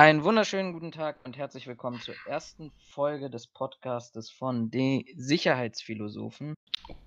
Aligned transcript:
Einen 0.00 0.24
wunderschönen 0.24 0.72
guten 0.72 0.92
Tag 0.92 1.18
und 1.26 1.36
herzlich 1.36 1.66
willkommen 1.66 2.00
zur 2.00 2.14
ersten 2.26 2.72
Folge 2.88 3.28
des 3.28 3.46
Podcastes 3.46 4.30
von 4.30 4.70
Die 4.70 5.12
Sicherheitsphilosophen. 5.18 6.54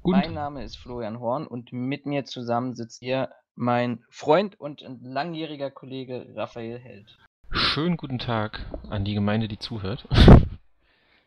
Guten 0.04 0.20
Mein 0.20 0.36
Name 0.36 0.64
ist 0.64 0.78
Florian 0.78 1.20
Horn 1.20 1.48
und 1.48 1.74
mit 1.74 2.06
mir 2.06 2.24
zusammen 2.26 2.76
sitzt 2.76 3.00
hier 3.00 3.32
mein 3.56 4.06
Freund 4.12 4.60
und 4.60 4.86
langjähriger 5.02 5.72
Kollege 5.72 6.28
Raphael 6.36 6.78
Held. 6.78 7.18
Schönen 7.50 7.98
guten 7.98 8.20
Tag 8.20 8.64
an 8.92 9.04
die 9.04 9.16
Gemeinde, 9.16 9.48
die 9.48 9.58
zuhört. 9.58 10.08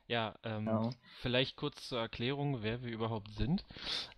Ja, 0.09 0.37
ähm, 0.45 0.67
Genau. 0.67 0.91
vielleicht 1.21 1.57
kurz 1.57 1.89
zur 1.89 1.99
Erklärung, 1.99 2.63
wer 2.63 2.81
wir 2.85 2.93
überhaupt 2.93 3.33
sind. 3.33 3.65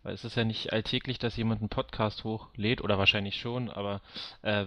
Weil 0.03 0.13
es 0.13 0.23
ist 0.23 0.37
ja 0.37 0.45
nicht 0.45 0.71
alltäglich, 0.71 1.19
dass 1.19 1.39
jemand 1.39 1.63
einen 1.63 1.71
Podcast 1.71 2.25
hochlädt, 2.25 2.83
oder 2.83 2.99
wahrscheinlich 2.99 3.41
schon, 3.41 3.71
aber 3.71 4.03
äh, 4.43 4.67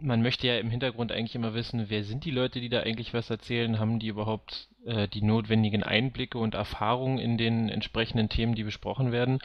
man 0.00 0.22
möchte 0.22 0.46
ja 0.46 0.58
im 0.58 0.70
Hintergrund 0.70 1.12
eigentlich 1.12 1.34
immer 1.34 1.54
wissen, 1.54 1.86
wer 1.88 2.04
sind 2.04 2.24
die 2.24 2.30
Leute, 2.30 2.60
die 2.60 2.68
da 2.68 2.80
eigentlich 2.80 3.14
was 3.14 3.30
erzählen? 3.30 3.78
Haben 3.78 3.98
die 3.98 4.08
überhaupt 4.08 4.68
äh, 4.84 5.08
die 5.08 5.22
notwendigen 5.22 5.82
Einblicke 5.82 6.38
und 6.38 6.54
Erfahrungen 6.54 7.18
in 7.18 7.38
den 7.38 7.68
entsprechenden 7.68 8.28
Themen, 8.28 8.54
die 8.54 8.64
besprochen 8.64 9.12
werden? 9.12 9.38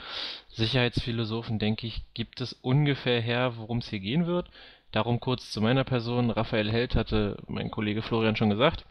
Sicherheitsphilosophen, 0.50 1.60
denke 1.60 1.88
ich, 1.88 2.04
gibt 2.14 2.42
es 2.42 2.54
ungefähr 2.54 3.22
her, 3.22 3.54
worum 3.58 3.80
es 3.80 3.90
hier 3.90 4.00
gehen 4.00 4.26
wird. 4.26 4.50
Darum 4.92 5.20
kurz 5.20 5.52
zu 5.52 5.62
meiner 5.62 5.84
Person. 5.84 6.30
Raphael 6.30 6.72
Held 6.72 6.96
hatte 6.96 7.38
mein 7.48 7.70
Kollege 7.72 8.02
Florian 8.02 8.36
schon 8.36 8.50
gesagt. 8.50 8.86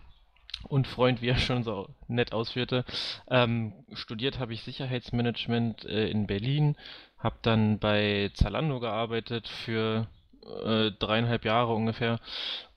Und 0.68 0.86
Freund, 0.86 1.20
wie 1.20 1.28
er 1.28 1.36
schon 1.36 1.62
so 1.62 1.88
nett 2.08 2.32
ausführte. 2.32 2.84
Ähm, 3.28 3.72
studiert 3.92 4.38
habe 4.38 4.54
ich 4.54 4.62
Sicherheitsmanagement 4.62 5.84
äh, 5.84 6.08
in 6.08 6.26
Berlin, 6.26 6.76
habe 7.18 7.36
dann 7.42 7.78
bei 7.78 8.30
Zalando 8.34 8.80
gearbeitet 8.80 9.48
für 9.48 10.06
äh, 10.64 10.90
dreieinhalb 10.98 11.44
Jahre 11.44 11.74
ungefähr 11.74 12.18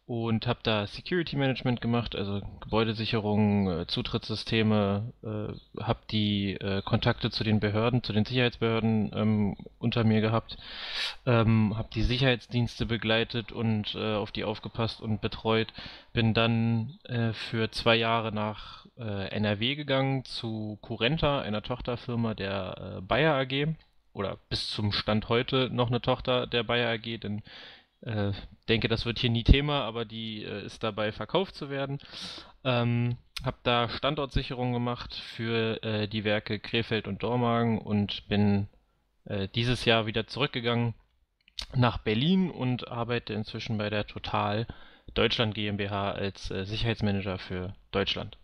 und 0.08 0.48
habe 0.48 0.60
da 0.64 0.88
Security 0.88 1.36
Management 1.36 1.82
gemacht, 1.82 2.16
also 2.16 2.42
Gebäudesicherung, 2.62 3.70
äh, 3.82 3.88
Zutrittssysteme, 3.88 5.12
äh, 5.22 5.84
habe 5.84 6.00
die 6.10 6.54
äh, 6.54 6.82
Kontakte 6.82 7.30
zu 7.30 7.44
den 7.44 7.60
Behörden, 7.60 8.04
zu 8.04 8.14
den 8.14 8.24
Sicherheitsbehörden 8.24 9.12
ähm, 9.14 9.58
unter 9.80 10.06
mir 10.06 10.22
gehabt, 10.22 10.58
ähm, 11.26 11.78
habe 11.78 11.90
die 11.94 12.04
Sicherheitsdienste 12.04 12.86
begleitet 12.86 13.52
und 13.52 13.96
äh, 13.96 14.16
auf 14.16 14.32
die 14.32 14.46
aufgepasst 14.46 15.02
und 15.02 15.20
betreut, 15.20 15.74
bin 16.14 16.34
dann 16.34 16.98
äh, 17.04 17.34
für 17.34 17.70
zwei 17.72 17.98
Jahre 17.98 18.32
nach 18.32 18.86
äh, 18.98 19.28
NRW 19.28 19.76
gegangen 19.76 20.24
zu 20.24 20.80
Curenta, 20.82 21.42
einer 21.42 21.62
Tochterfirma 21.62 22.34
der 22.34 22.98
äh, 22.98 23.02
Bayer 23.02 23.36
AG 23.36 23.76
oder 24.18 24.38
bis 24.50 24.70
zum 24.70 24.92
Stand 24.92 25.30
heute 25.30 25.70
noch 25.72 25.88
eine 25.88 26.02
Tochter 26.02 26.48
der 26.48 26.64
Bayer 26.64 26.90
AG, 26.90 27.20
denn 27.20 27.44
äh, 28.02 28.32
denke, 28.68 28.88
das 28.88 29.06
wird 29.06 29.20
hier 29.20 29.30
nie 29.30 29.44
Thema, 29.44 29.84
aber 29.84 30.06
die 30.06 30.44
äh, 30.44 30.66
ist 30.66 30.84
dabei 30.84 31.12
verkauft 31.12 31.56
zu 31.56 31.70
werden. 31.70 32.00
Ähm, 32.64 33.18
habe 33.44 33.58
da 33.64 33.90
Standortsicherung 33.90 34.74
gemacht 34.74 35.14
für 35.14 35.82
äh, 35.84 36.08
die 36.08 36.24
Werke 36.24 36.60
Krefeld 36.60 37.08
und 37.08 37.24
Dormagen 37.24 37.80
und 37.80 38.28
bin 38.28 38.68
äh, 39.26 39.48
dieses 39.50 39.86
Jahr 39.86 40.06
wieder 40.06 40.28
zurückgegangen 40.28 40.94
nach 41.76 42.00
Berlin 42.00 42.50
und 42.52 42.88
arbeite 42.88 43.34
inzwischen 43.34 43.78
bei 43.78 43.90
der 43.90 44.06
Total 44.06 44.68
Deutschland 45.14 45.56
GmbH 45.56 46.12
als 46.12 46.52
äh, 46.52 46.66
Sicherheitsmanager 46.66 47.38
für 47.38 47.76
Deutschland. 47.92 48.38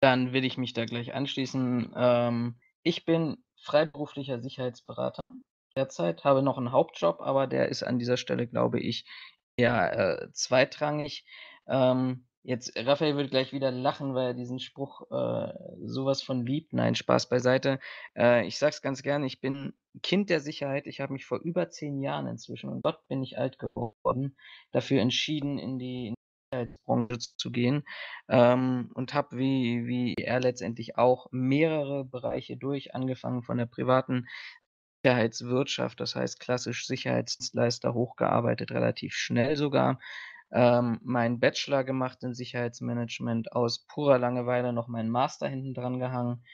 Dann 0.00 0.32
will 0.32 0.44
ich 0.44 0.58
mich 0.58 0.72
da 0.72 0.84
gleich 0.84 1.14
anschließen. 1.14 1.92
Ähm, 1.96 2.54
ich 2.82 3.04
bin 3.04 3.38
freiberuflicher 3.66 4.40
Sicherheitsberater 4.40 5.20
derzeit, 5.76 6.24
habe 6.24 6.42
noch 6.42 6.56
einen 6.56 6.72
Hauptjob, 6.72 7.20
aber 7.20 7.46
der 7.46 7.68
ist 7.68 7.82
an 7.82 7.98
dieser 7.98 8.16
Stelle, 8.16 8.46
glaube 8.46 8.80
ich, 8.80 9.04
eher 9.56 10.22
äh, 10.22 10.32
zweitrangig. 10.32 11.24
Ähm, 11.66 12.26
jetzt, 12.42 12.72
Raphael 12.76 13.16
wird 13.16 13.30
gleich 13.30 13.52
wieder 13.52 13.70
lachen, 13.70 14.14
weil 14.14 14.28
er 14.28 14.34
diesen 14.34 14.60
Spruch 14.60 15.02
äh, 15.10 15.52
sowas 15.84 16.22
von 16.22 16.46
liebt. 16.46 16.72
Nein, 16.72 16.94
Spaß 16.94 17.28
beiseite. 17.28 17.80
Äh, 18.16 18.46
ich 18.46 18.58
sag's 18.58 18.82
ganz 18.82 19.02
gerne, 19.02 19.26
ich 19.26 19.40
bin 19.40 19.74
Kind 20.02 20.30
der 20.30 20.40
Sicherheit. 20.40 20.86
Ich 20.86 21.00
habe 21.00 21.12
mich 21.12 21.26
vor 21.26 21.40
über 21.40 21.68
zehn 21.70 22.00
Jahren 22.00 22.26
inzwischen, 22.26 22.70
und 22.70 22.82
Gott 22.82 23.06
bin 23.08 23.22
ich 23.22 23.38
alt 23.38 23.58
geworden, 23.58 24.36
dafür 24.72 25.00
entschieden, 25.00 25.58
in 25.58 25.78
die, 25.78 26.08
in 26.08 26.14
Sicherheitsbranche 26.50 27.18
zu 27.36 27.50
gehen 27.50 27.84
ähm, 28.28 28.90
und 28.94 29.14
habe 29.14 29.36
wie, 29.36 29.86
wie 29.86 30.14
er 30.14 30.40
letztendlich 30.40 30.96
auch 30.96 31.28
mehrere 31.30 32.04
Bereiche 32.04 32.56
durch, 32.56 32.94
angefangen 32.94 33.42
von 33.42 33.58
der 33.58 33.66
privaten 33.66 34.26
Sicherheitswirtschaft, 35.02 36.00
das 36.00 36.16
heißt 36.16 36.40
klassisch 36.40 36.86
Sicherheitsdienstleister, 36.86 37.94
hochgearbeitet, 37.94 38.72
relativ 38.72 39.14
schnell 39.14 39.56
sogar. 39.56 40.00
Ähm, 40.52 41.00
meinen 41.02 41.40
Bachelor 41.40 41.84
gemacht 41.84 42.22
in 42.22 42.34
Sicherheitsmanagement, 42.34 43.52
aus 43.52 43.84
purer 43.86 44.18
Langeweile 44.18 44.72
noch 44.72 44.88
meinen 44.88 45.10
Master 45.10 45.48
hinten 45.48 45.74
dran 45.74 45.98
gehangen. 45.98 46.44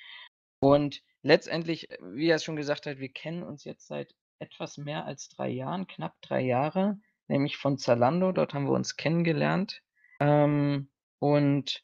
Und 0.61 1.03
letztendlich, 1.23 1.89
wie 2.01 2.29
er 2.29 2.37
es 2.37 2.45
schon 2.45 2.57
gesagt 2.57 2.87
hat, 2.87 2.99
wir 2.99 3.11
kennen 3.11 3.43
uns 3.43 3.65
jetzt 3.65 3.87
seit 3.87 4.15
etwas 4.39 4.79
mehr 4.79 5.05
als 5.05 5.29
drei 5.29 5.49
Jahren, 5.51 5.87
knapp 5.87 6.15
drei 6.23 6.41
Jahre, 6.41 6.99
nämlich 7.29 7.57
von 7.57 7.79
Zalando. 7.79 8.33
Dort 8.33 8.55
haben 8.55 8.67
wir 8.67 8.73
uns 8.73 8.97
kennengelernt 8.97 9.83
ähm, 10.21 10.89
und 11.19 11.83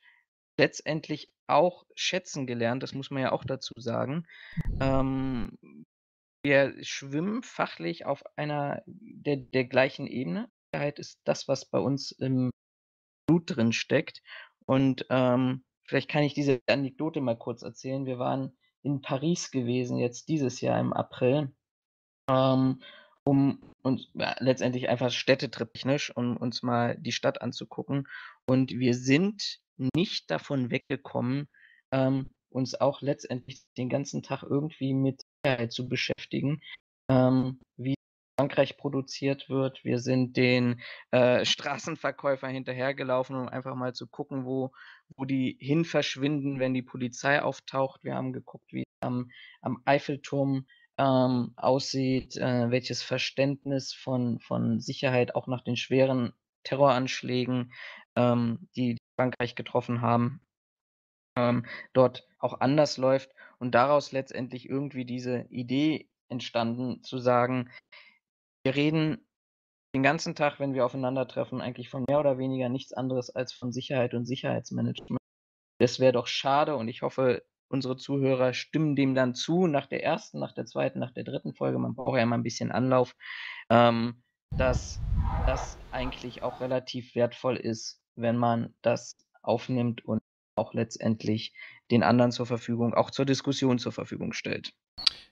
letztendlich 0.59 1.33
auch 1.47 1.87
schätzen 1.95 2.47
gelernt, 2.47 2.83
das 2.83 2.93
muss 2.93 3.11
man 3.11 3.23
ja 3.23 3.33
auch 3.33 3.45
dazu 3.45 3.73
sagen. 3.77 4.27
Ähm, 4.81 5.59
wir 6.43 6.75
schwimmen 6.83 7.43
fachlich 7.43 8.07
auf 8.07 8.23
einer 8.37 8.83
der, 8.87 9.37
der 9.37 9.65
gleichen 9.65 10.07
Ebene. 10.07 10.51
Sicherheit 10.73 10.99
ist 10.99 11.21
das, 11.25 11.49
was 11.49 11.65
bei 11.65 11.79
uns 11.79 12.13
im 12.13 12.51
Blut 13.27 13.57
drin 13.57 13.73
steckt. 13.73 14.23
Und 14.67 15.07
ähm, 15.11 15.65
vielleicht 15.85 16.11
kann 16.11 16.23
ich 16.23 16.35
diese 16.35 16.61
Anekdote 16.67 17.21
mal 17.21 17.37
kurz 17.37 17.63
erzählen. 17.63 18.07
Wir 18.07 18.19
waren 18.19 18.57
in 18.83 19.01
Paris 19.01 19.51
gewesen, 19.51 19.99
jetzt 19.99 20.29
dieses 20.29 20.61
Jahr 20.61 20.79
im 20.79 20.93
April, 20.93 21.53
ähm, 22.31 22.83
um 23.25 23.61
ja, 24.15 24.37
letztendlich 24.41 24.89
einfach 24.89 25.11
städtetriptechnisch, 25.11 26.15
um 26.15 26.37
uns 26.37 26.63
mal 26.63 26.97
die 26.99 27.13
Stadt 27.13 27.41
anzugucken. 27.43 28.09
Und 28.47 28.71
wir 28.71 28.95
sind 28.95 29.61
nicht 29.95 30.31
davon 30.31 30.71
weggekommen, 30.71 31.49
ähm, 31.93 32.31
uns 32.51 32.75
auch 32.81 33.03
letztendlich 33.03 33.63
den 33.77 33.89
ganzen 33.89 34.23
Tag 34.23 34.43
irgendwie 34.43 34.95
mit 34.95 35.23
Sicherheit 35.45 35.73
zu 35.73 35.89
beschäftigen, 35.89 36.61
ähm, 37.11 37.61
wie 37.77 37.95
Frankreich 38.39 38.77
produziert 38.77 39.49
wird. 39.49 39.85
Wir 39.85 39.99
sind 39.99 40.37
den 40.37 40.81
äh, 41.11 41.45
Straßenverkäufern 41.45 42.53
hinterhergelaufen, 42.53 43.37
um 43.37 43.49
einfach 43.49 43.75
mal 43.75 43.95
zu 43.95 44.07
gucken, 44.07 44.45
wo, 44.45 44.73
wo 45.17 45.25
die 45.25 45.57
hin 45.61 45.85
verschwinden, 45.85 46.61
wenn 46.61 46.75
die 46.75 46.83
Polizei 46.83 47.43
auftaucht. 47.43 48.05
Wir 48.05 48.15
haben 48.15 48.33
geguckt, 48.33 48.73
wie 48.73 48.85
am, 49.01 49.31
am 49.61 49.83
Eiffelturm 49.85 50.67
ähm, 50.99 51.53
aussieht, 51.57 52.37
äh, 52.37 52.71
welches 52.71 53.03
Verständnis 53.03 53.95
von, 53.95 54.41
von 54.41 54.81
Sicherheit 54.81 55.35
auch 55.35 55.47
nach 55.47 55.63
den 55.63 55.77
schweren 55.77 56.33
Terroranschlägen, 56.65 57.73
ähm, 58.17 58.69
die 58.77 58.99
Frankreich 59.17 59.55
getroffen 59.55 60.03
haben, 60.03 60.41
ähm, 61.37 61.67
dort 61.93 62.27
auch 62.39 62.61
anders 62.61 62.97
läuft 62.99 63.31
und 63.59 63.75
daraus 63.75 64.13
letztendlich 64.13 64.69
irgendwie 64.69 65.05
diese 65.05 65.47
Idee 65.51 66.09
entstanden, 66.29 67.03
zu 67.03 67.19
sagen, 67.19 67.71
wir 68.65 68.75
reden 68.75 69.27
den 69.95 70.03
ganzen 70.03 70.35
Tag, 70.35 70.61
wenn 70.61 70.75
wir 70.75 70.85
aufeinandertreffen, 70.85 71.61
eigentlich 71.61 71.89
von 71.89 72.05
mehr 72.09 72.21
oder 72.21 72.39
weniger 72.39 72.69
nichts 72.69 72.93
anderes 72.93 73.31
als 73.31 73.53
von 73.53 73.73
Sicherheit 73.73 74.15
und 74.15 74.27
Sicherheitsmanagement. 74.27 75.19
Das 75.81 76.01
wäre 76.01 76.13
doch 76.13 76.27
schade 76.27 76.77
und 76.77 76.89
ich 76.89 77.03
hoffe, 77.03 77.45
unsere 77.69 77.97
Zuhörer 77.97 78.55
stimmen 78.55 78.97
dem 78.97 79.15
dann 79.15 79.35
zu, 79.35 79.67
nach 79.67 79.87
der 79.87 80.03
ersten, 80.03 80.39
nach 80.39 80.53
der 80.53 80.67
zweiten, 80.67 80.99
nach 80.99 81.13
der 81.13 81.25
dritten 81.25 81.55
Folge, 81.55 81.79
man 81.79 81.95
braucht 81.95 82.17
ja 82.17 82.23
immer 82.23 82.37
ein 82.37 82.43
bisschen 82.43 82.73
Anlauf, 82.73 83.15
ähm, 83.71 84.23
dass 84.57 85.03
das 85.45 85.79
eigentlich 85.91 86.43
auch 86.43 86.61
relativ 86.61 87.15
wertvoll 87.15 87.57
ist, 87.57 88.03
wenn 88.17 88.37
man 88.37 88.75
das 88.83 89.17
aufnimmt 89.43 90.05
und 90.05 90.21
auch 90.57 90.75
letztendlich 90.75 91.55
den 91.91 92.03
anderen 92.03 92.33
zur 92.33 92.47
Verfügung, 92.47 92.95
auch 92.95 93.11
zur 93.11 93.25
Diskussion 93.25 93.79
zur 93.79 93.93
Verfügung 93.93 94.33
stellt. 94.33 94.73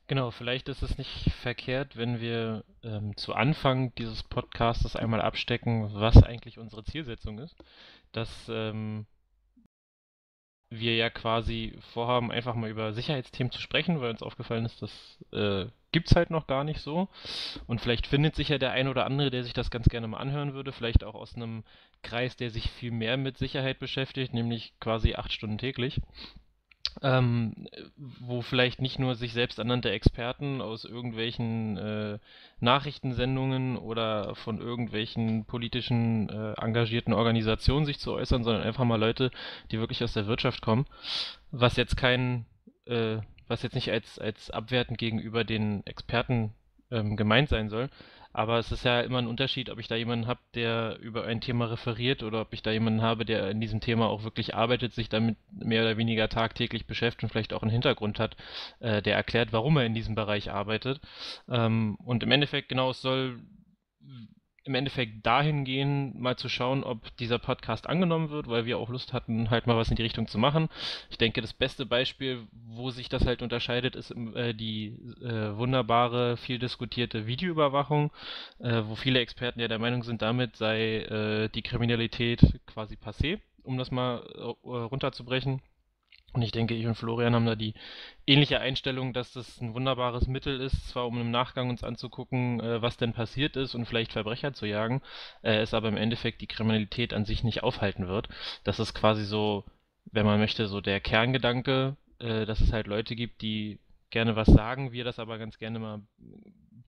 Genau, 0.06 0.30
vielleicht 0.30 0.68
ist 0.68 0.82
es 0.82 0.98
nicht 0.98 1.32
verkehrt, 1.32 1.96
wenn 1.96 2.20
wir 2.20 2.64
ähm, 2.84 3.16
zu 3.16 3.34
Anfang 3.34 3.92
dieses 3.96 4.22
Podcastes 4.22 4.94
einmal 4.94 5.20
abstecken, 5.20 5.90
was 5.94 6.22
eigentlich 6.22 6.58
unsere 6.58 6.84
Zielsetzung 6.84 7.40
ist. 7.40 7.56
Dass 8.12 8.48
ähm, 8.48 9.06
wir 10.70 10.96
ja 10.96 11.10
quasi 11.10 11.74
vorhaben, 11.92 12.32
einfach 12.32 12.54
mal 12.54 12.70
über 12.70 12.92
Sicherheitsthemen 12.92 13.52
zu 13.52 13.60
sprechen, 13.60 14.00
weil 14.00 14.10
uns 14.10 14.22
aufgefallen 14.22 14.64
ist, 14.64 14.82
das 14.82 15.18
äh, 15.32 15.66
gibt 15.92 16.10
es 16.10 16.16
halt 16.16 16.30
noch 16.30 16.46
gar 16.46 16.64
nicht 16.64 16.80
so. 16.80 17.08
Und 17.66 17.80
vielleicht 17.80 18.06
findet 18.06 18.34
sich 18.34 18.48
ja 18.48 18.58
der 18.58 18.72
ein 18.72 18.88
oder 18.88 19.06
andere, 19.06 19.30
der 19.30 19.44
sich 19.44 19.52
das 19.52 19.70
ganz 19.70 19.88
gerne 19.88 20.08
mal 20.08 20.18
anhören 20.18 20.54
würde, 20.54 20.72
vielleicht 20.72 21.04
auch 21.04 21.14
aus 21.14 21.36
einem 21.36 21.62
Kreis, 22.02 22.36
der 22.36 22.50
sich 22.50 22.70
viel 22.70 22.90
mehr 22.90 23.16
mit 23.16 23.38
Sicherheit 23.38 23.78
beschäftigt, 23.78 24.34
nämlich 24.34 24.74
quasi 24.80 25.14
acht 25.14 25.32
Stunden 25.32 25.58
täglich. 25.58 26.00
Ähm, 27.02 27.68
wo 27.96 28.40
vielleicht 28.42 28.80
nicht 28.80 28.98
nur 28.98 29.14
sich 29.14 29.32
selbst 29.32 29.58
ernannte 29.58 29.90
Experten 29.90 30.60
aus 30.60 30.84
irgendwelchen 30.84 31.76
äh, 31.76 32.18
Nachrichtensendungen 32.60 33.76
oder 33.76 34.34
von 34.34 34.60
irgendwelchen 34.60 35.44
politischen 35.44 36.28
äh, 36.28 36.52
engagierten 36.54 37.12
Organisationen 37.12 37.86
sich 37.86 37.98
zu 37.98 38.12
äußern, 38.12 38.44
sondern 38.44 38.62
einfach 38.62 38.84
mal 38.84 39.00
Leute, 39.00 39.30
die 39.70 39.78
wirklich 39.78 40.02
aus 40.02 40.14
der 40.14 40.26
Wirtschaft 40.26 40.62
kommen, 40.62 40.86
was 41.50 41.76
jetzt 41.76 41.96
kein, 41.96 42.46
äh, 42.86 43.18
was 43.46 43.62
jetzt 43.62 43.74
nicht 43.74 43.90
als, 43.90 44.18
als 44.18 44.50
abwertend 44.50 44.98
gegenüber 44.98 45.44
den 45.44 45.84
Experten 45.86 46.54
ähm, 46.90 47.16
gemeint 47.16 47.48
sein 47.48 47.68
soll, 47.68 47.90
aber 48.36 48.58
es 48.58 48.70
ist 48.70 48.84
ja 48.84 49.00
immer 49.00 49.16
ein 49.16 49.28
Unterschied, 49.28 49.70
ob 49.70 49.78
ich 49.78 49.88
da 49.88 49.94
jemanden 49.94 50.26
habe, 50.26 50.40
der 50.54 50.98
über 51.00 51.24
ein 51.24 51.40
Thema 51.40 51.70
referiert 51.70 52.22
oder 52.22 52.42
ob 52.42 52.52
ich 52.52 52.62
da 52.62 52.70
jemanden 52.70 53.00
habe, 53.00 53.24
der 53.24 53.50
in 53.50 53.62
diesem 53.62 53.80
Thema 53.80 54.08
auch 54.08 54.24
wirklich 54.24 54.54
arbeitet, 54.54 54.92
sich 54.92 55.08
damit 55.08 55.38
mehr 55.50 55.80
oder 55.80 55.96
weniger 55.96 56.28
tagtäglich 56.28 56.86
beschäftigt 56.86 57.22
und 57.22 57.30
vielleicht 57.30 57.54
auch 57.54 57.62
einen 57.62 57.70
Hintergrund 57.70 58.20
hat, 58.20 58.36
äh, 58.80 59.00
der 59.00 59.16
erklärt, 59.16 59.54
warum 59.54 59.78
er 59.78 59.86
in 59.86 59.94
diesem 59.94 60.14
Bereich 60.14 60.50
arbeitet. 60.50 61.00
Ähm, 61.48 61.96
und 62.04 62.22
im 62.22 62.30
Endeffekt, 62.30 62.68
genau, 62.68 62.90
es 62.90 63.00
soll 63.00 63.40
im 64.66 64.74
Endeffekt 64.74 65.24
dahin 65.24 65.64
gehen, 65.64 66.20
mal 66.20 66.36
zu 66.36 66.48
schauen, 66.48 66.82
ob 66.82 67.16
dieser 67.18 67.38
Podcast 67.38 67.88
angenommen 67.88 68.30
wird, 68.30 68.48
weil 68.48 68.66
wir 68.66 68.78
auch 68.78 68.88
Lust 68.88 69.12
hatten, 69.12 69.48
halt 69.48 69.66
mal 69.66 69.76
was 69.76 69.90
in 69.90 69.96
die 69.96 70.02
Richtung 70.02 70.26
zu 70.26 70.38
machen. 70.38 70.68
Ich 71.08 71.18
denke, 71.18 71.40
das 71.40 71.52
beste 71.52 71.86
Beispiel, 71.86 72.46
wo 72.68 72.90
sich 72.90 73.08
das 73.08 73.24
halt 73.24 73.42
unterscheidet, 73.42 73.94
ist 73.94 74.10
äh, 74.10 74.54
die 74.54 74.88
äh, 75.22 75.56
wunderbare, 75.56 76.36
viel 76.36 76.58
diskutierte 76.58 77.26
Videoüberwachung, 77.26 78.10
äh, 78.58 78.82
wo 78.86 78.96
viele 78.96 79.20
Experten 79.20 79.60
ja 79.60 79.68
der 79.68 79.78
Meinung 79.78 80.02
sind, 80.02 80.20
damit 80.20 80.56
sei 80.56 80.98
äh, 80.98 81.48
die 81.48 81.62
Kriminalität 81.62 82.60
quasi 82.66 82.96
passé, 82.96 83.38
um 83.62 83.78
das 83.78 83.92
mal 83.92 84.22
äh, 84.36 84.68
runterzubrechen. 84.68 85.62
Und 86.36 86.42
ich 86.42 86.52
denke, 86.52 86.74
ich 86.74 86.86
und 86.86 86.96
Florian 86.96 87.34
haben 87.34 87.46
da 87.46 87.54
die 87.54 87.72
ähnliche 88.26 88.60
Einstellung, 88.60 89.14
dass 89.14 89.32
das 89.32 89.58
ein 89.62 89.72
wunderbares 89.72 90.26
Mittel 90.26 90.60
ist, 90.60 90.90
zwar 90.90 91.06
um 91.06 91.18
im 91.18 91.30
Nachgang 91.30 91.70
uns 91.70 91.82
anzugucken, 91.82 92.60
äh, 92.60 92.82
was 92.82 92.98
denn 92.98 93.14
passiert 93.14 93.56
ist 93.56 93.74
und 93.74 93.86
vielleicht 93.86 94.12
Verbrecher 94.12 94.52
zu 94.52 94.66
jagen, 94.66 95.00
äh, 95.40 95.56
es 95.56 95.72
aber 95.72 95.88
im 95.88 95.96
Endeffekt 95.96 96.42
die 96.42 96.46
Kriminalität 96.46 97.14
an 97.14 97.24
sich 97.24 97.42
nicht 97.42 97.62
aufhalten 97.62 98.06
wird. 98.06 98.28
Das 98.64 98.78
ist 98.78 98.92
quasi 98.92 99.24
so, 99.24 99.64
wenn 100.12 100.26
man 100.26 100.38
möchte, 100.38 100.68
so 100.68 100.82
der 100.82 101.00
Kerngedanke, 101.00 101.96
äh, 102.18 102.44
dass 102.44 102.60
es 102.60 102.70
halt 102.70 102.86
Leute 102.86 103.16
gibt, 103.16 103.40
die 103.40 103.78
gerne 104.10 104.36
was 104.36 104.48
sagen, 104.48 104.92
wir 104.92 105.04
das 105.04 105.18
aber 105.18 105.38
ganz 105.38 105.58
gerne 105.58 105.78
mal 105.78 106.02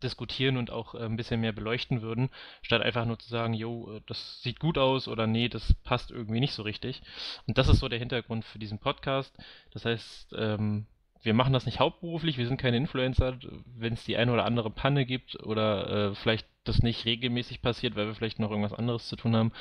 diskutieren 0.03 0.57
und 0.57 0.71
auch 0.71 0.95
äh, 0.95 1.05
ein 1.05 1.17
bisschen 1.17 1.41
mehr 1.41 1.53
beleuchten 1.53 2.03
würden, 2.03 2.31
statt 2.63 2.83
einfach 2.83 3.05
nur 3.05 3.19
zu 3.19 3.29
sagen, 3.29 3.55
jo, 3.55 3.97
äh, 3.97 4.01
das 4.07 4.43
sieht 4.43 4.61
gut 4.61 4.79
aus 4.79 5.09
oder 5.09 5.27
nee, 5.27 5.49
das 5.49 5.75
passt 5.85 6.11
irgendwie 6.11 6.41
nicht 6.41 6.55
so 6.55 6.63
richtig. 6.63 7.03
Und 7.47 7.59
das 7.59 7.69
ist 7.69 7.81
so 7.81 7.89
der 7.89 7.99
Hintergrund 7.99 8.45
für 8.45 8.59
diesen 8.59 8.79
Podcast. 8.79 9.37
Das 9.73 9.85
heißt, 9.85 10.35
ähm, 10.37 10.87
wir 11.23 11.35
machen 11.35 11.53
das 11.53 11.67
nicht 11.67 11.81
hauptberuflich, 11.81 12.39
wir 12.39 12.47
sind 12.47 12.61
keine 12.61 12.77
Influencer. 12.77 13.39
Wenn 13.77 13.95
es 13.95 14.05
die 14.05 14.17
eine 14.17 14.33
oder 14.33 14.45
andere 14.45 14.71
Panne 14.71 15.05
gibt 15.05 15.43
oder 15.45 16.11
äh, 16.11 16.15
vielleicht 16.15 16.47
das 16.65 16.83
nicht 16.83 17.07
regelmäßig 17.07 17.63
passiert, 17.63 17.97
weil 17.97 18.07
wir 18.07 18.15
vielleicht 18.15 18.39
noch 18.39 18.51
irgendwas 18.51 18.75
anderes 18.75 19.09
zu 19.09 19.17
tun 19.17 19.35
haben, 19.35 19.53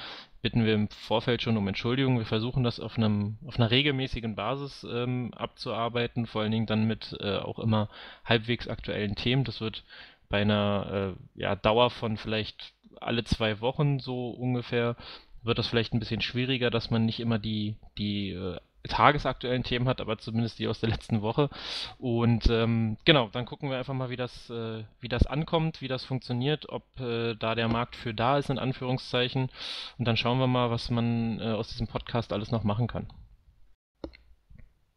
bitten 0.42 0.66
wir 0.66 0.74
im 0.74 0.89
Vorfeld 0.89 1.42
schon 1.42 1.57
um 1.57 1.68
Entschuldigung. 1.68 2.18
Wir 2.18 2.25
versuchen 2.25 2.63
das 2.63 2.80
auf, 2.80 2.98
einem, 2.98 3.38
auf 3.45 3.57
einer 3.57 3.72
regelmäßigen 3.72 4.36
Basis 4.36 4.86
ähm, 4.89 5.34
abzuarbeiten, 5.34 6.28
vor 6.28 6.42
allen 6.42 6.51
Dingen 6.51 6.66
dann 6.66 6.86
mit 6.86 7.16
äh, 7.22 7.38
auch 7.38 7.60
immer 7.60 7.89
halbwegs 8.25 8.68
aktuellen 8.68 9.16
Themen. 9.16 9.45
Das 9.45 9.62
wird 9.62 9.84
bei 10.29 10.41
einer 10.41 11.15
äh, 11.35 11.41
ja, 11.41 11.56
Dauer 11.56 11.89
von 11.89 12.18
vielleicht 12.18 12.74
alle 13.00 13.24
zwei 13.24 13.62
Wochen 13.62 14.00
so 14.00 14.29
ungefähr 14.29 14.95
wird 15.44 15.57
das 15.57 15.68
vielleicht 15.68 15.94
ein 15.94 16.00
bisschen 16.00 16.21
schwieriger, 16.21 16.69
dass 16.69 16.89
man 16.89 17.06
nicht 17.06 17.19
immer 17.19 17.39
die, 17.39 17.75
die 17.97 18.31
äh, 18.31 18.57
tagesaktuellen 18.88 19.63
Themen 19.63 19.88
hat, 19.88 20.01
aber 20.01 20.18
zumindest 20.18 20.59
die 20.59 20.68
aus 20.68 20.79
der 20.79 20.89
letzten 20.89 21.21
Woche. 21.21 21.50
Und 21.97 22.47
ähm, 22.50 22.97
genau, 23.06 23.29
dann 23.31 23.45
gucken 23.45 23.69
wir 23.69 23.77
einfach 23.77 23.94
mal, 23.94 24.09
wie 24.09 24.15
das, 24.15 24.50
äh, 24.50 24.83
wie 25.00 25.09
das 25.09 25.25
ankommt, 25.25 25.81
wie 25.81 25.88
das 25.88 26.06
funktioniert, 26.06 26.69
ob 26.69 26.83
äh, 27.00 27.35
da 27.35 27.56
der 27.56 27.68
Markt 27.68 27.95
für 27.95 28.13
da 28.13 28.38
ist, 28.38 28.50
in 28.50 28.59
Anführungszeichen. 28.59 29.50
Und 29.97 30.06
dann 30.06 30.18
schauen 30.18 30.39
wir 30.39 30.47
mal, 30.47 30.71
was 30.71 30.89
man 30.89 31.39
äh, 31.39 31.51
aus 31.51 31.69
diesem 31.69 31.88
Podcast 31.88 32.33
alles 32.33 32.51
noch 32.51 32.63
machen 32.63 32.88
kann. 32.88 33.07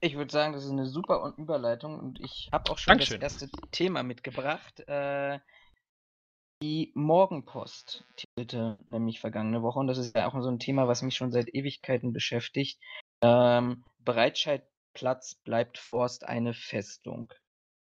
Ich 0.01 0.17
würde 0.17 0.33
sagen, 0.33 0.55
das 0.55 0.65
ist 0.65 0.71
eine 0.71 0.87
super 0.87 1.35
Überleitung 1.37 1.99
und 1.99 2.21
ich 2.21 2.49
habe 2.53 2.71
auch 2.71 2.79
schon 2.79 2.93
Dankeschön. 2.93 3.21
das 3.21 3.43
erste 3.43 3.51
Thema 3.71 4.03
mitgebracht. 4.03 4.81
Äh, 4.89 5.41
die 6.63 6.93
Morgenpost 6.95 8.05
titelte 8.17 8.79
nämlich 8.91 9.21
vergangene 9.21 9.63
Woche 9.63 9.79
und 9.79 9.87
das 9.87 9.99
ist 9.99 10.17
ja 10.17 10.27
auch 10.27 10.41
so 10.41 10.49
ein 10.49 10.59
Thema, 10.59 10.89
was 10.89 11.03
mich 11.03 11.17
schon 11.17 11.33
seit 11.33 11.55
Ewigkeiten 11.55 12.13
beschäftigt. 12.13 12.81
Ähm, 13.23 13.85
Breitscheidplatz 13.99 15.35
bleibt 15.37 15.79
Forst 15.79 16.25
eine 16.25 16.55
Festung. 16.55 17.33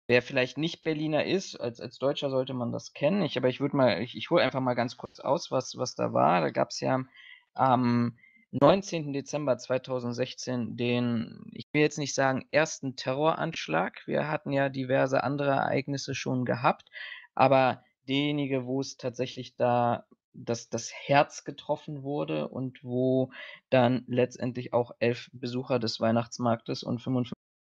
Wer 0.07 0.23
vielleicht 0.23 0.59
nicht 0.59 0.85
Berliner 0.85 1.25
ist, 1.25 1.57
als, 1.57 1.81
als 1.81 1.99
Deutscher 1.99 2.31
sollte 2.31 2.55
man 2.55 2.73
das 2.73 2.93
kennen. 2.93 3.23
Ich, 3.23 3.37
aber 3.37 3.49
ich 3.49 3.61
würde 3.61 3.77
mal, 3.77 4.03
ich, 4.03 4.17
ich 4.17 4.31
hole 4.31 4.43
einfach 4.43 4.61
mal 4.61 4.75
ganz 4.75 4.97
kurz 4.97 5.19
aus, 5.19 5.51
was, 5.51 5.77
was 5.77 5.95
da 5.95 6.13
war. 6.13 6.41
Da 6.41 6.51
gab 6.51 6.71
es 6.71 6.81
ja 6.81 6.95
am 6.95 7.09
ähm, 7.57 8.19
19. 8.61 9.13
Dezember 9.13 9.59
2016 9.59 10.77
den, 10.77 11.51
ich 11.53 11.67
will 11.73 11.81
jetzt 11.81 11.99
nicht 11.99 12.15
sagen 12.15 12.47
ersten 12.53 12.95
Terroranschlag. 12.95 14.07
Wir 14.07 14.29
hatten 14.31 14.53
ja 14.53 14.69
diverse 14.69 15.25
andere 15.25 15.51
Ereignisse 15.51 16.15
schon 16.15 16.45
gehabt, 16.45 16.89
aber 17.35 17.83
derjenige, 18.07 18.65
wo 18.65 18.81
es 18.81 18.97
tatsächlich 18.97 19.57
da 19.57 20.07
das, 20.35 20.69
das 20.69 20.93
Herz 20.93 21.43
getroffen 21.43 22.05
wurde 22.05 22.49
und 22.49 22.85
wo 22.85 23.33
dann 23.71 24.05
letztendlich 24.07 24.73
auch 24.73 24.93
elf 25.01 25.31
Besucher 25.33 25.81
des 25.81 25.99
Weihnachtsmarktes 25.99 26.85
und 26.85 27.01
55 27.01 27.35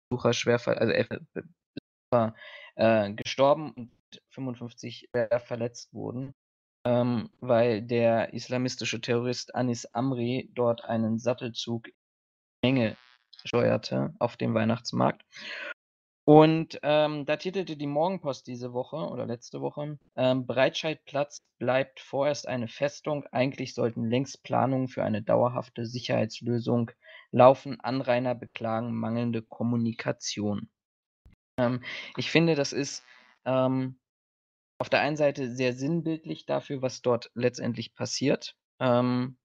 Besucher 0.09 0.31
schwer, 0.33 0.61
also 0.65 0.93
elf 0.93 1.09
Besucher 1.33 2.35
äh, 2.75 3.13
gestorben 3.13 3.73
und 3.73 3.91
55 4.29 5.09
schwer 5.11 5.39
verletzt 5.41 5.93
wurden 5.93 6.33
ähm, 6.85 7.29
weil 7.39 7.81
der 7.81 8.33
islamistische 8.33 9.01
Terrorist 9.01 9.55
Anis 9.55 9.85
Amri 9.87 10.49
dort 10.53 10.85
einen 10.85 11.19
Sattelzug 11.19 11.89
Menge 12.63 12.97
steuerte 13.45 14.13
auf 14.19 14.37
dem 14.37 14.53
Weihnachtsmarkt. 14.53 15.23
Und 16.29 16.79
ähm, 16.83 17.25
da 17.25 17.37
titelte 17.37 17.75
die 17.75 17.87
Morgenpost 17.87 18.45
diese 18.45 18.71
Woche 18.71 18.97
oder 18.97 19.25
letzte 19.25 19.61
Woche, 19.61 19.97
ähm, 20.15 20.45
Breitscheidplatz 20.45 21.43
bleibt 21.57 21.99
vorerst 21.99 22.47
eine 22.47 22.67
Festung. 22.67 23.25
Eigentlich 23.31 23.73
sollten 23.73 24.07
längst 24.07 24.43
Planungen 24.43 24.89
für 24.89 25.03
eine 25.03 25.23
dauerhafte 25.23 25.87
Sicherheitslösung 25.87 26.91
laufen. 27.31 27.79
Anrainer 27.79 28.35
beklagen 28.35 28.93
mangelnde 28.93 29.41
Kommunikation. 29.41 30.69
Ähm, 31.57 31.83
ich 32.15 32.29
finde, 32.29 32.53
das 32.53 32.73
ist 32.73 33.03
ähm, 33.45 33.97
auf 34.79 34.89
der 34.89 35.01
einen 35.01 35.17
Seite 35.17 35.53
sehr 35.53 35.73
sinnbildlich 35.73 36.45
dafür, 36.45 36.81
was 36.81 37.01
dort 37.01 37.31
letztendlich 37.35 37.93
passiert. 37.93 38.55
Ähm, 38.79 39.37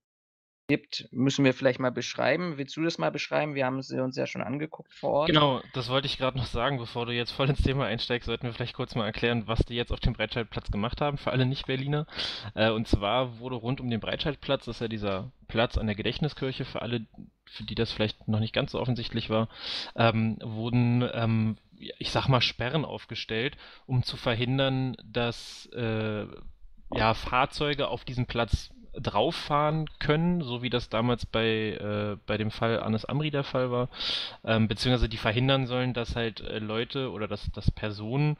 gibt, 0.68 1.08
müssen 1.10 1.44
wir 1.44 1.52
vielleicht 1.52 1.78
mal 1.78 1.90
beschreiben. 1.90 2.56
Willst 2.56 2.76
du 2.76 2.82
das 2.82 2.96
mal 2.96 3.10
beschreiben? 3.10 3.54
Wir 3.54 3.66
haben 3.66 3.78
es 3.78 3.90
uns 3.90 4.16
ja 4.16 4.26
schon 4.26 4.42
angeguckt 4.42 4.92
vor 4.94 5.10
Ort. 5.10 5.28
Genau, 5.28 5.60
das 5.74 5.90
wollte 5.90 6.06
ich 6.06 6.16
gerade 6.16 6.38
noch 6.38 6.46
sagen, 6.46 6.78
bevor 6.78 7.04
du 7.04 7.12
jetzt 7.12 7.32
voll 7.32 7.50
ins 7.50 7.62
Thema 7.62 7.84
einsteigst, 7.84 8.26
sollten 8.26 8.44
wir 8.44 8.54
vielleicht 8.54 8.74
kurz 8.74 8.94
mal 8.94 9.04
erklären, 9.04 9.46
was 9.46 9.60
die 9.66 9.74
jetzt 9.74 9.92
auf 9.92 10.00
dem 10.00 10.14
Breitscheidplatz 10.14 10.70
gemacht 10.70 11.00
haben, 11.00 11.18
für 11.18 11.32
alle 11.32 11.44
Nicht-Berliner. 11.44 12.06
Äh, 12.54 12.70
und 12.70 12.88
zwar 12.88 13.38
wurde 13.40 13.56
rund 13.56 13.80
um 13.80 13.90
den 13.90 14.00
Breitscheidplatz, 14.00 14.64
das 14.64 14.76
ist 14.76 14.80
ja 14.80 14.88
dieser 14.88 15.32
Platz 15.48 15.76
an 15.76 15.86
der 15.86 15.96
Gedächtniskirche, 15.96 16.64
für 16.64 16.80
alle, 16.80 17.04
für 17.44 17.64
die 17.64 17.74
das 17.74 17.92
vielleicht 17.92 18.26
noch 18.26 18.40
nicht 18.40 18.54
ganz 18.54 18.72
so 18.72 18.80
offensichtlich 18.80 19.28
war, 19.28 19.48
ähm, 19.96 20.38
wurden 20.40 21.06
ähm, 21.12 21.56
ich 21.78 22.10
sag 22.10 22.28
mal, 22.28 22.40
Sperren 22.40 22.84
aufgestellt, 22.84 23.56
um 23.86 24.02
zu 24.02 24.16
verhindern, 24.16 24.96
dass 25.04 25.66
äh, 25.72 26.26
ja, 26.92 27.14
Fahrzeuge 27.14 27.88
auf 27.88 28.04
diesem 28.04 28.26
Platz 28.26 28.70
drauffahren 29.00 29.86
können, 29.98 30.42
so 30.42 30.62
wie 30.62 30.70
das 30.70 30.88
damals 30.88 31.26
bei, 31.26 31.46
äh, 31.46 32.16
bei 32.26 32.36
dem 32.36 32.50
Fall 32.50 32.80
Anis 32.80 33.04
Amri 33.04 33.30
der 33.30 33.44
Fall 33.44 33.70
war, 33.70 33.88
ähm, 34.44 34.68
beziehungsweise 34.68 35.08
die 35.08 35.16
verhindern 35.16 35.66
sollen, 35.66 35.94
dass 35.94 36.16
halt 36.16 36.40
äh, 36.40 36.58
Leute 36.58 37.10
oder 37.10 37.28
dass, 37.28 37.50
dass 37.52 37.70
Personen 37.70 38.36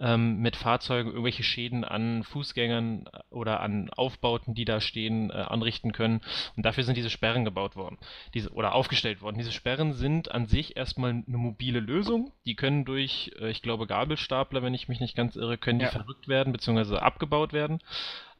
ähm, 0.00 0.40
mit 0.40 0.56
Fahrzeugen 0.56 1.10
irgendwelche 1.10 1.42
Schäden 1.42 1.84
an 1.84 2.24
Fußgängern 2.24 3.08
oder 3.30 3.60
an 3.60 3.90
Aufbauten, 3.90 4.54
die 4.54 4.64
da 4.64 4.80
stehen, 4.80 5.30
äh, 5.30 5.34
anrichten 5.34 5.92
können. 5.92 6.20
Und 6.56 6.64
dafür 6.64 6.84
sind 6.84 6.96
diese 6.96 7.10
Sperren 7.10 7.44
gebaut 7.44 7.76
worden, 7.76 7.98
diese, 8.34 8.50
oder 8.50 8.74
aufgestellt 8.74 9.22
worden. 9.22 9.38
Diese 9.38 9.52
Sperren 9.52 9.92
sind 9.92 10.30
an 10.32 10.46
sich 10.46 10.76
erstmal 10.76 11.10
eine 11.10 11.36
mobile 11.36 11.80
Lösung. 11.80 12.32
Die 12.46 12.56
können 12.56 12.84
durch, 12.84 13.32
äh, 13.40 13.50
ich 13.50 13.62
glaube, 13.62 13.86
Gabelstapler, 13.86 14.62
wenn 14.62 14.74
ich 14.74 14.88
mich 14.88 15.00
nicht 15.00 15.16
ganz 15.16 15.36
irre, 15.36 15.58
können 15.58 15.78
die 15.78 15.86
verrückt 15.86 16.28
werden, 16.28 16.52
beziehungsweise 16.52 17.02
abgebaut 17.02 17.52
werden. 17.52 17.80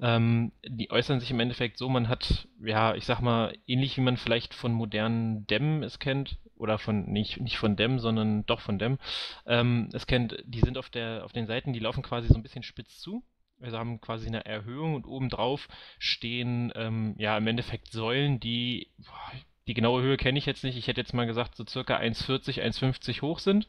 Ähm, 0.04 0.52
die 0.68 0.90
äußern 0.90 1.18
sich 1.18 1.30
im 1.30 1.40
Endeffekt 1.40 1.78
so, 1.78 1.88
man 1.88 2.10
hat, 2.10 2.46
ja, 2.62 2.94
ich 2.94 3.06
sag 3.06 3.22
mal, 3.22 3.56
ähnlich 3.66 3.96
wie 3.96 4.02
man 4.02 4.18
vielleicht 4.18 4.52
von 4.52 4.70
modernen 4.70 5.46
Dämmen 5.46 5.82
es 5.82 5.98
kennt, 5.98 6.36
oder 6.56 6.76
von, 6.76 7.06
nicht, 7.06 7.40
nicht 7.40 7.56
von 7.56 7.74
Dämmen, 7.74 7.98
sondern 7.98 8.44
doch 8.44 8.60
von 8.60 8.78
Dämmen, 8.78 8.98
ähm, 9.46 9.88
es 9.94 10.06
kennt, 10.06 10.36
die 10.44 10.60
sind 10.60 10.76
auf 10.76 10.90
der, 10.90 11.24
auf 11.24 11.32
den 11.32 11.46
Seiten, 11.46 11.72
die 11.72 11.78
laufen 11.78 12.02
quasi 12.02 12.28
so 12.28 12.34
ein 12.34 12.42
bisschen 12.42 12.62
spitz 12.62 13.00
zu. 13.00 13.24
Also 13.62 13.78
haben 13.78 13.98
quasi 14.02 14.26
eine 14.26 14.44
Erhöhung 14.44 14.94
und 14.94 15.06
obendrauf 15.06 15.68
stehen, 15.98 16.70
ähm, 16.74 17.14
ja, 17.16 17.38
im 17.38 17.46
Endeffekt 17.46 17.90
Säulen, 17.90 18.40
die, 18.40 18.90
boah, 18.98 19.32
die 19.66 19.74
genaue 19.74 20.02
Höhe 20.02 20.18
kenne 20.18 20.38
ich 20.38 20.44
jetzt 20.44 20.64
nicht. 20.64 20.76
Ich 20.76 20.86
hätte 20.86 21.00
jetzt 21.00 21.14
mal 21.14 21.24
gesagt, 21.24 21.56
so 21.56 21.64
circa 21.66 21.96
1,40, 21.96 22.60
1,50 22.60 23.22
hoch 23.22 23.38
sind. 23.38 23.68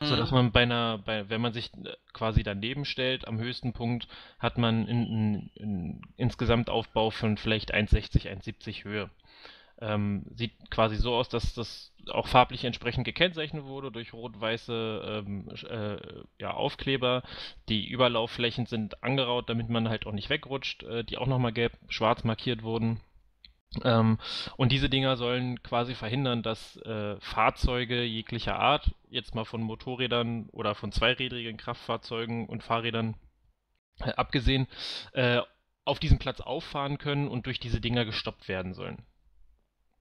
Mhm. 0.00 0.06
So 0.06 0.16
dass 0.16 0.30
man 0.30 0.52
bei 0.52 0.62
einer, 0.62 0.98
bei, 0.98 1.28
wenn 1.28 1.40
man 1.40 1.52
sich 1.52 1.72
äh, 1.74 1.94
quasi 2.12 2.42
daneben 2.42 2.84
stellt, 2.84 3.26
am 3.26 3.38
höchsten 3.38 3.72
Punkt 3.72 4.08
hat 4.38 4.58
man 4.58 4.88
einen 4.88 6.02
insgesamt 6.16 6.70
Aufbau 6.70 7.10
von 7.10 7.36
vielleicht 7.36 7.74
1,60, 7.74 8.28
1,70 8.28 8.84
Höhe. 8.84 9.10
Ähm, 9.80 10.24
sieht 10.36 10.52
quasi 10.70 10.96
so 10.96 11.14
aus, 11.14 11.28
dass 11.28 11.54
das 11.54 11.92
auch 12.10 12.28
farblich 12.28 12.64
entsprechend 12.64 13.04
gekennzeichnet 13.04 13.64
wurde 13.64 13.90
durch 13.90 14.12
rot-weiße 14.12 15.24
ähm, 15.26 15.48
äh, 15.68 15.96
ja, 16.38 16.52
Aufkleber. 16.52 17.22
Die 17.68 17.88
Überlaufflächen 17.88 18.66
sind 18.66 19.02
angeraut, 19.02 19.48
damit 19.48 19.68
man 19.70 19.88
halt 19.88 20.06
auch 20.06 20.12
nicht 20.12 20.30
wegrutscht, 20.30 20.84
äh, 20.84 21.04
die 21.04 21.18
auch 21.18 21.26
nochmal 21.26 21.52
gelb-schwarz 21.52 22.22
markiert 22.24 22.62
wurden. 22.62 23.00
Ähm, 23.84 24.18
und 24.56 24.72
diese 24.72 24.90
Dinger 24.90 25.16
sollen 25.16 25.62
quasi 25.62 25.94
verhindern, 25.94 26.42
dass 26.42 26.76
äh, 26.78 27.18
Fahrzeuge 27.20 28.02
jeglicher 28.02 28.58
Art, 28.58 28.94
jetzt 29.08 29.34
mal 29.34 29.44
von 29.44 29.62
Motorrädern 29.62 30.48
oder 30.50 30.74
von 30.74 30.92
zweirädrigen 30.92 31.56
Kraftfahrzeugen 31.56 32.46
und 32.46 32.62
Fahrrädern 32.62 33.16
äh, 34.00 34.12
abgesehen, 34.12 34.66
äh, 35.12 35.40
auf 35.84 35.98
diesem 35.98 36.18
Platz 36.18 36.40
auffahren 36.40 36.98
können 36.98 37.28
und 37.28 37.46
durch 37.46 37.60
diese 37.60 37.80
Dinger 37.80 38.04
gestoppt 38.04 38.48
werden 38.48 38.74
sollen. 38.74 39.04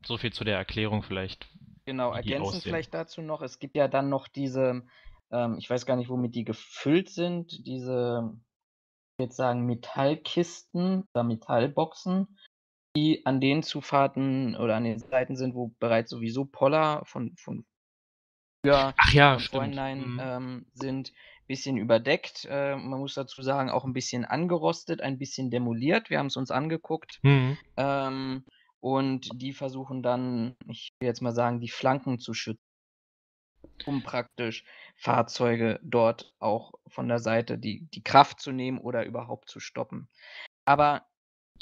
So 0.05 0.17
viel 0.17 0.33
zu 0.33 0.43
der 0.43 0.57
Erklärung 0.57 1.03
vielleicht. 1.03 1.47
Genau, 1.85 2.11
ergänzend 2.11 2.63
vielleicht 2.63 2.93
dazu 2.93 3.21
noch, 3.21 3.41
es 3.41 3.59
gibt 3.59 3.75
ja 3.75 3.87
dann 3.87 4.09
noch 4.09 4.27
diese, 4.27 4.83
ähm, 5.31 5.57
ich 5.57 5.69
weiß 5.69 5.85
gar 5.85 5.95
nicht, 5.95 6.09
womit 6.09 6.35
die 6.35 6.43
gefüllt 6.43 7.09
sind, 7.09 7.65
diese, 7.65 8.33
ich 9.17 9.23
jetzt 9.23 9.37
sagen, 9.37 9.65
Metallkisten 9.65 11.07
oder 11.13 11.23
Metallboxen, 11.23 12.37
die 12.95 13.25
an 13.25 13.39
den 13.39 13.63
Zufahrten 13.63 14.55
oder 14.55 14.75
an 14.75 14.83
den 14.83 14.99
Seiten 14.99 15.35
sind, 15.35 15.55
wo 15.55 15.73
bereits 15.79 16.11
sowieso 16.11 16.45
Poller 16.45 17.03
von, 17.05 17.35
von 17.37 17.65
früher 18.63 18.93
Ach 18.97 19.13
ja, 19.13 19.39
vornherein 19.39 20.13
mhm. 20.13 20.19
ähm, 20.21 20.65
sind, 20.73 21.13
bisschen 21.51 21.75
überdeckt. 21.77 22.47
Äh, 22.49 22.77
man 22.77 22.99
muss 22.99 23.15
dazu 23.15 23.41
sagen, 23.41 23.69
auch 23.69 23.83
ein 23.83 23.91
bisschen 23.91 24.23
angerostet, 24.23 25.01
ein 25.01 25.17
bisschen 25.17 25.51
demoliert. 25.51 26.09
Wir 26.09 26.19
haben 26.19 26.27
es 26.27 26.37
uns 26.37 26.49
angeguckt. 26.49 27.19
Mhm. 27.23 27.57
Ähm, 27.75 28.45
und 28.79 29.29
die 29.33 29.51
versuchen 29.51 30.01
dann, 30.01 30.55
ich 30.67 30.89
will 30.99 31.07
jetzt 31.07 31.21
mal 31.21 31.35
sagen, 31.35 31.59
die 31.59 31.69
Flanken 31.69 32.19
zu 32.19 32.33
schützen, 32.33 32.63
um 33.85 34.01
praktisch 34.01 34.63
Fahrzeuge 34.95 35.79
dort 35.83 36.33
auch 36.39 36.71
von 36.87 37.09
der 37.09 37.19
Seite 37.19 37.57
die, 37.57 37.87
die 37.93 38.01
Kraft 38.01 38.39
zu 38.39 38.53
nehmen 38.53 38.79
oder 38.79 39.05
überhaupt 39.05 39.49
zu 39.49 39.59
stoppen. 39.59 40.07
Aber 40.65 41.05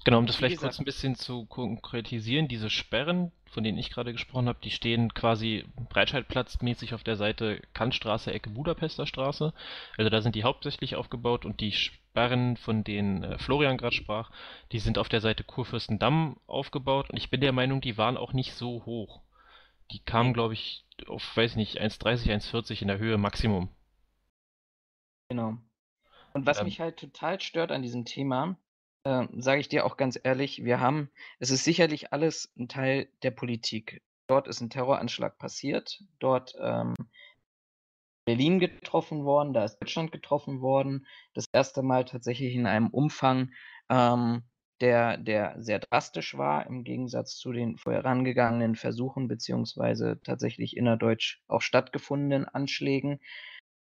Genau, 0.05 0.19
um 0.19 0.25
das 0.25 0.37
vielleicht 0.37 0.59
kurz 0.59 0.79
ein 0.79 0.85
bisschen 0.85 1.15
zu 1.15 1.45
konkretisieren, 1.45 2.47
diese 2.47 2.69
Sperren, 2.69 3.31
von 3.45 3.63
denen 3.63 3.77
ich 3.77 3.91
gerade 3.91 4.13
gesprochen 4.13 4.47
habe, 4.47 4.59
die 4.63 4.71
stehen 4.71 5.13
quasi 5.13 5.65
breitscheidplatzmäßig 5.89 6.93
auf 6.93 7.03
der 7.03 7.17
Seite 7.17 7.61
Kantstraße, 7.73 8.31
Ecke 8.31 8.49
Budapester 8.49 9.05
Straße. 9.05 9.53
Also 9.97 10.09
da 10.09 10.21
sind 10.21 10.35
die 10.35 10.43
hauptsächlich 10.43 10.95
aufgebaut 10.95 11.45
und 11.45 11.59
die 11.59 11.73
Sperren, 11.73 12.55
von 12.57 12.83
denen 12.83 13.23
äh, 13.23 13.37
Florian 13.39 13.77
gerade 13.77 13.95
sprach, 13.95 14.31
die 14.71 14.79
sind 14.79 14.97
auf 14.97 15.09
der 15.09 15.21
Seite 15.21 15.43
Kurfürstendamm 15.43 16.37
aufgebaut 16.47 17.09
und 17.09 17.17
ich 17.17 17.29
bin 17.29 17.41
der 17.41 17.51
Meinung, 17.53 17.81
die 17.81 17.97
waren 17.97 18.17
auch 18.17 18.33
nicht 18.33 18.53
so 18.53 18.85
hoch. 18.85 19.21
Die 19.91 19.99
kamen, 19.99 20.33
glaube 20.33 20.53
ich, 20.53 20.85
auf, 21.07 21.35
weiß 21.35 21.55
nicht, 21.55 21.81
1,30, 21.81 22.31
1,40 22.31 22.81
in 22.83 22.87
der 22.87 22.99
Höhe 22.99 23.17
Maximum. 23.17 23.69
Genau. 25.29 25.57
Und 26.33 26.45
was 26.45 26.59
ähm, 26.59 26.65
mich 26.65 26.79
halt 26.79 26.97
total 26.97 27.41
stört 27.41 27.71
an 27.71 27.81
diesem 27.81 28.05
Thema, 28.05 28.55
äh, 29.03 29.27
sage 29.37 29.61
ich 29.61 29.69
dir 29.69 29.85
auch 29.85 29.97
ganz 29.97 30.19
ehrlich, 30.21 30.63
wir 30.63 30.79
haben 30.79 31.09
es 31.39 31.51
ist 31.51 31.63
sicherlich 31.63 32.13
alles 32.13 32.51
ein 32.57 32.67
Teil 32.67 33.09
der 33.23 33.31
Politik. 33.31 34.01
Dort 34.27 34.47
ist 34.47 34.61
ein 34.61 34.69
Terroranschlag 34.69 35.37
passiert, 35.37 36.03
dort, 36.19 36.55
ähm 36.59 36.93
Berlin 38.29 38.59
getroffen 38.59 39.25
worden, 39.25 39.53
da 39.53 39.65
ist 39.65 39.79
Deutschland 39.79 40.11
getroffen 40.11 40.61
worden. 40.61 41.07
Das 41.33 41.45
erste 41.51 41.81
Mal 41.81 42.05
tatsächlich 42.05 42.53
in 42.53 42.67
einem 42.67 42.89
Umfang, 42.89 43.53
ähm, 43.89 44.43
der 44.81 45.17
der 45.17 45.55
sehr 45.57 45.79
drastisch 45.79 46.37
war 46.37 46.67
im 46.67 46.83
Gegensatz 46.83 47.37
zu 47.37 47.51
den 47.51 47.79
vorherangegangenen 47.79 48.75
Versuchen 48.75 49.27
beziehungsweise 49.27 50.21
tatsächlich 50.23 50.77
innerdeutsch 50.77 51.41
auch 51.47 51.61
stattgefundenen 51.63 52.45
Anschlägen. 52.45 53.19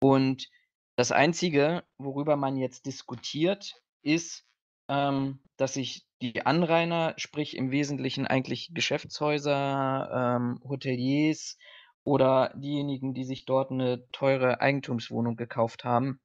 Und 0.00 0.48
das 0.94 1.10
Einzige, 1.10 1.82
worüber 1.98 2.36
man 2.36 2.56
jetzt 2.56 2.86
diskutiert, 2.86 3.82
ist 4.02 4.46
ähm, 4.88 5.40
dass 5.56 5.74
sich 5.74 6.06
die 6.22 6.44
Anrainer, 6.46 7.14
sprich 7.16 7.56
im 7.56 7.70
Wesentlichen 7.70 8.26
eigentlich 8.26 8.70
Geschäftshäuser, 8.72 10.38
ähm, 10.38 10.60
Hoteliers 10.64 11.58
oder 12.04 12.52
diejenigen, 12.56 13.14
die 13.14 13.24
sich 13.24 13.44
dort 13.44 13.70
eine 13.70 14.08
teure 14.10 14.60
Eigentumswohnung 14.60 15.36
gekauft 15.36 15.84
haben, 15.84 16.20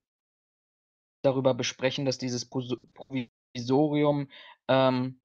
darüber 1.22 1.54
besprechen, 1.54 2.06
dass 2.06 2.18
dieses 2.18 2.50
Provisorium 2.50 4.30
ähm, 4.68 5.20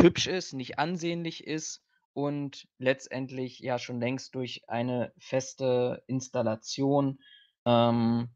hübsch 0.00 0.26
ist, 0.26 0.52
nicht 0.54 0.78
ansehnlich 0.78 1.46
ist 1.46 1.84
und 2.14 2.68
letztendlich 2.78 3.60
ja 3.60 3.78
schon 3.78 4.00
längst 4.00 4.34
durch 4.34 4.68
eine 4.68 5.12
feste 5.18 6.02
Installation 6.06 7.20
ähm, 7.64 8.30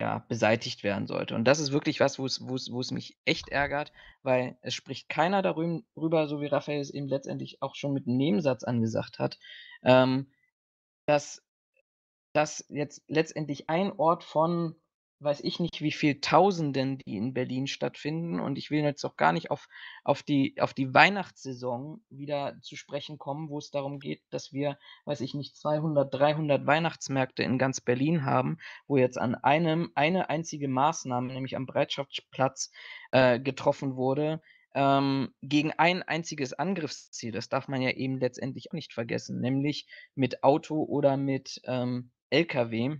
ja, 0.00 0.24
beseitigt 0.28 0.82
werden 0.84 1.06
sollte. 1.06 1.34
Und 1.36 1.44
das 1.44 1.60
ist 1.60 1.72
wirklich 1.72 2.00
was, 2.00 2.18
wo 2.18 2.26
es 2.26 2.46
wo 2.48 2.56
es 2.56 2.70
wo 2.72 2.80
es 2.80 2.90
mich 2.90 3.18
echt 3.24 3.48
ärgert, 3.50 3.92
weil 4.22 4.58
es 4.62 4.74
spricht 4.74 5.08
keiner 5.08 5.42
darüber, 5.42 6.26
so 6.28 6.40
wie 6.40 6.46
Raphael 6.46 6.80
es 6.80 6.90
eben 6.90 7.08
letztendlich 7.08 7.62
auch 7.62 7.74
schon 7.76 7.92
mit 7.94 8.06
'nem 8.06 8.16
Nebensatz 8.18 8.64
angesagt 8.64 9.18
hat, 9.20 9.38
ähm, 9.84 10.32
dass 11.06 11.42
dass 12.34 12.66
jetzt 12.70 13.04
letztendlich 13.08 13.70
ein 13.70 13.92
Ort 13.92 14.24
von 14.24 14.76
weiß 15.20 15.40
ich 15.40 15.60
nicht, 15.60 15.80
wie 15.80 15.92
viel 15.92 16.20
Tausenden, 16.20 16.98
die 16.98 17.16
in 17.16 17.34
Berlin 17.34 17.66
stattfinden. 17.66 18.40
Und 18.40 18.58
ich 18.58 18.70
will 18.70 18.80
jetzt 18.80 19.04
auch 19.04 19.16
gar 19.16 19.32
nicht 19.32 19.50
auf, 19.50 19.68
auf, 20.02 20.22
die, 20.22 20.54
auf 20.60 20.74
die 20.74 20.92
Weihnachtssaison 20.92 22.02
wieder 22.10 22.60
zu 22.60 22.76
sprechen 22.76 23.18
kommen, 23.18 23.48
wo 23.48 23.58
es 23.58 23.70
darum 23.70 23.98
geht, 23.98 24.22
dass 24.30 24.52
wir, 24.52 24.78
weiß 25.04 25.20
ich 25.20 25.34
nicht, 25.34 25.56
200, 25.56 26.12
300 26.12 26.66
Weihnachtsmärkte 26.66 27.42
in 27.42 27.58
ganz 27.58 27.80
Berlin 27.80 28.24
haben, 28.24 28.58
wo 28.86 28.96
jetzt 28.96 29.18
an 29.18 29.34
einem 29.34 29.90
eine 29.94 30.28
einzige 30.30 30.68
Maßnahme, 30.68 31.32
nämlich 31.32 31.56
am 31.56 31.66
Bereitschaftsplatz, 31.66 32.70
äh, 33.12 33.40
getroffen 33.40 33.96
wurde, 33.96 34.40
ähm, 34.74 35.32
gegen 35.40 35.72
ein 35.72 36.02
einziges 36.02 36.52
Angriffsziel. 36.52 37.32
Das 37.32 37.48
darf 37.48 37.68
man 37.68 37.80
ja 37.80 37.90
eben 37.90 38.18
letztendlich 38.18 38.70
auch 38.70 38.74
nicht 38.74 38.92
vergessen, 38.92 39.40
nämlich 39.40 39.86
mit 40.14 40.42
Auto 40.42 40.82
oder 40.82 41.16
mit 41.16 41.60
ähm, 41.64 42.10
LKW. 42.30 42.96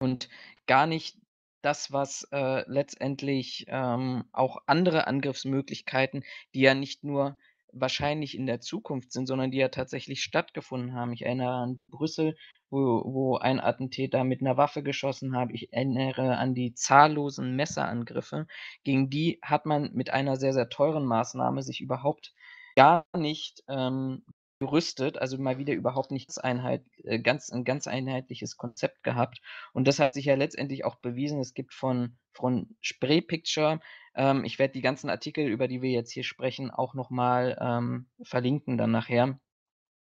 Und 0.00 0.28
gar 0.66 0.86
nicht 0.86 1.16
das, 1.62 1.90
was, 1.92 2.28
äh, 2.32 2.64
letztendlich, 2.70 3.64
ähm, 3.68 4.24
auch 4.32 4.58
andere 4.66 5.06
Angriffsmöglichkeiten, 5.06 6.22
die 6.54 6.60
ja 6.60 6.74
nicht 6.74 7.02
nur 7.02 7.36
wahrscheinlich 7.72 8.36
in 8.36 8.46
der 8.46 8.60
Zukunft 8.60 9.12
sind, 9.12 9.26
sondern 9.26 9.50
die 9.50 9.58
ja 9.58 9.68
tatsächlich 9.68 10.22
stattgefunden 10.22 10.94
haben. 10.94 11.12
Ich 11.12 11.22
erinnere 11.22 11.54
an 11.54 11.78
Brüssel, 11.88 12.36
wo 12.70 13.02
wo 13.04 13.36
ein 13.38 13.60
Attentäter 13.60 14.24
mit 14.24 14.40
einer 14.40 14.56
Waffe 14.56 14.82
geschossen 14.82 15.36
hat. 15.36 15.50
Ich 15.52 15.72
erinnere 15.72 16.36
an 16.38 16.54
die 16.54 16.74
zahllosen 16.74 17.56
Messerangriffe. 17.56 18.46
Gegen 18.84 19.10
die 19.10 19.38
hat 19.42 19.66
man 19.66 19.92
mit 19.92 20.10
einer 20.10 20.36
sehr, 20.36 20.52
sehr 20.52 20.68
teuren 20.68 21.04
Maßnahme 21.04 21.62
sich 21.62 21.80
überhaupt 21.80 22.32
gar 22.76 23.06
nicht, 23.16 23.62
ähm, 23.68 24.24
gerüstet, 24.58 25.18
also 25.18 25.38
mal 25.38 25.58
wieder 25.58 25.74
überhaupt 25.74 26.10
nichts 26.10 26.38
einheit 26.38 26.84
äh, 27.04 27.18
ganz 27.20 27.50
'n 27.52 27.64
ganz 27.64 27.86
einheitliches 27.86 28.56
Konzept 28.56 29.02
gehabt. 29.02 29.40
Und 29.72 29.86
das 29.88 29.98
hat 29.98 30.14
sich 30.14 30.24
ja 30.26 30.34
letztendlich 30.36 30.84
auch 30.84 30.96
bewiesen. 30.96 31.40
Es 31.40 31.54
gibt 31.54 31.74
von 31.74 32.16
von 32.32 32.76
Spray 32.80 33.20
Picture 33.22 33.80
ähm, 34.14 34.44
ich 34.44 34.58
werde 34.58 34.72
die 34.72 34.80
ganzen 34.82 35.10
Artikel, 35.10 35.46
über 35.46 35.68
die 35.68 35.82
wir 35.82 35.90
jetzt 35.90 36.10
hier 36.12 36.24
sprechen, 36.24 36.70
auch 36.70 36.94
noch 36.94 37.10
mal, 37.10 37.56
ähm, 37.60 38.08
verlinken 38.22 38.78
dann 38.78 38.90
nachher. 38.90 39.38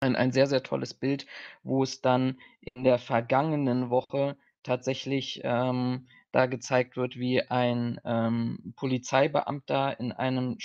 Ein 0.01 0.15
ein 0.15 0.31
sehr, 0.34 0.48
sehr 0.48 0.63
tolles 0.63 0.93
Bild, 0.93 1.25
wo 1.63 1.84
es 1.84 2.01
dann 2.01 2.39
in 2.75 2.84
der 2.86 3.00
vergangenen 3.00 3.89
Woche 3.89 4.38
tatsächlich, 4.63 5.41
ähm, 5.43 6.08
da 6.31 6.46
gezeigt 6.48 6.98
wird, 6.98 7.17
wie 7.17 7.41
ein, 7.43 8.00
ähm, 8.05 8.74
Polizeibeamter 8.77 10.00
in 10.00 10.12
einem 10.13 10.60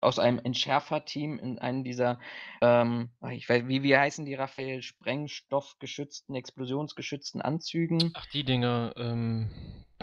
aus 0.00 0.18
einem 0.18 0.38
Entschärferteam 0.38 1.38
in 1.38 1.58
einen 1.58 1.84
dieser, 1.84 2.18
ähm, 2.60 3.10
ich 3.32 3.48
weiß 3.48 3.66
wie 3.66 3.82
wie 3.82 3.96
heißen 3.96 4.24
die, 4.24 4.34
Raphael? 4.34 4.82
Sprengstoffgeschützten, 4.82 6.34
explosionsgeschützten 6.34 7.42
Anzügen? 7.42 8.12
Ach, 8.14 8.26
die 8.26 8.44
Dinger, 8.44 8.94
ähm, 8.96 9.50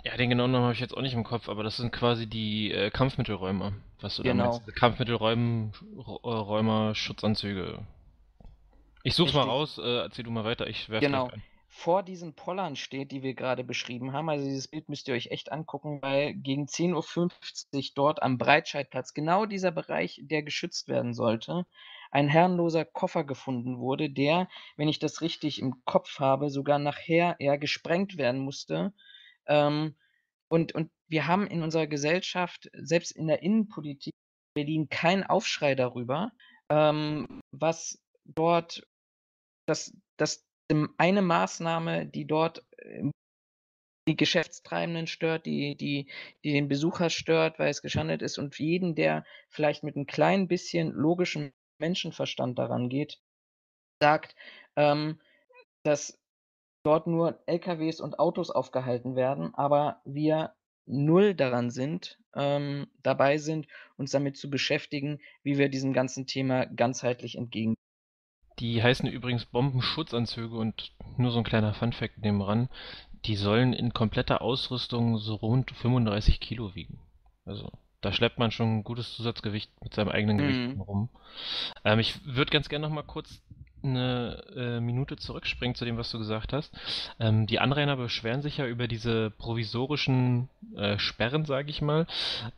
ja, 0.03 0.17
den 0.17 0.29
genauen 0.29 0.51
Namen 0.51 0.65
habe 0.65 0.73
ich 0.73 0.79
jetzt 0.79 0.95
auch 0.95 1.01
nicht 1.01 1.13
im 1.13 1.23
Kopf, 1.23 1.47
aber 1.49 1.63
das 1.63 1.77
sind 1.77 1.91
quasi 1.91 2.27
die 2.27 2.71
äh, 2.71 2.89
Kampfmittelräumer, 2.89 3.73
was 4.01 4.17
du 4.17 4.23
da 4.23 4.31
Genau. 4.31 4.59
meinst. 4.59 4.75
Kampfmittelräumen 4.75 5.71
äh, 6.23 6.95
Schutzanzüge. 6.95 7.79
Ich 9.03 9.15
such's 9.15 9.33
mal 9.33 9.43
raus, 9.43 9.77
äh, 9.77 9.97
erzähl 9.99 10.25
du 10.25 10.31
mal 10.31 10.43
weiter, 10.43 10.67
ich 10.67 10.89
werfe 10.89 11.05
Genau. 11.05 11.27
ein. 11.29 11.43
Vor 11.75 12.03
diesen 12.03 12.33
Pollern 12.33 12.77
steht, 12.77 13.11
die 13.11 13.21
wir 13.21 13.33
gerade 13.33 13.65
beschrieben 13.65 14.13
haben. 14.13 14.29
Also 14.29 14.45
dieses 14.45 14.69
Bild 14.69 14.87
müsst 14.87 15.09
ihr 15.09 15.13
euch 15.13 15.27
echt 15.27 15.51
angucken, 15.51 16.01
weil 16.01 16.33
gegen 16.33 16.67
10.50 16.67 17.75
Uhr 17.75 17.83
dort 17.95 18.23
am 18.23 18.37
Breitscheidplatz, 18.37 19.13
genau 19.13 19.45
dieser 19.45 19.71
Bereich, 19.71 20.21
der 20.23 20.41
geschützt 20.41 20.87
werden 20.87 21.13
sollte, 21.13 21.65
ein 22.11 22.29
herrenloser 22.29 22.85
Koffer 22.85 23.25
gefunden 23.25 23.77
wurde, 23.77 24.09
der, 24.09 24.47
wenn 24.77 24.87
ich 24.87 24.99
das 24.99 25.21
richtig 25.21 25.59
im 25.59 25.83
Kopf 25.83 26.19
habe, 26.19 26.49
sogar 26.49 26.79
nachher 26.79 27.35
eher 27.39 27.57
gesprengt 27.57 28.17
werden 28.17 28.39
musste. 28.39 28.93
Ähm, 29.45 29.95
und, 30.47 30.73
und 30.73 30.89
wir 31.07 31.27
haben 31.27 31.45
in 31.45 31.61
unserer 31.61 31.87
Gesellschaft, 31.87 32.69
selbst 32.73 33.11
in 33.11 33.27
der 33.27 33.43
Innenpolitik 33.43 34.13
in 34.13 34.63
Berlin, 34.63 34.89
keinen 34.89 35.23
Aufschrei 35.23 35.75
darüber, 35.75 36.31
ähm, 36.69 37.41
was 37.51 38.01
dort, 38.23 38.87
dass, 39.67 39.93
dass 40.15 40.44
eine 40.97 41.21
Maßnahme, 41.21 42.05
die 42.05 42.25
dort 42.25 42.65
ähm, 42.79 43.11
die 44.07 44.15
Geschäftstreibenden 44.15 45.07
stört, 45.07 45.45
die, 45.45 45.75
die, 45.75 46.07
die 46.43 46.53
den 46.53 46.67
Besucher 46.67 47.09
stört, 47.09 47.57
weil 47.57 47.69
es 47.69 47.81
geschandelt 47.81 48.21
ist 48.21 48.37
und 48.37 48.57
jeden, 48.59 48.95
der 48.95 49.25
vielleicht 49.49 49.83
mit 49.83 49.95
ein 49.95 50.05
klein 50.05 50.47
bisschen 50.47 50.91
logischem 50.91 51.51
Menschenverstand 51.79 52.57
daran 52.57 52.89
geht, 52.89 53.19
sagt, 54.01 54.35
ähm, 54.75 55.19
dass 55.83 56.19
dort 56.85 57.07
nur 57.07 57.41
LKWs 57.47 57.99
und 57.99 58.19
Autos 58.19 58.51
aufgehalten 58.51 59.15
werden, 59.15 59.55
aber 59.55 60.01
wir 60.05 60.53
null 60.85 61.33
daran 61.33 61.71
sind, 61.71 62.19
ähm, 62.35 62.87
dabei 63.01 63.37
sind, 63.37 63.67
uns 63.97 64.11
damit 64.11 64.37
zu 64.37 64.51
beschäftigen, 64.51 65.19
wie 65.41 65.57
wir 65.57 65.69
diesem 65.69 65.93
ganzen 65.93 66.27
Thema 66.27 66.65
ganzheitlich 66.67 67.37
entgegen. 67.37 67.75
Die 68.59 68.81
heißen 68.81 69.07
übrigens 69.09 69.45
Bombenschutzanzüge 69.45 70.55
und 70.55 70.91
nur 71.17 71.31
so 71.31 71.39
ein 71.39 71.43
kleiner 71.43 71.73
Funfact 71.73 72.19
nebenan, 72.19 72.69
die 73.25 73.35
sollen 73.35 73.73
in 73.73 73.93
kompletter 73.93 74.41
Ausrüstung 74.41 75.17
so 75.17 75.35
rund 75.35 75.71
35 75.71 76.39
Kilo 76.39 76.75
wiegen. 76.75 76.99
Also 77.45 77.71
da 78.01 78.13
schleppt 78.13 78.37
man 78.39 78.51
schon 78.51 78.77
ein 78.77 78.83
gutes 78.83 79.15
Zusatzgewicht 79.15 79.71
mit 79.83 79.93
seinem 79.93 80.09
eigenen 80.09 80.37
Gewicht 80.37 80.75
Mhm. 80.75 80.81
rum. 80.81 81.09
Ähm, 81.83 81.99
ich 81.99 82.23
würde 82.25 82.51
ganz 82.51 82.69
gerne 82.69 82.87
noch 82.87 82.93
mal 82.93 83.01
kurz 83.03 83.41
eine 83.83 84.43
äh, 84.55 84.79
Minute 84.79 85.15
zurückspringen 85.15 85.75
zu 85.75 85.85
dem, 85.85 85.97
was 85.97 86.09
du 86.11 86.17
gesagt 86.17 86.53
hast. 86.53 86.73
Ähm, 87.19 87.45
die 87.47 87.59
Anrainer 87.59 87.97
beschweren 87.97 88.41
sich 88.41 88.57
ja 88.57 88.65
über 88.65 88.87
diese 88.87 89.31
provisorischen 89.31 90.49
äh, 90.75 90.97
Sperren, 90.97 91.45
sage 91.45 91.69
ich 91.69 91.81
mal. 91.81 92.07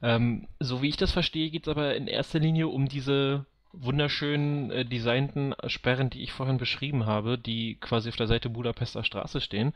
Ähm, 0.01 0.47
so 0.59 0.81
wie 0.81 0.89
ich 0.89 0.97
das 0.97 1.11
verstehe, 1.11 1.49
geht 1.49 1.63
es 1.63 1.69
aber 1.71 1.95
in 1.95 2.07
erster 2.07 2.39
Linie 2.39 2.67
um 2.69 2.87
diese 2.87 3.45
wunderschön 3.83 4.71
äh, 4.71 4.85
designten 4.85 5.53
Sperren, 5.67 6.09
die 6.09 6.23
ich 6.23 6.31
vorhin 6.31 6.57
beschrieben 6.57 7.05
habe, 7.05 7.37
die 7.37 7.75
quasi 7.79 8.09
auf 8.09 8.15
der 8.15 8.27
Seite 8.27 8.49
Budapester 8.49 9.03
Straße 9.03 9.41
stehen. 9.41 9.73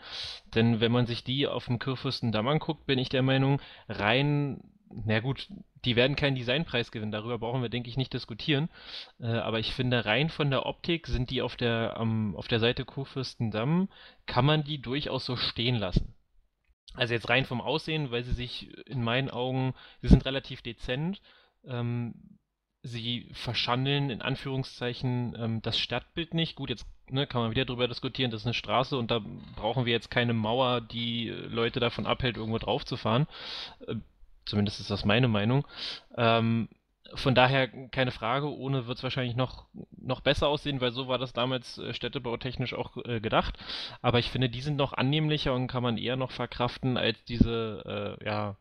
Denn 0.55 0.79
wenn 0.79 0.91
man 0.91 1.05
sich 1.05 1.23
die 1.23 1.47
auf 1.47 1.65
dem 1.65 1.79
Kurfürstendamm 1.79 2.47
anguckt, 2.47 2.85
bin 2.85 2.99
ich 2.99 3.09
der 3.09 3.23
Meinung, 3.23 3.61
rein 3.87 4.61
na 4.93 5.19
gut, 5.19 5.47
die 5.85 5.95
werden 5.95 6.15
keinen 6.15 6.35
Designpreis 6.35 6.91
gewinnen, 6.91 7.11
darüber 7.11 7.39
brauchen 7.39 7.61
wir, 7.61 7.69
denke 7.69 7.89
ich, 7.89 7.97
nicht 7.97 8.13
diskutieren. 8.13 8.69
Äh, 9.19 9.27
aber 9.27 9.59
ich 9.59 9.73
finde, 9.73 10.05
rein 10.05 10.29
von 10.29 10.49
der 10.49 10.65
Optik 10.65 11.07
sind 11.07 11.29
die 11.29 11.41
auf 11.41 11.55
der, 11.55 11.95
ähm, 11.99 12.35
auf 12.35 12.47
der 12.47 12.59
Seite 12.59 12.85
Kurfürstendamm, 12.85 13.89
kann 14.25 14.45
man 14.45 14.63
die 14.63 14.81
durchaus 14.81 15.25
so 15.25 15.35
stehen 15.35 15.75
lassen. 15.75 16.13
Also 16.93 17.13
jetzt 17.13 17.29
rein 17.29 17.45
vom 17.45 17.61
Aussehen, 17.61 18.11
weil 18.11 18.23
sie 18.23 18.33
sich 18.33 18.75
in 18.87 19.01
meinen 19.03 19.29
Augen, 19.29 19.73
sie 20.01 20.09
sind 20.09 20.25
relativ 20.25 20.61
dezent. 20.61 21.21
Ähm, 21.65 22.39
sie 22.83 23.27
verschandeln 23.33 24.09
in 24.09 24.21
Anführungszeichen 24.21 25.35
ähm, 25.39 25.61
das 25.61 25.77
Stadtbild 25.77 26.33
nicht. 26.33 26.55
Gut, 26.55 26.69
jetzt 26.69 26.85
ne, 27.09 27.27
kann 27.27 27.41
man 27.41 27.51
wieder 27.51 27.65
darüber 27.65 27.87
diskutieren, 27.87 28.31
das 28.31 28.41
ist 28.41 28.47
eine 28.47 28.53
Straße 28.53 28.97
und 28.97 29.11
da 29.11 29.21
brauchen 29.55 29.85
wir 29.85 29.93
jetzt 29.93 30.09
keine 30.09 30.33
Mauer, 30.33 30.81
die 30.81 31.29
Leute 31.29 31.79
davon 31.79 32.05
abhält, 32.05 32.37
irgendwo 32.37 32.57
drauf 32.57 32.85
zu 32.85 32.97
fahren. 32.97 33.27
Äh, 33.87 33.95
Zumindest 34.45 34.79
ist 34.79 34.91
das 34.91 35.05
meine 35.05 35.27
Meinung. 35.27 35.67
Ähm, 36.17 36.67
von 37.13 37.35
daher 37.35 37.67
keine 37.89 38.11
Frage, 38.11 38.47
ohne 38.49 38.87
wird 38.87 38.97
es 38.97 39.03
wahrscheinlich 39.03 39.35
noch, 39.35 39.65
noch 39.97 40.21
besser 40.21 40.47
aussehen, 40.47 40.81
weil 40.81 40.91
so 40.91 41.07
war 41.07 41.17
das 41.17 41.33
damals 41.33 41.77
äh, 41.77 41.93
städtebautechnisch 41.93 42.73
auch 42.73 42.97
äh, 43.05 43.19
gedacht. 43.19 43.57
Aber 44.01 44.19
ich 44.19 44.29
finde, 44.29 44.49
die 44.49 44.61
sind 44.61 44.77
noch 44.77 44.93
annehmlicher 44.93 45.53
und 45.53 45.67
kann 45.67 45.83
man 45.83 45.97
eher 45.97 46.15
noch 46.15 46.31
verkraften 46.31 46.97
als 46.97 47.23
diese, 47.25 48.17
äh, 48.21 48.25
ja, 48.25 48.55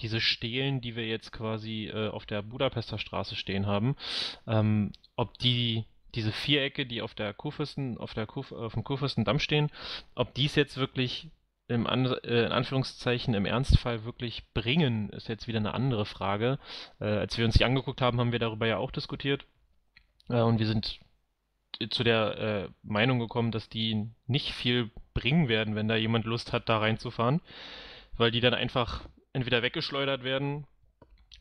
diese 0.00 0.20
Stelen, 0.20 0.80
die 0.80 0.96
wir 0.96 1.06
jetzt 1.06 1.32
quasi 1.32 1.90
äh, 1.92 2.08
auf 2.08 2.26
der 2.26 2.42
Budapester 2.42 2.98
Straße 2.98 3.36
stehen 3.36 3.66
haben. 3.66 3.96
Ähm, 4.46 4.92
ob 5.16 5.38
die 5.38 5.84
diese 6.14 6.32
Vierecke, 6.32 6.86
die 6.86 7.02
auf 7.02 7.14
der 7.14 7.34
Kurfürsten, 7.34 7.98
auf 7.98 8.14
der 8.14 8.26
Kurf 8.26 8.52
auf 8.52 8.72
dem 8.74 8.84
Kurfürstendamm 8.84 9.38
stehen, 9.38 9.70
ob 10.14 10.34
dies 10.34 10.54
jetzt 10.54 10.76
wirklich 10.78 11.30
im 11.68 11.86
An 11.86 12.06
äh, 12.06 12.46
in 12.46 12.52
Anführungszeichen 12.52 13.34
im 13.34 13.46
Ernstfall 13.46 14.04
wirklich 14.04 14.44
bringen, 14.52 15.10
ist 15.10 15.28
jetzt 15.28 15.48
wieder 15.48 15.58
eine 15.58 15.74
andere 15.74 16.06
Frage. 16.06 16.58
Äh, 17.00 17.04
als 17.04 17.36
wir 17.38 17.44
uns 17.44 17.54
die 17.54 17.64
angeguckt 17.64 18.00
haben, 18.00 18.20
haben 18.20 18.32
wir 18.32 18.38
darüber 18.38 18.66
ja 18.66 18.78
auch 18.78 18.90
diskutiert. 18.90 19.46
Äh, 20.28 20.40
und 20.40 20.58
wir 20.58 20.66
sind 20.66 21.00
zu 21.90 22.04
der 22.04 22.38
äh, 22.38 22.68
Meinung 22.82 23.18
gekommen, 23.18 23.50
dass 23.50 23.68
die 23.68 24.08
nicht 24.26 24.52
viel 24.52 24.90
bringen 25.12 25.48
werden, 25.48 25.74
wenn 25.74 25.88
da 25.88 25.96
jemand 25.96 26.24
Lust 26.24 26.52
hat, 26.52 26.68
da 26.68 26.78
reinzufahren, 26.78 27.40
weil 28.16 28.30
die 28.30 28.40
dann 28.40 28.54
einfach 28.54 29.06
entweder 29.36 29.62
weggeschleudert 29.62 30.24
werden 30.24 30.66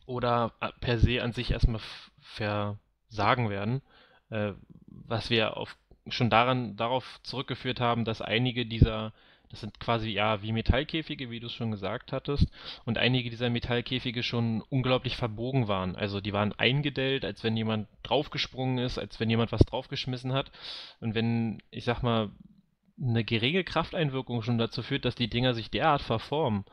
oder 0.06 0.52
äh, 0.60 0.70
per 0.82 1.00
se 1.00 1.24
an 1.24 1.32
sich 1.32 1.52
erstmal 1.52 1.82
versagen 2.20 3.50
werden, 3.50 3.82
äh, 4.30 4.52
was 4.88 5.30
wir 5.30 5.56
auf, 5.56 5.78
schon 6.10 6.30
daran 6.30 6.76
darauf 6.76 7.22
zurückgeführt 7.24 7.80
haben, 7.80 8.04
dass 8.04 8.22
einige 8.22 8.66
dieser 8.66 9.14
das 9.50 9.62
sind 9.62 9.80
quasi 9.80 10.10
ja 10.10 10.42
wie 10.42 10.52
Metallkäfige, 10.52 11.30
wie 11.30 11.40
du 11.40 11.46
es 11.46 11.54
schon 11.54 11.70
gesagt 11.70 12.12
hattest. 12.12 12.52
Und 12.84 12.98
einige 12.98 13.30
dieser 13.30 13.52
Metallkäfige 13.52 14.24
schon 14.24 14.62
unglaublich 14.70 15.16
verbogen 15.16 15.68
waren. 15.68 15.96
Also 15.96 16.20
die 16.20 16.34
waren 16.34 16.52
eingedellt, 16.52 17.24
als 17.24 17.44
wenn 17.44 17.56
jemand 17.56 17.88
draufgesprungen 18.02 18.80
ist, 18.80 18.98
als 18.98 19.20
wenn 19.20 19.30
jemand 19.30 19.52
was 19.52 19.62
draufgeschmissen 19.62 20.34
hat. 20.34 20.52
Und 21.00 21.14
wenn, 21.14 21.62
ich 21.70 21.86
sag 21.86 22.02
mal, 22.02 22.32
eine 23.00 23.24
geringe 23.24 23.64
Krafteinwirkung 23.64 24.42
schon 24.42 24.58
dazu 24.58 24.82
führt, 24.82 25.06
dass 25.06 25.16
die 25.16 25.30
Dinger 25.30 25.54
sich 25.54 25.70
derart 25.70 26.02
verformen, 26.02 26.66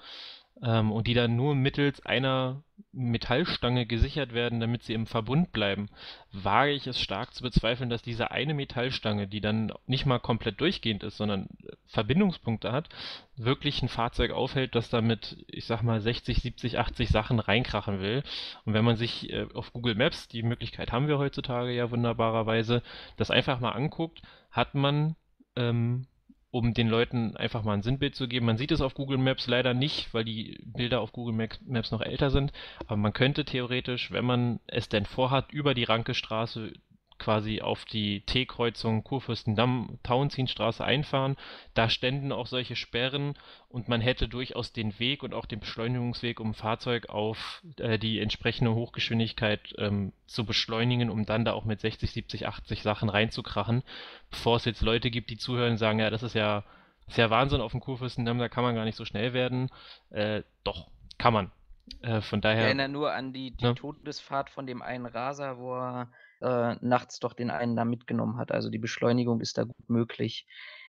ähm, 0.63 0.93
und 0.93 1.07
die 1.07 1.15
dann 1.15 1.37
nur 1.37 1.55
mittels 1.55 2.05
einer 2.07 2.63
Metallstange 2.93 3.87
gesichert 3.87 4.35
werden, 4.35 4.61
damit 4.61 4.83
sie 4.83 4.93
im 4.93 5.07
Verbund 5.07 5.53
bleiben, 5.53 5.89
wage 6.31 6.73
ich 6.73 6.87
es 6.87 7.01
stark 7.01 7.35
zu 7.35 7.43
bezweifeln, 7.43 7.89
dass 7.89 8.03
diese 8.03 8.31
eine 8.31 8.55
Metallstange, 8.55 9.27
die 9.27 9.41
dann 9.41 9.73
nicht 9.87 10.05
mal 10.05 10.19
komplett 10.19 10.61
durchgehend 10.61 11.03
ist, 11.03 11.17
sondern 11.17 11.49
Verbindungspunkte 11.87 12.71
hat, 12.71 12.91
wirklich 13.37 13.83
ein 13.83 13.89
Fahrzeug 13.89 14.33
aufhält, 14.33 14.75
das 14.75 14.91
damit, 14.91 15.43
ich 15.49 15.65
sag 15.65 15.83
mal, 15.83 16.01
60, 16.01 16.43
70, 16.43 16.79
80 16.79 17.09
Sachen 17.09 17.41
reinkrachen 17.41 18.01
will. 18.01 18.23
Und 18.65 18.75
wenn 18.75 18.85
man 18.85 18.97
sich 18.97 19.33
äh, 19.33 19.47
auf 19.55 19.73
Google 19.73 19.95
Maps, 19.95 20.29
die 20.29 20.43
Möglichkeit 20.43 20.93
haben 20.93 21.09
wir 21.09 21.19
heutzutage 21.19 21.73
ja 21.73 21.91
wunderbarerweise, 21.91 22.83
das 23.17 23.31
einfach 23.31 23.59
mal 23.61 23.71
anguckt, 23.71 24.21
hat 24.51 24.75
man 24.75 25.17
ähm, 25.57 26.07
um 26.53 26.75
den 26.75 26.89
Leuten 26.89 27.35
einfach 27.37 27.65
mal 27.65 27.73
ein 27.73 27.83
Sinnbild 27.83 28.15
zu 28.15 28.29
geben. 28.29 28.45
Man 28.45 28.59
sieht 28.59 28.71
es 28.73 28.83
auf 28.83 28.95
Google 28.95 29.17
Maps 29.17 29.47
leider 29.47 29.73
nicht, 29.73 30.13
weil 30.13 30.25
die 30.25 30.59
Bilder 30.65 31.01
auf 31.01 31.13
Google 31.13 31.49
Maps 31.67 31.91
noch 31.91 32.03
älter 32.03 32.31
sind. 32.31 32.53
Aber 32.87 32.99
man 32.99 33.15
könnte 33.15 33.47
theoretisch, 33.47 34.13
wenn 34.13 34.27
man 34.27 34.61
es 34.67 34.91
denn 34.91 35.07
vorhat, 35.07 35.51
über 35.51 35.73
die 35.73 35.85
Rankestraße 35.85 36.75
quasi 37.23 37.61
auf 37.61 37.85
die 37.85 38.23
T-Kreuzung 38.23 39.05
Kurfürstendamm-Tauentzienstraße 39.05 40.85
einfahren. 40.85 41.37
Da 41.73 41.89
ständen 41.89 42.33
auch 42.33 42.49
solche 42.49 42.75
Sperren 42.75 43.35
und 43.69 43.89
man 43.89 44.01
hätte 44.01 44.29
durchaus 44.29 44.73
den 44.73 44.99
Weg 44.99 45.23
und 45.23 45.33
auch 45.33 45.47
den 45.47 45.61
Beschleunigungsweg, 45.61 46.41
um 46.41 46.51
ein 46.51 46.55
Fahrzeug 46.55 47.09
auf 47.09 47.63
äh, 47.79 47.97
die 47.99 48.19
entsprechende 48.19 48.75
Hochgeschwindigkeit 48.75 49.73
ähm, 49.79 50.13
zu 50.27 50.45
beschleunigen, 50.45 51.11
um 51.11 51.25
dann 51.25 51.45
da 51.45 51.53
auch 51.53 51.65
mit 51.65 51.81
60, 51.81 52.11
70, 52.11 52.49
80 52.49 52.83
Sachen 52.83 53.09
reinzukrachen, 53.09 53.85
bevor 54.31 54.57
es 54.57 54.65
jetzt 54.65 54.83
Leute 54.83 55.11
gibt, 55.11 55.31
die 55.31 55.39
zuhören 55.39 55.73
und 55.73 55.79
sagen, 55.79 56.01
ja, 56.01 56.11
das 56.11 56.25
ist 56.25 56.35
ja, 56.35 56.65
das 57.07 57.15
ist 57.15 57.19
ja 57.19 57.31
Wahnsinn 57.31 57.61
auf 57.61 57.71
dem 57.71 57.81
Kurfürstendamm, 57.81 58.39
da 58.39 58.49
kann 58.49 58.65
man 58.65 58.75
gar 58.75 58.85
nicht 58.85 58.97
so 58.97 59.05
schnell 59.05 59.33
werden. 59.33 59.71
Äh, 60.11 60.43
doch, 60.65 60.89
kann 61.19 61.33
man. 61.33 61.53
Äh, 62.01 62.21
von 62.21 62.41
daher. 62.41 62.61
Ich 62.61 62.67
erinnere 62.67 62.89
nur 62.89 63.13
an 63.13 63.33
die, 63.33 63.53
die 63.53 63.65
ne? 63.65 63.75
Todesfahrt 63.75 64.51
von 64.51 64.67
dem 64.67 64.83
einen 64.83 65.07
Raser, 65.07 65.59
wo 65.59 65.77
er 65.77 66.09
äh, 66.43 66.77
nachts 66.81 67.21
doch 67.21 67.33
den 67.33 67.51
einen 67.51 67.77
da 67.77 67.85
mitgenommen 67.85 68.37
hat. 68.37 68.53
Also 68.53 68.69
die 68.69 68.79
Beschleunigung 68.79 69.41
ist 69.41 69.59
da 69.59 69.65
gut 69.65 69.89
möglich. 69.89 70.47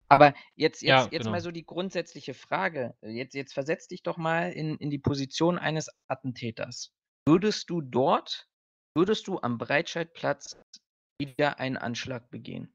Aber 0.08 0.34
jetzt, 0.55 0.81
jetzt, 0.81 0.84
ja, 0.84 1.01
jetzt 1.03 1.23
genau. 1.23 1.31
mal 1.31 1.41
so 1.41 1.51
die 1.51 1.65
grundsätzliche 1.65 2.34
Frage. 2.34 2.95
Jetzt, 3.01 3.34
jetzt 3.34 3.53
versetz 3.53 3.88
dich 3.88 4.03
doch 4.03 4.17
mal 4.17 4.51
in, 4.51 4.77
in 4.77 4.89
die 4.89 4.99
Position 4.99 5.58
eines 5.58 5.89
Attentäters. 6.08 6.91
Würdest 7.27 7.69
du 7.69 7.81
dort, 7.81 8.47
würdest 8.95 9.27
du 9.27 9.39
am 9.39 9.58
Breitscheidplatz 9.58 10.58
wieder 11.19 11.60
einen 11.60 11.77
Anschlag 11.77 12.29
begehen? 12.29 12.73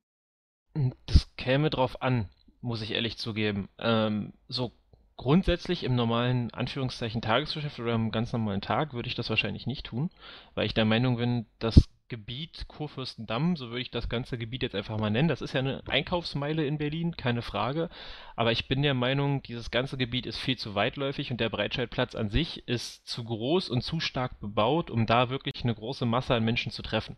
Hm, 0.77 0.93
das 1.07 1.35
käme 1.37 1.71
drauf 1.71 2.03
an, 2.03 2.29
muss 2.61 2.83
ich 2.83 2.91
ehrlich 2.93 3.17
zugeben. 3.17 3.69
Ähm, 3.79 4.33
so 4.49 4.73
grundsätzlich 5.17 5.85
im 5.85 5.95
normalen 5.95 6.53
Anführungszeichen 6.53 7.23
Tagesgeschäft 7.23 7.79
oder 7.79 7.93
am 7.93 8.11
ganz 8.11 8.33
normalen 8.33 8.63
Tag 8.63 8.93
würde 8.93 9.09
ich 9.09 9.15
das 9.15 9.31
wahrscheinlich 9.31 9.67
nicht 9.67 9.87
tun, 9.87 10.11
weil 10.55 10.67
ich 10.67 10.75
der 10.75 10.85
Meinung 10.85 11.17
bin, 11.17 11.47
dass 11.59 11.89
Gebiet 12.11 12.67
Kurfürstendamm, 12.69 13.57
so 13.57 13.69
würde 13.69 13.81
ich 13.81 13.91
das 13.91 14.09
ganze 14.09 14.37
Gebiet 14.37 14.63
jetzt 14.63 14.75
einfach 14.75 14.99
mal 14.99 15.11
nennen. 15.11 15.29
Das 15.29 15.41
ist 15.41 15.55
ja 15.55 15.61
eine 15.61 15.83
Einkaufsmeile 15.87 16.67
in 16.67 16.77
Berlin, 16.77 17.17
keine 17.17 17.41
Frage. 17.41 17.89
Aber 18.37 18.53
ich 18.53 18.69
bin 18.69 18.83
der 18.83 18.95
Meinung, 18.95 19.43
dieses 19.43 19.71
ganze 19.71 19.97
Gebiet 19.97 20.27
ist 20.27 20.39
viel 20.39 20.59
zu 20.59 20.75
weitläufig 20.75 21.31
und 21.31 21.41
der 21.41 21.49
Breitscheidplatz 21.49 22.15
an 22.15 22.29
sich 22.29 22.67
ist 22.69 23.07
zu 23.07 23.25
groß 23.25 23.71
und 23.71 23.83
zu 23.83 24.01
stark 24.01 24.41
bebaut, 24.41 24.91
um 24.91 25.07
da 25.07 25.31
wirklich 25.31 25.63
eine 25.63 25.75
große 25.75 26.05
Masse 26.05 26.35
an 26.35 26.45
Menschen 26.45 26.73
zu 26.73 26.83
treffen. 26.83 27.17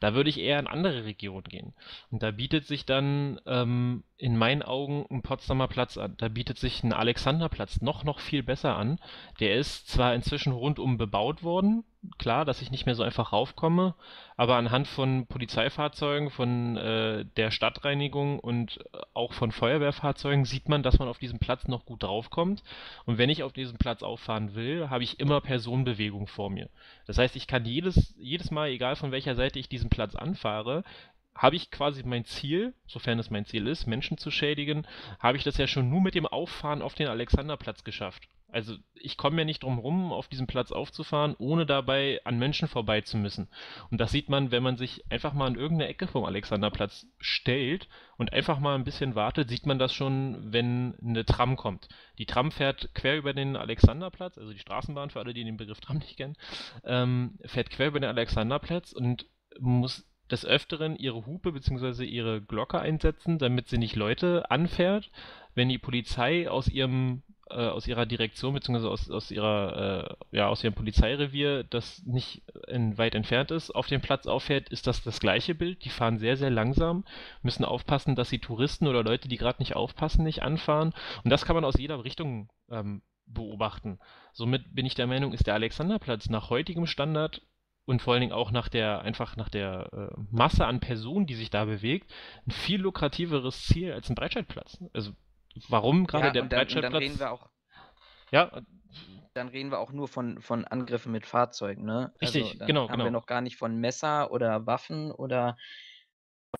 Da 0.00 0.14
würde 0.14 0.30
ich 0.30 0.40
eher 0.40 0.58
in 0.58 0.66
andere 0.66 1.04
Regionen 1.04 1.44
gehen. 1.44 1.74
Und 2.10 2.22
da 2.22 2.30
bietet 2.30 2.66
sich 2.66 2.86
dann 2.86 3.40
ähm, 3.46 4.04
in 4.16 4.38
meinen 4.38 4.62
Augen 4.62 5.04
ein 5.10 5.22
Potsdamer 5.22 5.68
Platz 5.68 5.98
an. 5.98 6.14
Da 6.16 6.28
bietet 6.28 6.58
sich 6.58 6.82
ein 6.82 6.94
Alexanderplatz 6.94 7.82
noch, 7.82 8.04
noch 8.04 8.20
viel 8.20 8.42
besser 8.42 8.76
an. 8.76 8.98
Der 9.38 9.54
ist 9.56 9.88
zwar 9.88 10.14
inzwischen 10.14 10.52
rundum 10.52 10.96
bebaut 10.96 11.42
worden, 11.42 11.84
klar, 12.18 12.44
dass 12.44 12.62
ich 12.62 12.70
nicht 12.70 12.86
mehr 12.86 12.94
so 12.94 13.02
einfach 13.02 13.32
raufkomme, 13.32 13.94
aber 14.36 14.56
anhand 14.56 14.88
von 14.88 15.26
Polizeifahrzeugen, 15.26 16.30
von 16.30 16.76
äh, 16.76 17.24
der 17.36 17.50
Stadtreinigung 17.50 18.38
und 18.38 18.78
auch 19.12 19.32
von 19.32 19.52
Feuerwehrfahrzeugen 19.52 20.44
sieht 20.44 20.68
man, 20.68 20.82
dass 20.82 20.98
man 20.98 21.08
auf 21.08 21.18
diesem 21.18 21.38
Platz 21.38 21.68
noch 21.68 21.84
gut 21.84 22.02
draufkommt. 22.02 22.62
Und 23.04 23.18
wenn 23.18 23.30
ich 23.30 23.42
auf 23.42 23.52
diesem 23.52 23.76
Platz 23.76 24.02
auffahren 24.02 24.54
will, 24.54 24.88
habe 24.88 25.04
ich 25.04 25.20
immer 25.20 25.40
Personenbewegung 25.40 26.26
vor 26.26 26.50
mir. 26.50 26.70
Das 27.06 27.18
heißt, 27.18 27.36
ich 27.36 27.46
kann 27.46 27.64
jedes, 27.64 28.14
jedes 28.18 28.50
Mal, 28.50 28.70
egal 28.70 28.96
von 28.96 29.12
welcher 29.12 29.34
Seite 29.34 29.58
ich 29.58 29.68
diesen 29.68 29.90
Platz 29.90 30.14
anfahre, 30.14 30.84
habe 31.40 31.56
ich 31.56 31.70
quasi 31.70 32.02
mein 32.04 32.26
Ziel, 32.26 32.74
sofern 32.86 33.18
es 33.18 33.30
mein 33.30 33.46
Ziel 33.46 33.66
ist, 33.66 33.86
Menschen 33.86 34.18
zu 34.18 34.30
schädigen, 34.30 34.86
habe 35.18 35.38
ich 35.38 35.42
das 35.42 35.56
ja 35.56 35.66
schon 35.66 35.88
nur 35.88 36.02
mit 36.02 36.14
dem 36.14 36.26
Auffahren 36.26 36.82
auf 36.82 36.94
den 36.94 37.08
Alexanderplatz 37.08 37.82
geschafft. 37.82 38.28
Also 38.52 38.76
ich 38.94 39.16
komme 39.16 39.38
ja 39.38 39.44
nicht 39.46 39.62
drum 39.62 39.78
rum, 39.78 40.12
auf 40.12 40.28
diesem 40.28 40.46
Platz 40.46 40.70
aufzufahren, 40.70 41.34
ohne 41.38 41.64
dabei 41.64 42.20
an 42.24 42.38
Menschen 42.38 42.68
vorbei 42.68 43.00
zu 43.00 43.16
müssen. 43.16 43.48
Und 43.90 44.02
das 44.02 44.10
sieht 44.10 44.28
man, 44.28 44.50
wenn 44.50 44.62
man 44.62 44.76
sich 44.76 45.10
einfach 45.10 45.32
mal 45.32 45.46
an 45.46 45.54
irgendeine 45.54 45.88
Ecke 45.88 46.06
vom 46.06 46.24
Alexanderplatz 46.24 47.06
stellt 47.18 47.88
und 48.18 48.34
einfach 48.34 48.58
mal 48.58 48.74
ein 48.74 48.84
bisschen 48.84 49.14
wartet, 49.14 49.48
sieht 49.48 49.64
man 49.64 49.78
das 49.78 49.94
schon, 49.94 50.52
wenn 50.52 50.94
eine 51.02 51.24
Tram 51.24 51.56
kommt. 51.56 51.88
Die 52.18 52.26
Tram 52.26 52.50
fährt 52.50 52.94
quer 52.94 53.16
über 53.16 53.32
den 53.32 53.56
Alexanderplatz, 53.56 54.36
also 54.36 54.52
die 54.52 54.58
Straßenbahn 54.58 55.08
für 55.08 55.20
alle, 55.20 55.32
die 55.32 55.44
den 55.44 55.56
Begriff 55.56 55.80
Tram 55.80 55.98
nicht 55.98 56.18
kennen, 56.18 56.36
ähm, 56.84 57.38
fährt 57.46 57.70
quer 57.70 57.88
über 57.88 58.00
den 58.00 58.10
Alexanderplatz 58.10 58.92
und 58.92 59.26
muss 59.58 60.09
des 60.30 60.44
Öfteren 60.46 60.96
ihre 60.96 61.26
Hupe 61.26 61.52
bzw. 61.52 62.04
ihre 62.04 62.40
Glocke 62.40 62.80
einsetzen, 62.80 63.38
damit 63.38 63.68
sie 63.68 63.78
nicht 63.78 63.96
Leute 63.96 64.50
anfährt. 64.50 65.10
Wenn 65.54 65.68
die 65.68 65.78
Polizei 65.78 66.48
aus 66.48 66.68
ihrem 66.68 67.22
äh, 67.50 67.66
aus 67.66 67.88
ihrer 67.88 68.06
Direktion 68.06 68.54
bzw. 68.54 68.86
aus, 68.86 69.10
aus 69.10 69.30
äh, 69.30 69.36
ja 69.36 70.48
aus 70.48 70.62
ihrem 70.62 70.74
Polizeirevier, 70.74 71.64
das 71.64 72.02
nicht 72.04 72.42
in, 72.68 72.96
weit 72.96 73.14
entfernt 73.14 73.50
ist, 73.50 73.70
auf 73.72 73.88
dem 73.88 74.00
Platz 74.00 74.26
auffährt, 74.26 74.68
ist 74.68 74.86
das 74.86 75.02
das 75.02 75.20
gleiche 75.20 75.54
Bild. 75.54 75.84
Die 75.84 75.90
fahren 75.90 76.18
sehr 76.18 76.36
sehr 76.36 76.50
langsam, 76.50 77.04
müssen 77.42 77.64
aufpassen, 77.64 78.14
dass 78.14 78.28
sie 78.28 78.38
Touristen 78.38 78.86
oder 78.86 79.02
Leute, 79.02 79.28
die 79.28 79.36
gerade 79.36 79.60
nicht 79.60 79.74
aufpassen, 79.74 80.22
nicht 80.24 80.42
anfahren. 80.42 80.92
Und 81.24 81.30
das 81.30 81.44
kann 81.44 81.56
man 81.56 81.64
aus 81.64 81.78
jeder 81.78 82.04
Richtung 82.04 82.50
ähm, 82.70 83.02
beobachten. 83.26 83.98
Somit 84.32 84.74
bin 84.74 84.86
ich 84.86 84.94
der 84.94 85.06
Meinung, 85.06 85.32
ist 85.32 85.46
der 85.46 85.54
Alexanderplatz 85.54 86.28
nach 86.28 86.50
heutigem 86.50 86.86
Standard 86.86 87.42
und 87.90 88.00
vor 88.00 88.12
allen 88.12 88.20
Dingen 88.20 88.32
auch 88.32 88.52
nach 88.52 88.68
der, 88.68 89.02
einfach 89.02 89.36
nach 89.36 89.48
der 89.48 89.90
äh, 89.92 90.20
Masse 90.30 90.64
an 90.64 90.78
Personen, 90.78 91.26
die 91.26 91.34
sich 91.34 91.50
da 91.50 91.64
bewegt, 91.64 92.08
ein 92.46 92.52
viel 92.52 92.80
lukrativeres 92.80 93.66
Ziel 93.66 93.92
als 93.92 94.08
ein 94.08 94.14
Breitscheidplatz. 94.14 94.78
Also 94.92 95.10
warum 95.68 96.06
gerade 96.06 96.26
ja, 96.26 96.30
der 96.30 96.42
und 96.44 96.52
dann, 96.52 96.58
Breitscheidplatz? 96.60 96.86
Und 96.86 96.92
dann 96.94 97.02
reden 97.02 97.18
wir 97.18 97.32
auch. 97.32 97.48
Ja. 98.30 98.62
Dann 99.34 99.48
reden 99.48 99.72
wir 99.72 99.80
auch 99.80 99.90
nur 99.90 100.06
von, 100.06 100.40
von 100.40 100.64
Angriffen 100.64 101.10
mit 101.10 101.26
Fahrzeugen, 101.26 101.84
ne? 101.84 102.12
Richtig, 102.20 102.52
also, 102.52 102.64
genau, 102.64 102.82
haben 102.82 102.92
genau. 102.92 103.04
wir 103.06 103.10
noch 103.10 103.26
gar 103.26 103.40
nicht 103.40 103.56
von 103.56 103.76
Messer 103.76 104.30
oder 104.30 104.66
Waffen 104.66 105.10
oder 105.10 105.56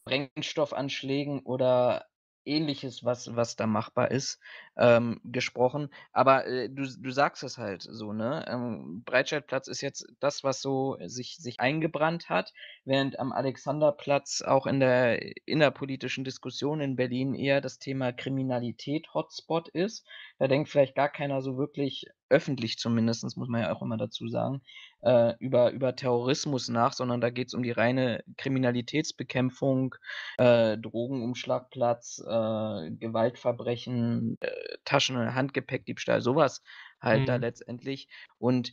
Sprengstoffanschlägen 0.00 1.40
oder 1.44 2.06
Ähnliches, 2.50 3.04
was 3.04 3.34
was 3.36 3.56
da 3.56 3.66
machbar 3.66 4.10
ist, 4.10 4.40
ähm, 4.76 5.20
gesprochen. 5.24 5.88
Aber, 6.12 6.46
äh, 6.46 6.68
du 6.68 6.84
du 6.98 7.10
sagst 7.10 7.42
es 7.44 7.58
halt 7.58 7.82
so, 7.82 8.12
ne? 8.12 8.44
Ähm, 8.48 9.02
Breitscheidplatz 9.04 9.68
ist 9.68 9.80
jetzt 9.80 10.06
das, 10.20 10.44
was 10.44 10.60
so 10.62 10.96
sich 11.06 11.36
sich 11.36 11.60
eingebrannt 11.60 12.28
hat, 12.28 12.52
während 12.84 13.18
am 13.18 13.32
Alexanderplatz 13.32 14.42
auch 14.42 14.66
in 14.66 14.80
der 14.80 15.20
innerpolitischen 15.46 16.24
Diskussion 16.24 16.80
in 16.80 16.96
Berlin 16.96 17.34
eher 17.34 17.60
das 17.60 17.78
Thema 17.78 18.12
Kriminalität 18.12 19.12
Hotspot 19.14 19.68
ist. 19.68 20.06
Da 20.38 20.48
denkt 20.48 20.68
vielleicht 20.68 20.94
gar 20.94 21.08
keiner 21.08 21.42
so 21.42 21.56
wirklich 21.58 22.06
öffentlich 22.28 22.78
zumindest, 22.78 23.24
muss 23.36 23.48
man 23.48 23.62
ja 23.62 23.72
auch 23.74 23.82
immer 23.82 23.96
dazu 23.96 24.28
sagen, 24.28 24.62
äh, 25.02 25.34
über, 25.38 25.70
über 25.72 25.96
Terrorismus 25.96 26.68
nach, 26.68 26.92
sondern 26.92 27.20
da 27.20 27.30
geht 27.30 27.48
es 27.48 27.54
um 27.54 27.62
die 27.62 27.70
reine 27.70 28.22
Kriminalitätsbekämpfung, 28.36 29.94
äh, 30.38 30.76
Drogenumschlagplatz, 30.78 32.22
äh, 32.26 32.90
Gewaltverbrechen, 32.90 34.36
äh, 34.40 34.50
Taschen- 34.84 35.34
Handgepäckdiebstahl, 35.34 36.20
sowas 36.20 36.62
halt 37.00 37.22
mhm. 37.22 37.26
da 37.26 37.36
letztendlich. 37.36 38.08
Und 38.38 38.72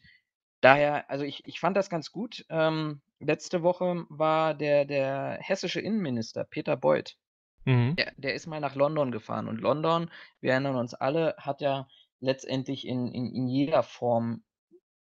daher, 0.62 1.10
also 1.10 1.24
ich, 1.24 1.46
ich 1.46 1.60
fand 1.60 1.78
das 1.78 1.90
ganz 1.90 2.12
gut. 2.12 2.46
Ähm, 2.50 3.02
letzte 3.20 3.64
Woche 3.64 4.06
war 4.10 4.54
der, 4.54 4.86
der 4.86 5.38
hessische 5.42 5.82
Innenminister 5.82 6.44
Peter 6.44 6.76
Beuth. 6.76 7.16
Mhm. 7.66 7.96
Der, 7.96 8.14
der 8.18 8.34
ist 8.34 8.48
mal 8.48 8.60
nach 8.60 8.76
London 8.76 9.12
gefahren. 9.12 9.48
Und 9.48 9.62
London, 9.62 10.10
wir 10.40 10.52
erinnern 10.52 10.76
uns 10.76 10.94
alle, 10.94 11.36
hat 11.38 11.62
ja 11.62 11.88
letztendlich 12.20 12.88
in, 12.88 13.12
in, 13.12 13.34
in 13.34 13.48
jeder 13.48 13.84
Form 13.84 14.44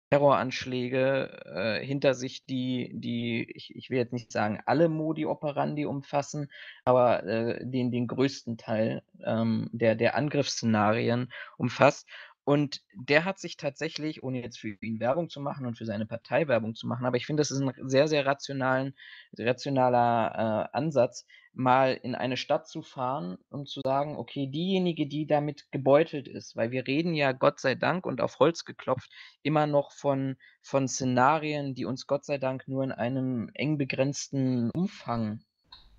Terroranschläge 0.10 1.42
äh, 1.46 1.86
hinter 1.86 2.14
sich, 2.14 2.46
die, 2.46 2.92
die 2.94 3.52
ich, 3.54 3.76
ich 3.76 3.90
will 3.90 3.98
jetzt 3.98 4.14
nicht 4.14 4.32
sagen, 4.32 4.60
alle 4.66 4.88
Modi 4.90 5.26
operandi 5.26 5.86
umfassen, 5.86 6.50
aber 6.86 7.24
äh, 7.26 7.60
den, 7.66 7.92
den 7.92 8.08
größten 8.08 8.58
Teil 8.58 9.04
ähm, 9.26 9.70
der, 9.74 9.96
der 9.96 10.16
Angriffsszenarien 10.16 11.32
umfasst. 11.58 12.08
Und 12.48 12.82
der 12.94 13.26
hat 13.26 13.40
sich 13.40 13.58
tatsächlich, 13.58 14.24
ohne 14.24 14.42
jetzt 14.42 14.58
für 14.58 14.70
ihn 14.80 15.02
Werbung 15.02 15.30
zu 15.30 15.42
machen 15.42 15.66
und 15.66 15.78
für 15.78 15.86
seine 15.86 16.06
Partei 16.06 16.48
Werbung 16.48 16.76
zu 16.76 16.88
machen, 16.88 17.06
aber 17.06 17.18
ich 17.18 17.26
finde, 17.26 17.42
das 17.42 17.52
ist 17.52 17.60
ein 17.60 17.90
sehr, 17.90 18.08
sehr 18.08 18.26
rationalen, 18.26 18.96
rationaler 19.38 20.70
äh, 20.72 20.78
Ansatz, 20.78 21.26
mal 21.52 22.00
in 22.02 22.16
eine 22.16 22.38
Stadt 22.38 22.66
zu 22.66 22.84
fahren 22.84 23.38
und 23.50 23.68
zu 23.68 23.82
sagen, 23.84 24.16
okay, 24.16 24.48
diejenige, 24.48 25.08
die 25.08 25.28
damit 25.28 25.70
gebeutelt 25.74 26.30
ist, 26.30 26.56
weil 26.56 26.72
wir 26.72 26.88
reden 26.88 27.16
ja 27.16 27.34
Gott 27.34 27.60
sei 27.60 27.76
Dank 27.76 28.06
und 28.06 28.22
auf 28.22 28.40
Holz 28.40 28.64
geklopft 28.64 29.12
immer 29.44 29.68
noch 29.68 29.92
von, 29.92 30.38
von 30.62 30.88
Szenarien, 30.88 31.76
die 31.76 31.84
uns 31.84 32.08
Gott 32.08 32.24
sei 32.24 32.38
Dank 32.38 32.66
nur 32.70 32.82
in 32.86 32.94
einem 32.94 33.52
eng 33.56 33.78
begrenzten 33.78 34.72
Umfang 34.72 35.42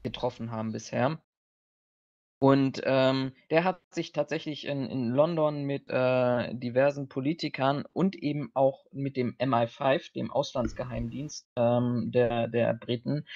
getroffen 0.02 0.50
haben 0.50 0.72
bisher. 0.72 1.20
Und 2.40 2.80
ähm, 2.84 3.32
der 3.50 3.64
hat 3.64 3.80
sich 3.90 4.12
tatsächlich 4.12 4.66
in, 4.66 4.86
in 4.86 5.10
London 5.10 5.64
mit 5.64 5.88
äh, 5.88 6.54
diversen 6.54 7.08
Politikern 7.08 7.84
und 7.92 8.14
eben 8.14 8.50
auch 8.54 8.86
mit 8.92 9.16
dem 9.16 9.34
MI5, 9.38 10.12
dem 10.12 10.30
Auslandsgeheimdienst 10.30 11.48
ähm, 11.56 12.12
der, 12.12 12.46
der 12.46 12.74
Briten, 12.74 13.26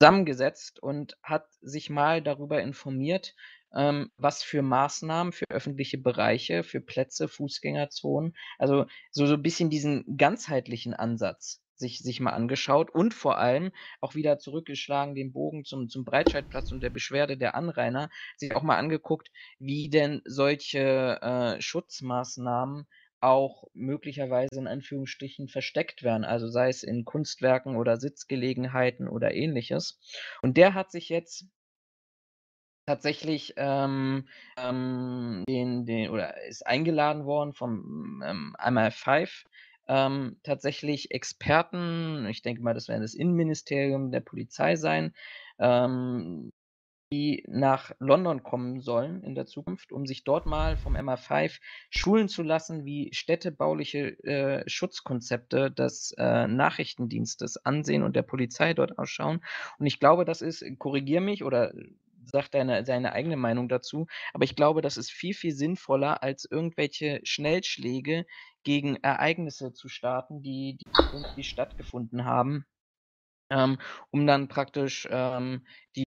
zusammengesetzt 0.00 0.82
und 0.82 1.16
hat 1.22 1.46
sich 1.62 1.90
mal 1.90 2.22
darüber 2.22 2.60
informiert, 2.62 3.34
ähm, 3.74 4.10
was 4.16 4.42
für 4.42 4.62
Maßnahmen 4.62 5.32
für 5.32 5.46
öffentliche 5.48 5.98
Bereiche, 5.98 6.62
für 6.62 6.80
Plätze, 6.80 7.26
Fußgängerzonen, 7.26 8.36
also 8.58 8.86
so, 9.10 9.26
so 9.26 9.34
ein 9.34 9.42
bisschen 9.42 9.70
diesen 9.70 10.16
ganzheitlichen 10.16 10.94
Ansatz 10.94 11.63
sich, 11.76 11.98
sich 11.98 12.20
mal 12.20 12.32
angeschaut 12.32 12.90
und 12.90 13.14
vor 13.14 13.38
allem 13.38 13.72
auch 14.00 14.14
wieder 14.14 14.38
zurückgeschlagen 14.38 15.14
den 15.14 15.32
Bogen 15.32 15.64
zum, 15.64 15.88
zum 15.88 16.04
Breitscheidplatz 16.04 16.70
und 16.72 16.82
der 16.82 16.90
Beschwerde 16.90 17.36
der 17.36 17.54
Anrainer, 17.54 18.10
sich 18.36 18.54
auch 18.54 18.62
mal 18.62 18.78
angeguckt, 18.78 19.30
wie 19.58 19.88
denn 19.90 20.22
solche 20.24 21.20
äh, 21.20 21.60
Schutzmaßnahmen 21.60 22.86
auch 23.20 23.64
möglicherweise 23.72 24.58
in 24.58 24.66
Anführungsstrichen 24.66 25.48
versteckt 25.48 26.02
werden, 26.02 26.24
also 26.24 26.46
sei 26.46 26.68
es 26.68 26.82
in 26.82 27.06
Kunstwerken 27.06 27.76
oder 27.76 27.96
Sitzgelegenheiten 27.96 29.08
oder 29.08 29.34
ähnliches. 29.34 29.98
Und 30.42 30.58
der 30.58 30.74
hat 30.74 30.90
sich 30.90 31.08
jetzt 31.08 31.46
tatsächlich 32.86 33.54
ähm, 33.56 34.28
ähm, 34.58 35.42
den, 35.48 35.86
den, 35.86 36.10
oder 36.10 36.42
ist 36.44 36.66
eingeladen 36.66 37.24
worden 37.24 37.54
vom 37.54 38.22
ähm, 38.24 38.54
MI5 38.58 39.44
ähm, 39.88 40.38
tatsächlich 40.42 41.10
Experten, 41.10 42.26
ich 42.26 42.42
denke 42.42 42.62
mal, 42.62 42.74
das 42.74 42.88
werden 42.88 43.02
das 43.02 43.14
Innenministerium 43.14 44.10
der 44.10 44.20
Polizei 44.20 44.76
sein, 44.76 45.14
ähm, 45.58 46.52
die 47.12 47.44
nach 47.46 47.92
London 48.00 48.42
kommen 48.42 48.80
sollen 48.80 49.22
in 49.22 49.36
der 49.36 49.46
Zukunft, 49.46 49.92
um 49.92 50.04
sich 50.04 50.24
dort 50.24 50.46
mal 50.46 50.76
vom 50.76 50.96
MI5 50.96 51.60
schulen 51.90 52.28
zu 52.28 52.42
lassen, 52.42 52.84
wie 52.84 53.10
städtebauliche 53.12 54.18
äh, 54.24 54.68
Schutzkonzepte 54.68 55.70
des 55.70 56.12
äh, 56.18 56.48
Nachrichtendienstes 56.48 57.64
ansehen 57.64 58.02
und 58.02 58.16
der 58.16 58.22
Polizei 58.22 58.74
dort 58.74 58.98
ausschauen. 58.98 59.44
Und 59.78 59.86
ich 59.86 60.00
glaube, 60.00 60.24
das 60.24 60.42
ist, 60.42 60.64
korrigier 60.78 61.20
mich 61.20 61.44
oder 61.44 61.72
sag 62.32 62.48
deine, 62.50 62.84
deine 62.84 63.12
eigene 63.12 63.36
Meinung 63.36 63.68
dazu, 63.68 64.06
aber 64.32 64.44
ich 64.44 64.56
glaube, 64.56 64.82
das 64.82 64.96
ist 64.96 65.10
viel, 65.10 65.34
viel 65.34 65.52
sinnvoller, 65.54 66.22
als 66.22 66.44
irgendwelche 66.50 67.20
Schnellschläge 67.24 68.26
gegen 68.64 68.96
Ereignisse 68.96 69.72
zu 69.72 69.88
starten, 69.88 70.42
die, 70.42 70.76
die 70.78 70.86
irgendwie 71.12 71.44
stattgefunden 71.44 72.24
haben 72.24 72.64
ähm, 73.50 73.78
um 74.10 74.26
dann 74.26 74.48
praktisch 74.48 75.08
ähm, 75.10 75.66
die 75.96 76.04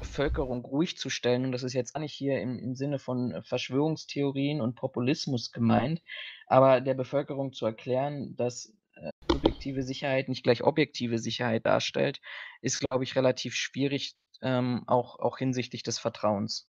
Bevölkerung 0.00 0.64
ruhig 0.64 0.98
zu 0.98 1.10
stellen. 1.10 1.44
Und 1.46 1.52
das 1.52 1.62
ist 1.62 1.74
jetzt 1.74 1.94
gar 1.94 2.00
nicht 2.00 2.14
hier 2.14 2.40
im, 2.40 2.58
im 2.58 2.74
Sinne 2.76 2.98
von 2.98 3.42
Verschwörungstheorien 3.44 4.60
und 4.60 4.74
Populismus 4.76 5.52
gemeint, 5.52 6.02
aber 6.46 6.80
der 6.80 6.94
Bevölkerung 6.94 7.52
zu 7.52 7.66
erklären, 7.66 8.36
dass 8.36 8.74
äh, 8.96 9.10
subjektive 9.32 9.82
Sicherheit 9.82 10.28
nicht 10.28 10.44
gleich 10.44 10.62
objektive 10.64 11.18
Sicherheit 11.18 11.66
darstellt, 11.66 12.20
ist, 12.60 12.80
glaube 12.80 13.04
ich, 13.04 13.16
relativ 13.16 13.54
schwierig, 13.56 14.14
ähm, 14.42 14.84
auch, 14.86 15.18
auch 15.18 15.38
hinsichtlich 15.38 15.82
des 15.82 15.98
Vertrauens. 15.98 16.68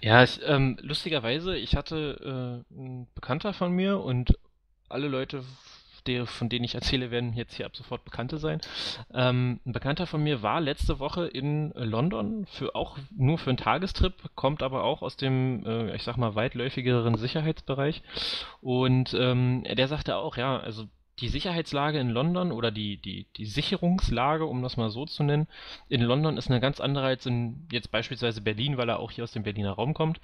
Ja, 0.00 0.22
ich, 0.22 0.40
ähm, 0.44 0.78
lustigerweise, 0.80 1.56
ich 1.56 1.76
hatte 1.76 2.64
äh, 2.70 2.74
einen 2.78 3.08
Bekannter 3.14 3.52
von 3.52 3.72
mir 3.72 4.00
und 4.00 4.38
alle 4.88 5.08
Leute, 5.08 5.44
der, 6.06 6.26
von 6.26 6.48
denen 6.48 6.64
ich 6.64 6.74
erzähle, 6.74 7.10
werden 7.10 7.34
jetzt 7.34 7.54
hier 7.54 7.66
ab 7.66 7.76
sofort 7.76 8.04
Bekannte 8.04 8.38
sein. 8.38 8.60
Ähm, 9.12 9.60
ein 9.66 9.72
Bekannter 9.72 10.06
von 10.06 10.22
mir 10.22 10.42
war 10.42 10.60
letzte 10.60 10.98
Woche 10.98 11.26
in 11.26 11.72
London 11.74 12.46
für 12.46 12.74
auch 12.74 12.98
nur 13.14 13.38
für 13.38 13.50
einen 13.50 13.58
Tagestrip, 13.58 14.14
kommt 14.34 14.62
aber 14.62 14.84
auch 14.84 15.02
aus 15.02 15.16
dem, 15.16 15.64
äh, 15.66 15.94
ich 15.94 16.02
sag 16.04 16.16
mal, 16.16 16.34
weitläufigeren 16.34 17.16
Sicherheitsbereich. 17.16 18.02
Und 18.60 19.14
ähm, 19.14 19.64
der 19.64 19.88
sagte 19.88 20.16
auch, 20.16 20.36
ja, 20.36 20.58
also 20.58 20.86
die 21.20 21.28
Sicherheitslage 21.28 21.98
in 21.98 22.10
London 22.10 22.52
oder 22.52 22.70
die, 22.70 22.96
die, 22.96 23.26
die 23.36 23.46
Sicherungslage, 23.46 24.46
um 24.46 24.62
das 24.62 24.76
mal 24.76 24.90
so 24.90 25.06
zu 25.06 25.22
nennen, 25.22 25.48
in 25.88 26.00
London 26.00 26.36
ist 26.36 26.50
eine 26.50 26.60
ganz 26.60 26.80
andere 26.80 27.06
als 27.06 27.26
in 27.26 27.66
jetzt 27.70 27.90
beispielsweise 27.90 28.40
Berlin, 28.40 28.76
weil 28.76 28.88
er 28.88 28.98
auch 28.98 29.10
hier 29.10 29.24
aus 29.24 29.32
dem 29.32 29.42
Berliner 29.42 29.72
Raum 29.72 29.94
kommt. 29.94 30.20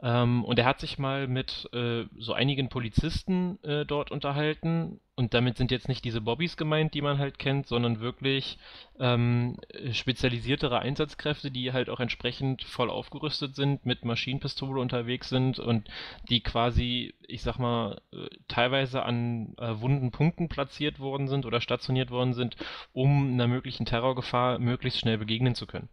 Ähm, 0.00 0.44
und 0.44 0.58
er 0.58 0.64
hat 0.64 0.80
sich 0.80 0.98
mal 0.98 1.26
mit 1.26 1.68
äh, 1.72 2.04
so 2.16 2.32
einigen 2.32 2.68
Polizisten 2.68 3.62
äh, 3.64 3.84
dort 3.84 4.12
unterhalten. 4.12 5.00
Und 5.16 5.34
damit 5.34 5.56
sind 5.56 5.72
jetzt 5.72 5.88
nicht 5.88 6.04
diese 6.04 6.20
Bobbys 6.20 6.56
gemeint, 6.56 6.94
die 6.94 7.02
man 7.02 7.18
halt 7.18 7.40
kennt, 7.40 7.66
sondern 7.66 7.98
wirklich 7.98 8.58
ähm, 9.00 9.56
spezialisiertere 9.90 10.78
Einsatzkräfte, 10.78 11.50
die 11.50 11.72
halt 11.72 11.90
auch 11.90 11.98
entsprechend 11.98 12.62
voll 12.62 12.88
aufgerüstet 12.88 13.56
sind, 13.56 13.84
mit 13.84 14.04
Maschinenpistole 14.04 14.80
unterwegs 14.80 15.28
sind 15.28 15.58
und 15.58 15.88
die 16.28 16.40
quasi, 16.44 17.14
ich 17.26 17.42
sag 17.42 17.58
mal, 17.58 18.00
äh, 18.12 18.28
teilweise 18.46 19.02
an 19.02 19.54
äh, 19.58 19.80
wunden 19.80 20.12
Punkten 20.12 20.48
platziert 20.48 21.00
worden 21.00 21.26
sind 21.26 21.44
oder 21.44 21.60
stationiert 21.60 22.12
worden 22.12 22.34
sind, 22.34 22.54
um 22.92 23.32
einer 23.32 23.48
möglichen 23.48 23.86
Terrorgefahr 23.86 24.60
möglichst 24.60 25.00
schnell 25.00 25.18
begegnen 25.18 25.56
zu 25.56 25.66
können. 25.66 25.88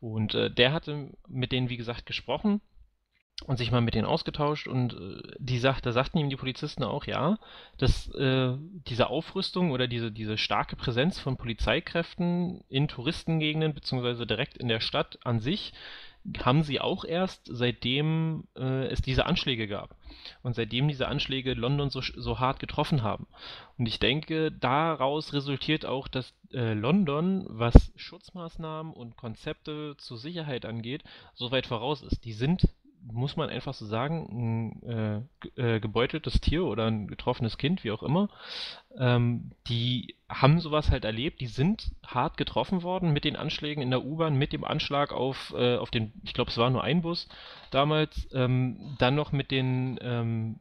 Und 0.00 0.34
äh, 0.34 0.50
der 0.50 0.72
hatte 0.72 1.10
mit 1.28 1.52
denen, 1.52 1.68
wie 1.68 1.76
gesagt, 1.76 2.06
gesprochen 2.06 2.62
und 3.46 3.56
sich 3.56 3.70
mal 3.70 3.80
mit 3.80 3.94
denen 3.94 4.06
ausgetauscht 4.06 4.68
und 4.68 4.94
äh, 4.94 5.22
die 5.38 5.58
sagt, 5.58 5.86
da 5.86 5.92
sagten 5.92 6.18
ihm 6.18 6.30
die 6.30 6.36
Polizisten 6.36 6.84
auch, 6.84 7.06
ja, 7.06 7.38
dass 7.78 8.08
äh, 8.14 8.54
diese 8.86 9.08
Aufrüstung 9.08 9.70
oder 9.70 9.88
diese, 9.88 10.12
diese 10.12 10.38
starke 10.38 10.76
Präsenz 10.76 11.18
von 11.18 11.36
Polizeikräften 11.36 12.62
in 12.68 12.88
Touristengegenden 12.88 13.74
beziehungsweise 13.74 14.26
direkt 14.26 14.56
in 14.56 14.68
der 14.68 14.80
Stadt 14.80 15.18
an 15.24 15.40
sich 15.40 15.72
haben 16.40 16.62
sie 16.62 16.80
auch 16.80 17.04
erst 17.04 17.48
seitdem 17.50 18.44
äh, 18.56 18.86
es 18.86 19.02
diese 19.02 19.26
Anschläge 19.26 19.66
gab 19.66 19.96
und 20.42 20.54
seitdem 20.54 20.86
diese 20.86 21.08
Anschläge 21.08 21.54
London 21.54 21.90
so, 21.90 22.00
so 22.00 22.38
hart 22.38 22.60
getroffen 22.60 23.02
haben. 23.02 23.26
Und 23.76 23.86
ich 23.86 23.98
denke, 23.98 24.52
daraus 24.52 25.32
resultiert 25.32 25.84
auch, 25.84 26.06
dass 26.06 26.32
äh, 26.52 26.74
London, 26.74 27.44
was 27.48 27.92
Schutzmaßnahmen 27.96 28.92
und 28.92 29.16
Konzepte 29.16 29.96
zur 29.98 30.18
Sicherheit 30.18 30.64
angeht, 30.64 31.02
so 31.34 31.50
weit 31.50 31.66
voraus 31.66 32.02
ist. 32.02 32.24
Die 32.24 32.32
sind 32.32 32.68
muss 33.10 33.36
man 33.36 33.50
einfach 33.50 33.74
so 33.74 33.86
sagen, 33.86 34.78
ein 34.84 35.26
äh, 35.56 35.76
äh, 35.76 35.80
gebeuteltes 35.80 36.40
Tier 36.40 36.64
oder 36.64 36.86
ein 36.86 37.08
getroffenes 37.08 37.58
Kind, 37.58 37.84
wie 37.84 37.90
auch 37.90 38.02
immer, 38.02 38.28
ähm, 38.96 39.52
die 39.68 40.16
haben 40.28 40.60
sowas 40.60 40.90
halt 40.90 41.04
erlebt, 41.04 41.40
die 41.40 41.46
sind 41.46 41.92
hart 42.06 42.36
getroffen 42.36 42.82
worden 42.82 43.12
mit 43.12 43.24
den 43.24 43.36
Anschlägen 43.36 43.82
in 43.82 43.90
der 43.90 44.04
U-Bahn, 44.04 44.36
mit 44.36 44.52
dem 44.52 44.64
Anschlag 44.64 45.12
auf, 45.12 45.52
äh, 45.56 45.76
auf 45.76 45.90
den, 45.90 46.12
ich 46.24 46.34
glaube, 46.34 46.50
es 46.50 46.58
war 46.58 46.70
nur 46.70 46.84
ein 46.84 47.02
Bus 47.02 47.28
damals, 47.70 48.28
ähm, 48.32 48.96
dann 48.98 49.14
noch 49.14 49.32
mit 49.32 49.50
den 49.50 49.98
ähm, 50.00 50.60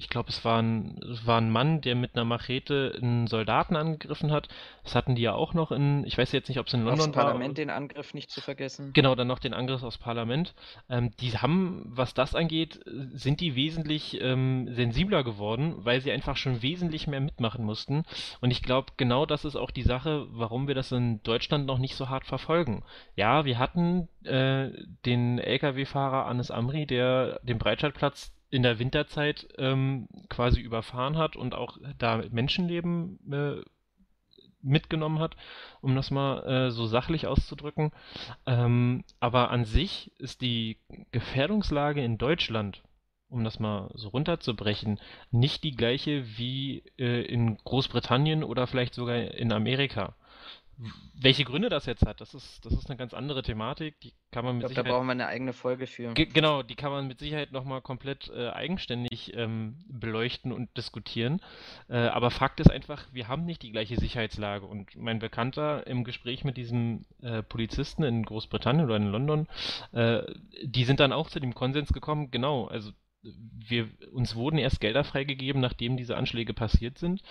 ich 0.00 0.08
glaube, 0.08 0.30
es 0.30 0.46
war 0.46 0.62
ein, 0.62 0.98
es 1.12 1.26
war 1.26 1.38
ein 1.38 1.50
Mann, 1.50 1.82
der 1.82 1.94
mit 1.94 2.14
einer 2.14 2.24
Machete 2.24 2.98
einen 3.02 3.26
Soldaten 3.26 3.76
angegriffen 3.76 4.32
hat. 4.32 4.48
Das 4.82 4.94
hatten 4.94 5.14
die 5.14 5.20
ja 5.20 5.34
auch 5.34 5.52
noch 5.52 5.72
in, 5.72 6.06
ich 6.06 6.16
weiß 6.16 6.32
jetzt 6.32 6.48
nicht, 6.48 6.58
ob 6.58 6.68
es 6.68 6.72
in 6.72 6.84
London 6.84 7.12
Parlament 7.12 7.50
war, 7.50 7.54
den 7.54 7.68
Angriff 7.68 8.14
nicht 8.14 8.30
zu 8.30 8.40
vergessen. 8.40 8.92
Genau, 8.94 9.14
dann 9.14 9.26
noch 9.26 9.40
den 9.40 9.52
Angriff 9.52 9.82
aufs 9.82 9.98
Parlament. 9.98 10.54
Ähm, 10.88 11.10
die 11.20 11.36
haben, 11.36 11.82
was 11.84 12.14
das 12.14 12.34
angeht, 12.34 12.80
sind 13.12 13.40
die 13.40 13.54
wesentlich 13.56 14.18
ähm, 14.22 14.72
sensibler 14.72 15.22
geworden, 15.22 15.74
weil 15.76 16.00
sie 16.00 16.12
einfach 16.12 16.38
schon 16.38 16.62
wesentlich 16.62 17.06
mehr 17.06 17.20
mitmachen 17.20 17.62
mussten. 17.62 18.04
Und 18.40 18.52
ich 18.52 18.62
glaube, 18.62 18.92
genau 18.96 19.26
das 19.26 19.44
ist 19.44 19.56
auch 19.56 19.70
die 19.70 19.82
Sache, 19.82 20.26
warum 20.30 20.66
wir 20.66 20.74
das 20.74 20.92
in 20.92 21.22
Deutschland 21.24 21.66
noch 21.66 21.78
nicht 21.78 21.94
so 21.94 22.08
hart 22.08 22.24
verfolgen. 22.24 22.84
Ja, 23.16 23.44
wir 23.44 23.58
hatten 23.58 24.08
äh, 24.24 24.70
den 25.04 25.38
Lkw-Fahrer 25.38 26.24
Anis 26.24 26.50
Amri, 26.50 26.86
der 26.86 27.38
den 27.42 27.58
Breitscheidplatz 27.58 28.32
in 28.50 28.62
der 28.62 28.78
Winterzeit 28.78 29.48
ähm, 29.58 30.08
quasi 30.28 30.60
überfahren 30.60 31.16
hat 31.16 31.36
und 31.36 31.54
auch 31.54 31.78
da 31.98 32.22
Menschenleben 32.30 33.18
äh, 33.32 33.62
mitgenommen 34.62 35.20
hat, 35.20 35.36
um 35.80 35.94
das 35.94 36.10
mal 36.10 36.42
äh, 36.44 36.70
so 36.70 36.86
sachlich 36.86 37.26
auszudrücken. 37.26 37.92
Ähm, 38.46 39.04
aber 39.20 39.50
an 39.50 39.64
sich 39.64 40.12
ist 40.18 40.40
die 40.42 40.78
Gefährdungslage 41.12 42.04
in 42.04 42.18
Deutschland, 42.18 42.82
um 43.28 43.44
das 43.44 43.58
mal 43.58 43.90
so 43.94 44.08
runterzubrechen, 44.08 45.00
nicht 45.30 45.64
die 45.64 45.76
gleiche 45.76 46.24
wie 46.36 46.82
äh, 46.98 47.22
in 47.22 47.56
Großbritannien 47.58 48.44
oder 48.44 48.66
vielleicht 48.66 48.94
sogar 48.94 49.16
in 49.16 49.52
Amerika. 49.52 50.14
Welche 51.14 51.44
Gründe 51.44 51.68
das 51.68 51.86
jetzt 51.86 52.06
hat, 52.06 52.20
das 52.20 52.32
ist, 52.32 52.64
das 52.64 52.72
ist 52.72 52.88
eine 52.88 52.96
ganz 52.96 53.12
andere 53.12 53.42
Thematik. 53.42 54.00
Die 54.00 54.12
kann 54.30 54.44
man 54.44 54.56
mit 54.56 54.64
ich 54.64 54.68
glaub, 54.68 54.70
Sicherheit. 54.70 54.86
Da 54.86 54.96
brauchen 54.96 55.06
wir 55.06 55.12
eine 55.12 55.26
eigene 55.26 55.52
Folge 55.52 55.86
für. 55.86 56.14
genau, 56.14 56.62
die 56.62 56.74
kann 56.74 56.90
man 56.90 57.06
mit 57.06 57.18
Sicherheit 57.18 57.52
nochmal 57.52 57.82
komplett 57.82 58.30
äh, 58.34 58.48
eigenständig 58.48 59.32
ähm, 59.34 59.76
beleuchten 59.88 60.52
und 60.52 60.74
diskutieren. 60.76 61.40
Äh, 61.88 61.98
aber 61.98 62.30
Fakt 62.30 62.60
ist 62.60 62.70
einfach, 62.70 63.04
wir 63.12 63.28
haben 63.28 63.44
nicht 63.44 63.62
die 63.62 63.72
gleiche 63.72 63.96
Sicherheitslage. 63.96 64.64
Und 64.64 64.96
mein 64.96 65.18
Bekannter 65.18 65.86
im 65.86 66.04
Gespräch 66.04 66.44
mit 66.44 66.56
diesem 66.56 67.04
äh, 67.20 67.42
Polizisten 67.42 68.02
in 68.02 68.24
Großbritannien 68.24 68.86
oder 68.86 68.96
in 68.96 69.08
London, 69.08 69.48
äh, 69.92 70.22
die 70.62 70.84
sind 70.84 71.00
dann 71.00 71.12
auch 71.12 71.28
zu 71.28 71.40
dem 71.40 71.54
Konsens 71.54 71.92
gekommen, 71.92 72.30
genau, 72.30 72.66
also 72.66 72.92
wir, 73.22 73.88
uns 74.12 74.34
wurden 74.34 74.58
erst 74.58 74.80
Gelder 74.80 75.04
freigegeben, 75.04 75.60
nachdem 75.60 75.96
diese 75.96 76.16
Anschläge 76.16 76.54
passiert 76.54 76.98
sind. 76.98 77.22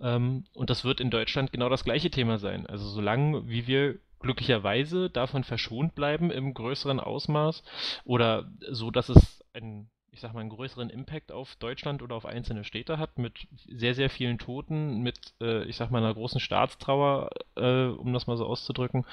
Ähm, 0.00 0.44
und 0.54 0.70
das 0.70 0.84
wird 0.84 1.00
in 1.00 1.10
Deutschland 1.10 1.52
genau 1.52 1.68
das 1.68 1.84
gleiche 1.84 2.10
Thema 2.10 2.38
sein. 2.38 2.66
Also 2.66 2.88
solange 2.88 3.48
wie 3.48 3.66
wir 3.66 3.98
glücklicherweise 4.20 5.10
davon 5.10 5.44
verschont 5.44 5.94
bleiben 5.94 6.30
im 6.30 6.54
größeren 6.54 7.00
Ausmaß 7.00 7.62
oder 8.04 8.50
so, 8.70 8.90
dass 8.90 9.08
es 9.08 9.44
einen, 9.52 9.88
ich 10.10 10.20
sag 10.20 10.32
mal, 10.32 10.40
einen 10.40 10.50
größeren 10.50 10.90
Impact 10.90 11.30
auf 11.30 11.54
Deutschland 11.56 12.02
oder 12.02 12.16
auf 12.16 12.26
einzelne 12.26 12.64
Städte 12.64 12.98
hat, 12.98 13.18
mit 13.18 13.46
sehr, 13.68 13.94
sehr 13.94 14.10
vielen 14.10 14.38
Toten, 14.38 15.02
mit, 15.02 15.34
äh, 15.40 15.64
ich 15.64 15.76
sag 15.76 15.90
mal, 15.90 15.98
einer 15.98 16.14
großen 16.14 16.40
Staatstrauer, 16.40 17.30
äh, 17.56 17.86
um 17.86 18.12
das 18.12 18.26
mal 18.26 18.36
so 18.36 18.46
auszudrücken, 18.46 19.04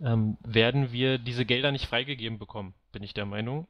ähm, 0.00 0.36
werden 0.44 0.92
wir 0.92 1.18
diese 1.18 1.46
Gelder 1.46 1.72
nicht 1.72 1.86
freigegeben 1.86 2.38
bekommen, 2.38 2.74
bin 2.92 3.02
ich 3.02 3.14
der 3.14 3.26
Meinung. 3.26 3.66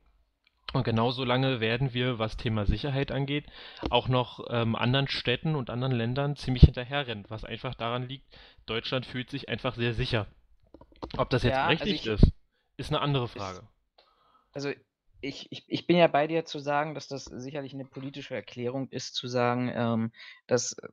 Und 0.74 0.82
genauso 0.82 1.24
lange 1.24 1.60
werden 1.60 1.94
wir, 1.94 2.18
was 2.18 2.36
Thema 2.36 2.66
Sicherheit 2.66 3.12
angeht, 3.12 3.46
auch 3.90 4.08
noch 4.08 4.44
ähm, 4.50 4.74
anderen 4.74 5.06
Städten 5.06 5.54
und 5.54 5.70
anderen 5.70 5.92
Ländern 5.94 6.34
ziemlich 6.34 6.64
hinterherrennen, 6.64 7.26
was 7.28 7.44
einfach 7.44 7.76
daran 7.76 8.08
liegt, 8.08 8.26
Deutschland 8.66 9.06
fühlt 9.06 9.30
sich 9.30 9.48
einfach 9.48 9.76
sehr 9.76 9.94
sicher. 9.94 10.26
Ob 11.16 11.30
das 11.30 11.44
jetzt 11.44 11.54
ja, 11.54 11.66
berechtigt 11.66 12.08
also 12.08 12.26
ich, 12.26 12.28
ist, 12.28 12.32
ist 12.76 12.90
eine 12.90 13.00
andere 13.00 13.28
Frage. 13.28 13.58
Ist, 13.58 13.68
also 14.52 14.70
ich, 15.20 15.46
ich, 15.52 15.64
ich 15.68 15.86
bin 15.86 15.96
ja 15.96 16.08
bei 16.08 16.26
dir 16.26 16.44
zu 16.44 16.58
sagen, 16.58 16.96
dass 16.96 17.06
das 17.06 17.26
sicherlich 17.26 17.72
eine 17.72 17.84
politische 17.84 18.34
Erklärung 18.34 18.88
ist, 18.88 19.14
zu 19.14 19.28
sagen, 19.28 19.70
ähm, 19.72 20.12
dass 20.48 20.72
äh, 20.72 20.88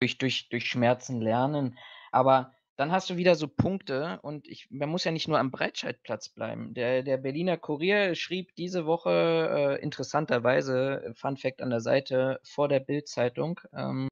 durch, 0.00 0.16
durch, 0.16 0.48
durch 0.48 0.64
Schmerzen 0.64 1.20
lernen. 1.20 1.78
Aber 2.12 2.54
dann 2.76 2.92
hast 2.92 3.08
du 3.10 3.16
wieder 3.16 3.34
so 3.34 3.48
Punkte 3.48 4.20
und 4.22 4.46
ich, 4.46 4.70
man 4.70 4.88
muss 4.88 5.04
ja 5.04 5.10
nicht 5.10 5.28
nur 5.28 5.38
am 5.38 5.50
Breitscheidplatz 5.50 6.28
bleiben. 6.28 6.74
Der, 6.74 7.02
der 7.02 7.16
Berliner 7.16 7.56
Kurier 7.56 8.14
schrieb 8.14 8.54
diese 8.56 8.86
Woche 8.86 9.78
äh, 9.80 9.82
interessanterweise, 9.82 11.02
äh, 11.06 11.14
Fun 11.14 11.36
Fact 11.36 11.62
an 11.62 11.70
der 11.70 11.80
Seite, 11.80 12.40
vor 12.44 12.68
der 12.68 12.80
Bild-Zeitung, 12.80 13.60
ähm, 13.74 14.08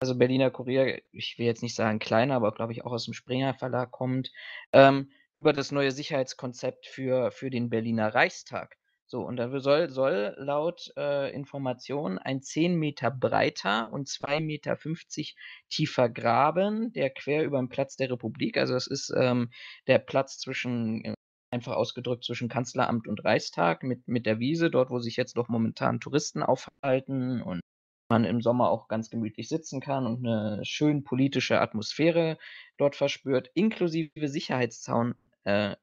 also 0.00 0.16
Berliner 0.18 0.50
Kurier, 0.50 1.00
ich 1.12 1.38
will 1.38 1.46
jetzt 1.46 1.62
nicht 1.62 1.74
sagen 1.74 1.98
kleiner, 1.98 2.34
aber 2.36 2.52
glaube 2.52 2.72
ich 2.72 2.84
auch 2.84 2.92
aus 2.92 3.06
dem 3.06 3.14
Springer 3.14 3.54
Verlag 3.54 3.90
kommt, 3.90 4.30
ähm, 4.72 5.10
über 5.40 5.52
das 5.54 5.72
neue 5.72 5.92
Sicherheitskonzept 5.92 6.86
für, 6.86 7.30
für 7.30 7.50
den 7.50 7.70
Berliner 7.70 8.14
Reichstag. 8.14 8.76
So, 9.06 9.20
und 9.20 9.36
da 9.36 9.60
soll, 9.60 9.90
soll 9.90 10.34
laut 10.38 10.92
äh, 10.96 11.30
Information 11.34 12.18
ein 12.18 12.42
10 12.42 12.76
Meter 12.76 13.10
breiter 13.10 13.92
und 13.92 14.08
2,50 14.08 14.40
Meter 14.40 14.78
tiefer 15.68 16.08
Graben, 16.08 16.92
der 16.92 17.10
quer 17.10 17.44
über 17.44 17.58
den 17.58 17.68
Platz 17.68 17.96
der 17.96 18.10
Republik, 18.10 18.56
also 18.56 18.74
das 18.74 18.86
ist 18.86 19.12
ähm, 19.16 19.50
der 19.86 19.98
Platz 19.98 20.38
zwischen, 20.38 21.04
äh, 21.04 21.14
einfach 21.50 21.76
ausgedrückt, 21.76 22.24
zwischen 22.24 22.48
Kanzleramt 22.48 23.06
und 23.06 23.24
Reichstag 23.24 23.82
mit, 23.82 24.08
mit 24.08 24.24
der 24.26 24.38
Wiese, 24.40 24.70
dort 24.70 24.90
wo 24.90 24.98
sich 24.98 25.16
jetzt 25.16 25.36
noch 25.36 25.48
momentan 25.48 26.00
Touristen 26.00 26.42
aufhalten 26.42 27.42
und 27.42 27.60
man 28.08 28.24
im 28.24 28.40
Sommer 28.40 28.70
auch 28.70 28.88
ganz 28.88 29.10
gemütlich 29.10 29.48
sitzen 29.48 29.80
kann 29.80 30.06
und 30.06 30.26
eine 30.26 30.64
schön 30.64 31.04
politische 31.04 31.60
Atmosphäre 31.60 32.38
dort 32.78 32.96
verspürt, 32.96 33.50
inklusive 33.54 34.28
Sicherheitszaun, 34.28 35.14
äh, 35.44 35.76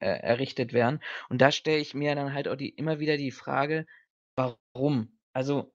äh, 0.00 0.06
errichtet 0.08 0.72
werden. 0.72 1.00
Und 1.28 1.40
da 1.40 1.50
stelle 1.52 1.78
ich 1.78 1.94
mir 1.94 2.14
dann 2.14 2.34
halt 2.34 2.48
auch 2.48 2.56
die 2.56 2.70
immer 2.70 3.00
wieder 3.00 3.16
die 3.16 3.30
Frage: 3.32 3.86
„Warum?“ 4.36 5.18
Also 5.32 5.72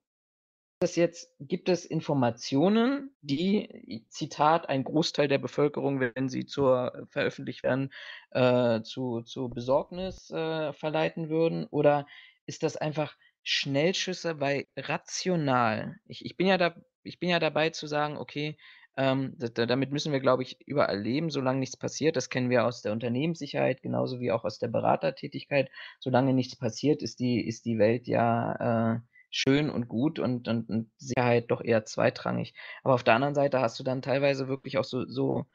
das 0.79 0.95
jetzt 0.97 1.33
gibt 1.39 1.69
es 1.69 1.85
Informationen, 1.85 3.15
die, 3.21 4.05
Zitat, 4.09 4.67
ein 4.69 4.83
Großteil 4.83 5.29
der 5.29 5.37
Bevölkerung, 5.37 5.99
wenn 6.01 6.27
sie 6.29 6.45
zur 6.45 7.07
veröffentlicht 7.09 7.63
werden, 7.63 7.93
äh, 8.31 8.81
zu 8.81 9.21
zu 9.21 9.49
Besorgnis, 9.49 10.29
äh, 10.31 10.73
verleiten 10.73 11.29
würden? 11.29 11.65
Oder 11.67 12.05
ist 12.45 12.63
das 12.63 12.75
einfach 12.77 13.17
Schnellschüsse, 13.43 14.39
weil 14.41 14.67
rational 14.77 15.97
ich 16.05 16.25
ich 16.25 16.35
bin 16.37 16.47
ja 16.47 16.57
da 16.57 16.75
ich 17.03 17.19
bin 17.19 17.29
ja 17.29 17.39
dabei 17.39 17.69
zu 17.69 17.87
sagen: 17.87 18.17
„Okay, 18.17 18.57
ähm, 18.97 19.35
da 19.37 19.47
da 19.49 19.65
damit 19.65 19.91
müssen 19.91 20.11
wir, 20.13 20.19
glaube 20.19 20.43
ich, 20.43 20.59
überall 20.67 20.99
leben, 20.99 21.29
solange 21.29 21.59
nichts 21.59 21.77
passiert.“ 21.77 22.15
Das 22.15 22.29
kennen 22.29 22.49
wir 22.49 22.65
aus 22.65 22.81
der 22.81 22.91
Unternehmenssicherheit 22.93 23.81
genauso 23.81 24.19
wie 24.19 24.31
auch 24.31 24.43
aus 24.45 24.59
der 24.59 24.67
Beratertätigkeit. 24.69 25.69
Solange 25.99 26.33
nichts 26.33 26.55
passiert, 26.55 27.01
ist 27.01 27.19
die 27.19 27.45
ist 27.45 27.65
die 27.65 27.79
Welt 27.79 28.07
ja, 28.07 28.95
äh 28.95 28.99
schön 29.35 29.69
und 29.71 29.87
gut 29.87 30.19
und 30.19 30.47
und 30.47 30.69
und 30.69 30.91
Sicherheit 30.97 31.49
doch 31.49 31.61
eher 31.61 31.85
zweitrangig. 31.85 32.53
Aber 32.83 32.93
auf 32.93 33.03
der 33.03 33.15
anderen 33.15 33.33
Seite 33.35 33.61
hast 33.61 33.79
du 33.79 33.83
dann 33.83 34.01
teilweise 34.03 34.47
wirklich 34.47 34.77
auch 34.77 34.83
so 34.83 35.05
so 35.07 35.45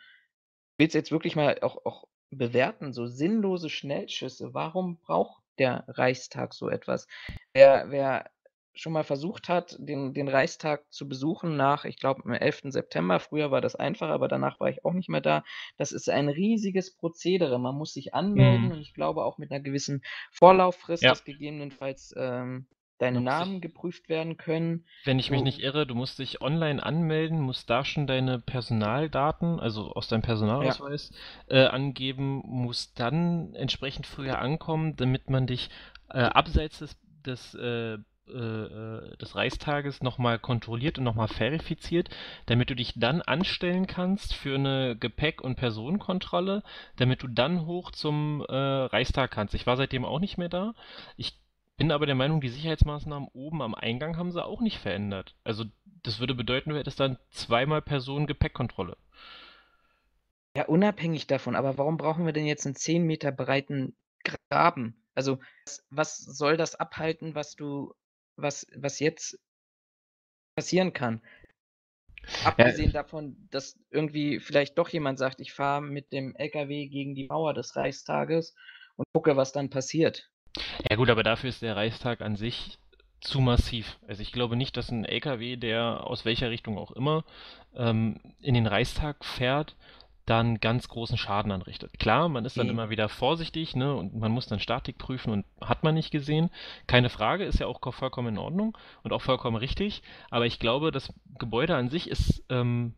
willst 0.78 0.94
jetzt 0.94 1.12
wirklich 1.12 1.36
mal 1.36 1.58
auch 1.62 1.84
auch 1.86 2.08
bewerten, 2.30 2.92
so 2.92 3.06
sinnlose 3.06 3.70
Schnellschüsse. 3.70 4.54
Warum 4.54 4.98
braucht 4.98 5.42
der 5.58 5.84
Reichstag 5.88 6.54
so 6.54 6.68
etwas? 6.68 7.06
Wer 7.54 7.90
wer 7.90 8.30
schon 8.80 8.92
mal 8.92 9.04
versucht 9.04 9.48
hat, 9.48 9.76
den 9.80 10.14
den 10.14 10.28
Reichstag 10.28 10.84
zu 10.92 11.08
besuchen 11.08 11.56
nach, 11.56 11.84
ich 11.84 11.98
glaube, 11.98 12.22
am 12.24 12.32
11. 12.32 12.70
September, 12.72 13.20
früher 13.20 13.50
war 13.50 13.60
das 13.60 13.76
einfacher, 13.76 14.12
aber 14.12 14.28
danach 14.28 14.60
war 14.60 14.68
ich 14.70 14.84
auch 14.84 14.92
nicht 14.94 15.08
mehr 15.08 15.20
da. 15.20 15.44
Das 15.78 15.92
ist 15.92 16.08
ein 16.10 16.28
riesiges 16.28 16.96
Prozedere. 16.96 17.58
Man 17.58 17.74
muss 17.76 17.92
sich 17.94 18.14
anmelden 18.14 18.70
Mhm. 18.70 18.72
und 18.72 18.80
ich 18.80 18.94
glaube 18.94 19.24
auch 19.24 19.38
mit 19.38 19.50
'ner 19.50 19.60
gewissen 19.60 20.02
Vorlauffrist, 20.32 21.02
Ja. 21.02 21.10
dass 21.10 21.24
gegebenenfalls, 21.24 22.14
ähm, 22.16 22.66
deine 22.98 23.20
Namen 23.20 23.60
geprüft 23.60 24.08
werden 24.08 24.36
können. 24.36 24.84
wenn 25.04 25.18
ich 25.18 25.30
mich 25.30 25.42
nicht 25.42 25.60
irre, 25.60 25.86
du 25.86 25.94
musst 25.94 26.18
dich 26.18 26.40
online 26.42 26.82
anmelden, 26.82 27.40
musst 27.40 27.70
da 27.70 27.84
schon 27.84 28.06
deine 28.06 28.38
Personaldaten, 28.40 29.60
also 29.60 29.92
aus 29.92 30.08
deinem 30.08 30.22
Ja. 30.60 30.78
Personalausweis, 30.78 31.12
äh, 31.48 31.64
angeben, 31.66 32.42
musst 32.44 32.98
dann 33.00 33.54
entsprechend 33.54 34.06
früher 34.06 34.38
ankommen, 34.38 34.96
damit 34.96 35.30
man 35.30 35.46
dich, 35.46 35.70
äh, 36.10 36.18
abseits 36.20 36.78
des 36.80 36.96
des, 37.24 37.54
äh, 37.54 37.98
äh, 38.32 39.12
äh, 39.12 39.16
des 39.16 39.34
Reichstages 39.34 40.02
noch 40.02 40.18
mal 40.18 40.38
kontrolliert 40.38 40.98
und 40.98 41.04
noch 41.04 41.14
mal 41.14 41.28
verifiziert, 41.28 42.08
damit 42.46 42.70
du 42.70 42.76
dich 42.76 42.94
dann 42.96 43.22
anstellen 43.22 43.86
kannst 43.86 44.34
für 44.34 44.58
'ne 44.58 44.96
Gepäck 44.98 45.40
und 45.42 45.56
Personenkontrolle, 45.56 46.62
damit 46.96 47.22
du 47.22 47.28
dann 47.28 47.66
hoch 47.66 47.90
zum, 47.90 48.44
äh, 48.48 48.54
Reichstag 48.54 49.30
kannst. 49.30 49.54
Ich 49.54 49.66
war 49.66 49.76
seitdem 49.76 50.04
auch 50.04 50.20
nicht 50.20 50.38
mehr 50.38 50.48
da. 50.48 50.74
Ich 51.16 51.34
bin 51.76 51.92
aber 51.92 52.06
der 52.06 52.14
Meinung, 52.16 52.40
die 52.40 52.48
Sicherheitsmaßnahmen 52.48 53.28
oben 53.32 53.62
am 53.62 53.74
Eingang 53.74 54.16
haben 54.16 54.32
sie 54.32 54.44
auch 54.44 54.60
nicht 54.60 54.78
verändert. 54.78 55.34
Also, 55.44 55.64
das 56.02 56.20
würde 56.20 56.34
bedeuten, 56.34 56.70
du 56.70 56.76
hättest 56.78 57.00
dann 57.00 57.18
zweimal 57.30 57.82
Personen-Gepäckkontrolle. 57.82 58.96
Ja, 60.56 60.64
unabhängig 60.66 61.26
davon, 61.26 61.54
aber 61.56 61.78
warum 61.78 61.96
brauchen 61.96 62.24
wir 62.26 62.32
denn 62.32 62.46
jetzt 62.46 62.66
'n 62.66 62.74
10 62.74 63.04
Meter 63.04 63.32
breiten 63.32 63.96
Graben? 64.24 65.02
Also, 65.14 65.38
was 65.90 66.16
soll 66.18 66.56
das 66.56 66.74
abhalten, 66.74 67.34
was 67.34 67.54
du 67.56 67.94
was 68.38 68.66
was 68.76 69.00
jetzt 69.00 69.38
passieren 70.56 70.92
kann? 70.92 71.22
Ja. 72.44 72.48
Abgesehen 72.50 72.92
davon, 72.92 73.48
dass 73.50 73.78
irgendwie 73.90 74.38
vielleicht 74.40 74.76
doch 74.78 74.88
jemand 74.90 75.18
sagt: 75.18 75.40
„Ich 75.40 75.52
fahre 75.52 75.82
mit 75.82 76.12
dem 76.12 76.34
LKW 76.36 76.86
gegen 76.88 77.14
die 77.14 77.26
Mauer 77.26 77.54
des 77.54 77.74
Reichstages 77.76 78.54
und 78.96 79.06
gucke, 79.12 79.36
was 79.36 79.52
dann 79.52 79.70
passiert.“ 79.70 80.30
Ja 80.90 80.96
gut, 80.96 81.10
aber 81.10 81.22
dafür 81.22 81.50
ist 81.50 81.62
der 81.62 81.76
Reichstag 81.76 82.20
an 82.20 82.36
sich 82.36 82.78
zu 83.20 83.40
massiv. 83.40 83.98
Also, 84.06 84.22
ich 84.22 84.32
glaube 84.32 84.56
nicht, 84.56 84.76
dass 84.76 84.90
'n 84.90 85.04
LKW, 85.04 85.56
der 85.56 86.06
aus 86.06 86.24
welcher 86.24 86.50
Richtung 86.50 86.78
auch 86.78 86.92
immer, 86.92 87.24
ähm, 87.74 88.20
in 88.40 88.54
den 88.54 88.66
Reichstag 88.66 89.24
fährt, 89.24 89.76
da 90.28 90.40
'n 90.40 90.60
ganz 90.60 90.88
großen 90.88 91.16
Schaden 91.18 91.52
anrichtet. 91.52 91.98
Klar, 91.98 92.28
man 92.28 92.44
ist 92.44 92.58
dann 92.58 92.68
Okay. 92.68 92.70
immer 92.70 92.90
wieder 92.90 93.08
vorsichtig, 93.08 93.74
ne, 93.76 93.94
und 93.94 94.14
man 94.14 94.32
muss 94.32 94.46
dann 94.46 94.60
Statik 94.60 94.98
prüfen 94.98 95.30
und 95.32 95.44
hat 95.60 95.82
man 95.84 95.94
nicht 95.94 96.10
gesehen. 96.10 96.50
Keine 96.86 97.08
Frage, 97.10 97.44
ist 97.44 97.58
ja 97.60 97.66
auch 97.66 97.80
ko 97.80 97.92
vollkommen 97.92 98.28
in 98.34 98.38
Ordnung 98.38 98.76
und 99.02 99.12
auch 99.12 99.22
vollkommen 99.22 99.56
richtig. 99.56 100.02
Aber 100.30 100.46
ich 100.46 100.58
glaube, 100.58 100.90
das 100.92 101.12
Gebäude 101.38 101.76
an 101.76 101.88
sich 101.88 102.08
ist, 102.10 102.44
ähm, 102.50 102.94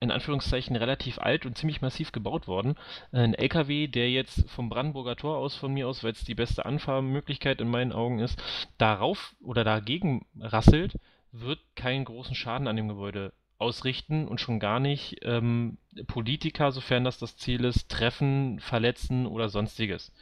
in 0.00 0.10
Anführungszeichen 0.12 0.76
relativ 0.76 1.18
alt 1.18 1.44
und 1.44 1.58
ziemlich 1.58 1.80
massiv 1.82 2.12
gebaut 2.12 2.46
worden. 2.46 2.76
Äh, 3.12 3.24
'n 3.24 3.34
LKW, 3.34 3.88
der 3.88 4.10
jetzt 4.10 4.48
vom 4.50 4.68
Brandenburger 4.68 5.16
Tor 5.16 5.38
aus 5.38 5.56
von 5.56 5.72
mir 5.74 5.88
aus, 5.88 6.04
weil's 6.04 6.24
die 6.24 6.36
beste 6.36 6.64
Anfahrmöglichkeit 6.66 7.60
in 7.60 7.68
meinen 7.68 7.92
Augen 7.92 8.20
ist, 8.20 8.40
da 8.78 8.94
rauf 8.94 9.34
oder 9.42 9.64
dagegen 9.64 10.26
rasselt, 10.40 10.94
wird 11.32 11.58
keinen 11.74 12.04
großen 12.04 12.34
Schaden 12.36 12.68
an 12.68 12.76
dem 12.76 12.88
Gebäude 12.88 13.32
ausrichten 13.58 14.28
und 14.28 14.40
schon 14.40 14.60
gar 14.60 14.80
nicht, 14.80 15.18
ähm, 15.22 15.78
Politiker, 16.06 16.72
sofern 16.72 17.04
das 17.04 17.18
das 17.18 17.36
Ziel 17.36 17.64
ist, 17.64 17.88
treffen, 17.90 18.60
verletzen 18.60 19.26
oder 19.26 19.48
Sonstiges. 19.48 20.12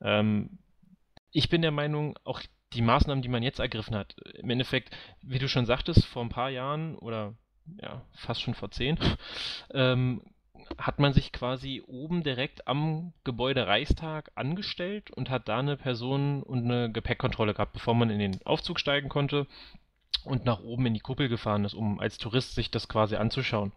Ähm, 0.00 0.58
ich 1.32 1.48
bin 1.48 1.62
der 1.62 1.72
Meinung, 1.72 2.18
auch 2.24 2.42
die 2.74 2.82
Maßnahmen, 2.82 3.22
die 3.22 3.28
man 3.28 3.42
jetzt 3.42 3.60
ergriffen 3.60 3.96
hat 3.96 4.16
im 4.34 4.50
Endeffekt, 4.50 4.96
wie 5.22 5.38
du 5.38 5.48
schon 5.48 5.66
sagtest, 5.66 6.04
vor 6.06 6.22
'n 6.22 6.28
paar 6.30 6.50
Jahren 6.50 6.96
oder 6.96 7.34
ja, 7.82 8.02
fast 8.14 8.42
schon 8.42 8.54
vor 8.54 8.70
10, 8.70 8.98
ähm, 9.74 10.22
hat 10.78 10.98
man 11.00 11.12
sich 11.14 11.32
quasi 11.32 11.82
oben 11.86 12.22
direkt 12.22 12.68
am 12.68 13.12
Gebäude 13.24 13.66
Reichstag 13.66 14.30
angestellt 14.34 15.10
und 15.12 15.30
hat 15.30 15.48
da 15.48 15.62
'ne 15.62 15.76
Personen 15.76 16.42
und 16.42 16.64
'ne 16.66 16.90
Gepäckkontrolle 16.92 17.54
gehabt, 17.54 17.72
bevor 17.74 17.94
man 17.94 18.10
in 18.10 18.18
den 18.18 18.40
Aufzug 18.46 18.80
steigen 18.80 19.08
konnte 19.08 19.46
und 20.24 20.44
nach 20.44 20.60
oben 20.60 20.86
in 20.86 20.94
die 20.94 21.00
Kuppel 21.00 21.28
gefahren 21.28 21.64
ist, 21.64 21.74
um 21.74 22.00
als 22.00 22.18
Tourist 22.18 22.54
sich 22.54 22.70
das 22.70 22.88
quasi 22.88 23.16
anzuschauen. 23.16 23.72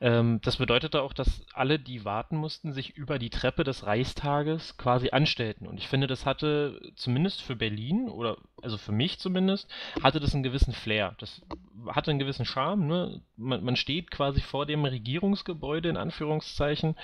Ähm, 0.00 0.40
das 0.42 0.56
bedeutete 0.56 1.02
auch, 1.02 1.12
dass 1.14 1.42
alle, 1.54 1.78
die 1.78 2.04
warten 2.04 2.36
mussten, 2.36 2.72
sich 2.72 2.96
über 2.96 3.18
die 3.18 3.30
Treppe 3.30 3.64
des 3.64 3.86
Reichstages 3.86 4.76
quasi 4.78 5.10
anstellten. 5.10 5.66
Und 5.66 5.78
ich 5.78 5.88
finde, 5.88 6.06
das 6.06 6.26
hatte 6.26 6.80
zumindest 6.96 7.42
für 7.42 7.56
Berlin 7.56 8.08
oder 8.08 8.38
also 8.62 8.78
für 8.78 8.92
mich 8.92 9.18
zumindest, 9.20 9.68
hatte 10.02 10.20
das 10.20 10.34
'n 10.34 10.42
gewissen 10.42 10.72
Flair. 10.74 11.14
Das 11.18 11.42
hatte 11.88 12.10
'n 12.10 12.18
gewissen 12.18 12.44
Charme, 12.46 12.86
ne? 12.86 13.22
Man 13.36 13.64
man 13.64 13.76
steht 13.76 14.10
quasi 14.10 14.40
vor 14.42 14.66
dem 14.66 14.84
Regierungsgebäude 14.84 15.88
in 15.88 15.96
Anführungszeichen, 15.98 16.96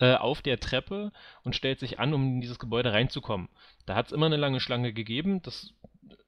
äh, 0.00 0.14
auf 0.14 0.42
der 0.42 0.60
Treppe 0.60 1.12
und 1.44 1.56
stellt 1.56 1.80
sich 1.80 2.00
an, 2.00 2.14
um 2.14 2.24
in 2.36 2.40
dieses 2.40 2.58
Gebäude 2.58 2.92
reinzukommen. 2.92 3.48
Da 3.86 3.96
hat's 3.96 4.12
immer 4.12 4.28
'ne 4.28 4.36
lange 4.36 4.60
Schlange 4.60 4.92
gegeben. 4.92 5.42
Das 5.42 5.72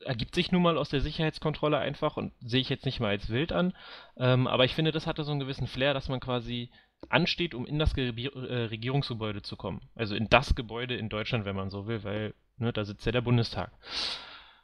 ergibt 0.00 0.34
sich 0.34 0.52
nun 0.52 0.62
mal 0.62 0.76
aus 0.78 0.90
der 0.90 1.00
Sicherheitskontrolle 1.00 1.78
einfach 1.78 2.16
und 2.16 2.32
sehe 2.40 2.60
ich 2.60 2.68
jetzt 2.68 2.84
nicht 2.84 3.00
mal 3.00 3.08
als 3.10 3.28
wild 3.28 3.52
an. 3.52 3.72
Ähm, 4.16 4.46
aber 4.46 4.64
ich 4.64 4.74
finde, 4.74 4.92
das 4.92 5.06
hatte 5.06 5.24
so 5.24 5.32
'n 5.32 5.40
gewissen 5.40 5.66
Flair, 5.66 5.94
dass 5.94 6.08
man 6.08 6.20
quasi 6.20 6.70
ansteht, 7.08 7.54
um 7.54 7.66
in 7.66 7.78
das 7.78 7.94
Gebier 7.94 8.34
äh, 8.34 8.64
Regierungsgebäude 8.66 9.42
zu 9.42 9.56
kommen. 9.56 9.82
Also 9.94 10.14
in 10.14 10.28
das 10.28 10.54
Gebäude 10.54 10.96
in 10.96 11.08
Deutschland, 11.08 11.44
wenn 11.44 11.56
man 11.56 11.70
so 11.70 11.86
will, 11.86 12.04
weil, 12.04 12.34
ne, 12.58 12.72
da 12.72 12.84
sitzt 12.84 13.06
ja 13.06 13.12
der 13.12 13.22
Bundestag. 13.22 13.72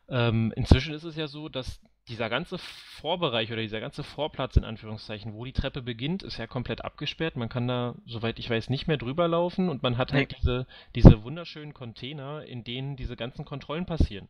Ähm, 0.09 0.53
inzwischen 0.57 0.95
ist 0.95 1.05
es 1.05 1.17
ja 1.17 1.27
so, 1.27 1.49
dass 1.49 1.81
dieser 2.09 2.31
ganze 2.31 2.57
Vorbereich 2.57 3.53
oder 3.53 3.61
dieser 3.61 3.81
ganze 3.81 4.03
Vorplatz 4.03 4.57
in 4.57 4.65
Anführungszeichen, 4.65 5.35
wo 5.35 5.45
die 5.45 5.53
Treppe 5.53 5.83
beginnt, 5.83 6.23
ist 6.23 6.39
ja 6.39 6.47
komplett 6.47 6.83
abgesperrt. 6.83 7.37
Man 7.37 7.51
kann 7.51 7.69
da, 7.69 7.95
soweit 8.07 8.39
ich 8.39 8.49
weiß, 8.49 8.71
nicht 8.71 8.87
mehr 8.87 8.97
drüber 8.97 9.29
laufen 9.29 9.69
und 9.69 9.83
man 9.83 9.99
hat 9.99 10.13
halt 10.15 10.35
diese 10.39 10.67
diese 10.95 11.23
wunderschönen 11.23 11.75
Container, 11.75 12.45
in 12.45 12.65
denen 12.65 12.97
diese 12.97 13.17
ganzen 13.17 13.45
Kontrollen 13.45 13.85
passieren. 13.85 14.29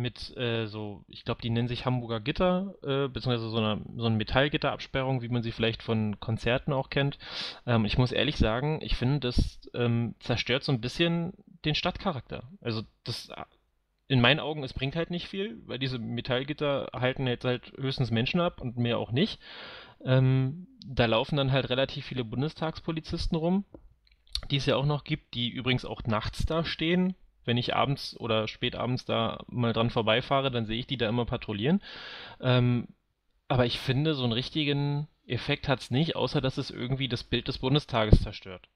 Mit, 0.00 0.36
äh, 0.36 0.66
so 0.66 1.04
ich 1.08 1.24
glaube, 1.24 1.42
die 1.42 1.50
nennen 1.50 1.68
sich 1.68 1.84
Hamburger 1.84 2.20
Gitter, 2.20 2.74
äh, 2.82 3.08
beziehungsweise 3.08 3.50
so 3.50 3.60
'ner 3.60 3.80
so 3.96 4.06
'n 4.06 4.16
Metallgitterabsperrung, 4.16 5.20
wie 5.22 5.28
man 5.28 5.42
sie 5.42 5.52
vielleicht 5.52 5.82
von 5.82 6.18
Konzerten 6.20 6.72
auch 6.72 6.90
kennt. 6.90 7.18
Ähm, 7.66 7.84
ich 7.84 7.98
muss 7.98 8.12
ehrlich 8.12 8.36
sagen, 8.36 8.80
ich 8.82 8.96
finde, 8.96 9.20
das, 9.20 9.60
ähm, 9.74 10.14
zerstört 10.20 10.64
so 10.64 10.72
'n 10.72 10.80
bisschen 10.80 11.32
den 11.64 11.74
Stadtcharakter. 11.74 12.44
Also, 12.62 12.82
das 13.04 13.30
in 14.08 14.20
meinen 14.20 14.40
Augen, 14.40 14.64
es 14.64 14.74
bringt 14.74 14.96
halt 14.96 15.10
nicht 15.10 15.28
viel, 15.28 15.58
weil 15.66 15.78
diese 15.78 15.98
Metallgitter 15.98 16.88
halten 16.94 17.26
jetzt 17.28 17.44
halt 17.44 17.72
höchstens 17.78 18.10
Menschen 18.10 18.40
ab 18.40 18.60
und 18.60 18.76
mehr 18.78 18.98
auch 18.98 19.12
nicht. 19.12 19.40
Ähm, 20.04 20.66
da 20.86 21.06
laufen 21.06 21.36
dann 21.36 21.52
halt 21.52 21.70
relativ 21.70 22.06
viele 22.06 22.24
Bundestagspolizisten 22.24 23.36
rum, 23.38 23.64
die 24.50 24.56
es 24.56 24.66
ja 24.66 24.76
auch 24.76 24.86
noch 24.86 25.04
gibt, 25.04 25.34
die 25.34 25.48
übrigens 25.50 25.84
auch 25.86 26.02
nachts 26.04 26.46
da 26.46 26.64
stehen. 26.64 27.14
Wenn 27.44 27.56
ich 27.58 27.74
abends 27.74 28.16
oder 28.18 28.48
spät 28.48 28.76
abends 28.76 29.04
da 29.04 29.40
mal 29.48 29.72
dran 29.72 29.90
vorbeifahre, 29.90 30.50
dann 30.50 30.66
sehe 30.66 30.78
ich 30.78 30.86
die 30.86 30.96
da 30.98 31.08
immer 31.08 31.24
patrouillieren. 31.26 31.82
Ähm, 32.40 32.88
aber 33.48 33.66
ich 33.66 33.78
finde, 33.80 34.14
so 34.14 34.24
'n 34.24 34.32
richtigen 34.32 35.08
Effekt 35.26 35.68
hat's 35.68 35.90
nicht, 35.90 36.16
außer 36.16 36.40
dass 36.40 36.58
es 36.58 36.70
irgendwie 36.70 37.08
das 37.08 37.24
Bild 37.24 37.48
des 37.48 37.58
Bundestages 37.58 38.22
zerstört. 38.22 38.68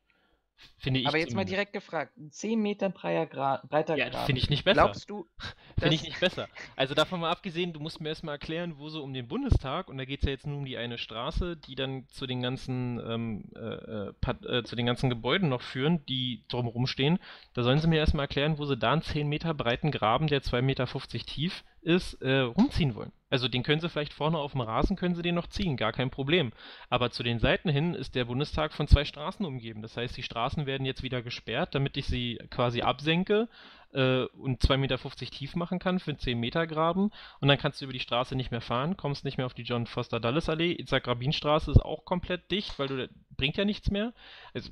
Finde 0.78 1.00
ich 1.00 1.07
Aber 1.07 1.18
jetzt 1.18 1.34
mal 1.34 1.44
direkt 1.44 1.72
gefragt, 1.72 2.16
'n 2.16 2.30
10 2.30 2.61
Meter 2.61 2.90
breiter 2.90 3.96
Ja, 3.96 4.09
Graben. 4.09 4.26
finde 4.26 4.40
ich 4.40 4.50
nicht 4.50 4.64
besser. 4.64 4.82
Glaubst 4.82 5.09
du, 5.11 5.26
Finde 5.78 5.94
ich 5.94 6.02
nicht 6.02 6.20
besser. 6.20 6.48
Also 6.76 6.94
davon 6.94 7.20
mal 7.20 7.30
abgesehen, 7.30 7.72
du 7.72 7.80
musst 7.80 8.00
mir 8.00 8.11
erst 8.11 8.24
mal 8.24 8.32
erklären, 8.32 8.78
wo 8.78 8.88
so 8.88 9.02
um 9.02 9.12
den 9.12 9.26
Bundestag, 9.28 9.88
und 9.88 9.98
da 9.98 10.05
geht 10.05 10.20
es 10.20 10.26
ja 10.26 10.30
jetzt 10.30 10.46
nur 10.46 10.59
um 10.59 10.64
die 10.64 10.76
eine 10.76 10.98
Straße, 10.98 11.57
die 11.57 11.74
dann 11.74 12.07
zu 12.09 12.26
den 12.26 12.42
ganzen, 12.42 13.00
ähm, 13.07 13.44
äh, 13.57 14.11
äh, 14.11 14.59
äh, 14.59 14.62
zu 14.64 14.76
den 14.76 14.86
ganzen 14.86 15.11
Gebäuden 15.11 15.48
noch 15.48 15.62
führen, 15.62 16.05
die 16.07 16.44
drumherum 16.48 16.86
stehen. 16.86 17.18
Da 17.55 17.62
sollen 17.62 17.80
sie 17.80 17.88
mir 17.88 17.96
erst 17.98 18.14
mal 18.14 18.22
erklären, 18.24 18.59
wo 18.59 18.64
sie 18.66 18.76
da 18.76 18.92
einen 18.92 19.02
10 19.02 19.28
Meter 19.28 19.55
breiten 19.55 19.90
Graben, 19.90 20.26
der 20.26 20.42
2,50 20.42 20.62
Meter 20.62 20.86
tief 21.26 21.64
ist, 21.82 22.14
äh, 22.22 22.40
rumziehen 22.40 22.94
wollen. 22.94 23.12
Also 23.35 23.49
den 23.49 23.64
können 23.64 23.80
sie 23.80 23.89
vielleicht 23.89 24.12
vorne 24.12 24.39
auf 24.39 24.53
dem 24.53 24.61
Rasen, 24.61 24.95
können 24.95 25.16
sie 25.16 25.22
den 25.22 25.35
noch 25.35 25.49
ziehen, 25.49 25.76
gar 25.76 25.91
kein 25.91 26.09
Problem. 26.09 26.53
Aber 26.89 27.11
zu 27.11 27.24
den 27.24 27.41
Seiten 27.41 27.68
hin 27.68 27.93
ist 27.95 28.14
der 28.14 28.26
Bundestag 28.26 28.72
von 28.72 28.87
zwei 28.87 29.05
Straßen 29.05 29.45
umgeben. 29.45 29.82
Das 29.82 29.97
heißt, 29.97 30.16
die 30.16 30.22
Straßen 30.22 30.66
werden 30.66 30.87
jetzt 30.87 31.03
wieder 31.03 31.20
gesperrt, 31.20 31.74
damit 31.74 31.97
ich 31.97 32.07
sie 32.07 32.39
quasi 32.51 32.82
absenke 32.82 33.49
äh, 33.93 34.22
und 34.26 34.62
2,50 34.62 34.76
Meter 34.76 34.99
tief 35.32 35.57
machen 35.57 35.80
kann 35.80 35.99
für 35.99 36.12
einen 36.12 36.20
10 36.20 36.39
Meter 36.39 36.68
Graben. 36.68 37.11
Und 37.41 37.49
dann 37.49 37.59
kannst 37.59 37.80
du 37.80 37.87
über 37.87 37.93
die 37.93 37.99
Straße 37.99 38.37
nicht 38.37 38.53
mehr 38.53 38.61
fahren, 38.61 38.97
kommst 38.97 39.24
nicht 39.24 39.37
mehr 39.37 39.47
auf 39.47 39.55
die 39.55 39.64
John 39.64 39.89
Foster 39.89 40.20
Dulles 40.20 40.49
Allee. 40.49 40.70
Itzhak 40.70 41.09
Rabin 41.09 41.32
Straße 41.32 41.72
ist 41.72 41.82
auch 41.82 42.05
komplett 42.05 42.53
dicht, 42.53 42.78
weil 42.78 42.87
du 42.87 43.09
bringt 43.37 43.57
ja 43.57 43.64
nichts 43.64 43.91
mehr. 43.91 44.12
Also 44.53 44.70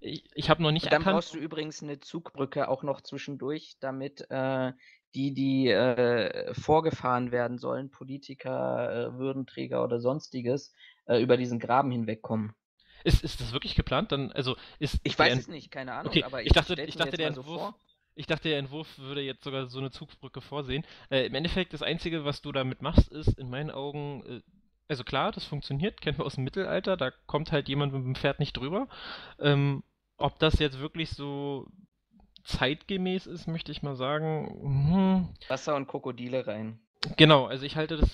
ich, 0.00 0.24
ich 0.34 0.50
habe 0.50 0.62
noch 0.62 0.70
nicht 0.70 0.84
Dann 0.84 1.00
erkannt. 1.00 1.14
brauchst 1.14 1.32
du 1.32 1.38
übrigens 1.38 1.82
eine 1.82 1.98
Zugbrücke 2.00 2.68
auch 2.68 2.82
noch 2.82 3.00
zwischendurch, 3.00 3.76
damit 3.80 4.26
äh, 4.30 4.72
die, 5.16 5.34
die 5.34 5.68
äh, 5.70 6.54
vorgefahren 6.54 7.32
werden 7.32 7.58
sollen, 7.58 7.90
Politiker, 7.90 9.14
äh, 9.14 9.18
Würdenträger 9.18 9.82
oder 9.84 10.00
sonstiges, 10.00 10.72
äh, 11.06 11.20
über 11.22 11.36
diesen 11.36 11.58
Graben 11.58 11.90
hinwegkommen. 11.90 12.52
Ist, 13.04 13.22
ist 13.22 13.40
das 13.40 13.52
wirklich 13.52 13.74
geplant? 13.74 14.12
Dann, 14.12 14.32
also 14.32 14.56
ist 14.78 15.00
Ich 15.04 15.18
weiß 15.18 15.34
Ent- 15.34 15.38
es 15.38 15.48
nicht, 15.48 15.70
keine 15.70 15.94
Ahnung, 15.94 16.20
Okay, 16.20 16.22
aber 16.22 16.42
ich 16.44 16.52
dachte, 16.52 16.78
stell's 16.78 16.82
ich 16.84 16.96
dachte, 16.96 17.16
der 17.16 17.28
so 17.32 17.42
Entwurf, 17.42 17.62
vor. 17.62 17.78
ich 18.14 18.26
dachte, 18.26 18.48
der 18.50 18.58
Entwurf 18.58 18.98
würde 18.98 19.22
jetzt 19.22 19.44
sogar 19.44 19.68
so 19.68 19.78
eine 19.80 19.90
Zugbrücke 19.90 20.40
vorsehen. 20.40 20.84
Äh, 21.10 21.26
Im 21.26 21.34
Endeffekt, 21.34 21.72
das 21.74 21.82
Einzige, 21.82 22.24
was 22.24 22.42
du 22.42 22.52
damit 22.52 22.82
machst, 22.82 23.08
ist 23.12 23.38
in 23.38 23.50
meinen 23.50 23.70
Augen, 23.70 24.24
äh, 24.26 24.42
also 24.88 25.04
klar, 25.04 25.32
das 25.32 25.44
funktioniert, 25.44 26.00
kennen 26.00 26.18
wir 26.18 26.26
aus 26.26 26.36
dem 26.36 26.44
Mittelalter, 26.44 26.96
da 26.96 27.10
kommt 27.26 27.52
halt 27.52 27.68
jemand 27.68 27.92
mit 27.92 28.04
dem 28.04 28.14
Pferd 28.16 28.40
nicht 28.40 28.56
drüber. 28.56 28.88
Ähm, 29.40 29.84
ob 30.18 30.38
das 30.38 30.58
jetzt 30.60 30.78
wirklich 30.80 31.10
so 31.10 31.68
zeitgemäß 32.46 33.26
ist, 33.26 33.46
möchte 33.46 33.72
ich 33.72 33.82
mal 33.82 33.96
sagen. 33.96 34.48
Hm, 34.62 35.28
Wasser 35.48 35.76
und 35.76 35.86
Krokodile 35.88 36.46
rein. 36.46 36.78
Genau, 37.16 37.46
also 37.46 37.64
ich 37.66 37.76
halte 37.76 37.96
das. 37.98 38.10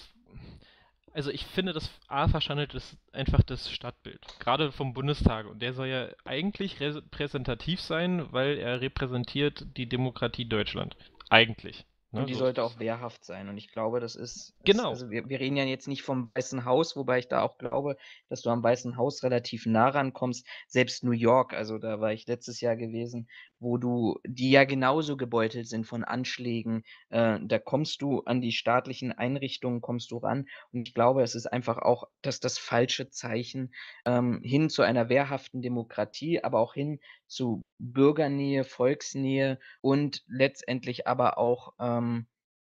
Also 1.15 1.31
ich 1.31 1.45
finde, 1.45 1.75
das 1.75 1.91
A 2.09 2.27
verschandelt 2.27 2.73
ist 2.75 2.97
einfach 3.13 3.43
das 3.43 3.71
Stadtbild. 3.71 4.21
Gerade 4.41 4.73
vom 4.73 4.95
Bundestag. 4.95 5.47
Und 5.47 5.61
der 5.61 5.75
soll 5.75 5.89
ja 5.89 6.09
eigentlich 6.25 6.81
repräsentativ 6.81 7.83
sein, 7.83 8.33
weil 8.33 8.57
er 8.57 8.81
repräsentiert 8.81 9.67
die 9.77 9.87
Demokratie 9.89 10.47
Deutschland. 10.47 10.97
Eigentlich. 11.29 11.85
ne, 12.13 12.21
Und 12.21 12.29
die 12.31 12.33
so. 12.33 12.41
sollte 12.41 12.63
auch 12.63 12.79
wehrhaft 12.79 13.27
sein. 13.27 13.51
Und 13.51 13.59
ich 13.59 13.71
glaube, 13.73 14.01
das 14.01 14.17
ist. 14.17 14.55
ist 14.55 14.55
Genau. 14.65 14.89
also 14.89 15.11
wir, 15.11 15.29
wir 15.29 15.39
reden 15.39 15.57
ja 15.59 15.65
jetzt 15.65 15.87
nicht 15.87 16.03
vom 16.03 16.31
Weißen 16.35 16.65
Haus, 16.65 16.97
wobei 16.97 17.19
ich 17.19 17.29
da 17.29 17.43
auch 17.43 17.59
glaube, 17.59 17.99
dass 18.31 18.41
du 18.41 18.49
am 18.49 18.63
Weißen 18.63 18.97
Haus 18.97 19.23
relativ 19.23 19.67
nah 19.67 19.89
rankommst. 19.89 20.47
Selbst 20.67 21.05
New 21.05 21.13
York, 21.13 21.53
also 21.53 21.77
da 21.77 22.01
war 22.01 22.15
ich 22.15 22.27
letztes 22.27 22.63
Jahr 22.63 22.77
gewesen, 22.77 23.29
wo 23.63 23.79
du, 23.79 24.19
die 24.27 24.51
ja 24.51 24.65
genauso 24.65 25.17
gebeutelt 25.17 25.69
sind 25.69 25.87
von 25.87 26.05
Anschlägen. 26.05 26.83
Äh, 27.11 27.39
da 27.43 27.59
kommst 27.59 28.03
du 28.03 28.21
an 28.23 28.41
die 28.41 28.53
staatlichen 28.53 29.13
Einrichtungen, 29.13 29.81
kommst 29.81 30.11
du 30.11 30.19
ran. 30.19 30.47
Und 30.73 30.89
ich 30.89 30.95
glaube, 30.95 31.23
es 31.23 31.35
ist 31.35 31.47
einfach 31.47 31.79
auch 31.79 32.09
das, 32.23 32.41
das 32.41 32.59
falsche 32.59 33.09
Zeichen 33.09 33.73
ähm, 34.05 34.41
hin 34.43 34.69
zu 34.69 34.83
einer 34.83 35.09
wehrhaften 35.09 35.63
Demokratie, 35.63 36.43
aber 36.43 36.59
auch 36.59 36.75
hin 36.75 37.01
zu 37.27 37.63
Bürgernähe, 37.79 38.65
Volksnähe 38.65 39.59
und 39.81 40.25
letztendlich 40.27 41.07
aber 41.07 41.39
auch 41.39 41.75
ähm, 41.79 42.27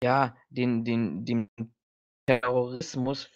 ja, 0.04 0.36
den, 0.50 0.84
den, 0.84 1.26
dem 1.26 1.50
Terrorismus, 2.28 3.30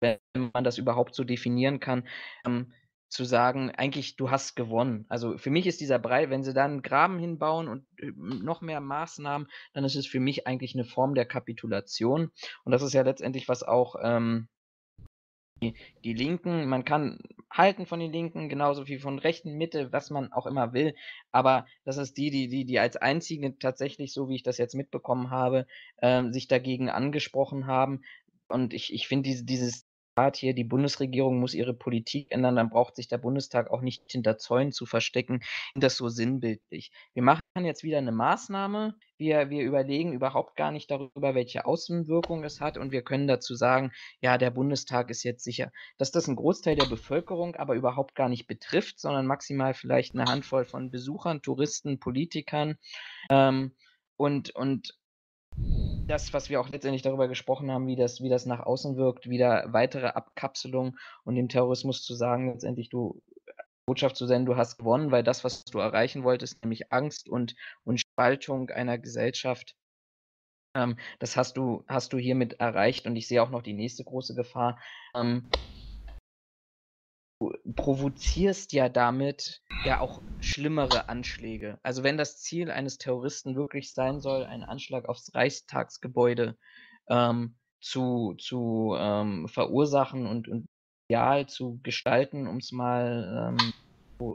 wenn 0.00 0.18
man 0.52 0.64
das 0.64 0.78
überhaupt 0.78 1.14
so 1.14 1.24
definieren 1.24 1.80
kann, 1.80 2.08
ähm, 2.46 2.72
zu 3.14 3.24
sagen, 3.24 3.70
eigentlich, 3.70 4.16
du 4.16 4.30
hast 4.30 4.56
gewonnen. 4.56 5.06
Also 5.08 5.38
für 5.38 5.50
mich 5.50 5.66
ist 5.66 5.80
dieser 5.80 5.98
Brei, 5.98 6.30
wenn 6.30 6.42
sie 6.42 6.52
da 6.52 6.64
einen 6.64 6.82
Graben 6.82 7.18
hinbauen 7.18 7.68
und 7.68 7.86
äh, 7.98 8.10
noch 8.16 8.60
mehr 8.60 8.80
Maßnahmen, 8.80 9.48
dann 9.72 9.84
ist 9.84 9.94
es 9.94 10.06
für 10.06 10.20
mich 10.20 10.46
eigentlich 10.46 10.74
eine 10.74 10.84
Form 10.84 11.14
der 11.14 11.24
Kapitulation. 11.24 12.32
Und 12.64 12.72
das 12.72 12.82
ist 12.82 12.92
ja 12.92 13.02
letztendlich, 13.02 13.48
was 13.48 13.62
auch 13.62 13.94
ähm, 14.02 14.48
die, 15.62 15.74
die 16.02 16.12
Linken, 16.12 16.66
man 16.68 16.84
kann 16.84 17.20
halten 17.50 17.86
von 17.86 18.00
den 18.00 18.12
Linken, 18.12 18.48
genauso 18.48 18.88
wie 18.88 18.98
von 18.98 19.20
rechten 19.20 19.54
Mitte, 19.54 19.92
was 19.92 20.10
man 20.10 20.32
auch 20.32 20.46
immer 20.46 20.72
will. 20.72 20.94
Aber 21.30 21.66
das 21.84 21.96
ist 21.96 22.16
die, 22.16 22.30
die, 22.30 22.48
die, 22.48 22.64
die 22.64 22.80
als 22.80 22.96
einzige 22.96 23.56
tatsächlich, 23.58 24.12
so 24.12 24.28
wie 24.28 24.34
ich 24.34 24.42
das 24.42 24.58
jetzt 24.58 24.74
mitbekommen 24.74 25.30
habe, 25.30 25.66
ähm, 26.02 26.32
sich 26.32 26.48
dagegen 26.48 26.90
angesprochen 26.90 27.68
haben. 27.68 28.02
Und 28.48 28.74
ich, 28.74 28.92
ich 28.92 29.06
finde 29.06 29.30
diese, 29.30 29.44
dieses 29.44 29.86
Zitat 30.14 30.36
hier, 30.36 30.54
die 30.54 30.62
Bundesregierung 30.62 31.40
muss 31.40 31.54
ihre 31.54 31.74
Politik 31.74 32.30
ändern, 32.30 32.54
dann 32.54 32.70
braucht 32.70 32.94
sich 32.94 33.08
der 33.08 33.18
Bundestag 33.18 33.68
auch 33.72 33.80
nicht 33.80 34.04
hinter 34.08 34.38
Zäunen 34.38 34.70
zu 34.70 34.86
verstecken. 34.86 35.40
Das 35.74 35.96
so 35.96 36.08
sinnbildlich. 36.08 36.92
Wir 37.14 37.24
machen 37.24 37.40
jetzt 37.62 37.82
wieder 37.82 37.98
eine 37.98 38.12
Maßnahme. 38.12 38.94
Wir, 39.16 39.50
wir 39.50 39.64
überlegen 39.64 40.12
überhaupt 40.12 40.54
gar 40.54 40.70
nicht 40.70 40.88
darüber, 40.88 41.34
welche 41.34 41.66
Außenwirkung 41.66 42.44
es 42.44 42.60
hat. 42.60 42.78
Und 42.78 42.92
wir 42.92 43.02
können 43.02 43.26
dazu 43.26 43.56
sagen, 43.56 43.90
ja, 44.20 44.38
der 44.38 44.52
Bundestag 44.52 45.10
ist 45.10 45.24
jetzt 45.24 45.42
sicher. 45.42 45.72
Dass 45.98 46.12
das 46.12 46.28
ein 46.28 46.36
Großteil 46.36 46.76
der 46.76 46.86
Bevölkerung 46.86 47.56
aber 47.56 47.74
überhaupt 47.74 48.14
gar 48.14 48.28
nicht 48.28 48.46
betrifft, 48.46 49.00
sondern 49.00 49.26
maximal 49.26 49.74
vielleicht 49.74 50.14
eine 50.14 50.30
Handvoll 50.30 50.64
von 50.64 50.92
Besuchern, 50.92 51.42
Touristen, 51.42 51.98
Politikern. 51.98 52.78
Ähm, 53.30 53.72
und, 54.16 54.54
und 54.54 54.94
das, 56.06 56.32
was 56.32 56.50
wir 56.50 56.60
auch 56.60 56.68
letztendlich 56.68 57.02
darüber 57.02 57.28
gesprochen 57.28 57.70
haben, 57.70 57.86
wie 57.86 57.96
das, 57.96 58.20
wie 58.20 58.28
das 58.28 58.46
nach 58.46 58.60
außen 58.60 58.96
wirkt, 58.96 59.28
wieder 59.28 59.72
weitere 59.72 60.06
Abkapselung 60.08 60.96
und 61.24 61.34
dem 61.34 61.48
Terrorismus 61.48 62.02
zu 62.02 62.14
sagen, 62.14 62.50
letztendlich 62.50 62.88
du 62.88 63.22
Botschaft 63.86 64.16
zu 64.16 64.26
senden, 64.26 64.46
du 64.46 64.56
hast 64.56 64.78
gewonnen, 64.78 65.10
weil 65.10 65.22
das, 65.22 65.44
was 65.44 65.64
du 65.64 65.78
erreichen 65.78 66.24
wolltest, 66.24 66.62
nämlich 66.62 66.92
Angst 66.92 67.28
und, 67.28 67.54
und 67.84 68.00
Spaltung 68.00 68.70
einer 68.70 68.98
Gesellschaft, 68.98 69.76
ähm, 70.74 70.96
das 71.18 71.36
hast 71.36 71.56
du, 71.56 71.84
hast 71.86 72.12
du 72.12 72.18
hiermit 72.18 72.54
erreicht 72.54 73.06
und 73.06 73.16
ich 73.16 73.28
sehe 73.28 73.42
auch 73.42 73.50
noch 73.50 73.62
die 73.62 73.74
nächste 73.74 74.04
große 74.04 74.34
Gefahr. 74.34 74.78
Ähm, 75.14 75.48
du 77.64 77.72
provozierst 77.74 78.72
ja 78.72 78.88
damit 78.88 79.62
ja 79.82 80.00
auch 80.00 80.22
schlimmere 80.40 81.08
Anschläge. 81.08 81.78
Also 81.82 82.02
wenn 82.02 82.16
das 82.18 82.38
Ziel 82.40 82.70
eines 82.70 82.98
Terroristen 82.98 83.56
wirklich 83.56 83.92
sein 83.92 84.20
soll, 84.20 84.44
einen 84.44 84.62
Anschlag 84.64 85.08
aufs 85.08 85.34
Reichstagsgebäude 85.34 86.58
ähm, 87.08 87.56
zu, 87.80 88.34
zu 88.38 88.94
ähm, 88.98 89.48
verursachen 89.48 90.26
und, 90.26 90.48
und 90.48 90.66
ideal 91.08 91.46
zu 91.48 91.80
gestalten, 91.82 92.46
um 92.46 92.58
es 92.58 92.72
mal 92.72 93.50
ähm, 93.54 93.70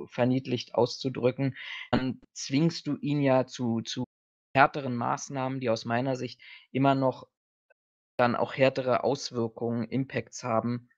verniedlicht 0.07 0.75
auszudrücken, 0.75 1.55
dann 1.91 2.19
zwingst 2.33 2.85
du 2.87 2.95
ihn 2.97 3.21
ja 3.21 3.45
zu, 3.45 3.81
zu 3.81 4.03
härteren 4.55 4.95
Maßnahmen, 4.95 5.59
die 5.59 5.69
aus 5.69 5.85
meiner 5.85 6.15
Sicht 6.15 6.41
immer 6.71 6.95
noch 6.95 7.27
dann 8.17 8.35
auch 8.35 8.55
härtere 8.55 9.03
Auswirkungen, 9.03 9.87
Impacts 9.87 10.43
haben 10.43 10.89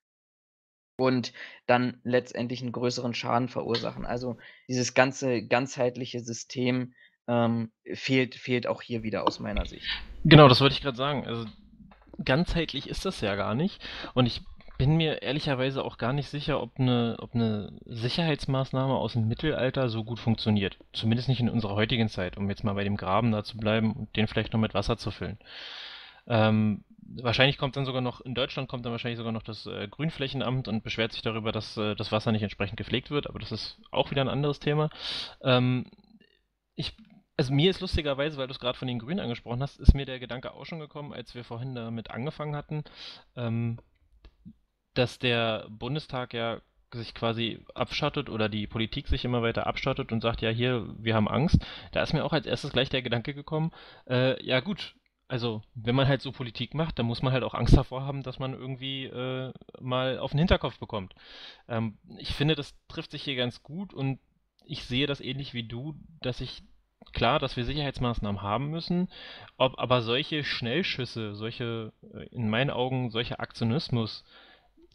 und 1.01 1.33
dann 1.65 1.99
letztendlich 2.03 2.61
einen 2.61 2.71
größeren 2.71 3.13
Schaden 3.13 3.47
verursachen. 3.47 4.05
Also 4.05 4.37
dieses 4.67 4.93
ganze 4.93 5.45
ganzheitliche 5.45 6.19
System 6.19 6.93
ähm, 7.27 7.71
fehlt, 7.93 8.35
fehlt 8.35 8.67
auch 8.67 8.81
hier 8.81 9.03
wieder 9.03 9.25
aus 9.25 9.39
meiner 9.39 9.65
Sicht. 9.65 9.87
Genau, 10.23 10.47
das 10.47 10.61
wollte 10.61 10.75
ich 10.75 10.81
gerade 10.81 10.97
sagen. 10.97 11.25
Also 11.25 11.45
ganzheitlich 12.23 12.87
ist 12.87 13.05
das 13.05 13.21
ja 13.21 13.35
gar 13.35 13.55
nicht. 13.55 13.81
Und 14.13 14.27
ich 14.27 14.41
bin 14.77 14.97
mir 14.97 15.21
ehrlicherweise 15.21 15.83
auch 15.83 15.97
gar 15.97 16.13
nicht 16.13 16.29
sicher, 16.29 16.61
ob 16.61 16.79
eine, 16.79 17.15
ob 17.19 17.35
eine 17.35 17.71
Sicherheitsmaßnahme 17.85 18.95
aus 18.95 19.13
dem 19.13 19.27
Mittelalter 19.27 19.89
so 19.89 20.03
gut 20.03 20.19
funktioniert. 20.19 20.77
Zumindest 20.93 21.29
nicht 21.29 21.39
in 21.39 21.49
unserer 21.49 21.75
heutigen 21.75 22.09
Zeit, 22.09 22.37
um 22.37 22.49
jetzt 22.49 22.63
mal 22.63 22.73
bei 22.73 22.83
dem 22.83 22.97
Graben 22.97 23.31
da 23.31 23.43
zu 23.43 23.57
bleiben 23.57 23.93
und 23.93 24.15
den 24.15 24.27
vielleicht 24.27 24.53
noch 24.53 24.59
mit 24.59 24.73
Wasser 24.73 24.97
zu 24.97 25.11
füllen. 25.11 25.37
Ähm, 26.27 26.83
wahrscheinlich 27.01 27.57
kommt 27.57 27.75
dann 27.75 27.85
sogar 27.85 28.01
noch, 28.01 28.21
in 28.21 28.35
Deutschland 28.35 28.69
kommt 28.69 28.85
dann 28.85 28.91
wahrscheinlich 28.91 29.17
sogar 29.17 29.31
noch 29.31 29.43
das 29.43 29.65
äh, 29.65 29.87
Grünflächenamt 29.87 30.67
und 30.67 30.83
beschwert 30.83 31.11
sich 31.13 31.21
darüber, 31.21 31.51
dass 31.51 31.77
äh, 31.77 31.95
das 31.95 32.11
Wasser 32.11 32.31
nicht 32.31 32.43
entsprechend 32.43 32.77
gepflegt 32.77 33.11
wird, 33.11 33.27
aber 33.27 33.39
das 33.39 33.51
ist 33.51 33.79
auch 33.91 34.11
wieder 34.11 34.21
ein 34.21 34.29
anderes 34.29 34.59
Thema. 34.59 34.89
Ähm, 35.41 35.85
ich, 36.75 36.95
also 37.37 37.53
mir 37.53 37.69
ist 37.69 37.81
lustigerweise, 37.81 38.37
weil 38.37 38.47
du 38.47 38.53
es 38.53 38.59
gerade 38.59 38.77
von 38.77 38.87
den 38.87 38.99
Grünen 38.99 39.19
angesprochen 39.19 39.61
hast, 39.61 39.79
ist 39.79 39.93
mir 39.93 40.05
der 40.05 40.19
Gedanke 40.19 40.51
auch 40.53 40.65
schon 40.65 40.79
gekommen, 40.79 41.13
als 41.13 41.35
wir 41.35 41.43
vorhin 41.43 41.75
damit 41.75 42.11
angefangen 42.11 42.55
hatten, 42.55 42.83
ähm, 43.35 43.79
dass 44.93 45.19
der 45.19 45.67
Bundestag 45.69 46.33
ja 46.33 46.61
sich 46.93 47.13
quasi 47.13 47.63
abschottet 47.73 48.29
oder 48.29 48.49
die 48.49 48.67
Politik 48.67 49.07
sich 49.07 49.23
immer 49.23 49.41
weiter 49.41 49.65
abschottet 49.65 50.11
und 50.11 50.21
sagt, 50.21 50.41
ja 50.41 50.49
hier, 50.49 50.93
wir 50.97 51.15
haben 51.15 51.29
Angst. 51.29 51.65
Da 51.93 52.03
ist 52.03 52.13
mir 52.13 52.25
auch 52.25 52.33
als 52.33 52.45
erstes 52.45 52.73
gleich 52.73 52.89
der 52.89 53.01
Gedanke 53.01 53.33
gekommen, 53.33 53.71
äh, 54.09 54.43
ja 54.45 54.59
gut, 54.59 54.95
also 55.31 55.61
wenn 55.75 55.95
man 55.95 56.09
halt 56.09 56.21
so 56.21 56.33
Politik 56.33 56.73
macht, 56.73 56.99
dann 56.99 57.05
muss 57.05 57.21
man 57.21 57.31
halt 57.31 57.45
auch 57.45 57.53
Angst 57.53 57.77
davor 57.77 58.03
haben, 58.03 58.21
dass 58.21 58.37
man 58.37 58.53
irgendwie 58.53 59.05
äh, 59.05 59.53
mal 59.79 60.19
auf 60.19 60.31
den 60.31 60.39
Hinterkopf 60.39 60.77
bekommt. 60.77 61.15
Ähm, 61.69 61.97
ich 62.17 62.33
finde, 62.33 62.53
das 62.53 62.75
trifft 62.89 63.11
sich 63.11 63.23
hier 63.23 63.37
ganz 63.37 63.63
gut 63.63 63.93
und 63.93 64.19
ich 64.65 64.83
sehe 64.83 65.07
das 65.07 65.21
ähnlich 65.21 65.53
wie 65.53 65.63
du, 65.63 65.95
dass 66.21 66.41
ich 66.41 66.63
klar, 67.13 67.39
dass 67.39 67.55
wir 67.55 67.63
Sicherheitsmaßnahmen 67.63 68.41
haben 68.41 68.71
müssen, 68.71 69.07
ob 69.55 69.79
aber 69.79 70.01
solche 70.01 70.43
Schnellschüsse, 70.43 71.33
solche, 71.33 71.93
äh, 72.13 72.25
in 72.35 72.49
meinen 72.49 72.69
Augen, 72.69 73.09
solcher 73.09 73.39
Aktionismus 73.39 74.25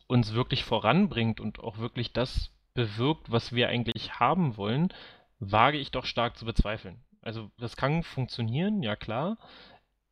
uns 0.07 0.35
wirklich 0.35 0.65
voranbringt 0.65 1.41
und 1.41 1.61
auch 1.61 1.79
wirklich 1.79 2.13
das 2.13 2.51
bewirkt, 2.75 3.33
was 3.33 3.55
wir 3.55 3.71
eigentlich 3.71 4.21
haben 4.21 4.59
wollen, 4.59 4.93
wage 5.39 5.79
ich 5.79 5.93
doch 5.93 6.05
stark 6.05 6.37
zu 6.37 6.45
bezweifeln. 6.45 7.01
Also 7.23 7.51
das 7.59 7.75
kann 7.75 8.03
funktionieren, 8.03 8.83
ja 8.83 8.97
klar. 8.97 9.39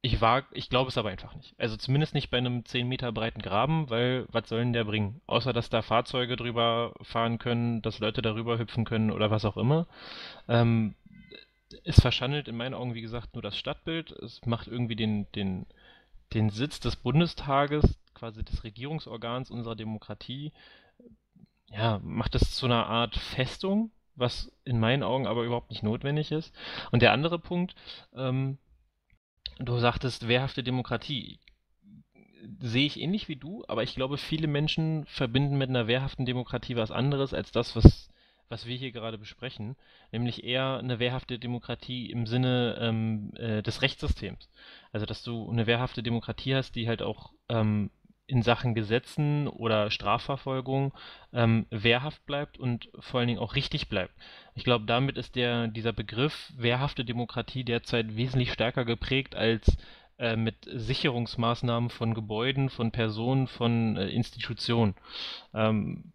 Ich 0.05 0.18
ich 0.52 0.68
glaube 0.68 0.90
es 0.90 0.98
aber 0.98 1.09
einfach 1.09 1.34
nicht. 1.34 1.55
Also 1.57 1.78
zumindest 1.78 2.12
nicht 2.12 2.30
bei 2.30 2.36
einem 2.36 2.66
10 2.66 2.86
Meter 2.86 3.11
breiten 3.11 3.40
Graben, 3.40 3.88
weil 3.88 4.26
was 4.30 4.50
soll 4.50 4.59
denn 4.59 4.74
der 4.74 4.84
bringen? 4.84 5.22
Außer 5.26 5.55
dass 5.55 5.70
da 5.70 5.80
Fahrzeuge 5.80 6.36
drüber 6.36 6.92
fahren 7.00 7.38
können, 7.38 7.80
dass 7.80 8.00
Leute 8.00 8.20
darüber 8.20 8.59
hüpfen 8.59 8.84
können 8.84 9.11
oder 9.11 9.30
was 9.30 9.46
auch 9.46 9.57
immer. 9.57 9.86
Ähm, 10.46 10.94
es 11.84 11.98
verschandelt 12.02 12.48
in 12.48 12.57
meinen 12.59 12.74
Augen, 12.74 12.92
wie 12.92 13.00
gesagt, 13.00 13.32
nur 13.32 13.40
das 13.40 13.57
Stadtbild. 13.57 14.11
Es 14.11 14.44
macht 14.44 14.68
irgendwie 14.68 14.94
den, 14.94 15.26
den, 15.32 15.64
den 16.34 16.50
Sitz 16.50 16.80
des 16.80 16.96
Bundestages, 16.96 17.98
quasi 18.12 18.44
des 18.44 18.62
Regierungsorgans 18.62 19.50
unserer 19.50 19.74
Demokratie, 19.74 20.52
ja, 21.70 21.98
macht 22.02 22.34
es 22.34 22.55
zu 22.55 22.66
einer 22.66 22.84
Art 22.88 23.16
Festung, 23.16 23.90
was 24.16 24.52
in 24.66 24.78
meinen 24.78 25.02
Augen 25.02 25.26
aber 25.26 25.44
überhaupt 25.44 25.70
nicht 25.70 25.82
notwendig 25.82 26.30
ist. 26.30 26.55
Und 26.90 27.00
der 27.00 27.12
andere 27.12 27.38
Punkt, 27.38 27.74
ähm, 28.14 28.59
du 29.59 29.78
sagtest 29.78 30.28
wehrhafte 30.28 30.62
Demokratie. 30.62 31.38
Sehe 32.61 32.86
ich 32.86 33.00
ähnlich 33.00 33.28
wie 33.28 33.36
du, 33.36 33.64
aber 33.68 33.82
ich 33.82 33.94
glaube, 33.94 34.18
viele 34.18 34.46
Menschen 34.46 35.07
verbinden 35.07 35.57
mit 35.57 35.70
einer 35.70 35.86
wehrhaften 35.86 36.26
Demokratie 36.26 36.76
was 36.76 36.90
anderes 36.90 37.32
als 37.32 37.52
das, 37.52 37.74
was 37.74 38.11
was 38.48 38.66
wir 38.66 38.76
hier 38.76 38.92
gerade 38.92 39.18
besprechen, 39.18 39.76
nämlich 40.12 40.44
eher 40.44 40.78
eine 40.78 40.98
wehrhafte 40.98 41.38
Demokratie 41.38 42.11
im 42.11 42.26
Sinne 42.26 42.78
ähm, 42.80 43.32
äh, 43.36 43.62
des 43.62 43.82
Rechtssystems. 43.82 44.48
Also 44.92 45.07
dass 45.07 45.22
du 45.22 45.50
eine 45.50 45.66
wehrhafte 45.66 46.02
Demokratie 46.02 46.55
hast, 46.55 46.74
die 46.76 46.86
halt 46.86 47.02
auch 47.02 47.32
ähm, 47.48 47.90
in 48.26 48.42
Sachen 48.42 48.74
Gesetzen 48.74 49.48
oder 49.48 49.90
Strafverfolgung 49.90 50.92
ähm, 51.32 51.66
wehrhaft 51.70 52.24
bleibt 52.26 52.58
und 52.58 52.88
vor 52.98 53.20
allen 53.20 53.28
Dingen 53.28 53.40
auch 53.40 53.54
richtig 53.54 53.88
bleibt. 53.88 54.14
Ich 54.54 54.64
glaube, 54.64 54.86
damit 54.86 55.18
ist 55.18 55.36
der, 55.36 55.68
dieser 55.68 55.92
Begriff 55.92 56.52
wehrhafte 56.56 57.04
Demokratie 57.04 57.64
derzeit 57.64 58.16
wesentlich 58.16 58.52
stärker 58.52 58.84
geprägt 58.84 59.34
als 59.34 59.76
äh, 60.18 60.36
mit 60.36 60.56
Sicherungsmaßnahmen 60.66 61.90
von 61.90 62.14
Gebäuden, 62.14 62.70
von 62.70 62.92
Personen, 62.92 63.46
von 63.46 63.96
äh, 63.96 64.08
Institutionen. 64.08 64.94
Ähm, 65.52 66.12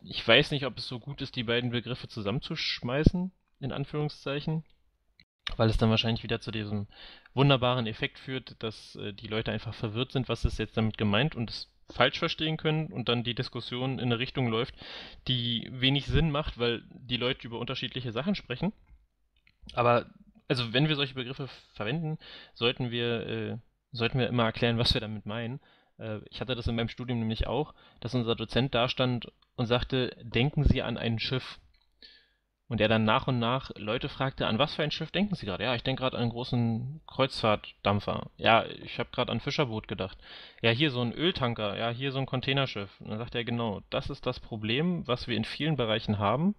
ich 0.00 0.26
weiß 0.26 0.50
nicht, 0.50 0.64
ob 0.64 0.78
es 0.78 0.88
so 0.88 0.98
gut 0.98 1.20
ist, 1.20 1.36
die 1.36 1.44
beiden 1.44 1.70
Begriffe 1.70 2.08
zusammenzuschmeißen, 2.08 3.30
in 3.60 3.72
Anführungszeichen, 3.72 4.64
weil 5.56 5.68
es 5.68 5.76
dann 5.76 5.90
wahrscheinlich 5.90 6.22
wieder 6.22 6.40
zu 6.40 6.50
diesem 6.50 6.86
wunderbaren 7.38 7.86
Effekt 7.86 8.18
führt, 8.18 8.62
dass 8.62 8.96
äh, 8.96 9.14
die 9.14 9.28
Leute 9.28 9.50
einfach 9.50 9.72
verwirrt 9.72 10.12
sind, 10.12 10.28
was 10.28 10.44
ist 10.44 10.58
jetzt 10.58 10.76
damit 10.76 10.98
gemeint 10.98 11.34
und 11.34 11.50
es 11.50 11.72
falsch 11.90 12.18
verstehen 12.18 12.58
können 12.58 12.88
und 12.88 13.08
dann 13.08 13.24
die 13.24 13.34
Diskussion 13.34 13.98
in 13.98 14.06
eine 14.06 14.18
Richtung 14.18 14.48
läuft, 14.48 14.74
die 15.26 15.66
wenig 15.72 16.06
Sinn 16.06 16.30
macht, 16.30 16.58
weil 16.58 16.82
die 16.90 17.16
Leute 17.16 17.46
über 17.46 17.58
unterschiedliche 17.58 18.12
Sachen 18.12 18.34
sprechen. 18.34 18.74
Aber 19.72 20.06
also 20.48 20.74
wenn 20.74 20.88
wir 20.88 20.96
solche 20.96 21.14
Begriffe 21.14 21.48
verwenden, 21.72 22.18
sollten 22.52 22.90
wir 22.90 23.26
äh, 23.26 23.56
sollten 23.92 24.18
wir 24.18 24.28
immer 24.28 24.44
erklären, 24.44 24.76
was 24.76 24.92
wir 24.92 25.00
damit 25.00 25.24
meinen 25.24 25.60
äh, 25.98 26.20
ich 26.30 26.40
hatte 26.40 26.54
das 26.54 26.66
in 26.66 26.76
meinem 26.76 26.88
Studium 26.88 27.18
nämlich 27.18 27.46
auch, 27.46 27.74
dass 28.00 28.14
unser 28.14 28.34
Dozent 28.34 28.74
dastand 28.74 29.30
und 29.56 29.66
sagte, 29.66 30.16
denken 30.22 30.64
Sie 30.64 30.82
an 30.82 30.96
ein 30.96 31.18
Schiff. 31.18 31.58
Und 32.68 32.82
er 32.82 32.88
dann 32.88 33.04
nach 33.04 33.26
und 33.26 33.38
nach 33.38 33.70
Leute 33.76 34.10
fragte, 34.10 34.46
an 34.46 34.58
was 34.58 34.74
für 34.74 34.82
ein 34.82 34.90
Schiff 34.90 35.10
denken 35.10 35.34
Sie 35.34 35.46
gerade? 35.46 35.64
Ja, 35.64 35.74
ich 35.74 35.82
denke 35.82 36.02
gerade 36.02 36.16
an 36.16 36.24
einen 36.24 36.32
großen 36.32 37.00
Kreuzfahrtdampfer. 37.06 38.30
Ja, 38.36 38.66
ich 38.66 38.98
habe 38.98 39.08
gerade 39.10 39.32
an 39.32 39.40
Fischerboot 39.40 39.88
gedacht. 39.88 40.18
Ja, 40.60 40.70
hier 40.70 40.90
so 40.90 41.00
ein 41.00 41.14
Öltanker. 41.14 41.78
Ja, 41.78 41.88
hier 41.88 42.12
so 42.12 42.18
ein 42.18 42.26
Containerschiff. 42.26 43.00
Und 43.00 43.08
dann 43.08 43.18
sagt 43.18 43.34
er 43.34 43.44
genau, 43.44 43.80
das 43.88 44.10
ist 44.10 44.26
das 44.26 44.38
Problem, 44.38 45.06
was 45.06 45.28
wir 45.28 45.36
in 45.36 45.46
vielen 45.46 45.76
Bereichen 45.76 46.18
haben. 46.18 46.54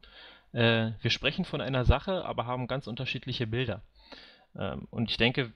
Äh, 0.52 0.92
wir 1.00 1.12
sprechen 1.12 1.46
von 1.46 1.62
einer 1.62 1.86
Sache, 1.86 2.26
aber 2.26 2.48
haben 2.48 2.66
ganz 2.66 2.88
unterschiedliche 2.88 3.46
Bilder. 3.46 3.84
Ähm, 4.58 4.88
und 4.90 5.12
ich 5.12 5.18
denke, 5.18 5.54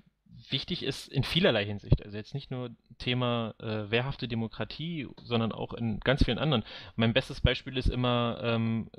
wichtig 0.50 0.84
ist 0.84 1.08
in 1.08 1.24
vielerlei 1.24 1.66
Hinsicht. 1.66 2.04
Also 2.06 2.16
jetzt 2.16 2.36
nicht 2.36 2.52
nur 2.52 2.70
Thema 3.00 3.56
äh, 3.60 3.90
wehrhafte 3.90 4.28
Demokratie, 4.28 5.08
sondern 5.24 5.52
auch 5.52 5.74
in 5.74 6.00
ganz 6.00 6.24
vielen 6.24 6.38
anderen. 6.38 6.64
Mein 6.96 7.14
bestes 7.14 7.42
Beispiel 7.42 7.76
ist 7.78 7.90
immer 7.90 8.40
ähm, 8.44 8.90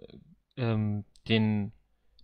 ähm, 0.57 1.05
den, 1.29 1.73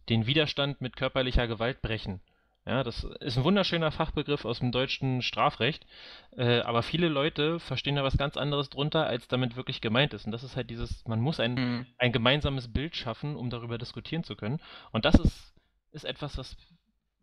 den 0.09 0.27
Widerstand 0.27 0.81
mit 0.81 0.97
körperlicher 0.97 1.47
Gewalt 1.47 1.83
brechen. 1.83 2.21
Ja, 2.67 2.85
das 2.85 3.05
ist 3.21 3.39
ein 3.39 3.45
wunderschöner 3.45 3.91
Fachbegriff 3.91 4.45
aus 4.45 4.59
dem 4.59 4.71
deutschen 4.71 5.23
Strafrecht, 5.23 5.87
äh, 6.37 6.61
aber 6.61 6.83
viele 6.83 7.09
Leute 7.09 7.59
verstehen 7.59 7.97
da 7.97 8.05
was 8.05 8.19
ganz 8.19 8.37
anderes 8.37 8.69
drunter, 8.69 9.07
als 9.07 9.29
damit 9.29 9.57
wirklich 9.57 9.81
gemeint 9.81 10.13
ist. 10.13 10.27
Und 10.27 10.33
das 10.33 10.45
ist 10.45 10.57
halt 10.57 10.69
dieses, 10.69 11.03
man 11.07 11.21
muss 11.21 11.41
ein, 11.41 11.55
mhm. 11.55 11.87
ein 11.97 12.13
gemeinsames 12.13 12.71
Bild 12.71 12.95
schaffen, 12.97 13.35
um 13.35 13.49
darüber 13.49 13.79
diskutieren 13.79 14.25
zu 14.25 14.37
können. 14.37 14.61
Und 14.93 15.07
das 15.07 15.15
ist, 15.15 15.55
ist 15.93 16.05
etwas, 16.05 16.37
was 16.37 16.57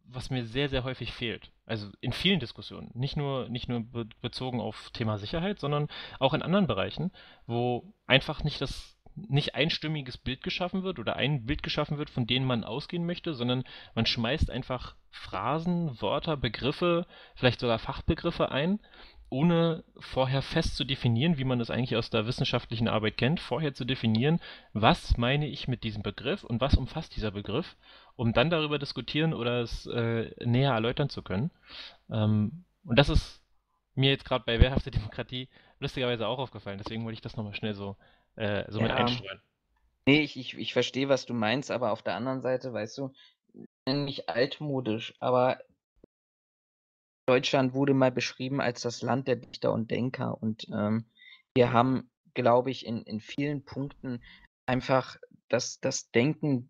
was 0.09 0.29
mir 0.29 0.45
sehr, 0.45 0.69
sehr 0.69 0.83
häufig 0.83 1.11
fehlt. 1.11 1.51
Also 1.65 1.89
in 2.01 2.13
vielen 2.13 2.39
Diskussionen. 2.39 2.91
Nicht 2.93 3.17
nur, 3.17 3.49
nicht 3.49 3.67
nur 3.67 3.81
be 3.81 4.07
bezogen 4.21 4.61
auf 4.61 4.89
Thema 4.91 5.17
Sicherheit, 5.17 5.59
sondern 5.59 5.89
auch 6.19 6.33
in 6.33 6.41
anderen 6.41 6.67
Bereichen, 6.67 7.11
wo 7.45 7.93
einfach 8.05 8.43
nicht 8.43 8.61
das 8.61 8.96
nicht 9.27 9.55
einstimmiges 9.55 10.17
Bild 10.17 10.43
geschaffen 10.43 10.83
wird 10.83 10.99
oder 10.99 11.15
ein 11.15 11.45
Bild 11.45 11.63
geschaffen 11.63 11.97
wird, 11.97 12.09
von 12.09 12.27
dem 12.27 12.45
man 12.45 12.63
ausgehen 12.63 13.05
möchte, 13.05 13.33
sondern 13.33 13.63
man 13.95 14.05
schmeißt 14.05 14.49
einfach 14.49 14.95
Phrasen, 15.11 15.99
Wörter, 16.01 16.37
Begriffe, 16.37 17.05
vielleicht 17.35 17.59
sogar 17.59 17.79
Fachbegriffe 17.79 18.51
ein, 18.51 18.79
ohne 19.29 19.83
vorher 19.99 20.41
fest 20.41 20.77
zu 20.77 20.85
definieren, 20.85 21.37
wie 21.37 21.43
man 21.43 21.59
das 21.59 21.69
eigentlich 21.69 21.97
aus 21.97 22.09
der 22.09 22.27
wissenschaftlichen 22.27 22.87
Arbeit 22.87 23.17
kennt, 23.17 23.39
vorher 23.39 23.73
zu 23.73 23.83
definieren, 23.83 24.39
was 24.73 25.17
meine 25.17 25.47
ich 25.47 25.67
mit 25.67 25.83
diesem 25.83 26.01
Begriff 26.01 26.43
und 26.43 26.61
was 26.61 26.75
umfasst 26.75 27.15
dieser 27.15 27.31
Begriff 27.31 27.75
um 28.17 28.33
dann 28.33 28.49
darüber 28.49 28.79
diskutieren 28.79 29.33
oder 29.33 29.61
es 29.61 29.85
äh, 29.85 30.31
näher 30.43 30.73
erläutern 30.73 31.07
zu 31.07 31.21
können. 31.21 31.51
Ähm, 32.09 32.65
und 32.83 32.99
das 32.99 33.09
ist 33.09 33.41
mir 33.95 34.09
jetzt 34.09 34.25
gerade 34.25 34.43
bei 34.45 34.59
Wehrhafte 34.59 34.91
Demokratie 34.91 35.47
lustigerweise 35.79 36.27
auch 36.27 36.39
aufgefallen. 36.39 36.79
Deswegen 36.83 37.05
wollte 37.05 37.13
ich 37.13 37.21
das 37.21 37.37
nochmal 37.37 37.53
schnell 37.53 37.75
so, 37.75 37.95
äh, 38.37 38.65
so 38.71 38.79
ja. 38.79 38.87
mit 38.87 38.91
einstreuen. 38.93 39.41
Nee, 40.07 40.21
ich, 40.21 40.37
ich, 40.37 40.57
ich 40.57 40.73
verstehe, 40.73 41.09
was 41.09 41.25
du 41.25 41.33
meinst, 41.33 41.69
aber 41.69 41.91
auf 41.91 42.01
der 42.01 42.15
anderen 42.15 42.41
Seite, 42.41 42.71
weißt 42.71 42.97
du, 42.97 43.13
nicht 43.85 44.29
altmodisch, 44.29 45.13
aber 45.19 45.59
Deutschland 47.27 47.73
wurde 47.73 47.93
mal 47.93 48.11
beschrieben 48.11 48.61
als 48.61 48.81
das 48.81 49.01
Land 49.01 49.27
der 49.27 49.35
Dichter 49.35 49.73
und 49.73 49.91
Denker 49.91 50.41
und 50.41 50.67
ähm, 50.69 51.05
wir 51.55 51.73
haben, 51.73 52.09
glaube 52.35 52.71
ich, 52.71 52.85
in, 52.85 53.01
in 53.01 53.19
vielen 53.19 53.65
Punkten 53.65 54.23
einfach 54.65 55.17
das, 55.49 55.79
das 55.79 56.11
Denken 56.11 56.69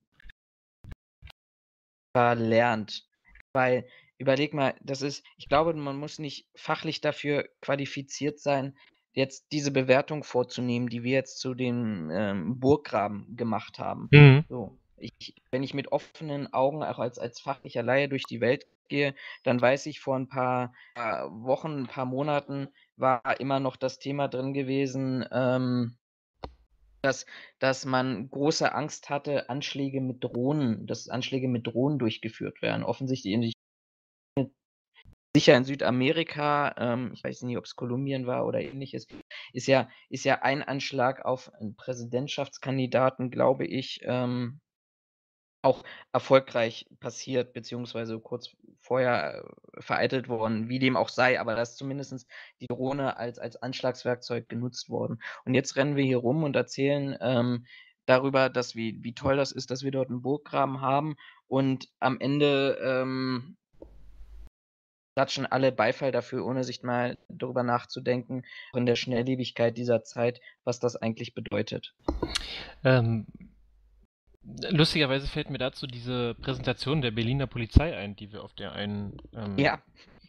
verlernt. 2.16 3.08
Weil, 3.54 3.88
überleg 4.18 4.54
mal, 4.54 4.76
das 4.82 5.02
ist, 5.02 5.26
ich 5.38 5.50
glaube, 5.50 5.74
man 5.74 5.98
muss 5.98 6.20
nicht 6.20 6.48
fachlich 6.56 7.02
dafür 7.02 7.50
qualifiziert 7.62 8.40
sein, 8.40 8.78
jetzt 9.18 9.52
diese 9.52 9.72
Bewertung 9.72 10.24
vorzunehmen, 10.24 10.90
die 10.90 11.02
wir 11.02 11.14
jetzt 11.14 11.40
zu 11.40 11.56
dem 11.56 12.12
ähm, 12.12 12.60
Burggraben 12.60 13.36
gemacht 13.36 13.80
haben. 13.80 14.10
Mhm. 14.12 14.46
So. 14.48 14.78
Ich, 14.96 15.34
wenn 15.50 15.64
ich 15.64 15.74
mit 15.74 15.92
offenen 15.92 16.54
Augen 16.54 16.84
auch 16.84 17.00
als, 17.00 17.18
als 17.18 17.40
fachlicher 17.40 17.82
Laie 17.82 18.10
durch 18.10 18.26
die 18.26 18.42
Welt 18.42 18.68
gehe, 18.90 19.16
dann 19.44 19.60
weiß 19.60 19.88
ich, 19.88 20.00
vor 20.00 20.16
ein 20.16 20.28
paar 20.28 20.72
äh, 20.96 21.24
Wochen, 21.30 21.80
ein 21.80 21.88
paar 21.88 22.06
Monaten 22.06 22.68
war 22.96 23.40
immer 23.40 23.60
noch 23.60 23.76
das 23.76 23.98
Thema 23.98 24.28
drin 24.28 24.54
gewesen, 24.54 25.26
ähm, 25.32 25.98
dass 27.02 27.26
dass 27.58 27.86
man 27.86 28.30
große 28.30 28.74
Angst 28.74 29.10
hatte, 29.10 29.50
Anschläge 29.50 30.00
mit 30.00 30.24
Drohnen 30.24 30.86
dass 30.86 31.10
Anschläge 31.10 31.48
mit 31.48 31.66
Drohnen 31.66 31.98
durchgeführt 31.98 32.62
werden. 32.62 32.84
Offensichtlich 32.84 33.54
sicher 35.38 35.56
in 35.56 35.66
Südamerika, 35.66 36.74
ähm, 36.78 37.12
ich 37.14 37.24
weiß 37.24 37.44
nicht, 37.44 37.58
ob 37.58 37.66
es 37.66 37.76
Kolumbien 37.76 38.26
war 38.26 38.46
oder 38.46 38.60
Ähnliches, 38.60 39.08
ist 39.54 39.68
ja 39.68 39.88
ist 40.10 40.26
ja 40.26 40.42
ein 40.42 40.64
Anschlag 40.64 41.26
auf 41.26 41.54
einen 41.54 41.76
Präsidentschaftskandidaten, 41.76 43.30
glaube 43.30 43.66
ich, 43.66 44.02
ähm 44.04 44.60
auch 45.64 45.84
erfolgreich 46.14 46.88
passiert, 47.00 47.52
beziehungsweise 47.54 48.20
kurz 48.20 48.56
vorher 48.80 49.44
äh, 49.76 49.82
vereitelt 49.82 50.30
worden, 50.30 50.70
wie 50.70 50.80
dem 50.80 50.96
auch 50.96 51.10
sei, 51.10 51.40
aber 51.40 51.56
da 51.56 51.62
ist 51.62 51.78
zumindest 51.78 52.28
die 52.62 52.68
Drohne 52.68 53.18
als, 53.18 53.38
als 53.40 53.58
Anschlagswerkzeug 53.58 54.48
genutzt 54.48 54.90
worden. 54.90 55.20
Und 55.46 55.56
jetzt 55.56 55.76
rennen 55.76 55.96
wir 55.96 56.06
hier 56.06 56.18
rum 56.18 56.44
und 56.44 56.56
erzählen 56.56 57.18
ähm, 57.22 57.66
darüber, 58.06 58.50
dass 58.50 58.76
wie, 58.76 59.04
wie 59.04 59.14
toll 59.14 59.36
das 59.36 59.52
ist, 59.52 59.70
dass 59.70 59.84
wir 59.84 59.92
dort 59.92 60.10
einen 60.10 60.22
Burggraben 60.22 60.80
haben 60.82 61.16
und 61.48 61.90
am 62.00 62.20
Ende 62.20 62.78
ähm, 62.82 63.58
klatschen 65.18 65.48
alle 65.48 65.72
Beifall 65.72 66.12
dafür, 66.12 66.46
ohne 66.46 66.64
sich 66.64 66.84
mal 66.84 67.18
darüber 67.28 67.64
nachzudenken, 67.64 68.44
in 68.76 68.86
der 68.86 68.96
Schnelllebigkeit 68.96 69.76
dieser 69.76 70.04
Zeit, 70.04 70.42
was 70.64 70.80
das 70.80 70.96
eigentlich 70.96 71.34
bedeutet. 71.34 71.96
Ähm, 72.84 73.26
Lustigerweise 74.70 75.26
fällt 75.26 75.50
mir 75.50 75.58
dazu 75.58 75.88
diese 75.88 76.36
Präsentation 76.36 77.02
der 77.02 77.10
Berliner 77.10 77.48
Polizei 77.48 77.98
ein, 77.98 78.16
die 78.16 78.32
wir 78.32 78.44
auf 78.44 78.54
der 78.54 78.74
einen 78.74 79.18
ähm, 79.34 79.58
Ja, 79.58 79.82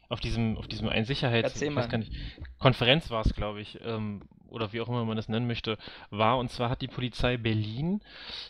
auf 0.09 0.21
diesem, 0.21 0.57
auf 0.57 0.67
diesem 0.67 0.89
einen 0.89 1.05
Sicherheits, 1.05 1.61
nicht, 1.61 2.11
Konferenz 2.59 3.11
war 3.11 3.27
es, 3.27 3.35
glaube 3.35 3.61
ich, 3.61 3.79
ähm, 3.85 4.23
oder 4.49 4.73
wie 4.73 4.81
auch 4.81 4.89
immer 4.89 5.05
man 5.05 5.19
das 5.19 5.29
nennen 5.29 5.47
möchte, 5.47 5.77
war. 6.09 6.39
Und 6.39 6.51
zwar 6.51 6.71
hat 6.71 6.81
die 6.81 6.89
Polizei 6.89 7.37
Berlin, 7.37 8.01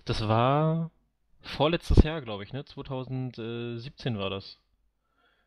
das 0.05 0.29
war 0.29 0.93
vorletztes 1.41 2.05
Jahr, 2.05 2.23
glaube 2.23 2.45
ich, 2.45 2.53
ne? 2.53 2.65
2017 2.65 4.19
war 4.19 4.31
das. 4.31 4.61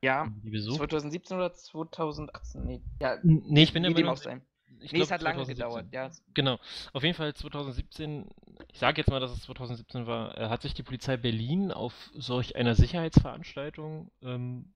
Ja, 0.02 0.28
Die 0.43 0.49
besucht. 0.49 0.78
2017 0.78 1.38
oder 1.38 1.54
2018? 1.54 2.64
Nee, 2.66 2.82
ja, 2.99 3.18
Nee, 3.24 3.64
ich 3.64 3.74
bin 3.74 3.84
dem 3.84 3.93
Meinung, 3.93 4.10
auch 4.12 4.18
sein. 4.18 4.41
ich 4.80 4.91
Nee, 4.91 5.02
es 5.02 5.08
glaub, 5.08 5.12
hat 5.12 5.22
lange 5.22 5.45
2017. 5.45 5.56
gedauert, 5.56 5.93
ja. 5.93 6.12
Genau. 6.34 6.60
Auf 6.93 7.04
jeden 7.04 7.16
Fall 7.16 7.34
2017, 7.34 8.28
ich 8.72 8.80
sage 8.80 8.99
jetzt 9.02 9.10
mal, 9.10 9.20
dass 9.20 9.32
es 9.32 9.41
2017 9.43 10.08
war, 10.08 10.38
äh, 10.38 10.49
hat 10.49 10.62
sich 10.64 10.74
die 10.74 10.84
Polizei 10.84 11.18
Berlin 11.18 11.72
auf 11.72 11.93
solch 12.16 12.56
einer 12.56 12.76
Sicherheitsveranstaltung 12.76 14.12
ähm, 14.24 14.74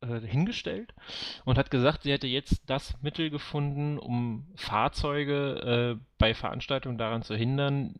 äh, 0.00 0.20
hingestellt 0.20 0.94
und 1.44 1.58
hat 1.58 1.70
gesagt, 1.70 2.02
sie 2.02 2.12
hätte 2.12 2.26
jetzt 2.26 2.62
das 2.66 3.00
Mittel 3.02 3.30
gefunden, 3.30 3.98
um 3.98 4.46
Fahrzeuge 4.56 5.98
äh, 5.98 6.04
bei 6.18 6.34
Veranstaltungen 6.34 6.98
daran 6.98 7.22
zu 7.22 7.34
hindern, 7.34 7.96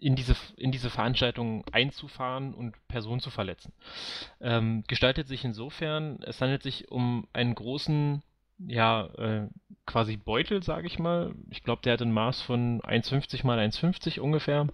in 0.00 0.16
diese, 0.16 0.36
in 0.56 0.72
diese 0.72 0.90
Veranstaltung 0.90 1.64
einzufahren 1.72 2.54
und 2.54 2.74
Personen 2.88 3.20
zu 3.20 3.30
verletzen. 3.30 3.72
Ähm, 4.40 4.84
gestaltet 4.86 5.28
sich 5.28 5.44
insofern, 5.44 6.22
es 6.22 6.40
handelt 6.40 6.62
sich 6.62 6.90
um 6.90 7.26
einen 7.32 7.54
großen, 7.54 8.22
ja, 8.58 9.06
äh, 9.18 9.48
quasi 9.86 10.16
Beutel, 10.16 10.62
sage 10.62 10.86
ich 10.86 10.98
mal. 10.98 11.34
Ich 11.50 11.62
glaube, 11.62 11.82
der 11.82 11.94
hat 11.94 12.02
ein 12.02 12.12
Maß 12.12 12.42
von 12.42 12.80
1,50 12.82 13.46
mal 13.46 13.58
1,50 13.58 14.20
ungefähr 14.20 14.68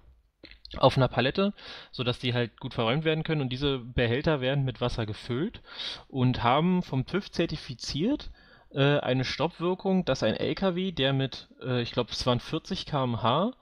auf 0.78 0.96
einer 0.96 1.08
Palette, 1.08 1.52
sodass 1.90 2.18
die 2.18 2.34
halt 2.34 2.58
gut 2.58 2.74
verräumt 2.74 3.04
werden 3.04 3.24
können. 3.24 3.42
Und 3.42 3.50
diese 3.50 3.78
Behälter 3.78 4.40
werden 4.40 4.64
mit 4.64 4.80
Wasser 4.80 5.06
gefüllt 5.06 5.62
und 6.08 6.42
haben 6.42 6.82
vom 6.82 7.06
TÜV 7.06 7.30
zertifiziert 7.30 8.30
äh, 8.70 8.98
eine 8.98 9.24
Stoppwirkung, 9.24 10.04
dass 10.04 10.22
ein 10.22 10.34
LKW, 10.34 10.92
der 10.92 11.12
mit, 11.12 11.48
äh, 11.62 11.82
ich 11.82 11.92
glaube, 11.92 12.10
es 12.12 12.26
waren 12.26 12.40
40 12.40 12.86
km/h, 12.86 13.52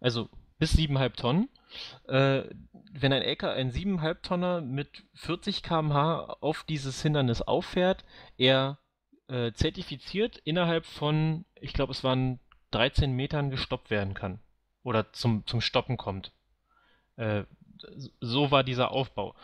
also 0.00 0.28
bis 0.58 0.76
7,5 0.76 1.16
Tonnen, 1.16 1.48
äh, 2.08 2.42
wenn 2.92 3.12
ein 3.12 3.22
LKW, 3.22 3.58
ein 3.58 3.70
7,5 3.70 4.22
Tonner 4.22 4.60
mit 4.60 5.04
40 5.14 5.62
km/h 5.62 6.36
auf 6.40 6.62
dieses 6.64 7.02
Hindernis 7.02 7.42
auffährt, 7.42 8.04
er 8.38 8.78
äh, 9.28 9.52
zertifiziert 9.52 10.36
innerhalb 10.44 10.86
von, 10.86 11.44
ich 11.60 11.72
glaube, 11.72 11.92
es 11.92 12.04
waren 12.04 12.40
13 12.70 13.12
Metern 13.12 13.50
gestoppt 13.50 13.90
werden 13.90 14.14
kann. 14.14 14.40
Oder 14.82 15.12
zum, 15.12 15.46
zum 15.46 15.60
Stoppen 15.60 15.96
kommt. 15.96 16.32
Äh, 17.16 17.44
so 18.20 18.50
war 18.50 18.64
dieser 18.64 18.90
Aufbau. 18.90 19.34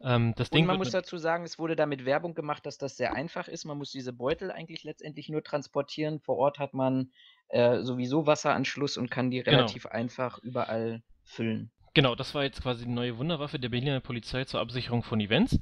Ähm, 0.00 0.34
das 0.36 0.48
Und 0.48 0.56
Ding 0.56 0.66
man 0.66 0.78
muss 0.78 0.90
dazu 0.90 1.18
sagen, 1.18 1.44
es 1.44 1.58
wurde 1.58 1.76
damit 1.76 2.04
Werbung 2.04 2.34
gemacht, 2.34 2.64
dass 2.66 2.78
das 2.78 2.96
sehr 2.96 3.14
einfach 3.14 3.48
ist. 3.48 3.64
Man 3.64 3.78
muss 3.78 3.90
diese 3.92 4.12
Beutel 4.12 4.50
eigentlich 4.50 4.84
letztendlich 4.84 5.28
nur 5.28 5.42
transportieren. 5.42 6.20
Vor 6.20 6.36
Ort 6.36 6.58
hat 6.58 6.74
man 6.74 7.10
äh, 7.48 7.82
sowieso 7.82 8.26
Wasseranschluss 8.26 8.96
und 8.96 9.10
kann 9.10 9.30
die 9.30 9.42
Genau. 9.42 9.58
relativ 9.58 9.86
einfach 9.86 10.38
überall 10.38 11.02
füllen. 11.24 11.70
Genau, 11.94 12.14
das 12.14 12.34
war 12.34 12.44
jetzt 12.44 12.62
quasi 12.62 12.84
die 12.84 12.90
neue 12.90 13.18
Wunderwaffe 13.18 13.58
der 13.58 13.68
Berliner 13.68 14.00
Polizei 14.00 14.44
zur 14.44 14.60
Absicherung 14.60 15.02
von 15.02 15.20
Events. 15.20 15.58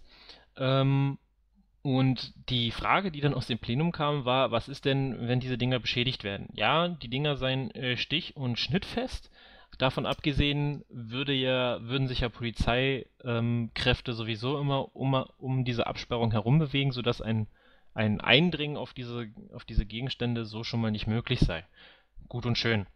Ähm, 0.56 1.18
und 1.82 2.34
die 2.50 2.70
Frage, 2.70 3.10
die 3.10 3.20
dann 3.20 3.32
aus 3.32 3.46
dem 3.46 3.58
Plenum 3.58 3.92
kam, 3.92 4.24
war, 4.24 4.50
was 4.50 4.68
ist 4.68 4.84
denn, 4.84 5.16
wenn 5.26 5.40
diese 5.40 5.56
Dinger 5.56 5.78
beschädigt 5.78 6.24
werden? 6.24 6.48
Ja, 6.52 6.88
die 6.88 7.08
Dinger 7.08 7.36
seien 7.36 7.70
äh, 7.70 7.96
stich- 7.96 8.36
und 8.36 8.58
schnittfest. 8.58 9.30
Davon 9.76 10.06
abgesehen 10.06 10.84
würde 10.88 11.32
ja, 11.32 11.80
würden 11.82 12.08
sich 12.08 12.20
ja 12.20 12.28
Polizeikräfte 12.28 13.68
Kräfte 13.74 14.12
sowieso 14.12 14.58
immer 14.58 14.96
um, 14.96 15.14
um 15.38 15.64
diese 15.64 15.86
Absperrung 15.86 16.32
herum 16.32 16.58
bewegen, 16.58 16.90
sodass 16.90 17.20
ein, 17.20 17.46
ein 17.94 18.20
Eindringen 18.20 18.76
auf 18.76 18.92
diese, 18.92 19.28
auf 19.52 19.64
diese 19.64 19.86
Gegenstände 19.86 20.46
so 20.46 20.64
schon 20.64 20.80
mal 20.80 20.90
nicht 20.90 21.06
möglich 21.06 21.40
sei. 21.40 21.64
Gut 22.28 22.44
und 22.44 22.58
schön. 22.58 22.86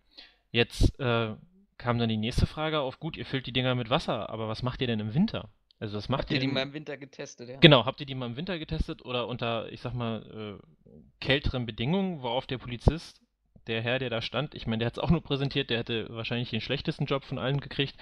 Jetzt 0.50 0.98
äh, 0.98 1.34
kam 1.78 1.98
dann 1.98 2.08
die 2.08 2.16
nächste 2.16 2.46
Frage 2.46 2.80
auf, 2.80 2.98
gut, 2.98 3.16
ihr 3.16 3.26
füllt 3.26 3.46
die 3.46 3.52
Dinger 3.52 3.74
mit 3.74 3.90
Wasser, 3.90 4.30
aber 4.30 4.48
was 4.48 4.62
macht 4.62 4.80
ihr 4.80 4.86
denn 4.86 5.00
im 5.00 5.14
Winter? 5.14 5.50
Also 5.82 5.96
was 5.96 6.08
macht 6.08 6.22
Habt 6.22 6.30
ihr 6.30 6.38
die 6.38 6.46
mal 6.46 6.62
im 6.62 6.74
Winter 6.74 6.96
getestet? 6.96 7.48
Ja? 7.48 7.58
Genau, 7.58 7.84
habt 7.84 7.98
ihr 7.98 8.06
die 8.06 8.14
mal 8.14 8.26
im 8.26 8.36
Winter 8.36 8.56
getestet 8.58 9.04
oder 9.04 9.26
unter, 9.26 9.70
ich 9.72 9.80
sag 9.80 9.94
mal, 9.94 10.60
äh, 10.62 10.92
kälteren 11.20 11.66
Bedingungen, 11.66 12.22
worauf 12.22 12.46
der 12.46 12.58
Polizist, 12.58 13.20
der 13.66 13.82
Herr, 13.82 13.98
der 13.98 14.10
da 14.10 14.22
stand, 14.22 14.54
ich 14.54 14.66
meine, 14.66 14.78
der 14.78 14.86
hat 14.86 14.94
es 14.94 14.98
auch 14.98 15.10
nur 15.10 15.22
präsentiert, 15.22 15.70
der 15.70 15.78
hätte 15.78 16.06
wahrscheinlich 16.10 16.50
den 16.50 16.60
schlechtesten 16.60 17.06
Job 17.06 17.24
von 17.24 17.38
allen 17.38 17.60
gekriegt, 17.60 17.96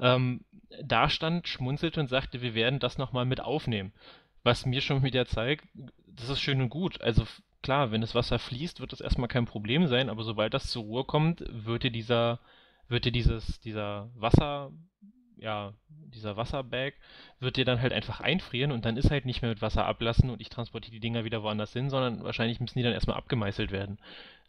ähm, 0.00 0.44
da 0.82 1.08
stand, 1.08 1.48
schmunzelte 1.48 2.00
und 2.00 2.08
sagte, 2.08 2.42
wir 2.42 2.54
werden 2.54 2.80
das 2.80 2.98
nochmal 2.98 3.24
mit 3.24 3.40
aufnehmen. 3.40 3.92
Was 4.42 4.66
mir 4.66 4.80
schon 4.80 5.02
wieder 5.02 5.26
zeigt, 5.26 5.66
das 6.06 6.28
ist 6.28 6.40
schön 6.40 6.60
und 6.60 6.68
gut. 6.68 7.00
Also 7.00 7.24
klar, 7.62 7.90
wenn 7.90 8.00
das 8.00 8.14
Wasser 8.14 8.38
fließt, 8.38 8.80
wird 8.80 8.92
das 8.92 9.00
erstmal 9.00 9.28
kein 9.28 9.46
Problem 9.46 9.86
sein, 9.86 10.10
aber 10.10 10.22
sobald 10.22 10.54
das 10.54 10.70
zur 10.70 10.82
Ruhe 10.82 11.04
kommt, 11.04 11.44
wird 11.48 11.84
dir 11.84 11.90
dieser, 11.90 12.40
wird 12.88 13.04
dir 13.04 13.12
dieses, 13.12 13.60
dieser 13.60 14.10
Wasser, 14.14 14.70
ja, 15.38 15.72
dieser 15.88 16.36
Wasserbag 16.36 16.92
wird 17.40 17.56
dir 17.56 17.64
dann 17.64 17.80
halt 17.80 17.92
einfach 17.92 18.20
einfrieren 18.20 18.70
und 18.70 18.84
dann 18.84 18.96
ist 18.96 19.10
halt 19.10 19.24
nicht 19.24 19.42
mehr 19.42 19.50
mit 19.50 19.62
Wasser 19.62 19.86
ablassen 19.86 20.30
und 20.30 20.40
ich 20.40 20.48
transportiere 20.48 20.92
die 20.92 21.00
Dinger 21.00 21.24
wieder 21.24 21.42
woanders 21.42 21.72
hin, 21.72 21.90
sondern 21.90 22.22
wahrscheinlich 22.22 22.60
müssen 22.60 22.78
die 22.78 22.84
dann 22.84 22.92
erstmal 22.92 23.16
abgemeißelt 23.16 23.70
werden. 23.72 23.98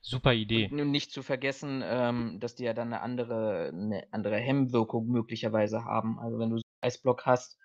Super 0.01 0.33
Idee. 0.33 0.67
Und 0.69 0.77
nun 0.77 0.91
nicht 0.91 1.11
zu 1.11 1.23
vergessen, 1.23 1.81
ähm, 1.83 2.39
dass 2.39 2.55
die 2.55 2.63
ja 2.63 2.73
dann 2.73 2.93
eine 2.93 3.01
andere, 3.01 3.71
eine 3.73 4.05
andere 4.11 4.37
Hemmwirkung 4.37 5.07
möglicherweise 5.07 5.83
haben. 5.83 6.19
Also 6.19 6.37
wenn 6.37 6.49
du 6.51 6.57
so 6.57 6.61
einen 6.63 6.87
Eisblock 6.87 7.25
hast, 7.25 7.57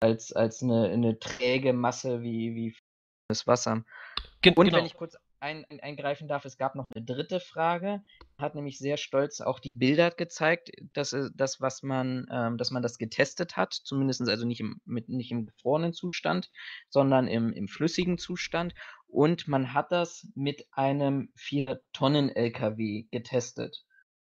als, 0.00 0.32
als 0.32 0.62
eine, 0.62 0.88
eine 0.88 1.18
träge 1.18 1.72
Masse 1.72 2.22
wie, 2.22 2.54
wie 2.54 2.76
das 3.28 3.46
Wasser. 3.46 3.84
Gen 4.40 4.54
Und 4.54 4.66
genau. 4.66 4.78
wenn 4.78 4.86
ich 4.86 4.94
kurz 4.94 5.16
ein, 5.42 5.64
ein, 5.70 5.80
eingreifen 5.80 6.28
darf, 6.28 6.44
es 6.44 6.56
gab 6.56 6.74
noch 6.74 6.84
eine 6.94 7.04
dritte 7.04 7.40
Frage, 7.40 8.02
hat 8.38 8.54
nämlich 8.54 8.78
sehr 8.78 8.96
stolz 8.96 9.40
auch 9.40 9.58
die 9.58 9.70
Bilder 9.74 10.10
gezeigt, 10.10 10.70
dass 10.92 11.12
äh, 11.12 11.30
das, 11.34 11.60
was 11.60 11.82
man, 11.82 12.26
ähm, 12.30 12.58
dass 12.58 12.70
man 12.70 12.82
das 12.82 12.96
getestet 12.96 13.56
hat, 13.56 13.72
zumindest 13.72 14.22
also 14.28 14.46
nicht 14.46 14.60
im, 14.60 14.80
mit, 14.84 15.08
nicht 15.08 15.32
im 15.32 15.46
gefrorenen 15.46 15.92
Zustand, 15.92 16.50
sondern 16.88 17.26
im, 17.26 17.52
im 17.52 17.68
flüssigen 17.68 18.18
Zustand. 18.18 18.74
Und 19.12 19.46
man 19.46 19.74
hat 19.74 19.92
das 19.92 20.26
mit 20.34 20.66
einem 20.72 21.32
4-Tonnen-LKW 21.36 23.04
getestet. 23.10 23.84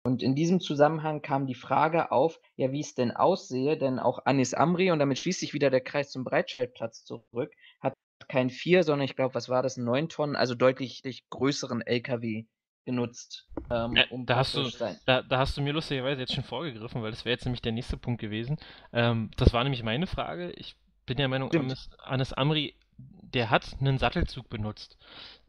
Und 0.03 0.23
in 0.23 0.35
diesem 0.35 0.59
Zusammenhang 0.59 1.21
kam 1.21 1.45
die 1.45 1.53
Frage 1.53 2.11
auf, 2.11 2.39
ja, 2.55 2.71
wie 2.71 2.81
es 2.81 2.95
denn 2.95 3.11
aussehe, 3.11 3.77
denn 3.77 3.99
auch 3.99 4.25
Anis 4.25 4.53
Amri, 4.53 4.91
und 4.91 4.99
damit 4.99 5.19
schließt 5.19 5.39
sich 5.39 5.53
wieder 5.53 5.69
der 5.69 5.81
Kreis 5.81 6.11
zum 6.11 6.23
Breitscheidplatz 6.23 7.05
zurück, 7.05 7.53
hat 7.79 7.93
kein 8.27 8.49
4, 8.49 8.83
sondern 8.83 9.05
ich 9.05 9.15
glaube, 9.15 9.35
was 9.35 9.47
war 9.47 9.61
das, 9.61 9.77
9 9.77 10.09
Tonnen, 10.09 10.35
also 10.35 10.55
deutlich 10.55 11.03
größeren 11.29 11.81
LKW 11.81 12.45
genutzt, 12.85 13.47
ähm, 13.69 13.95
Ja, 13.95 14.05
um 14.09 14.25
da 14.25 14.37
hast 14.37 14.55
du-. 14.55 14.69
Da, 15.05 15.21
da 15.21 15.37
hast 15.37 15.55
du 15.55 15.61
mir 15.61 15.71
lustigerweise 15.71 16.21
jetzt 16.21 16.33
schon 16.33 16.43
vorgegriffen, 16.43 17.01
weil 17.01 17.11
das 17.11 17.25
wäre 17.25 17.33
jetzt 17.33 17.45
nämlich 17.45 17.61
der 17.61 17.71
nächste 17.71 17.95
Punkt 17.95 18.19
gewesen. 18.19 18.57
Ähm, 18.91 19.31
das 19.37 19.53
war 19.53 19.63
nämlich 19.63 19.83
meine 19.83 20.07
Frage. 20.07 20.51
Ich 20.51 20.75
bin 21.05 21.17
der 21.17 21.27
Meinung. 21.27 21.51
Anis, 21.53 21.89
Anis 21.99 22.33
Amri, 22.33 22.75
der 23.33 23.49
hat 23.49 23.75
einen 23.79 23.97
Sattelzug 23.97 24.49
benutzt, 24.49 24.97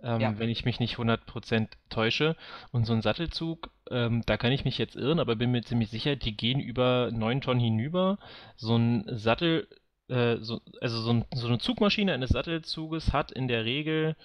ähm, 0.03 0.21
Ja. 0.21 0.39
wenn 0.39 0.49
ich 0.49 0.65
mich 0.65 0.81
nicht 0.81 0.99
100% 0.99 1.77
täusche. 1.91 2.37
Und 2.73 2.85
so 2.87 2.93
ein 2.93 3.03
Sattelzug, 3.03 3.71
ähm, 3.91 4.23
da 4.27 4.37
kann 4.37 4.53
ich 4.53 4.65
mich 4.65 4.79
jetzt 4.79 4.97
irren, 4.97 5.21
aber 5.21 5.37
bin 5.37 5.51
mir 5.51 5.63
ziemlich 5.63 5.91
sicher, 5.91 6.17
die 6.17 6.37
gehen 6.37 6.61
über 6.61 7.11
9 7.13 7.41
Tonnen 7.41 7.61
hinüber. 7.61 8.19
So 8.57 8.77
ein 8.77 9.05
Sattel, 9.09 9.69
äh, 10.09 10.37
so, 10.41 10.61
also 10.81 11.01
so, 11.01 11.13
ein, 11.13 11.25
so 11.35 11.47
eine 11.49 11.59
Zugmaschine 11.59 12.13
eines 12.13 12.31
Sattelzuges 12.31 13.13
hat 13.13 13.31
in 13.33 13.49
der 13.49 13.65
Regel, 13.65 14.17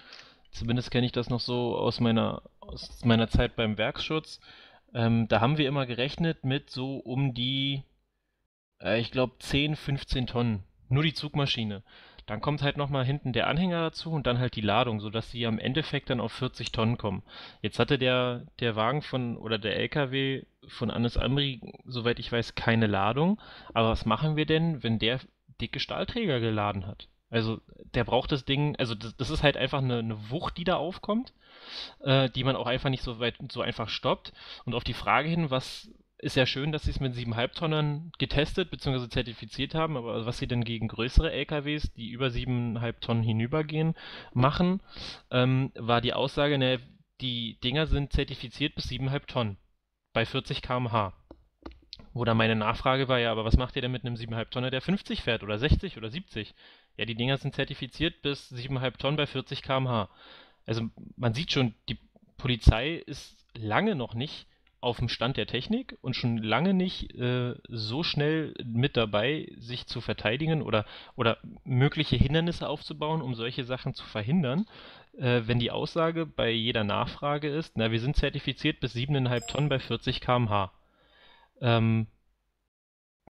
zumindest 0.51 0.91
kenne 0.91 1.05
ich 1.05 1.11
das 1.11 1.29
noch 1.29 1.39
so 1.39 1.77
aus 1.77 1.99
meiner, 1.99 2.41
aus 2.59 3.03
meiner 3.05 3.29
Zeit 3.29 3.55
beim 3.55 3.77
Werksschutz, 3.77 4.39
ähm, 4.93 5.27
da 5.27 5.39
haben 5.41 5.57
wir 5.57 5.67
immer 5.67 5.85
gerechnet 5.85 6.43
mit 6.43 6.69
so 6.69 6.97
um 6.97 7.33
die, 7.33 7.83
äh, 8.81 8.99
ich 8.99 9.11
glaube, 9.11 9.33
10, 9.39 9.75
15 9.75 10.27
Tonnen. 10.27 10.63
Nur 10.89 11.03
die 11.03 11.13
Zugmaschine. 11.13 11.83
Dann 12.29 12.41
kommt 12.41 12.61
halt 12.61 12.77
nochmal 12.77 13.05
hinten 13.05 13.33
der 13.33 13.47
Anhänger 13.47 13.81
dazu 13.81 14.11
und 14.11 14.27
dann 14.27 14.37
halt 14.37 14.55
die 14.55 14.61
Ladung, 14.61 14.99
sodass 14.99 15.31
sie 15.31 15.47
am 15.47 15.57
Endeffekt 15.57 16.11
dann 16.11 16.21
auf 16.21 16.31
40 16.33 16.71
Tonnen 16.71 16.99
kommen. 16.99 17.23
Jetzt 17.63 17.79
hatte 17.79 17.97
der, 17.97 18.45
der 18.59 18.75
Wagen 18.75 19.01
von, 19.01 19.35
oder 19.35 19.57
der 19.57 19.75
LKW 19.77 20.43
von 20.67 20.91
Anis 20.91 21.17
Amri, 21.17 21.59
soweit 21.85 22.19
ich 22.19 22.31
weiß, 22.31 22.53
keine 22.53 22.85
Ladung. 22.85 23.41
Aber 23.73 23.89
was 23.89 24.05
machen 24.05 24.35
wir 24.35 24.45
denn, 24.45 24.83
wenn 24.83 24.99
der 24.99 25.19
dicke 25.59 25.79
Stahlträger 25.79 26.39
geladen 26.39 26.85
hat? 26.85 27.07
Also 27.31 27.61
der 27.95 28.03
braucht 28.03 28.31
das 28.31 28.45
Ding, 28.45 28.75
also 28.75 28.93
das, 28.93 29.17
das 29.17 29.31
ist 29.31 29.41
halt 29.41 29.57
einfach 29.57 29.79
eine, 29.79 29.97
eine 29.97 30.29
Wucht, 30.29 30.55
die 30.57 30.65
da 30.65 30.75
aufkommt, 30.75 31.33
äh, 32.01 32.29
die 32.29 32.43
man 32.43 32.55
auch 32.55 32.67
einfach 32.67 32.91
nicht 32.91 33.03
so 33.03 33.19
weit 33.19 33.37
so 33.51 33.61
einfach 33.61 33.89
stoppt. 33.89 34.33
Und 34.65 34.75
auf 34.75 34.83
die 34.83 34.93
Frage 34.93 35.29
hin, 35.29 35.49
was 35.49 35.89
ist 36.19 36.35
ja 36.35 36.45
schön, 36.45 36.71
dass 36.71 36.83
sie 36.83 36.91
es 36.91 36.99
mit 36.99 37.15
7,5 37.15 37.53
Tonnen 37.55 38.11
getestet 38.17 38.69
bzw. 38.69 39.07
zertifiziert 39.07 39.73
haben, 39.73 39.95
aber 39.97 40.25
was 40.25 40.37
sie 40.37 40.47
denn 40.47 40.63
gegen 40.63 40.87
größere 40.87 41.31
LKWs, 41.31 41.93
die 41.93 42.09
über 42.09 42.27
7,5 42.27 42.99
Tonnen 42.99 43.23
hinübergehen, 43.23 43.95
machen, 44.33 44.81
ähm, 45.31 45.71
war 45.75 46.01
die 46.01 46.13
Aussage, 46.13 46.57
ne, 46.57 46.79
die 47.21 47.57
Dinger 47.63 47.87
sind 47.87 48.13
zertifiziert 48.13 48.75
bis 48.75 48.87
7,5 48.87 49.25
Tonnen 49.27 49.57
bei 50.13 50.25
40 50.25 50.61
km/h. 50.61 51.13
Oder 52.13 52.33
meine 52.33 52.55
Nachfrage 52.55 53.07
war 53.07 53.19
ja, 53.19 53.31
aber 53.31 53.45
was 53.45 53.57
macht 53.57 53.75
ihr 53.75 53.81
denn 53.81 53.91
mit 53.91 54.03
einem 54.03 54.15
7,5 54.15 54.49
Tonner, 54.49 54.71
der 54.71 54.81
50 54.81 55.21
fährt 55.21 55.43
oder 55.43 55.57
60 55.57 55.97
oder 55.97 56.09
70? 56.09 56.53
Ja, 56.97 57.05
die 57.05 57.15
Dinger 57.15 57.37
sind 57.37 57.55
zertifiziert 57.55 58.21
bis 58.21 58.51
7,5 58.51 58.97
Tonnen 58.97 59.17
bei 59.17 59.25
40 59.25 59.61
km/h. 59.61 60.09
Also 60.65 60.89
man 61.15 61.33
sieht 61.33 61.51
schon, 61.51 61.75
die 61.87 61.97
Polizei 62.37 62.95
ist 62.95 63.45
lange 63.53 63.95
noch 63.95 64.13
nicht 64.13 64.48
auf 64.81 64.97
dem 64.97 65.09
Stand 65.09 65.37
der 65.37 65.47
Technik 65.47 65.97
und 66.01 66.15
schon 66.15 66.37
lange 66.37 66.73
nicht 66.73 67.13
äh, 67.15 67.55
so 67.67 68.03
schnell 68.03 68.53
mit 68.63 68.95
dabei, 68.95 69.51
sich 69.57 69.87
zu 69.87 69.99
verteidigen 69.99 70.61
oder, 70.61 70.85
oder 71.15 71.37
mögliche 71.63 72.15
Hindernisse 72.15 72.67
aufzubauen, 72.67 73.21
um 73.21 73.35
solche 73.35 73.65
Sachen 73.65 73.93
zu 73.93 74.05
verhindern. 74.05 74.65
Äh, 75.17 75.41
wenn 75.45 75.59
die 75.59 75.71
Aussage 75.71 76.25
bei 76.25 76.49
jeder 76.49 76.83
Nachfrage 76.83 77.49
ist, 77.49 77.75
na, 77.75 77.91
wir 77.91 77.99
sind 77.99 78.15
zertifiziert 78.15 78.79
bis 78.79 78.95
7,5 78.95 79.47
Tonnen 79.47 79.69
bei 79.69 79.79
40 79.79 80.21
km/h. 80.21 80.71
Ähm, 81.59 82.07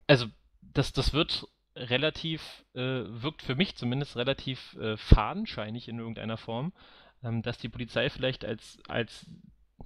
also, 0.09 0.27
das, 0.61 0.93
das 0.93 1.13
wird 1.13 1.47
relativ, 1.77 2.65
äh, 2.75 3.05
wirkt 3.07 3.43
für 3.43 3.55
mich 3.55 3.77
zumindest 3.77 4.17
relativ 4.17 4.75
äh, 4.81 4.97
fadenscheinig 4.97 5.89
in 5.89 5.99
irgendeiner 5.99 6.39
Form, 6.39 6.73
ähm, 7.23 7.43
dass 7.43 7.59
die 7.59 7.69
Polizei 7.69 8.11
vielleicht 8.11 8.45
als, 8.45 8.79
als 8.89 9.27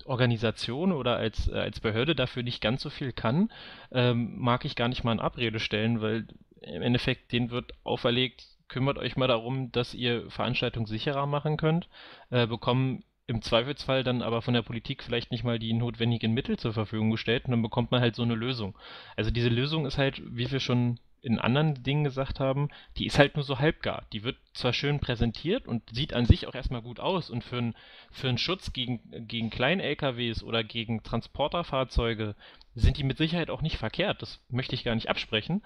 Organisation 0.07 0.93
oder 0.93 1.17
als, 1.17 1.49
äh, 1.49 1.59
als 1.59 1.81
Behörde 1.81 2.15
dafür 2.15 2.43
nicht 2.43 2.61
ganz 2.61 2.83
so 2.83 2.91
viel 2.91 3.13
kann, 3.13 3.51
ähm, 3.93 4.39
mag 4.39 4.65
ich 4.65 4.77
gar 4.77 4.89
nicht 4.89 5.05
mal 5.05 5.13
in 5.13 5.21
Abrede 5.21 5.61
stellen, 5.61 6.01
weil 6.01 6.27
im 6.63 6.83
Endeffekt 6.83 7.33
denen 7.33 7.51
wird 7.51 7.73
auferlegt, 7.85 8.47
kümmert 8.69 8.99
euch 8.99 9.17
mal 9.17 9.29
darum, 9.29 9.73
dass 9.73 9.95
ihr 9.95 10.31
Veranstaltungen 10.31 10.87
sicherer 10.87 11.27
machen 11.27 11.57
könnt, 11.57 11.89
äh, 12.31 12.47
bekommen 12.47 13.05
im 13.27 13.43
Zweifelsfall 13.43 14.03
dann 14.03 14.23
aber 14.23 14.43
von 14.43 14.55
der 14.55 14.63
Politik 14.63 15.05
vielleicht 15.05 15.31
nicht 15.31 15.45
mal 15.45 15.59
die 15.61 15.73
notwendigen 15.73 16.33
Mittel 16.33 16.59
zur 16.59 16.73
Verfügung 16.73 17.11
gestellt 17.11 17.45
und 17.45 17.53
dann 17.53 17.63
bekommt 17.63 17.93
man 17.93 18.01
halt 18.01 18.17
so 18.17 18.23
eine 18.23 18.35
Lösung. 18.35 18.77
Also 19.17 19.31
diese 19.31 19.49
Lösung 19.49 19.87
ist 19.87 19.99
halt, 19.99 20.21
wie 20.27 20.51
wir 20.51 20.59
schon 20.59 20.99
in 21.23 21.39
anderen 21.39 21.83
Dingen 21.83 22.05
gesagt 22.05 22.41
haben, 22.41 22.69
die 22.97 23.07
ist 23.07 23.19
halt 23.19 23.37
nur 23.37 23.45
so 23.45 23.59
halbgar. 23.59 24.07
Die 24.13 24.25
wird 24.25 24.37
zwar 24.55 24.73
schön 24.73 25.01
präsentiert 25.01 25.67
und 25.67 25.83
sieht 25.91 26.15
an 26.15 26.27
sich 26.27 26.47
auch 26.47 26.55
erstmal 26.55 26.83
gut 26.83 27.01
aus 27.01 27.31
und 27.31 27.45
für, 27.45 27.59
ein, 27.59 27.75
für 28.11 28.29
einen 28.29 28.39
Schutz 28.39 28.73
gegen, 28.73 29.01
gegen 29.27 29.51
Klein-LKWs 29.51 30.43
oder 30.43 30.65
gegen 30.65 31.03
Transporterfahrzeuge 31.03 32.35
sind 32.75 32.97
die 32.97 33.05
mit 33.05 33.19
Sicherheit 33.19 33.51
auch 33.51 33.63
nicht 33.63 33.77
verkehrt. 33.77 34.23
Das 34.23 34.41
möchte 34.49 34.75
ich 34.75 34.85
gar 34.85 34.95
nicht 34.95 35.11
absprechen. 35.11 35.63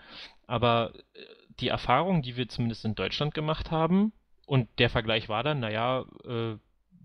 Aber 0.47 0.93
äh, 1.15 1.21
die 1.61 1.69
Erfahrung, 1.69 2.23
die 2.23 2.37
wir 2.37 2.49
zumindest 2.49 2.85
in 2.85 2.95
Deutschland 2.95 3.35
gemacht 3.35 3.71
haben, 3.71 4.13
und 4.47 4.69
der 4.79 4.91
Vergleich 4.91 5.29
war 5.29 5.43
dann, 5.43 5.61
naja, 5.61 6.05
äh, 6.27 6.57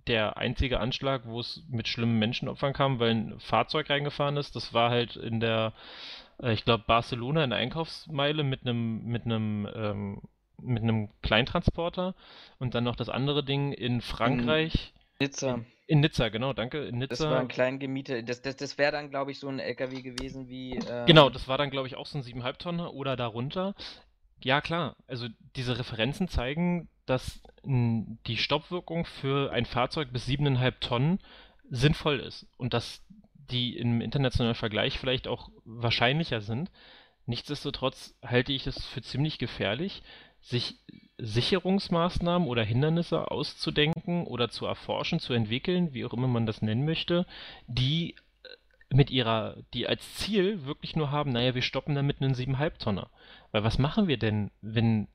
der 0.08 0.38
einzige 0.38 0.80
Anschlag, 0.80 1.26
wo 1.26 1.39
es 1.39 1.64
mit 1.70 1.88
schlimmen 1.88 2.20
Menschenopfern 2.20 2.74
kam, 2.74 3.00
weil 3.00 3.12
ein 3.12 3.39
Fahrzeug 3.39 3.89
reingefahren 3.89 4.38
ist, 4.38 4.56
das 4.56 4.74
war 4.74 4.89
halt 4.89 5.16
in 5.16 5.39
der 5.39 5.74
ich 6.44 6.66
glaube, 6.66 6.84
Barcelona 6.88 7.44
in 7.44 7.50
der 7.50 7.60
Einkaufsmeile 7.60 8.44
mit 8.44 8.62
einem 8.62 9.04
mit 9.06 9.26
einem 9.26 9.68
ähm, 9.74 10.22
mit 10.62 10.84
einem 10.84 11.10
Kleintransporter 11.22 12.16
und 12.60 12.76
dann 12.76 12.84
noch 12.84 12.96
das 12.96 13.10
andere 13.10 13.44
Ding 13.44 13.72
in 13.72 14.02
Frankreich. 14.02 14.94
In 15.20 15.26
Nizza. 15.26 15.60
In 15.88 16.00
Nizza, 16.02 16.30
genau, 16.30 16.54
danke. 16.54 16.86
In 16.86 17.00
Nizza. 17.00 17.24
Das 17.24 17.30
war 17.32 17.40
ein 17.40 17.48
klein 17.48 17.80
Gemiete. 17.80 18.24
Das, 18.24 18.42
das, 18.42 18.56
das 18.56 18.78
wäre 18.78 18.92
dann, 18.92 19.10
glaube 19.10 19.32
ich, 19.32 19.40
so 19.40 19.48
ein 19.48 19.60
LKW 19.60 20.02
gewesen 20.02 20.48
wie. 20.48 20.78
Äh... 20.78 21.06
Genau, 21.06 21.30
das 21.30 21.48
war 21.48 21.58
dann, 21.58 21.70
glaube 21.70 21.88
ich, 21.88 21.96
auch 21.96 22.06
so 22.06 22.18
ein 22.18 22.24
7,5 22.24 22.58
Tonner 22.58 22.94
oder 22.94 23.16
darunter. 23.16 23.74
Ja, 24.42 24.62
klar. 24.62 24.96
Also 25.08 25.28
diese 25.56 25.78
Referenzen 25.78 26.28
zeigen, 26.28 26.90
dass 27.06 27.42
die 27.64 28.38
Stoppwirkung 28.38 29.06
für 29.06 29.52
ein 29.52 29.66
Fahrzeug 29.66 30.14
bis 30.14 30.28
7,5 30.28 30.74
Tonnen 30.80 31.20
sinnvoll 31.70 32.20
ist 32.20 32.48
und 32.58 32.74
dass 32.74 33.04
die 33.52 33.78
im 33.78 34.02
internationalen 34.02 34.56
Vergleich 34.56 34.97
vielleicht 34.97 35.28
auch 35.28 35.50
wahrscheinlicher 35.66 36.41
sind. 36.41 36.72
Nichtsdestotrotz 37.26 38.16
halte 38.24 38.54
ich 38.54 38.66
es 38.66 38.86
für 38.88 39.02
ziemlich 39.02 39.38
gefährlich, 39.38 40.02
sich 40.41 40.80
Sicherungsmaßnahmen 41.18 42.47
oder 42.47 42.64
Hindernisse 42.64 43.30
auszudenken 43.30 44.26
oder 44.26 44.50
zu 44.50 44.66
erforschen, 44.66 45.20
zu 45.20 45.34
entwickeln, 45.34 45.93
wie 45.93 46.06
auch 46.06 46.14
immer 46.14 46.28
man 46.28 46.45
das 46.45 46.62
nennen 46.62 46.86
möchte, 46.86 47.26
die 47.68 48.16
äh, 48.43 48.95
mit 48.95 49.12
ihrer, 49.12 49.58
die 49.74 49.86
als 49.86 50.16
Ziel 50.16 50.66
wirklich 50.66 50.95
nur 50.95 51.12
haben, 51.12 51.32
naja, 51.32 51.56
wir 51.56 51.62
stoppen 51.62 51.93
damit 51.93 52.22
einen 52.22 52.34
7,5 52.34 52.78
Tonner. 52.80 53.10
Weil 53.52 53.64
was 53.64 53.78
machen 53.80 54.08
wir 54.08 54.18
denn, 54.18 54.50
wenn 54.62 55.08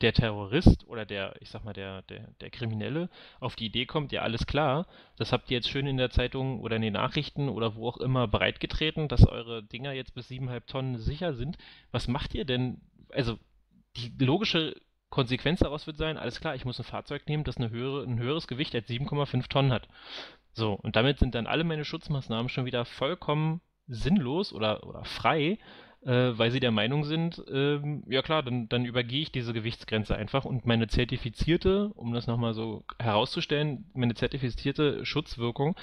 der 0.00 0.12
Terrorist 0.12 0.86
oder 0.88 1.04
der, 1.04 1.34
ich 1.40 1.50
sag 1.50 1.64
mal, 1.64 1.72
der, 1.72 2.02
der, 2.02 2.28
der 2.40 2.50
Kriminelle 2.50 3.08
auf 3.40 3.56
die 3.56 3.66
Idee 3.66 3.86
kommt, 3.86 4.12
ja, 4.12 4.22
alles 4.22 4.46
klar, 4.46 4.86
das 5.16 5.32
habt 5.32 5.50
ihr 5.50 5.56
jetzt 5.56 5.68
schön 5.68 5.86
in 5.86 5.96
der 5.96 6.10
Zeitung 6.10 6.60
oder 6.60 6.76
in 6.76 6.82
den 6.82 6.94
Nachrichten 6.94 7.48
oder 7.48 7.76
wo 7.76 7.88
auch 7.88 7.98
immer 7.98 8.26
bereitgetreten, 8.28 9.08
dass 9.08 9.26
eure 9.26 9.62
Dinger 9.62 9.92
jetzt 9.92 10.14
bis 10.14 10.30
7,5 10.30 10.66
Tonnen 10.66 10.98
sicher 10.98 11.34
sind. 11.34 11.58
Was 11.90 12.08
macht 12.08 12.34
ihr 12.34 12.44
denn? 12.44 12.80
Also, 13.10 13.38
die 13.96 14.12
logische 14.24 14.74
Konsequenz 15.08 15.60
daraus 15.60 15.86
wird 15.86 15.96
sein, 15.96 16.18
alles 16.18 16.40
klar, 16.40 16.54
ich 16.54 16.64
muss 16.64 16.78
ein 16.78 16.84
Fahrzeug 16.84 17.26
nehmen, 17.28 17.44
das 17.44 17.56
eine 17.56 17.70
höhere, 17.70 18.04
ein 18.04 18.18
höheres 18.18 18.46
Gewicht 18.46 18.74
als 18.74 18.88
7,5 18.88 19.48
Tonnen 19.48 19.72
hat. 19.72 19.88
So, 20.52 20.72
und 20.72 20.96
damit 20.96 21.18
sind 21.18 21.34
dann 21.34 21.46
alle 21.46 21.64
meine 21.64 21.84
Schutzmaßnahmen 21.84 22.48
schon 22.48 22.64
wieder 22.64 22.84
vollkommen 22.84 23.60
sinnlos 23.86 24.52
oder, 24.52 24.86
oder 24.86 25.04
frei, 25.04 25.58
äh, 26.06 26.38
weil 26.38 26.52
sie 26.52 26.60
der 26.60 26.70
Meinung 26.70 27.04
sind, 27.04 27.42
ähm, 27.52 28.04
ja 28.08 28.22
klar, 28.22 28.44
dann, 28.44 28.68
dann 28.68 28.84
übergehe 28.84 29.22
ich 29.22 29.32
diese 29.32 29.52
Gewichtsgrenze 29.52 30.14
einfach 30.14 30.44
und 30.44 30.64
meine 30.64 30.86
zertifizierte, 30.86 31.88
um 31.94 32.12
das 32.12 32.28
nochmal 32.28 32.54
so 32.54 32.84
herauszustellen, 33.00 33.90
meine 33.92 34.14
zertifizierte 34.14 35.04
Schutzwirkung 35.04 35.76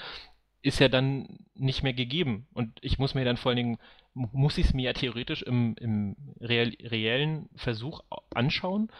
ist 0.62 0.78
ja 0.80 0.88
dann 0.88 1.40
nicht 1.54 1.82
mehr 1.82 1.92
gegeben. 1.92 2.46
Und 2.54 2.78
ich 2.80 2.98
muss 2.98 3.14
mir 3.14 3.26
dann 3.26 3.36
vor 3.36 3.50
allen 3.50 3.58
Dingen, 3.58 3.78
muss 4.14 4.56
ich 4.56 4.64
es 4.66 4.72
mir 4.72 4.84
ja 4.84 4.92
theoretisch 4.94 5.42
im, 5.42 5.76
im 5.78 6.16
reellen 6.40 7.50
Versuch 7.54 8.00
anschauen, 8.34 8.90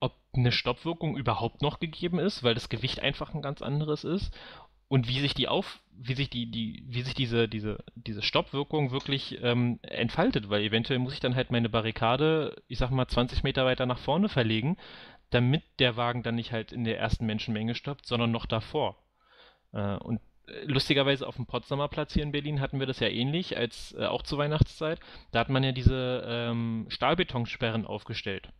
ob 0.00 0.16
eine 0.32 0.50
Stoppwirkung 0.50 1.16
überhaupt 1.16 1.62
noch 1.62 1.78
gegeben 1.78 2.18
ist, 2.18 2.42
weil 2.42 2.54
das 2.54 2.68
Gewicht 2.68 2.98
einfach 2.98 3.34
ein 3.34 3.42
ganz 3.42 3.62
anderes 3.62 4.02
ist 4.02 4.36
und 4.92 5.08
wie 5.08 5.20
sich 5.20 5.32
die 5.32 5.48
auf, 5.48 5.80
wie 5.96 6.12
sich 6.12 6.28
die, 6.28 6.50
die, 6.50 6.84
wie 6.86 7.00
sich 7.00 7.14
diese, 7.14 7.48
diese, 7.48 7.82
diese 7.94 8.20
Stoppwirkung 8.20 8.90
wirklich 8.90 9.38
ähm, 9.42 9.78
entfaltet, 9.80 10.50
weil 10.50 10.60
eventuell 10.60 10.98
muss 10.98 11.14
ich 11.14 11.20
dann 11.20 11.34
halt 11.34 11.50
meine 11.50 11.70
Barrikade, 11.70 12.62
ich 12.68 12.76
sag 12.76 12.90
mal, 12.90 13.08
20 13.08 13.42
Meter 13.42 13.64
weiter 13.64 13.86
nach 13.86 13.96
vorne 13.96 14.28
verlegen, 14.28 14.76
damit 15.30 15.62
der 15.78 15.96
Wagen 15.96 16.22
dann 16.22 16.34
nicht 16.34 16.52
halt 16.52 16.72
in 16.72 16.84
der 16.84 16.98
ersten 16.98 17.24
Menschenmenge 17.24 17.74
stoppt, 17.74 18.04
sondern 18.04 18.32
noch 18.32 18.44
davor. 18.44 18.98
Äh, 19.72 19.96
und 19.96 20.20
äh, 20.46 20.66
lustigerweise 20.66 21.26
auf 21.26 21.36
dem 21.36 21.46
Potsdamer 21.46 21.88
Platz 21.88 22.12
hier 22.12 22.22
in 22.22 22.32
Berlin 22.32 22.60
hatten 22.60 22.78
wir 22.78 22.86
das 22.86 23.00
ja 23.00 23.08
ähnlich, 23.08 23.56
als 23.56 23.94
äh, 23.98 24.04
auch 24.04 24.20
zur 24.20 24.36
Weihnachtszeit. 24.36 25.00
Da 25.30 25.38
hat 25.38 25.48
man 25.48 25.64
ja 25.64 25.72
diese 25.72 26.22
ähm, 26.26 26.84
Stahlbetonsperren 26.90 27.86
aufgestellt 27.86 28.52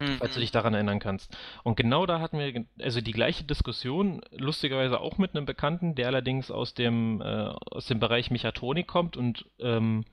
mhm. 0.00 0.18
falls 0.18 0.34
du 0.34 0.40
dich 0.40 0.50
daran 0.50 0.74
erinnern 0.74 0.98
kannst. 0.98 1.36
Und 1.62 1.76
genau 1.76 2.06
da 2.06 2.20
hatten 2.20 2.38
wir 2.38 2.64
also 2.80 3.00
die 3.00 3.12
gleiche 3.12 3.44
Diskussion, 3.44 4.20
lustigerweise 4.30 5.00
auch 5.00 5.18
mit 5.18 5.34
einem 5.34 5.46
Bekannten, 5.46 5.94
der 5.94 6.06
allerdings 6.08 6.50
aus 6.50 6.74
dem, 6.74 7.20
äh, 7.20 7.24
aus 7.24 7.86
dem 7.86 8.00
Bereich 8.00 8.30
Mechatronik 8.30 8.86
kommt 8.86 9.16
und 9.16 9.46
ähm, 9.58 10.04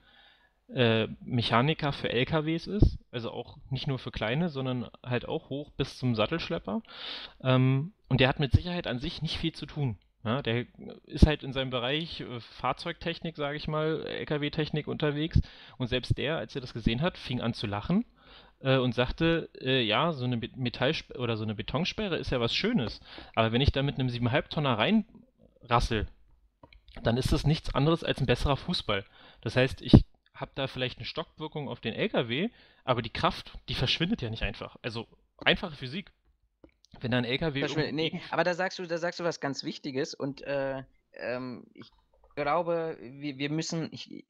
äh, 0.72 1.08
Mechaniker 1.20 1.92
für 1.92 2.10
LKWs 2.10 2.66
ist, 2.66 2.98
also 3.10 3.30
auch 3.30 3.58
nicht 3.70 3.86
nur 3.86 3.98
für 3.98 4.10
kleine, 4.10 4.48
sondern 4.48 4.88
halt 5.02 5.28
auch 5.28 5.50
hoch 5.50 5.70
bis 5.72 5.98
zum 5.98 6.14
Sattelschlepper. 6.14 6.82
Ähm, 7.42 7.92
und 8.08 8.20
der 8.20 8.28
hat 8.28 8.40
mit 8.40 8.52
Sicherheit 8.52 8.86
an 8.86 8.98
sich 8.98 9.22
nicht 9.22 9.38
viel 9.38 9.52
zu 9.52 9.66
tun. 9.66 9.98
Ja, 10.24 10.40
der 10.40 10.64
ist 11.04 11.26
halt 11.26 11.42
in 11.42 11.52
seinem 11.52 11.68
Bereich 11.68 12.20
äh, 12.20 12.40
Fahrzeugtechnik, 12.40 13.36
sage 13.36 13.58
ich 13.58 13.68
mal, 13.68 14.06
LKW-Technik 14.06 14.88
unterwegs. 14.88 15.38
Und 15.76 15.88
selbst 15.88 16.16
der, 16.16 16.38
als 16.38 16.54
er 16.54 16.62
das 16.62 16.72
gesehen 16.72 17.02
hat, 17.02 17.18
fing 17.18 17.42
an 17.42 17.52
zu 17.52 17.66
lachen 17.66 18.06
äh, 18.60 18.76
und 18.76 18.94
sagte, 18.94 19.50
äh, 19.60 19.82
ja, 19.82 20.12
so 20.12 20.24
eine 20.24 20.36
Metall 20.36 20.94
oder 21.16 21.36
so 21.36 21.44
eine 21.44 21.54
Betonsperre 21.54 22.16
ist 22.16 22.30
ja 22.30 22.40
was 22.40 22.54
Schönes, 22.54 23.00
aber 23.34 23.52
wenn 23.52 23.60
ich 23.60 23.72
da 23.72 23.82
mit 23.82 23.98
einem 23.98 24.08
7,5 24.08 24.48
Tonner 24.48 24.78
reinrassel, 24.78 26.06
dann 27.02 27.16
ist 27.16 27.32
das 27.32 27.46
nichts 27.46 27.74
anderes 27.74 28.04
als 28.04 28.20
ein 28.20 28.26
besserer 28.26 28.56
Fußball. 28.56 29.04
Das 29.40 29.56
heißt, 29.56 29.82
ich 29.82 30.04
habe 30.34 30.52
da 30.54 30.66
vielleicht 30.66 30.98
eine 30.98 31.06
Stockwirkung 31.06 31.68
auf 31.68 31.80
den 31.80 31.94
LKW, 31.94 32.50
aber 32.84 33.02
die 33.02 33.10
Kraft, 33.10 33.58
die 33.68 33.74
verschwindet 33.74 34.22
ja 34.22 34.30
nicht 34.30 34.42
einfach. 34.42 34.76
Also 34.82 35.06
einfache 35.38 35.76
Physik. 35.76 36.12
Wenn 37.00 37.10
da 37.10 37.18
ein 37.18 37.24
LKW. 37.24 37.64
Um 37.64 37.94
nee, 37.94 38.20
aber 38.30 38.44
da 38.44 38.54
sagst 38.54 38.78
du, 38.78 38.86
da 38.86 38.98
sagst 38.98 39.18
du 39.18 39.24
was 39.24 39.40
ganz 39.40 39.64
Wichtiges 39.64 40.14
und 40.14 40.42
äh, 40.42 40.84
ähm, 41.14 41.66
ich 41.74 41.90
glaube, 42.36 42.96
wir, 43.00 43.38
wir 43.38 43.50
müssen, 43.50 43.88
ich, 43.92 44.24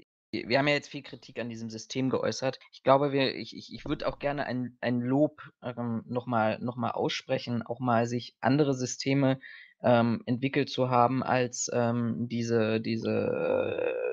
wir 0.46 0.58
haben 0.58 0.68
ja 0.68 0.74
jetzt 0.74 0.88
viel 0.88 1.02
Kritik 1.02 1.38
an 1.38 1.48
diesem 1.48 1.70
System 1.70 2.10
geäußert. 2.10 2.58
Ich 2.72 2.82
glaube, 2.82 3.12
wir, 3.12 3.34
ich, 3.34 3.56
ich, 3.56 3.72
ich 3.72 3.84
würde 3.84 4.08
auch 4.08 4.18
gerne 4.18 4.46
ein, 4.46 4.76
ein 4.80 5.00
Lob 5.00 5.42
ähm, 5.62 6.02
nochmal 6.06 6.58
noch 6.60 6.76
mal 6.76 6.90
aussprechen, 6.90 7.62
auch 7.62 7.80
mal 7.80 8.06
sich 8.06 8.36
andere 8.40 8.74
Systeme 8.74 9.38
ähm, 9.82 10.22
entwickelt 10.26 10.70
zu 10.70 10.90
haben 10.90 11.22
als 11.22 11.70
ähm, 11.72 12.28
diese, 12.28 12.80
diese 12.80 13.10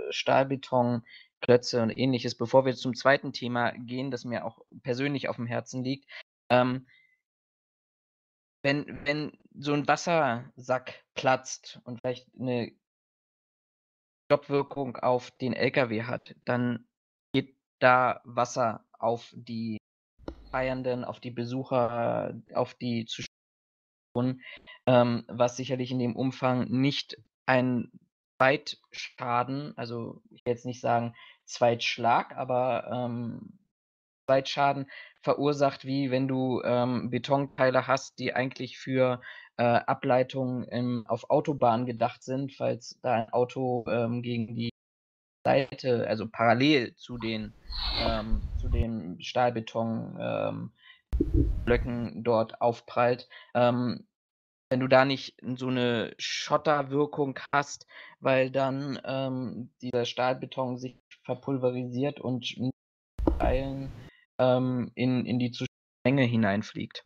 äh, 0.09 0.11
Stahlbetonklötze 0.11 1.81
und 1.81 1.97
ähnliches. 1.97 2.35
Bevor 2.35 2.65
wir 2.65 2.75
zum 2.75 2.93
zweiten 2.93 3.33
Thema 3.33 3.71
gehen, 3.71 4.11
das 4.11 4.25
mir 4.25 4.45
auch 4.45 4.59
persönlich 4.83 5.29
auf 5.29 5.37
dem 5.37 5.47
Herzen 5.47 5.83
liegt. 5.83 6.09
Ähm, 6.49 6.85
wenn, 8.63 8.85
wenn 9.05 9.31
so 9.57 9.73
ein 9.73 9.87
Wassersack 9.87 11.03
platzt 11.15 11.79
und 11.83 11.99
vielleicht 11.99 12.27
eine 12.39 12.71
Jobwirkung 14.31 14.95
auf 14.97 15.29
den 15.31 15.53
LKW 15.53 16.03
hat, 16.03 16.35
dann 16.45 16.87
da 17.81 18.21
Wasser 18.23 18.85
auf 18.97 19.33
die 19.35 19.77
Feiernden, 20.51 21.03
auf 21.03 21.19
die 21.19 21.31
Besucher, 21.31 22.39
auf 22.53 22.75
die 22.75 23.05
Zuschauer, 23.05 24.35
ähm, 24.85 25.25
was 25.27 25.57
sicherlich 25.57 25.91
in 25.91 25.99
dem 25.99 26.15
Umfang 26.15 26.69
nicht 26.69 27.17
ein 27.45 27.91
Zweitschaden, 28.39 29.77
also 29.77 30.21
ich 30.29 30.45
will 30.45 30.53
jetzt 30.53 30.65
nicht 30.65 30.81
sagen 30.81 31.15
Zweitschlag, 31.45 32.35
aber 32.35 32.89
ähm, 32.91 33.59
Zweitschaden 34.27 34.89
verursacht, 35.21 35.85
wie 35.85 36.09
wenn 36.11 36.27
du 36.27 36.61
ähm, 36.63 37.09
Betonteile 37.09 37.87
hast, 37.87 38.19
die 38.19 38.33
eigentlich 38.33 38.77
für 38.77 39.21
äh, 39.57 39.63
Ableitungen 39.63 40.63
im, 40.65 41.05
auf 41.07 41.29
Autobahnen 41.29 41.85
gedacht 41.85 42.23
sind, 42.23 42.53
falls 42.53 42.99
da 43.01 43.13
ein 43.13 43.29
Auto 43.33 43.85
ähm, 43.87 44.21
gegen 44.21 44.55
die 44.55 44.71
Seite, 45.45 46.07
also 46.07 46.27
parallel 46.29 46.95
zu 46.95 47.17
den, 47.17 47.55
ähm, 47.97 48.43
zu 48.57 48.69
den 48.69 49.21
Stahlbetonblöcken 49.21 50.71
ähm, 51.87 52.23
dort 52.23 52.61
aufprallt. 52.61 53.27
Ähm, 53.55 54.07
wenn 54.69 54.79
du 54.79 54.87
da 54.87 55.03
nicht 55.03 55.35
so 55.57 55.67
eine 55.67 56.15
Schotterwirkung 56.17 57.37
hast, 57.53 57.85
weil 58.21 58.51
dann 58.51 58.99
ähm, 59.03 59.73
dieser 59.81 60.05
Stahlbeton 60.05 60.77
sich 60.77 60.97
verpulverisiert 61.25 62.21
und 62.21 62.55
in, 64.95 65.25
in 65.25 65.39
die 65.39 65.51
Menge 66.05 66.23
hineinfliegt. 66.23 67.03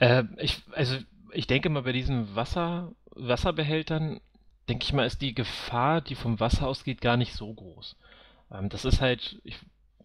Äh, 0.00 0.24
ich, 0.38 0.62
also 0.72 0.96
ich 1.32 1.46
denke 1.46 1.70
mal, 1.70 1.82
bei 1.84 1.92
diesen 1.92 2.34
Wasser, 2.34 2.92
Wasserbehältern, 3.12 4.20
denke 4.68 4.84
ich 4.84 4.92
mal, 4.92 5.06
ist 5.06 5.22
die 5.22 5.34
Gefahr, 5.34 6.00
die 6.00 6.16
vom 6.16 6.40
Wasser 6.40 6.66
ausgeht, 6.68 7.00
gar 7.00 7.16
nicht 7.18 7.34
so 7.34 7.52
groß. 7.54 7.96
Ähm, 8.52 8.68
das 8.70 8.84
ist 8.86 9.02
halt, 9.02 9.42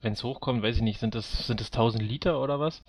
wenn 0.01 0.13
es 0.13 0.23
hochkommt, 0.23 0.63
weiß 0.63 0.77
ich 0.77 0.83
nicht, 0.83 0.99
sind 0.99 1.15
das, 1.15 1.47
sind 1.47 1.61
das 1.61 1.71
1000 1.71 2.03
Liter 2.03 2.41
oder 2.41 2.59
was, 2.59 2.83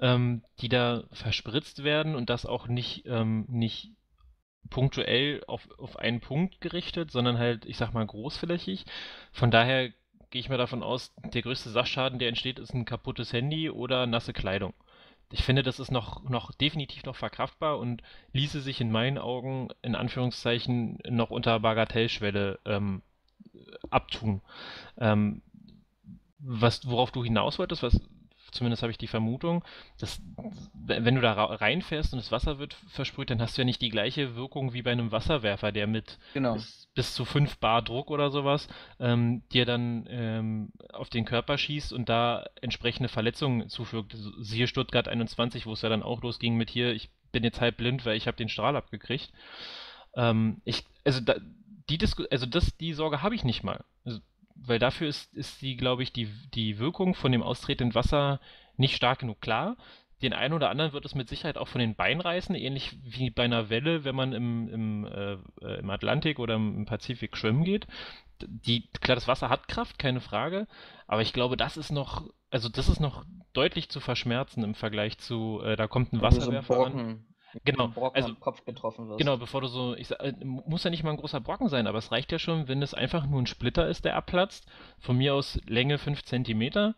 ähm, 0.00 0.42
die 0.60 0.70
da 0.70 1.04
verspritzt 1.12 1.84
werden 1.84 2.16
und 2.16 2.30
das 2.30 2.46
auch 2.46 2.68
nicht, 2.68 3.04
ähm, 3.06 3.46
nicht 3.48 3.92
punktuell 4.70 5.42
auf, 5.48 5.68
auf 5.78 5.98
einen 5.98 6.20
Punkt 6.20 6.60
gerichtet, 6.60 7.12
sondern 7.12 7.38
halt, 7.38 7.66
ich 7.66 7.78
sag 7.78 7.94
mal, 7.94 8.06
großflächig. 8.06 8.86
Von 9.32 9.50
daher 9.52 9.90
gehe 10.30 10.40
ich 10.40 10.50
mal 10.50 10.58
davon 10.58 10.82
aus, 10.82 11.14
der 11.24 11.42
größte 11.42 11.70
Sachschaden, 11.70 12.18
der 12.20 12.28
entsteht, 12.28 12.60
ist 12.60 12.74
ein 12.74 12.84
kaputtes 12.86 13.32
Handy 13.32 13.70
oder 13.70 14.06
nasse 14.06 14.34
Kleidung. 14.34 14.74
Ich 15.30 15.44
finde, 15.44 15.62
das 15.62 15.78
ist 15.78 15.90
noch, 15.90 16.22
noch 16.28 16.52
definitiv 16.52 17.04
noch 17.04 17.16
verkraftbar 17.16 17.78
und 17.78 18.02
ließe 18.32 18.60
sich 18.60 18.80
in 18.80 18.90
meinen 18.90 19.18
Augen 19.18 19.68
in 19.82 19.94
Anführungszeichen 19.94 20.98
noch 21.08 21.30
unter 21.30 21.60
Bagatellschwelle 21.60 22.58
ähm, 22.64 23.02
abtun. 23.90 24.40
Ähm, 24.96 25.42
was, 26.38 26.88
worauf 26.88 27.10
du 27.10 27.22
hinaus 27.24 27.58
wolltest, 27.58 27.82
was, 27.82 28.00
zumindest 28.50 28.82
habe 28.82 28.90
ich 28.90 28.98
die 28.98 29.06
Vermutung, 29.06 29.64
dass 29.98 30.20
wenn 30.74 31.14
du 31.14 31.20
da 31.20 31.32
reinfährst 31.32 32.12
und 32.12 32.18
das 32.18 32.32
Wasser 32.32 32.58
wird 32.58 32.74
versprüht, 32.88 33.30
dann 33.30 33.40
hast 33.40 33.56
du 33.56 33.62
ja 33.62 33.64
nicht 33.64 33.82
die 33.82 33.90
gleiche 33.90 34.36
Wirkung 34.36 34.72
wie 34.72 34.82
bei 34.82 34.92
einem 34.92 35.12
Wasserwerfer, 35.12 35.72
der 35.72 35.86
mit 35.86 36.18
genau. 36.34 36.54
bis, 36.54 36.88
bis, 36.94 37.14
zu 37.14 37.24
5 37.24 37.58
Bar 37.58 37.82
Druck 37.82 38.10
oder 38.10 38.30
sowas 38.30 38.68
ähm, 39.00 39.42
dir 39.52 39.64
dann 39.64 40.06
ähm, 40.08 40.72
auf 40.92 41.10
den 41.10 41.24
Körper 41.24 41.58
schießt 41.58 41.92
und 41.92 42.08
da 42.08 42.46
entsprechende 42.60 43.08
Verletzungen 43.08 43.68
zufügt. 43.68 44.16
Siehe 44.38 44.66
Stuttgart 44.66 45.08
21, 45.08 45.66
wo 45.66 45.72
es 45.72 45.82
ja 45.82 45.88
dann 45.88 46.02
auch 46.02 46.22
losging 46.22 46.56
mit 46.56 46.70
hier, 46.70 46.92
ich 46.92 47.10
bin 47.32 47.44
jetzt 47.44 47.60
halb 47.60 47.76
blind, 47.76 48.06
weil 48.06 48.16
ich 48.16 48.26
habe 48.26 48.36
den 48.36 48.48
Strahl 48.48 48.76
abgekriegt. 48.76 49.32
Ähm, 50.16 50.60
ich, 50.64 50.84
also 51.04 51.20
da, 51.20 51.36
die 51.88 51.98
Disku 51.98 52.24
also 52.30 52.46
das, 52.46 52.76
die 52.76 52.92
Sorge 52.92 53.22
habe 53.22 53.34
ich 53.34 53.44
nicht 53.44 53.62
mal. 53.62 53.84
Also 54.04 54.20
weil 54.66 54.78
dafür 54.78 55.08
ist, 55.08 55.34
ist 55.34 55.62
die, 55.62 55.76
glaube 55.76 56.02
ich, 56.02 56.12
die, 56.12 56.28
die 56.54 56.78
Wirkung 56.78 57.14
von 57.14 57.32
dem 57.32 57.42
austretenden 57.42 57.94
Wasser 57.94 58.40
nicht 58.76 58.96
stark 58.96 59.20
genug 59.20 59.40
klar. 59.40 59.76
Den 60.22 60.32
einen 60.32 60.54
oder 60.54 60.70
anderen 60.70 60.92
wird 60.92 61.04
es 61.04 61.14
mit 61.14 61.28
Sicherheit 61.28 61.56
auch 61.56 61.68
von 61.68 61.80
den 61.80 61.94
Beinen 61.94 62.20
reißen, 62.20 62.54
ähnlich 62.56 62.96
wie 63.04 63.30
bei 63.30 63.44
einer 63.44 63.70
Welle, 63.70 64.04
wenn 64.04 64.16
man 64.16 64.32
im, 64.32 64.68
im, 64.68 65.06
äh, 65.06 65.34
äh 65.62 65.78
im 65.78 65.90
Atlantik 65.90 66.40
oder 66.40 66.56
im 66.56 66.86
Pazifik 66.86 67.36
schwimmen 67.36 67.62
geht. 67.62 67.86
Die, 68.42 68.88
klar, 69.00 69.14
das 69.14 69.28
Wasser 69.28 69.48
hat 69.48 69.68
Kraft, 69.68 69.98
keine 69.98 70.20
Frage, 70.20 70.66
aber 71.06 71.22
ich 71.22 71.32
glaube, 71.32 71.56
das 71.56 71.76
ist 71.76 71.90
noch, 71.90 72.28
also 72.50 72.68
das 72.68 72.88
ist 72.88 73.00
noch 73.00 73.24
deutlich 73.52 73.88
zu 73.90 74.00
verschmerzen 74.00 74.64
im 74.64 74.74
Vergleich 74.74 75.18
zu, 75.18 75.60
äh, 75.64 75.76
da 75.76 75.86
kommt 75.86 76.12
ein 76.12 76.22
Wasserwerfer 76.22 76.86
an. 76.86 77.24
Genau, 77.64 77.92
also 78.12 78.34
Kopf 78.34 78.64
getroffen 78.64 79.08
wirst. 79.08 79.18
Genau, 79.18 79.36
bevor 79.36 79.60
du 79.60 79.68
so, 79.68 79.94
ich 79.94 80.08
sag, 80.08 80.20
äh, 80.20 80.34
muss 80.44 80.84
ja 80.84 80.90
nicht 80.90 81.02
mal 81.02 81.10
ein 81.10 81.16
großer 81.16 81.40
Brocken 81.40 81.68
sein, 81.68 81.86
aber 81.86 81.98
es 81.98 82.12
reicht 82.12 82.30
ja 82.32 82.38
schon, 82.38 82.68
wenn 82.68 82.82
es 82.82 82.94
einfach 82.94 83.26
nur 83.26 83.40
ein 83.40 83.46
Splitter 83.46 83.88
ist, 83.88 84.04
der 84.04 84.16
abplatzt, 84.16 84.66
von 84.98 85.16
mir 85.16 85.34
aus 85.34 85.60
Länge 85.66 85.98
5 85.98 86.22
cm 86.24 86.94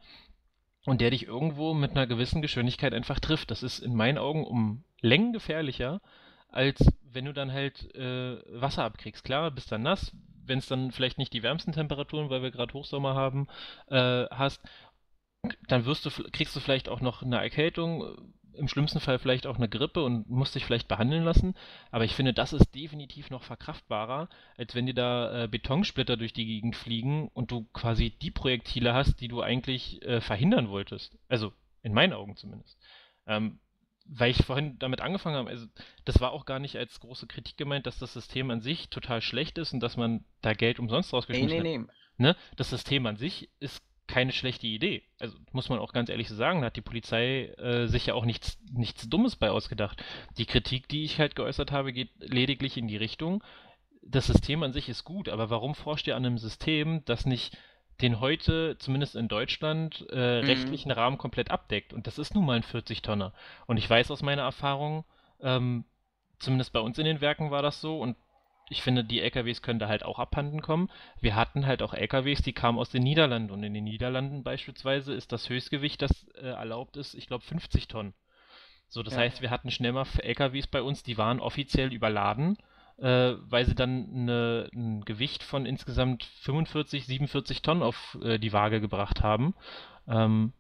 und 0.87 1.01
der 1.01 1.11
dich 1.11 1.27
irgendwo 1.27 1.75
mit 1.75 1.93
einer 1.93 2.07
gewissen 2.07 2.43
Geschwindigkeit 2.43 2.95
einfach 2.95 3.21
trifft. 3.21 3.51
Das 3.51 3.63
ist 3.63 3.79
in 3.79 3.95
meinen 3.95 4.19
Augen 4.19 4.45
um 4.45 4.83
Längen 5.01 5.33
gefährlicher, 5.33 6.01
als 6.49 6.85
wenn 7.03 7.27
du 7.27 7.33
dann 7.33 7.53
halt 7.53 7.95
äh, 7.95 8.39
Wasser 8.61 8.85
abkriegst. 8.85 9.25
Klar, 9.25 9.51
bist 9.51 9.71
dann 9.71 9.83
nass, 9.83 10.13
wenn 10.45 10.59
es 10.59 10.67
dann 10.67 10.91
vielleicht 10.91 11.19
nicht 11.19 11.33
die 11.33 11.43
wärmsten 11.43 11.73
Temperaturen, 11.73 12.31
weil 12.31 12.43
wir 12.43 12.51
gerade 12.51 12.75
Hochsommer 12.75 13.15
haben, 13.15 13.47
äh, 13.89 14.27
hast, 14.31 14.61
dann 15.69 15.87
wirst 15.87 16.05
du, 16.07 16.11
kriegst 16.33 16.55
du 16.57 16.61
vielleicht 16.61 16.89
auch 16.89 17.01
noch 17.01 17.23
eine 17.23 17.41
Erkältung, 17.41 18.33
im 18.55 18.69
schlimmsten 18.69 19.01
Fall 19.01 19.19
vielleicht 19.19 19.47
auch 19.47 19.57
eine 19.57 19.69
Grippe 19.69 20.03
und 20.03 20.29
musst 20.29 20.55
dich 20.55 20.65
vielleicht 20.65 20.89
behandeln 20.89 21.25
lassen. 21.25 21.55
Aber 21.91 22.05
ich 22.05 22.15
finde, 22.15 22.33
das 22.33 22.53
ist 22.53 22.75
definitiv 22.75 23.31
noch 23.31 23.43
verkraftbarer, 23.43 24.29
als 24.57 24.75
wenn 24.75 24.87
dir 24.87 24.95
da 24.95 25.45
äh, 25.45 25.49
Betonsplitter 25.49 26.17
durch 26.17 26.33
die 26.33 26.47
Gegend 26.47 26.77
fliegen 26.77 27.29
und 27.29 27.51
du 27.51 27.65
quasi 27.73 28.11
die 28.11 28.31
Projektile 28.31 28.95
hast, 28.95 29.21
die 29.21 29.29
du 29.29 29.43
eigentlich 29.43 30.03
äh, 30.03 30.21
verhindern 30.21 30.69
wolltest. 30.69 31.19
Also 31.29 31.53
in 31.83 31.95
meinen 31.95 32.13
Augen 32.13 32.37
zumindest. 32.37 32.79
Ähm, 33.27 33.59
weil 34.13 34.33
ich 34.33 34.45
vorhin 34.45 34.79
damit 34.79 35.01
angefangen 35.01 35.37
habe, 35.37 35.51
also 35.51 35.67
das 36.05 36.21
war 36.21 36.33
auch 36.33 36.45
gar 36.45 36.59
nicht 36.59 36.77
als 36.77 36.99
große 37.01 37.27
Kritik 37.27 37.57
gemeint, 37.57 37.87
dass 37.87 37.99
das 37.99 38.13
System 38.13 38.51
an 38.51 38.61
sich 38.61 38.89
total 38.89 39.23
schlecht 39.23 39.57
ist 39.59 39.73
und 39.73 39.81
dass 39.81 39.97
man 39.97 40.25
da 40.43 40.53
Geld 40.53 40.81
umsonst 40.81 41.13
rausgeschmissen 41.13 41.63
nee, 41.63 41.63
nee, 41.63 41.79
nee. 41.79 41.85
hat. 41.85 41.95
Ne? 42.19 42.37
Das 42.57 42.71
System 42.71 43.07
an 43.07 43.17
sich 43.17 43.51
ist 43.61 43.83
keine 44.11 44.33
schlechte 44.33 44.67
Idee. 44.67 45.03
Also 45.19 45.37
muss 45.53 45.69
man 45.69 45.79
auch 45.79 45.93
ganz 45.93 46.09
ehrlich 46.09 46.29
so 46.29 46.35
sagen, 46.35 46.61
da 46.61 46.67
hat 46.67 46.77
die 46.77 46.81
Polizei 46.83 47.47
äh, 47.59 47.87
sich 47.87 48.07
ja 48.07 48.15
auch 48.15 48.25
nichts, 48.25 48.59
nichts 48.73 49.09
Dummes 49.09 49.37
bei 49.37 49.51
ausgedacht. 49.51 50.03
Die 50.37 50.47
Kritik, 50.47 50.89
die 50.89 51.05
ich 51.05 51.19
halt 51.19 51.37
geäußert 51.37 51.71
habe, 51.71 51.93
geht 51.93 52.11
lediglich 52.19 52.77
in 52.77 52.89
die 52.89 52.97
Richtung, 52.97 53.43
das 54.03 54.27
System 54.27 54.63
an 54.63 54.73
sich 54.73 54.89
ist 54.89 55.05
gut, 55.05 55.29
aber 55.29 55.51
warum 55.51 55.75
forscht 55.75 56.07
ihr 56.07 56.17
an 56.17 56.25
einem 56.25 56.39
System, 56.39 57.05
das 57.05 57.27
nicht 57.27 57.57
den 58.01 58.21
heute, 58.21 58.77
zumindest 58.79 59.15
in 59.15 59.29
Deutschland, 59.29 60.07
äh, 60.11 60.41
mhm. 60.41 60.47
rechtlichen 60.47 60.91
Rahmen 60.91 61.19
komplett 61.19 61.51
abdeckt? 61.51 61.93
Und 61.93 62.07
das 62.07 62.19
ist 62.19 62.35
nun 62.35 62.47
mal 62.47 62.57
ein 62.57 62.63
40-Tonner. 62.63 63.33
Und 63.67 63.77
ich 63.77 63.89
weiß 63.89 64.11
aus 64.11 64.23
meiner 64.23 64.43
Erfahrung, 64.43 65.05
ähm, 65.41 65.85
zumindest 66.39 66.73
bei 66.73 66.81
uns 66.81 66.99
in 66.99 67.05
den 67.05 67.21
Werken 67.21 67.51
war 67.51 67.63
das 67.63 67.81
so 67.81 68.01
und 68.01 68.17
ich 68.71 68.83
finde, 68.83 69.05
die 69.05 69.21
LKWs 69.21 69.63
können 69.63 69.81
da 69.81 69.89
halt 69.89 70.05
auch 70.05 70.19
abhanden 70.19 70.63
kommen. 70.63 70.89
Wir 71.21 71.35
hatten 71.35 71.67
halt 71.67 71.83
auch 71.83 71.93
LKWs, 71.93 72.41
die 72.41 72.53
kamen 72.53 72.79
aus 72.79 72.89
den 72.89 73.03
Niederlanden 73.03 73.51
und 73.51 73.63
in 73.65 73.75
den 73.75 73.85
Niederlanden 73.85 74.45
beispielsweise 74.45 75.13
ist 75.13 75.33
das 75.33 75.49
Höchstgewicht, 75.49 76.01
das 76.01 76.29
äh, 76.35 76.47
erlaubt 76.47 76.97
ist, 76.97 77.15
ich 77.15 77.27
glaube 77.27 77.45
50 77.45 77.89
Tonnen. 77.89 78.15
So, 78.89 79.03
das 79.03 79.15
ja. 79.15 79.21
heißt, 79.21 79.43
wir 79.43 79.51
hatten 79.51 79.71
schnell 79.73 79.93
mal 79.93 80.07
LKWs 80.23 80.69
bei 80.69 80.83
uns, 80.83 81.03
die 81.03 81.19
waren 81.19 81.41
offiziell 81.41 81.93
überladen, 81.93 82.59
äh, 82.99 83.35
weil 83.41 83.67
sie 83.67 83.75
dann 83.75 84.09
eine, 84.13 84.71
ein 84.73 85.05
Gewicht 85.05 85.43
von 85.43 85.67
insgesamt 85.67 86.25
45, 86.43 87.07
47 87.07 87.63
Tonnen 87.63 87.83
auf 87.83 88.19
äh, 88.23 88.39
die 88.39 88.53
Waage 88.53 88.81
gebracht 88.81 89.21
haben. 89.21 89.55
Ähm, 90.07 90.53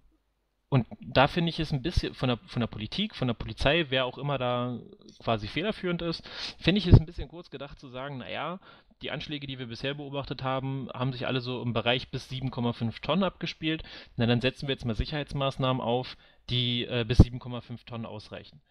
und 0.70 0.86
da 1.00 1.26
finde 1.26 1.50
ich 1.50 1.58
es 1.58 1.72
ein 1.72 1.82
bisschen 1.82 2.14
von 2.14 2.28
der, 2.28 2.38
von 2.46 2.60
der 2.60 2.68
Politik, 2.68 3.16
von 3.16 3.26
der 3.26 3.34
Polizei, 3.34 3.86
wer 3.88 4.06
auch 4.06 4.18
immer 4.18 4.38
da 4.38 4.78
quasi 5.18 5.48
federführend 5.48 6.00
ist, 6.00 6.22
finde 6.58 6.78
ich 6.78 6.86
es 6.86 6.98
ein 6.98 7.06
bisschen 7.06 7.28
kurz 7.28 7.50
gedacht 7.50 7.80
zu 7.80 7.88
sagen, 7.88 8.18
naja, 8.18 8.60
die 9.02 9.10
Anschläge, 9.10 9.48
die 9.48 9.58
wir 9.58 9.66
bisher 9.66 9.94
beobachtet 9.94 10.44
haben, 10.44 10.88
haben 10.94 11.12
sich 11.12 11.26
alle 11.26 11.40
so 11.40 11.60
im 11.60 11.72
Bereich 11.72 12.10
bis 12.12 12.30
7,5 12.30 13.02
Tonnen 13.02 13.24
abgespielt. 13.24 13.82
Na, 14.16 14.26
dann 14.26 14.40
setzen 14.40 14.68
wir 14.68 14.74
jetzt 14.74 14.84
mal 14.84 14.94
Sicherheitsmaßnahmen 14.94 15.82
auf, 15.82 16.16
die 16.50 16.84
äh, 16.84 17.04
bis 17.04 17.18
7,5 17.18 17.84
Tonnen 17.84 18.06
ausreichen. 18.06 18.62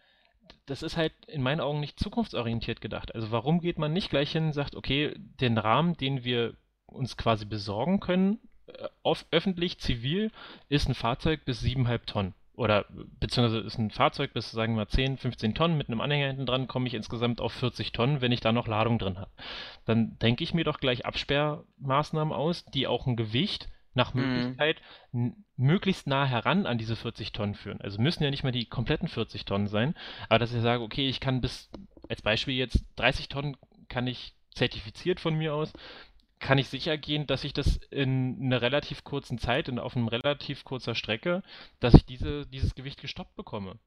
Das 0.64 0.82
ist 0.82 0.96
halt 0.96 1.12
in 1.26 1.42
meinen 1.42 1.60
Augen 1.60 1.80
nicht 1.80 2.00
zukunftsorientiert 2.00 2.80
gedacht. 2.80 3.14
Also 3.14 3.30
warum 3.30 3.60
geht 3.60 3.78
man 3.78 3.92
nicht 3.92 4.08
gleich 4.08 4.32
hin 4.32 4.46
und 4.46 4.52
sagt, 4.54 4.74
okay, 4.74 5.14
den 5.18 5.58
Rahmen, 5.58 5.98
den 5.98 6.24
wir 6.24 6.54
uns 6.86 7.18
quasi 7.18 7.44
besorgen 7.44 8.00
können, 8.00 8.38
öffentlich, 9.30 9.78
zivil, 9.78 10.30
ist 10.68 10.88
ein 10.88 10.94
Fahrzeug 10.94 11.44
bis 11.44 11.62
7,5 11.62 12.06
Tonnen. 12.06 12.34
Oder 12.54 12.84
beziehungsweise 13.18 13.60
ist 13.60 13.78
ein 13.78 13.90
Fahrzeug 13.90 14.34
bis, 14.34 14.50
sagen 14.50 14.74
wir 14.74 14.82
mal, 14.82 14.88
10, 14.88 15.16
15 15.16 15.54
Tonnen 15.54 15.78
mit 15.78 15.88
einem 15.88 16.02
Anhänger 16.02 16.26
hinten 16.26 16.44
dran, 16.44 16.68
komme 16.68 16.88
ich 16.88 16.94
insgesamt 16.94 17.40
auf 17.40 17.52
40 17.54 17.92
Tonnen, 17.92 18.20
wenn 18.20 18.32
ich 18.32 18.40
da 18.40 18.52
noch 18.52 18.66
Ladung 18.66 18.98
drin 18.98 19.18
habe. 19.18 19.30
Dann 19.86 20.18
denke 20.18 20.44
ich 20.44 20.52
mir 20.52 20.64
doch 20.64 20.78
gleich 20.78 21.06
Absperrmaßnahmen 21.06 22.34
aus, 22.34 22.66
die 22.66 22.86
auch 22.86 23.06
ein 23.06 23.16
Gewicht 23.16 23.68
nach 23.94 24.12
mhm. 24.12 24.20
Möglichkeit 24.20 24.82
mhm. 25.12 25.44
möglichst 25.56 26.06
nah 26.06 26.26
heran 26.26 26.66
an 26.66 26.78
diese 26.78 26.96
40 26.96 27.32
Tonnen 27.32 27.54
führen. 27.54 27.80
Also 27.80 28.00
müssen 28.00 28.22
ja 28.22 28.30
nicht 28.30 28.44
mal 28.44 28.52
die 28.52 28.66
kompletten 28.66 29.08
40 29.08 29.44
Tonnen 29.46 29.66
sein, 29.66 29.94
aber 30.28 30.38
dass 30.38 30.52
ich 30.52 30.60
sage, 30.60 30.82
okay, 30.82 31.08
ich 31.08 31.20
kann 31.20 31.40
bis, 31.40 31.70
als 32.08 32.22
Beispiel 32.22 32.54
jetzt 32.54 32.84
30 32.96 33.28
Tonnen 33.28 33.56
kann 33.88 34.06
ich 34.06 34.34
zertifiziert 34.54 35.20
von 35.20 35.34
mir 35.34 35.54
aus, 35.54 35.72
kann 36.40 36.58
ich 36.58 36.68
sicher 36.68 36.96
gehen, 36.96 37.26
dass 37.26 37.44
ich 37.44 37.52
das 37.52 37.76
in 37.90 38.38
einer 38.40 38.62
relativ 38.62 39.04
kurzen 39.04 39.38
Zeit, 39.38 39.68
in, 39.68 39.78
auf 39.78 39.96
einer 39.96 40.10
relativ 40.10 40.64
kurzer 40.64 40.94
Strecke, 40.94 41.42
dass 41.78 41.94
ich 41.94 42.06
diese, 42.06 42.46
dieses 42.46 42.74
Gewicht 42.74 43.00
gestoppt 43.00 43.36
bekomme. 43.36 43.78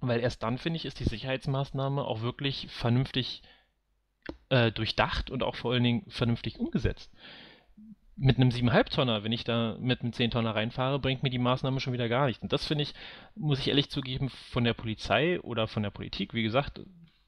Weil 0.00 0.20
erst 0.20 0.42
dann, 0.42 0.58
finde 0.58 0.78
ich, 0.78 0.86
ist 0.86 0.98
die 0.98 1.04
Sicherheitsmaßnahme 1.04 2.02
auch 2.02 2.22
wirklich 2.22 2.68
vernünftig 2.70 3.42
äh, 4.48 4.72
durchdacht 4.72 5.30
und 5.30 5.42
auch 5.42 5.56
vor 5.56 5.72
allen 5.72 5.84
Dingen 5.84 6.04
vernünftig 6.08 6.58
umgesetzt. 6.58 7.12
Mit 8.16 8.36
einem 8.36 8.48
7,5 8.48 8.94
Tonner, 8.94 9.22
wenn 9.22 9.32
ich 9.32 9.44
da 9.44 9.76
mit 9.78 10.00
einem 10.00 10.12
10 10.12 10.30
Tonner 10.30 10.54
reinfahre, 10.54 10.98
bringt 10.98 11.22
mir 11.22 11.30
die 11.30 11.38
Maßnahme 11.38 11.80
schon 11.80 11.92
wieder 11.92 12.08
gar 12.08 12.26
nichts. 12.26 12.42
Und 12.42 12.52
das 12.52 12.66
finde 12.66 12.82
ich, 12.82 12.94
muss 13.34 13.58
ich 13.58 13.68
ehrlich 13.68 13.90
zugeben, 13.90 14.30
von 14.30 14.64
der 14.64 14.74
Polizei 14.74 15.40
oder 15.40 15.66
von 15.66 15.82
der 15.82 15.90
Politik, 15.90 16.32
wie 16.32 16.44
gesagt, 16.44 16.80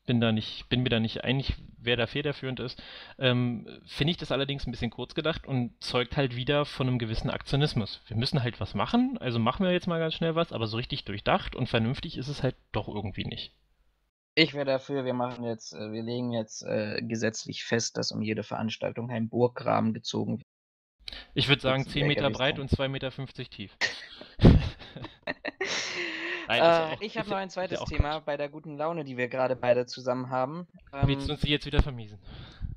bin 0.07 0.21
da 0.21 0.33
nicht, 0.33 0.69
bin 0.69 0.83
mir 0.83 0.89
da 0.89 1.01
nicht 1.01 1.25
einig, 1.25 1.55
wer 1.79 1.97
da 1.97 2.07
federführend 2.07 2.61
ist. 2.61 2.83
Ähm, 3.19 3.67
Finde 3.87 4.13
ich 4.13 4.17
das 4.17 4.33
allerdings 4.33 4.67
ein 4.67 4.71
bisschen 4.71 4.91
kurz 4.91 5.15
gedacht 5.15 5.47
und 5.47 5.73
zeugt 5.83 6.17
halt 6.17 6.37
wieder 6.37 6.65
von 6.65 6.87
einem 6.87 6.99
gewissen 6.99 7.31
Aktionismus. 7.31 8.01
Wir 8.07 8.17
müssen 8.17 8.43
halt 8.43 8.61
was 8.61 8.75
machen, 8.75 9.19
also 9.19 9.39
machen 9.39 9.65
wir 9.65 9.73
jetzt 9.73 9.87
mal 9.87 9.99
ganz 9.99 10.15
schnell 10.15 10.35
was, 10.35 10.53
aber 10.53 10.67
so 10.67 10.77
richtig 10.77 11.05
durchdacht 11.05 11.55
und 11.55 11.69
vernünftig 11.69 12.17
ist 12.17 12.29
es 12.29 12.43
halt 12.43 12.57
doch 12.73 12.89
irgendwie 12.89 13.25
nicht. 13.25 13.53
Ich 14.35 14.53
wäre 14.53 14.67
dafür, 14.67 15.05
wir 15.05 15.15
machen 15.15 15.45
jetzt, 15.45 15.73
äh, 15.73 15.93
wir 15.93 16.03
legen 16.03 16.33
jetzt 16.33 16.63
äh, 16.63 17.01
gesetzlich 17.03 17.65
fest, 17.65 17.97
dass 17.97 18.13
um 18.13 18.23
jede 18.23 18.43
Veranstaltung 18.43 19.11
ein 19.11 19.29
Burggraben 19.29 19.95
gezogen 19.95 20.39
wird. 20.39 20.47
Ich 21.35 21.49
würde 21.49 21.63
sagen 21.63 21.87
10 21.87 22.07
Meter 22.07 22.31
breit 22.31 22.59
und 22.59 22.71
2,50 22.71 22.89
Meter 22.89 23.11
tief. 23.51 23.77
Nein, 26.49 26.97
äh, 27.01 27.05
ich 27.05 27.19
habe 27.19 27.29
noch 27.29 27.37
ein 27.37 27.51
zweites 27.51 27.83
Thema 27.85 28.15
Quatsch. 28.15 28.25
bei 28.25 28.37
der 28.37 28.49
guten 28.49 28.77
Laune, 28.77 29.05
die 29.05 29.17
wir 29.17 29.29
gerade 29.29 29.57
beide 29.57 29.87
zusammen 29.87 30.31
haben. 30.31 30.67
Ähm, 30.93 31.09
Willst 31.09 31.29
du 31.29 31.33
uns 31.33 31.43
die 31.43 31.51
jetzt 31.51 31.67
wieder 31.67 31.83
vermiesen? 31.83 32.19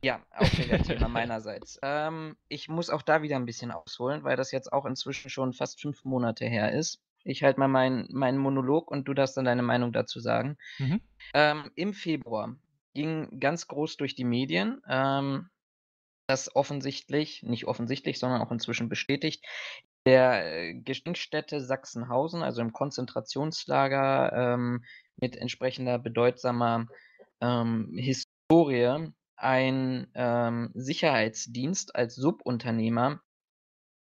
Ja, 0.04 0.22
auch 0.32 0.52
wieder 0.58 0.82
Thema 0.84 1.08
meinerseits. 1.08 1.80
Ähm, 1.82 2.38
ich 2.48 2.70
muss 2.70 2.90
auch 2.90 3.02
da 3.02 3.22
wieder 3.22 3.36
ein 3.36 3.46
bisschen 3.46 3.72
ausholen, 3.72 4.24
weil 4.24 4.38
das 4.38 4.52
jetzt 4.52 4.72
auch 4.72 4.86
inzwischen 4.86 5.30
schon 5.30 5.54
fast 5.54 5.82
fünf 5.82 6.04
Monate 6.06 6.46
her 6.46 6.72
ist. 6.72 7.02
Ich 7.24 7.44
halte 7.44 7.60
mal 7.60 7.68
meinen 7.68 8.08
mein 8.12 8.38
Monolog 8.38 8.90
und 8.90 9.08
du 9.08 9.14
darfst 9.14 9.36
dann 9.38 9.46
deine 9.46 9.62
Meinung 9.62 9.92
dazu 9.92 10.20
sagen. 10.20 10.58
Mhm. 10.78 11.02
Ähm, 11.34 11.72
Im 11.76 11.94
Februar 11.94 12.56
ging 12.94 13.40
ganz 13.40 13.68
groß 13.68 13.98
durch 13.98 14.16
die 14.16 14.24
Medien, 14.24 14.82
ähm, 14.88 15.50
dass 16.28 16.56
offensichtlich, 16.56 17.44
nicht 17.44 17.66
offensichtlich, 17.66 18.20
sondern 18.20 18.42
auch 18.42 18.52
inzwischen 18.52 18.88
bestätigt, 18.88 19.44
der 20.10 20.54
äh, 20.54 20.74
Gedenkstätte 20.74 21.62
Sachsenhausen, 21.62 22.42
also 22.42 22.62
im 22.62 22.74
Konzentrationslager 22.74 24.34
ähm, 24.34 24.84
mit 25.18 25.36
entsprechender 25.36 26.00
bedeutsamer 26.00 26.88
ähm, 27.42 27.94
Historie, 27.96 29.12
ein 29.36 30.08
ähm, 30.16 30.72
Sicherheitsdienst 30.74 31.96
als 31.96 32.16
Subunternehmer 32.16 33.22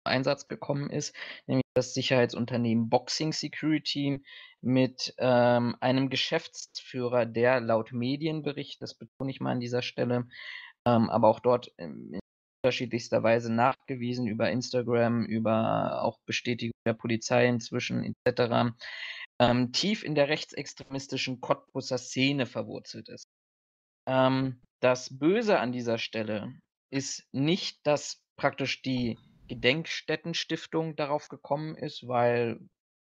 Einsatz 0.04 0.48
gekommen 0.48 0.90
ist, 0.90 1.14
nämlich 1.46 1.62
das 1.74 1.94
Sicherheitsunternehmen 1.94 2.90
Boxing 2.90 3.32
Security 3.32 4.24
mit 4.60 5.14
ähm, 5.18 5.76
einem 5.78 6.10
Geschäftsführer, 6.10 7.26
der 7.26 7.60
laut 7.60 7.92
Medienbericht, 7.92 8.82
das 8.82 8.94
betone 8.94 9.30
ich 9.30 9.40
mal 9.40 9.52
an 9.52 9.60
dieser 9.60 9.82
Stelle, 9.82 10.26
ähm, 10.84 11.08
aber 11.10 11.28
auch 11.28 11.38
dort 11.38 11.68
in 11.76 12.18
unterschiedlichster 12.62 13.24
Weise 13.24 13.52
nachgewiesen 13.52 14.28
über 14.28 14.50
Instagram, 14.50 15.24
über 15.24 16.02
auch 16.02 16.18
Bestätigung 16.26 16.78
der 16.86 16.94
Polizei 16.94 17.46
inzwischen 17.46 18.14
etc., 18.24 18.72
ähm, 19.40 19.72
tief 19.72 20.04
in 20.04 20.14
der 20.14 20.28
rechtsextremistischen 20.28 21.40
Cottbusser 21.40 21.98
Szene 21.98 22.46
verwurzelt 22.46 23.08
ist. 23.08 23.24
Ähm, 24.06 24.62
das 24.80 25.18
Böse 25.18 25.58
an 25.58 25.72
dieser 25.72 25.98
Stelle 25.98 26.54
ist 26.90 27.26
nicht, 27.32 27.84
dass 27.84 28.22
praktisch 28.36 28.80
die 28.82 29.18
Gedenkstättenstiftung 29.48 30.94
darauf 30.94 31.28
gekommen 31.28 31.76
ist, 31.76 32.06
weil 32.06 32.60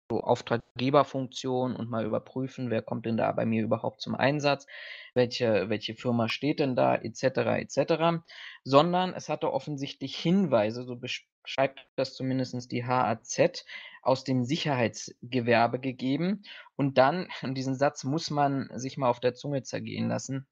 so 0.09 0.21
Auftraggeberfunktion 0.21 1.75
und 1.75 1.89
mal 1.89 2.05
überprüfen, 2.05 2.69
wer 2.69 2.81
kommt 2.81 3.05
denn 3.05 3.17
da 3.17 3.31
bei 3.31 3.45
mir 3.45 3.63
überhaupt 3.63 4.01
zum 4.01 4.15
Einsatz, 4.15 4.67
welche, 5.13 5.69
welche 5.69 5.95
Firma 5.95 6.29
steht 6.29 6.59
denn 6.59 6.75
da, 6.75 6.95
etc., 6.95 7.23
etc., 7.57 8.23
sondern 8.63 9.13
es 9.13 9.29
hatte 9.29 9.51
offensichtlich 9.51 10.15
Hinweise, 10.15 10.83
so 10.83 10.95
beschreibt 10.95 11.87
das 11.95 12.13
zumindest 12.13 12.71
die 12.71 12.85
HAZ, 12.85 13.65
aus 14.03 14.23
dem 14.23 14.43
Sicherheitsgewerbe 14.43 15.79
gegeben. 15.79 16.43
Und 16.75 16.97
dann, 16.99 17.27
diesen 17.55 17.75
Satz 17.75 18.03
muss 18.03 18.29
man 18.29 18.69
sich 18.75 18.97
mal 18.97 19.09
auf 19.09 19.19
der 19.19 19.33
Zunge 19.33 19.63
zergehen 19.63 20.07
lassen, 20.07 20.47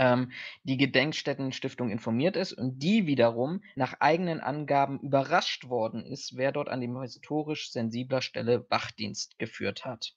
ähm, 0.00 0.32
die 0.64 0.78
Gedenkstättenstiftung 0.78 1.90
informiert 1.90 2.34
ist 2.34 2.54
und 2.54 2.78
die 2.82 3.06
wiederum 3.06 3.62
nach 3.76 4.00
eigenen 4.00 4.40
Angaben 4.40 4.98
überrascht 5.00 5.68
worden 5.68 6.06
ist, 6.06 6.36
wer 6.36 6.52
dort 6.52 6.70
an 6.70 6.80
dem 6.80 6.98
historisch 7.00 7.70
sensibler 7.70 8.22
Stelle 8.22 8.66
Wachdienst 8.70 9.38
geführt 9.38 9.84
hat. 9.84 10.14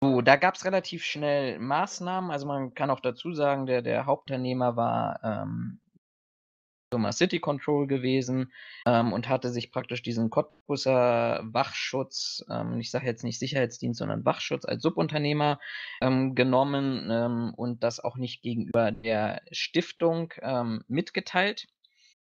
So, 0.00 0.20
da 0.20 0.36
gab 0.36 0.54
es 0.54 0.64
relativ 0.64 1.04
schnell 1.04 1.58
Maßnahmen. 1.58 2.30
Also 2.30 2.46
man 2.46 2.74
kann 2.74 2.90
auch 2.90 3.00
dazu 3.00 3.32
sagen, 3.32 3.66
der, 3.66 3.82
der 3.82 4.06
Hauptteilnehmer 4.06 4.76
war 4.76 5.20
ähm, 5.22 5.80
Firma 6.92 7.10
City 7.12 7.40
Control 7.40 7.86
gewesen 7.86 8.52
ähm, 8.84 9.14
und 9.14 9.26
hatte 9.26 9.48
sich 9.50 9.72
praktisch 9.72 10.02
diesen 10.02 10.28
Cottbusser 10.28 11.40
Wachschutz, 11.42 12.44
ähm, 12.50 12.80
ich 12.80 12.90
sage 12.90 13.06
jetzt 13.06 13.24
nicht 13.24 13.38
Sicherheitsdienst, 13.38 13.98
sondern 13.98 14.26
Wachschutz 14.26 14.66
als 14.66 14.82
Subunternehmer 14.82 15.58
ähm, 16.02 16.34
genommen 16.34 17.08
ähm, 17.10 17.54
und 17.56 17.82
das 17.82 17.98
auch 17.98 18.16
nicht 18.16 18.42
gegenüber 18.42 18.92
der 18.92 19.40
Stiftung 19.52 20.34
ähm, 20.42 20.84
mitgeteilt, 20.86 21.66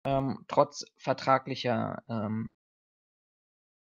ähm, 0.05 0.45
trotz 0.49 0.85
vertraglicher 0.97 2.03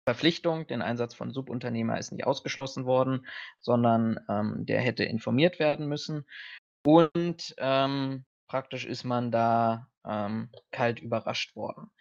Verpflichtung, 0.07 0.65
den 0.65 0.82
Einsatz 0.82 1.13
von 1.13 1.32
Subunternehmer 1.32 1.99
ist 1.99 2.11
nicht 2.11 2.25
ausgeschlossen 2.25 2.86
worden, 2.86 3.27
sondern 3.59 4.19
der 4.65 4.82
hätte 4.82 5.03
informiert 5.03 5.59
werden 5.59 5.88
müssen. 5.88 6.25
Und 6.84 7.55
praktisch 8.47 8.86
ist 8.86 9.03
man 9.03 9.32
da 9.32 9.90
ähm, 10.06 10.49
kalt 10.72 10.99
überrascht 10.99 11.56
worden. 11.56 11.91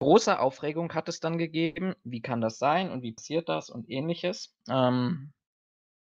Große 0.00 0.38
Aufregung 0.38 0.92
hat 0.94 1.08
es 1.08 1.20
dann 1.20 1.38
gegeben. 1.38 1.94
Wie 2.04 2.20
kann 2.20 2.40
das 2.40 2.58
sein 2.58 2.90
und 2.90 3.02
wie 3.02 3.12
passiert 3.12 3.48
das 3.48 3.70
und 3.70 3.88
ähnliches. 3.88 4.54
Ähm, 4.68 5.32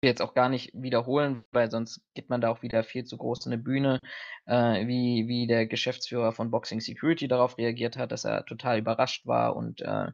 will 0.05 0.11
jetzt 0.11 0.23
auch 0.23 0.35
gar 0.35 0.51
nicht 0.51 0.71
wiederholen, 0.75 1.45
weil 1.51 1.71
sonst 1.71 2.03
geht 2.15 2.29
man 2.29 2.41
da 2.43 2.51
auch 2.51 2.63
wieder 2.63 2.85
viel 2.85 3.05
zu 3.05 3.17
groß 3.17 3.47
in 3.47 3.53
eine 3.53 3.63
Bühne, 3.63 4.01
äh, 4.47 4.87
wie, 4.87 5.29
wie 5.29 5.47
der 5.47 5.67
Geschäftsführer 5.67 6.33
von 6.33 6.51
Boxing 6.51 6.81
Security 6.81 7.27
darauf 7.27 7.57
reagiert 7.57 7.97
hat, 7.97 8.13
dass 8.13 8.25
er 8.25 8.45
total 8.45 8.79
überrascht 8.79 9.27
war 9.27 9.57
und 9.57 9.81
äh, 9.81 10.09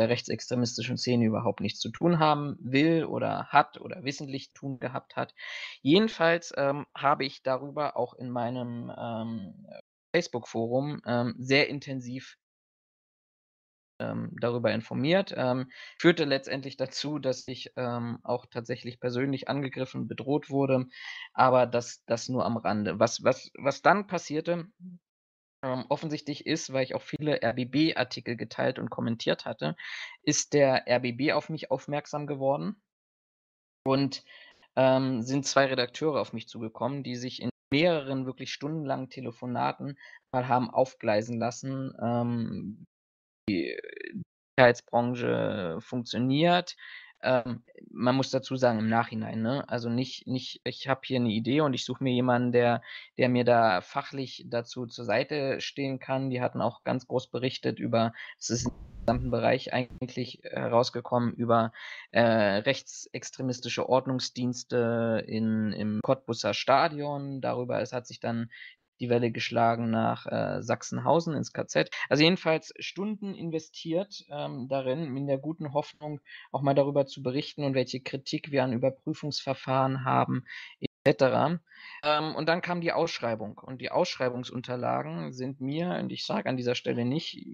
der 0.00 0.08
rechtsextremistischen 0.08 0.98
Szene 0.98 1.26
überhaupt 1.26 1.60
nichts 1.60 1.78
zu 1.78 1.90
tun 1.90 2.18
haben 2.18 2.56
will 2.60 3.04
oder 3.04 3.46
hat 3.46 3.80
oder 3.80 4.02
wissentlich 4.02 4.52
tun 4.52 4.80
gehabt 4.80 5.14
hat. 5.14 5.34
Jedenfalls 5.82 6.52
ähm, 6.56 6.86
habe 6.96 7.24
ich 7.24 7.44
darüber 7.44 7.96
auch 7.96 8.14
in 8.14 8.30
meinem 8.30 8.92
ähm, 8.98 9.66
Facebook-Forum 10.14 11.02
ähm, 11.06 11.34
sehr 11.38 11.68
intensiv 11.68 12.36
ähm, 13.98 14.30
darüber 14.40 14.72
informiert. 14.72 15.34
Ähm, 15.36 15.70
führte 15.98 16.24
letztendlich 16.24 16.76
dazu, 16.76 17.18
dass 17.18 17.48
ich 17.48 17.72
ähm, 17.76 18.20
auch 18.22 18.46
tatsächlich 18.46 19.00
persönlich 19.00 19.48
angegriffen, 19.48 20.06
bedroht 20.06 20.50
wurde, 20.50 20.86
aber 21.32 21.66
das, 21.66 22.04
das 22.06 22.28
nur 22.28 22.44
am 22.44 22.56
Rande. 22.56 23.00
Was, 23.00 23.24
was, 23.24 23.50
was 23.58 23.82
dann 23.82 24.06
passierte, 24.06 24.68
ähm, 25.64 25.84
offensichtlich 25.88 26.46
ist, 26.46 26.72
weil 26.72 26.84
ich 26.84 26.94
auch 26.94 27.02
viele 27.02 27.40
RBB-Artikel 27.42 28.36
geteilt 28.36 28.78
und 28.78 28.90
kommentiert 28.90 29.46
hatte, 29.46 29.74
ist 30.22 30.52
der 30.52 30.84
RBB 30.88 31.32
auf 31.32 31.48
mich 31.48 31.72
aufmerksam 31.72 32.28
geworden 32.28 32.80
und 33.84 34.24
ähm, 34.76 35.22
sind 35.22 35.46
zwei 35.46 35.66
Redakteure 35.66 36.20
auf 36.20 36.32
mich 36.32 36.48
zugekommen, 36.48 37.02
die 37.02 37.16
sich 37.16 37.42
in 37.42 37.50
mehreren 37.72 38.26
wirklich 38.26 38.52
stundenlangen 38.52 39.10
Telefonaten 39.10 39.98
mal 40.32 40.48
haben 40.48 40.70
aufgleisen 40.70 41.38
lassen, 41.38 41.92
ähm, 42.02 42.86
die 43.48 43.76
Sicherheitsbranche 44.56 45.78
funktioniert, 45.80 46.76
ähm, 47.24 47.62
man 47.90 48.16
muss 48.16 48.30
dazu 48.30 48.56
sagen, 48.56 48.78
im 48.78 48.88
Nachhinein, 48.88 49.40
ne? 49.40 49.64
Also 49.68 49.88
nicht, 49.88 50.26
nicht, 50.26 50.60
ich 50.64 50.88
habe 50.88 51.00
hier 51.04 51.18
eine 51.18 51.30
Idee 51.30 51.60
und 51.60 51.74
ich 51.74 51.84
suche 51.84 52.02
mir 52.02 52.12
jemanden, 52.12 52.52
der, 52.52 52.82
der 53.18 53.28
mir 53.28 53.44
da 53.44 53.80
fachlich 53.80 54.44
dazu 54.48 54.86
zur 54.86 55.04
Seite 55.04 55.60
stehen 55.60 55.98
kann. 55.98 56.30
Die 56.30 56.40
hatten 56.40 56.60
auch 56.60 56.84
ganz 56.84 57.06
groß 57.06 57.28
berichtet 57.28 57.78
über, 57.78 58.12
es 58.38 58.50
ist 58.50 58.66
im 58.66 58.72
gesamten 59.06 59.30
Bereich 59.30 59.72
eigentlich 59.72 60.40
herausgekommen, 60.42 61.34
über 61.34 61.72
äh, 62.10 62.20
rechtsextremistische 62.20 63.88
Ordnungsdienste 63.88 65.24
in, 65.26 65.72
im 65.72 66.00
Cottbusser 66.02 66.52
Stadion. 66.54 67.40
Darüber, 67.40 67.80
es 67.80 67.92
hat 67.92 68.06
sich 68.06 68.20
dann 68.20 68.50
die 69.00 69.08
Welle 69.08 69.30
geschlagen 69.30 69.90
nach 69.90 70.26
äh, 70.26 70.62
Sachsenhausen 70.62 71.34
ins 71.34 71.52
KZ. 71.52 71.90
Also 72.08 72.22
jedenfalls 72.22 72.72
Stunden 72.78 73.34
investiert 73.34 74.24
ähm, 74.30 74.68
darin, 74.68 75.16
in 75.16 75.26
der 75.26 75.38
guten 75.38 75.72
Hoffnung 75.72 76.20
auch 76.52 76.62
mal 76.62 76.74
darüber 76.74 77.06
zu 77.06 77.22
berichten 77.22 77.64
und 77.64 77.74
welche 77.74 78.00
Kritik 78.00 78.50
wir 78.50 78.64
an 78.64 78.72
Überprüfungsverfahren 78.72 80.04
haben 80.04 80.44
etc. 81.04 81.60
Ähm, 82.02 82.34
und 82.34 82.48
dann 82.48 82.62
kam 82.62 82.80
die 82.80 82.92
Ausschreibung 82.92 83.58
und 83.58 83.80
die 83.80 83.90
Ausschreibungsunterlagen 83.90 85.32
sind 85.32 85.60
mir, 85.60 85.98
und 86.00 86.10
ich 86.10 86.24
sage 86.24 86.48
an 86.48 86.56
dieser 86.56 86.74
Stelle 86.74 87.04
nicht 87.04 87.46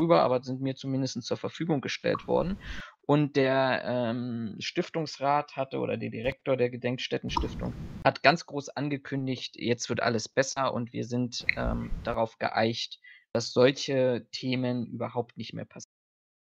rüber, 0.00 0.22
aber 0.22 0.42
sind 0.42 0.60
mir 0.60 0.74
zumindest 0.74 1.22
zur 1.22 1.36
Verfügung 1.36 1.80
gestellt 1.80 2.26
worden. 2.26 2.58
Und 3.06 3.36
der 3.36 3.82
ähm, 3.84 4.56
Stiftungsrat 4.60 5.56
hatte 5.56 5.78
oder 5.78 5.96
der 5.96 6.10
Direktor 6.10 6.56
der 6.56 6.70
Gedenkstättenstiftung 6.70 7.76
hat 8.04 8.22
ganz 8.22 8.46
groß 8.46 8.70
angekündigt, 8.70 9.56
jetzt 9.56 9.88
wird 9.88 10.02
alles 10.02 10.28
besser 10.28 10.72
und 10.74 10.92
wir 10.92 11.04
sind 11.04 11.46
ähm, 11.56 11.94
darauf 12.02 12.38
geeicht, 12.38 13.00
dass 13.32 13.52
solche 13.52 14.26
Themen 14.32 14.86
überhaupt 14.86 15.36
nicht 15.36 15.52
mehr 15.52 15.64
passieren. 15.64 15.94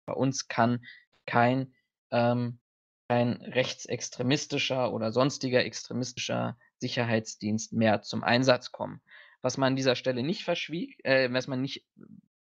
Bei 0.05 0.13
uns 0.13 0.47
kann 0.47 0.85
kein, 1.25 1.73
ähm, 2.11 2.59
kein 3.09 3.33
rechtsextremistischer 3.41 4.93
oder 4.93 5.11
sonstiger 5.11 5.63
extremistischer 5.63 6.57
Sicherheitsdienst 6.79 7.73
mehr 7.73 8.01
zum 8.01 8.23
Einsatz 8.23 8.71
kommen. 8.71 9.01
Was 9.41 9.57
man 9.57 9.73
an 9.73 9.75
dieser 9.75 9.95
Stelle 9.95 10.23
nicht 10.23 10.43
verschwieg, 10.43 10.99
äh, 11.03 11.31
was 11.31 11.47
man 11.47 11.61
nicht, 11.61 11.85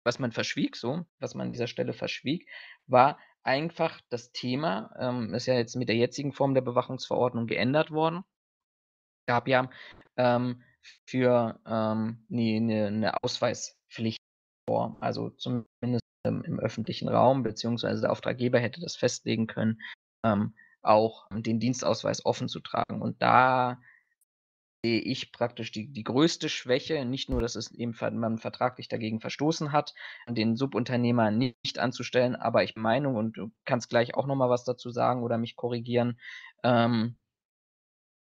was 0.04 0.18
man 0.18 0.32
verschwieg, 0.32 0.76
so, 0.76 1.04
was 1.18 1.34
man 1.34 1.48
an 1.48 1.52
dieser 1.52 1.66
Stelle 1.66 1.92
verschwieg, 1.92 2.48
war 2.86 3.18
einfach 3.42 4.00
das 4.10 4.32
Thema, 4.32 4.94
ähm, 4.98 5.34
ist 5.34 5.46
ja 5.46 5.54
jetzt 5.54 5.76
mit 5.76 5.88
der 5.88 5.96
jetzigen 5.96 6.32
Form 6.32 6.54
der 6.54 6.60
Bewachungsverordnung 6.60 7.46
geändert 7.46 7.90
worden. 7.90 8.24
Gab 9.26 9.48
ja 9.48 9.70
ähm, 10.16 10.62
für 11.06 11.60
ähm, 11.66 12.26
eine, 12.30 12.60
ne, 12.60 12.90
ne 12.90 13.22
Ausweispflicht 13.22 14.18
vor, 14.68 14.96
also 15.00 15.30
zumindest 15.30 16.02
im, 16.24 16.42
im, 16.44 16.60
öffentlichen 16.60 17.08
Raum, 17.08 17.42
beziehungsweise 17.42 18.02
der 18.02 18.12
Auftraggeber 18.12 18.58
hätte 18.58 18.80
das 18.80 18.96
festlegen 18.96 19.46
können, 19.46 19.80
ähm, 20.24 20.54
auch 20.82 21.26
den 21.30 21.60
Dienstausweis 21.60 22.24
offen 22.24 22.48
zu 22.48 22.60
tragen. 22.60 23.00
Und 23.02 23.20
da 23.22 23.80
sehe 24.82 25.00
ich 25.00 25.32
praktisch 25.32 25.72
die, 25.72 25.88
die 25.92 26.04
größte 26.04 26.48
Schwäche, 26.48 27.04
nicht 27.04 27.28
nur, 27.28 27.40
dass 27.40 27.54
es 27.54 27.70
eben 27.72 27.94
man 28.18 28.38
vertraglich 28.38 28.88
dagegen 28.88 29.20
verstoßen 29.20 29.72
hat, 29.72 29.94
den 30.28 30.56
Subunternehmer 30.56 31.30
nicht 31.30 31.78
anzustellen, 31.78 32.36
aber 32.36 32.64
ich 32.64 32.76
meine, 32.76 33.08
und 33.10 33.36
du 33.36 33.50
kannst 33.64 33.90
gleich 33.90 34.14
auch 34.14 34.26
nochmal 34.26 34.50
was 34.50 34.64
dazu 34.64 34.90
sagen 34.90 35.22
oder 35.22 35.38
mich 35.38 35.56
korrigieren, 35.56 36.18
ähm, 36.62 37.16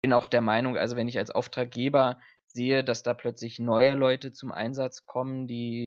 bin 0.03 0.13
auch 0.13 0.29
der 0.29 0.41
Meinung, 0.41 0.77
also 0.77 0.97
wenn 0.97 1.09
ich 1.09 1.19
als 1.19 1.31
Auftraggeber 1.31 2.19
sehe, 2.47 2.83
dass 2.83 3.03
da 3.03 3.15
plötzlich 3.15 3.59
neue 3.59 3.93
Leute 3.93 4.33
zum 4.33 4.51
Einsatz 4.51 5.07
kommen, 5.07 5.47
die 5.47 5.85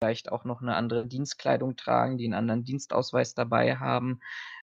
vielleicht 0.00 0.30
auch 0.30 0.44
noch 0.44 0.60
eine 0.60 0.76
andere 0.76 1.06
Dienstkleidung 1.06 1.76
tragen, 1.76 2.18
die 2.18 2.26
einen 2.26 2.34
anderen 2.34 2.64
Dienstausweis 2.64 3.34
dabei 3.34 3.76
haben, 3.76 4.20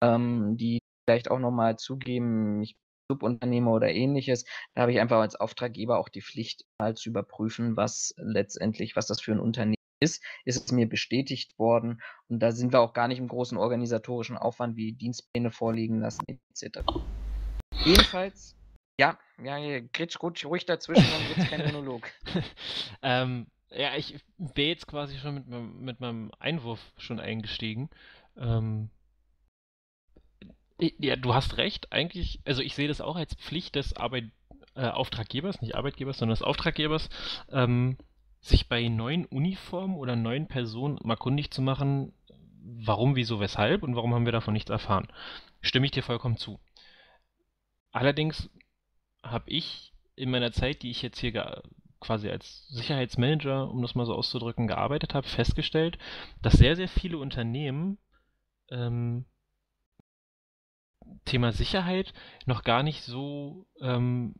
ähm, 0.01 0.57
die 0.57 0.79
vielleicht 1.05 1.31
auch 1.31 1.41
nochmal 1.41 1.77
zugeben, 1.77 2.63
ich 2.63 2.77
Subunternehmer 3.15 3.73
oder 3.73 3.91
ähnliches. 3.91 4.45
Da 4.75 4.83
habe 4.83 4.93
ich 4.93 5.01
einfach 5.01 5.21
als 5.21 5.37
Auftraggeber 5.37 5.99
auch 5.99 6.09
die 6.09 6.23
Pflicht, 6.23 6.65
mal 6.79 6.95
zu 6.95 7.09
überprüfen, 7.09 7.77
was 7.77 8.15
letztendlich, 8.19 8.97
was 8.97 9.07
das 9.07 9.21
für 9.21 9.33
ein 9.33 9.41
Unternehmen 9.41 9.75
ist. 10.01 10.23
Ist 10.45 10.67
es 10.67 10.73
mir 10.73 10.89
bestätigt 10.89 11.59
worden? 11.59 12.03
Und 12.29 12.41
da 12.41 12.53
sind 12.53 12.73
wir 12.73 12.81
auch 12.81 12.93
gar 12.93 13.09
nicht 13.09 13.19
im 13.19 13.29
großen 13.29 13.57
organisatorischen 13.57 14.37
Aufwand 14.37 14.77
wie 14.77 14.93
Dienstpläne 14.93 15.51
vorliegen 15.51 16.01
lassen, 16.01 16.23
etc. 16.29 16.81
Jedenfalls, 17.85 18.57
ja, 18.99 19.19
ja, 19.43 19.81
gritsch 19.93 20.21
ruhig, 20.23 20.45
ruhig 20.47 20.67
dazwischen, 20.67 21.05
dann 21.11 21.29
wird 21.29 21.39
es 21.39 21.51
kein 21.51 21.73
Monolog. 21.73 22.11
ähm, 23.03 23.47
ja, 23.71 23.97
ich 23.97 24.17
wäre 24.39 24.69
jetzt 24.69 24.87
quasi 24.87 25.19
schon 25.19 25.35
mit, 25.35 25.49
mit 25.49 26.01
meinem 26.01 26.31
Einwurf 26.39 26.81
schon 26.97 27.19
eingestiegen. 27.19 27.91
Ähm, 28.37 28.91
ja, 30.79 31.17
du 31.17 31.35
hast 31.35 31.57
recht. 31.57 31.93
Eigentlich, 31.93 32.41
also 32.45 32.63
ich 32.63 32.75
sehe 32.75 32.89
das 32.89 33.01
auch 33.01 33.17
als 33.17 33.35
Pflicht 33.35 33.75
des 33.75 33.97
Arbeit, 33.97 34.25
äh, 34.75 34.89
Auftraggebers, 34.89 35.61
nicht 35.61 35.75
Arbeitgebers, 35.75 36.19
sondern 36.19 36.35
des 36.35 36.43
Auftraggebers, 36.43 37.09
ähm, 37.51 37.97
sich 38.41 38.69
bei 38.69 38.89
neuen 38.89 39.25
Uniformen 39.25 39.97
oder 39.97 40.17
neuen 40.17 40.49
Personen 40.49 40.99
mal 41.03 41.17
kundig 41.17 41.51
zu 41.51 41.63
machen, 41.63 42.13
warum, 42.63 43.17
wieso, 43.17 43.41
weshalb 43.41 43.83
und 43.83 43.97
warum 43.97 44.15
haben 44.15 44.25
wir 44.25 44.33
davon 44.33 44.55
nichts 44.55 44.71
erfahren. 44.71 45.09
Stimme 45.61 45.87
ich 45.87 45.93
dir 45.93 46.03
vollkommen 46.03 46.37
zu. 46.37 46.61
Allerdings 47.93 48.51
habe 49.23 49.51
ich 49.51 49.93
in 50.17 50.31
meiner 50.31 50.53
Zeit, 50.53 50.83
die 50.83 50.91
ich 50.91 51.03
jetzt 51.03 51.19
hier 51.19 51.63
quasi 52.01 52.29
als 52.29 52.69
Sicherheitsmanager, 52.69 53.71
um 53.71 53.81
das 53.81 53.95
mal 53.95 54.05
so 54.05 54.15
auszudrücken, 54.15 54.67
gearbeitet 54.67 55.15
habe, 55.15 55.27
festgestellt, 55.27 55.99
dass 56.43 56.55
sehr, 56.55 56.77
sehr 56.77 56.89
viele 56.89 57.19
Unternehmen 57.19 57.99
ähm, 58.71 59.25
Thema 61.25 61.53
Sicherheit 61.53 62.13
noch 62.47 62.65
gar 62.65 62.83
nicht 62.83 63.03
so, 63.03 63.67
ähm, 63.81 64.35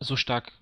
so 0.00 0.16
stark 0.16 0.52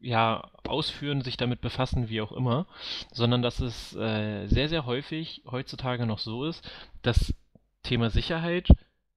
ja, 0.00 0.50
ausführen, 0.66 1.20
sich 1.20 1.36
damit 1.36 1.60
befassen, 1.60 2.08
wie 2.08 2.22
auch 2.22 2.32
immer, 2.32 2.66
sondern 3.12 3.42
dass 3.42 3.60
es 3.60 3.94
äh, 3.94 4.46
sehr, 4.46 4.68
sehr 4.68 4.86
häufig 4.86 5.42
heutzutage 5.50 6.06
noch 6.06 6.18
so 6.18 6.46
ist, 6.46 6.68
dass 7.02 7.34
Thema 7.82 8.08
Sicherheit 8.10 8.68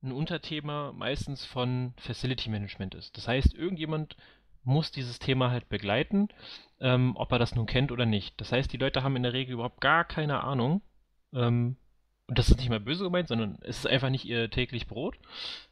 ein 0.03 0.11
Unterthema 0.11 0.91
meistens 0.91 1.45
von 1.45 1.93
Facility 1.97 2.49
Management 2.49 2.95
ist. 2.95 3.17
Das 3.17 3.27
heißt, 3.27 3.53
irgendjemand 3.53 4.17
muss 4.65 4.91
dieses 4.91 5.19
Thema 5.19 5.51
halt 5.51 5.69
begleiten, 5.69 6.29
ähm, 6.79 7.15
ob 7.15 7.31
er 7.31 7.39
das 7.39 7.55
nun 7.55 7.65
kennt 7.65 7.91
oder 7.91 8.05
nicht. 8.05 8.39
Das 8.39 8.51
heißt, 8.51 8.71
die 8.71 8.77
Leute 8.77 9.03
haben 9.03 9.15
in 9.15 9.23
der 9.23 9.33
Regel 9.33 9.53
überhaupt 9.53 9.81
gar 9.81 10.03
keine 10.03 10.43
Ahnung, 10.43 10.81
ähm, 11.33 11.77
und 12.33 12.39
das 12.39 12.49
ist 12.49 12.57
nicht 12.57 12.69
mal 12.69 12.79
böse 12.79 13.03
gemeint, 13.03 13.27
sondern 13.27 13.59
es 13.61 13.77
ist 13.77 13.87
einfach 13.87 14.09
nicht 14.09 14.25
ihr 14.25 14.49
täglich 14.49 14.87
Brot. 14.87 15.19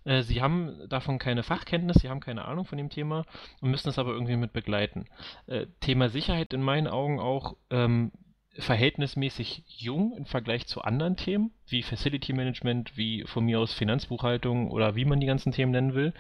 Äh, 0.04 0.22
sie 0.22 0.44
haben 0.44 0.88
davon 0.90 1.18
keine 1.18 1.42
Fachkenntnis, 1.42 1.98
sie 2.02 2.10
haben 2.10 2.20
keine 2.20 2.46
Ahnung 2.46 2.66
von 2.66 2.78
dem 2.78 2.92
Thema 2.92 3.26
und 3.62 3.72
müssen 3.72 3.90
es 3.90 3.98
aber 3.98 4.12
irgendwie 4.12 4.36
mit 4.36 4.54
begleiten. 4.54 5.08
Äh, 5.48 5.66
Thema 5.80 6.10
Sicherheit 6.10 6.54
in 6.54 6.62
meinen 6.62 6.86
Augen 6.86 7.20
auch 7.20 7.56
ähm, 7.72 8.12
verhältnismäßig 8.60 9.64
jung 9.66 10.16
im 10.16 10.28
Vergleich 10.28 10.68
zu 10.68 10.84
anderen 10.84 11.18
Themen, 11.18 11.50
wie 11.66 11.82
Facility 11.82 12.32
Management, 12.32 12.96
wie 12.96 13.24
von 13.24 13.44
mir 13.44 13.60
aus 13.60 13.74
Finanzbuchhaltung 13.74 14.70
oder 14.70 14.94
wie 14.94 15.06
man 15.06 15.20
die 15.20 15.26
ganzen 15.26 15.54
Themen 15.54 15.72
nennen 15.72 15.96
will. 15.96 16.14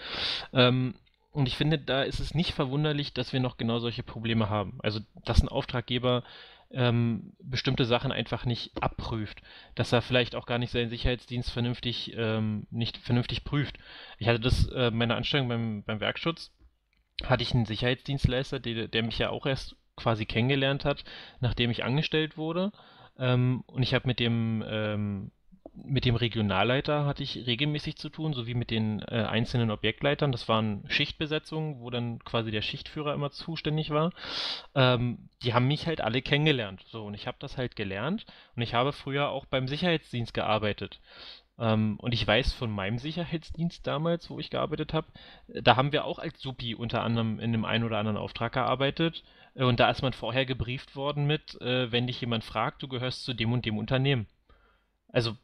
Ähm, 0.53 0.95
und 1.33 1.47
ich 1.47 1.55
finde, 1.55 1.77
da 1.77 2.01
ist 2.01 2.19
es 2.19 2.33
nicht 2.33 2.53
verwunderlich, 2.53 3.13
dass 3.13 3.31
wir 3.31 3.41
noch 3.41 3.57
genau 3.57 3.77
solche 3.77 4.01
Probleme 4.01 4.49
haben. 4.49 4.79
Also, 4.81 5.01
dass 5.23 5.43
ein 5.43 5.49
Auftraggeber 5.49 6.23
ähm, 6.73 7.33
bestimmte 7.41 7.85
Sachen 7.85 8.11
einfach 8.11 8.45
nicht 8.45 8.81
abprüft, 8.81 9.41
dass 9.75 9.91
er 9.91 10.01
vielleicht 10.01 10.35
auch 10.35 10.45
gar 10.45 10.57
nicht 10.57 10.71
seinen 10.71 10.89
Sicherheitsdienst 10.89 11.51
vernünftig 11.51 12.13
ähm, 12.15 12.67
nicht 12.69 12.97
vernünftig 12.97 13.43
prüft. 13.43 13.77
Ich 14.17 14.27
hatte 14.27 14.39
das 14.39 14.67
äh, 14.69 14.91
meine 14.91 15.15
Anstellung 15.15 15.47
beim, 15.47 15.83
beim 15.83 15.99
Werkschutz 15.99 16.51
hatte 17.23 17.43
ich 17.43 17.53
einen 17.53 17.65
Sicherheitsdienstleister, 17.65 18.59
der, 18.59 18.87
der 18.87 19.03
mich 19.03 19.17
ja 19.17 19.29
auch 19.29 19.45
erst 19.45 19.75
quasi 19.95 20.25
kennengelernt 20.25 20.85
hat, 20.85 21.03
nachdem 21.39 21.69
ich 21.69 21.83
angestellt 21.83 22.37
wurde. 22.37 22.71
Ähm, 23.17 23.63
und 23.67 23.83
ich 23.83 23.93
habe 23.93 24.07
mit 24.07 24.19
dem 24.19 24.63
ähm, 24.67 25.31
mit 25.73 26.05
dem 26.05 26.15
Regionalleiter 26.15 27.05
hatte 27.05 27.23
ich 27.23 27.47
regelmäßig 27.47 27.95
zu 27.95 28.09
tun, 28.09 28.33
sowie 28.33 28.53
mit 28.53 28.71
den 28.71 29.01
äh, 29.01 29.25
einzelnen 29.29 29.71
Objektleitern. 29.71 30.31
Das 30.31 30.47
waren 30.47 30.83
Schichtbesetzungen, 30.87 31.79
wo 31.79 31.89
dann 31.89 32.19
quasi 32.19 32.51
der 32.51 32.61
Schichtführer 32.61 33.13
immer 33.13 33.31
zuständig 33.31 33.89
war. 33.89 34.11
Ähm, 34.75 35.29
die 35.43 35.53
haben 35.53 35.67
mich 35.67 35.87
halt 35.87 36.01
alle 36.01 36.21
kennengelernt. 36.21 36.83
So, 36.87 37.05
und 37.05 37.13
ich 37.13 37.27
habe 37.27 37.37
das 37.39 37.57
halt 37.57 37.75
gelernt. 37.75 38.25
Und 38.55 38.61
ich 38.61 38.73
habe 38.73 38.91
früher 38.91 39.29
auch 39.29 39.45
beim 39.45 39.67
Sicherheitsdienst 39.67 40.33
gearbeitet. 40.33 40.99
Ähm, 41.57 41.97
und 41.99 42.13
ich 42.13 42.25
weiß 42.25 42.53
von 42.53 42.71
meinem 42.71 42.97
Sicherheitsdienst 42.97 43.85
damals, 43.85 44.29
wo 44.29 44.39
ich 44.39 44.49
gearbeitet 44.49 44.93
habe, 44.93 45.07
da 45.47 45.75
haben 45.77 45.91
wir 45.91 46.05
auch 46.05 46.19
als 46.19 46.41
Supi 46.41 46.75
unter 46.75 47.01
anderem 47.03 47.39
in 47.39 47.51
dem 47.51 47.65
einen 47.65 47.83
oder 47.83 47.97
anderen 47.97 48.17
Auftrag 48.17 48.53
gearbeitet. 48.53 49.23
Äh, 49.55 49.63
und 49.63 49.79
da 49.79 49.89
ist 49.89 50.01
man 50.01 50.13
vorher 50.13 50.45
gebrieft 50.45 50.95
worden 50.95 51.25
mit, 51.25 51.59
äh, 51.61 51.91
wenn 51.91 52.07
dich 52.07 52.19
jemand 52.19 52.43
fragt, 52.43 52.83
du 52.83 52.87
gehörst 52.87 53.23
zu 53.23 53.33
dem 53.33 53.53
und 53.53 53.65
dem 53.65 53.77
Unternehmen. 53.77 54.27
Also 55.11 55.37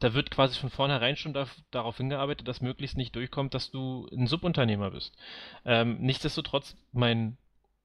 da 0.00 0.14
wird 0.14 0.30
quasi 0.30 0.58
von 0.58 0.70
vornherein 0.70 1.16
schon 1.16 1.34
da, 1.34 1.46
darauf 1.70 1.98
hingearbeitet, 1.98 2.48
dass 2.48 2.62
möglichst 2.62 2.96
nicht 2.96 3.14
durchkommt, 3.14 3.54
dass 3.54 3.70
du 3.70 4.08
ein 4.12 4.26
Subunternehmer 4.26 4.90
bist. 4.90 5.14
Ähm, 5.64 5.98
nichtsdestotrotz, 6.00 6.76
mein, 6.92 7.36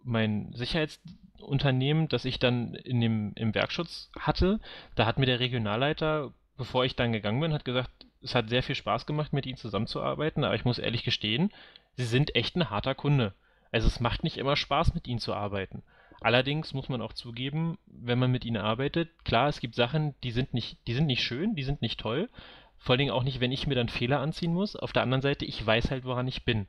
mein 0.03 0.53
Sicherheitsunternehmen, 0.53 2.07
das 2.07 2.25
ich 2.25 2.39
dann 2.39 2.73
in 2.73 3.01
dem, 3.01 3.33
im 3.35 3.53
Werkschutz 3.53 4.11
hatte, 4.17 4.59
da 4.95 5.05
hat 5.05 5.19
mir 5.19 5.25
der 5.25 5.41
Regionalleiter, 5.41 6.31
bevor 6.57 6.85
ich 6.85 6.95
dann 6.95 7.11
gegangen 7.11 7.41
bin, 7.41 7.53
hat 7.53 7.65
gesagt, 7.65 7.91
es 8.21 8.33
hat 8.33 8.49
sehr 8.49 8.63
viel 8.63 8.75
Spaß 8.75 9.05
gemacht, 9.05 9.33
mit 9.33 9.45
ihnen 9.45 9.57
zusammenzuarbeiten, 9.57 10.45
aber 10.45 10.55
ich 10.55 10.65
muss 10.65 10.79
ehrlich 10.79 11.03
gestehen, 11.03 11.51
sie 11.97 12.05
sind 12.05 12.33
echt 12.35 12.55
ein 12.55 12.69
harter 12.69 12.95
Kunde. 12.95 13.33
Also 13.71 13.87
es 13.87 13.99
macht 13.99 14.23
nicht 14.23 14.37
immer 14.37 14.55
Spaß, 14.55 14.93
mit 14.93 15.05
ihnen 15.05 15.19
zu 15.19 15.33
arbeiten. 15.33 15.83
Allerdings 16.25 16.73
muss 16.73 16.89
man 16.89 17.03
auch 17.03 17.13
zugeben, 17.13 17.77
wenn 17.85 18.17
man 18.17 18.31
mit 18.31 18.45
ihnen 18.45 18.57
arbeitet, 18.57 19.23
klar, 19.25 19.47
es 19.47 19.59
gibt 19.59 19.75
Sachen, 19.75 20.15
die 20.23 20.31
sind 20.31 20.55
nicht, 20.55 20.79
die 20.87 20.95
sind 20.95 21.05
nicht 21.05 21.21
schön, 21.21 21.53
die 21.53 21.61
sind 21.61 21.83
nicht 21.83 21.99
toll. 21.99 22.31
Vor 22.79 22.93
allen 22.93 22.97
Dingen 22.97 23.11
auch 23.11 23.21
nicht, 23.21 23.41
wenn 23.41 23.51
ich 23.51 23.67
mir 23.67 23.75
dann 23.75 23.89
Fehler 23.89 24.21
anziehen 24.21 24.51
muss. 24.51 24.75
Auf 24.75 24.91
der 24.91 25.03
anderen 25.03 25.21
Seite, 25.21 25.45
ich 25.45 25.63
weiß 25.63 25.91
halt, 25.91 26.03
woran 26.03 26.27
ich 26.27 26.43
bin. 26.43 26.67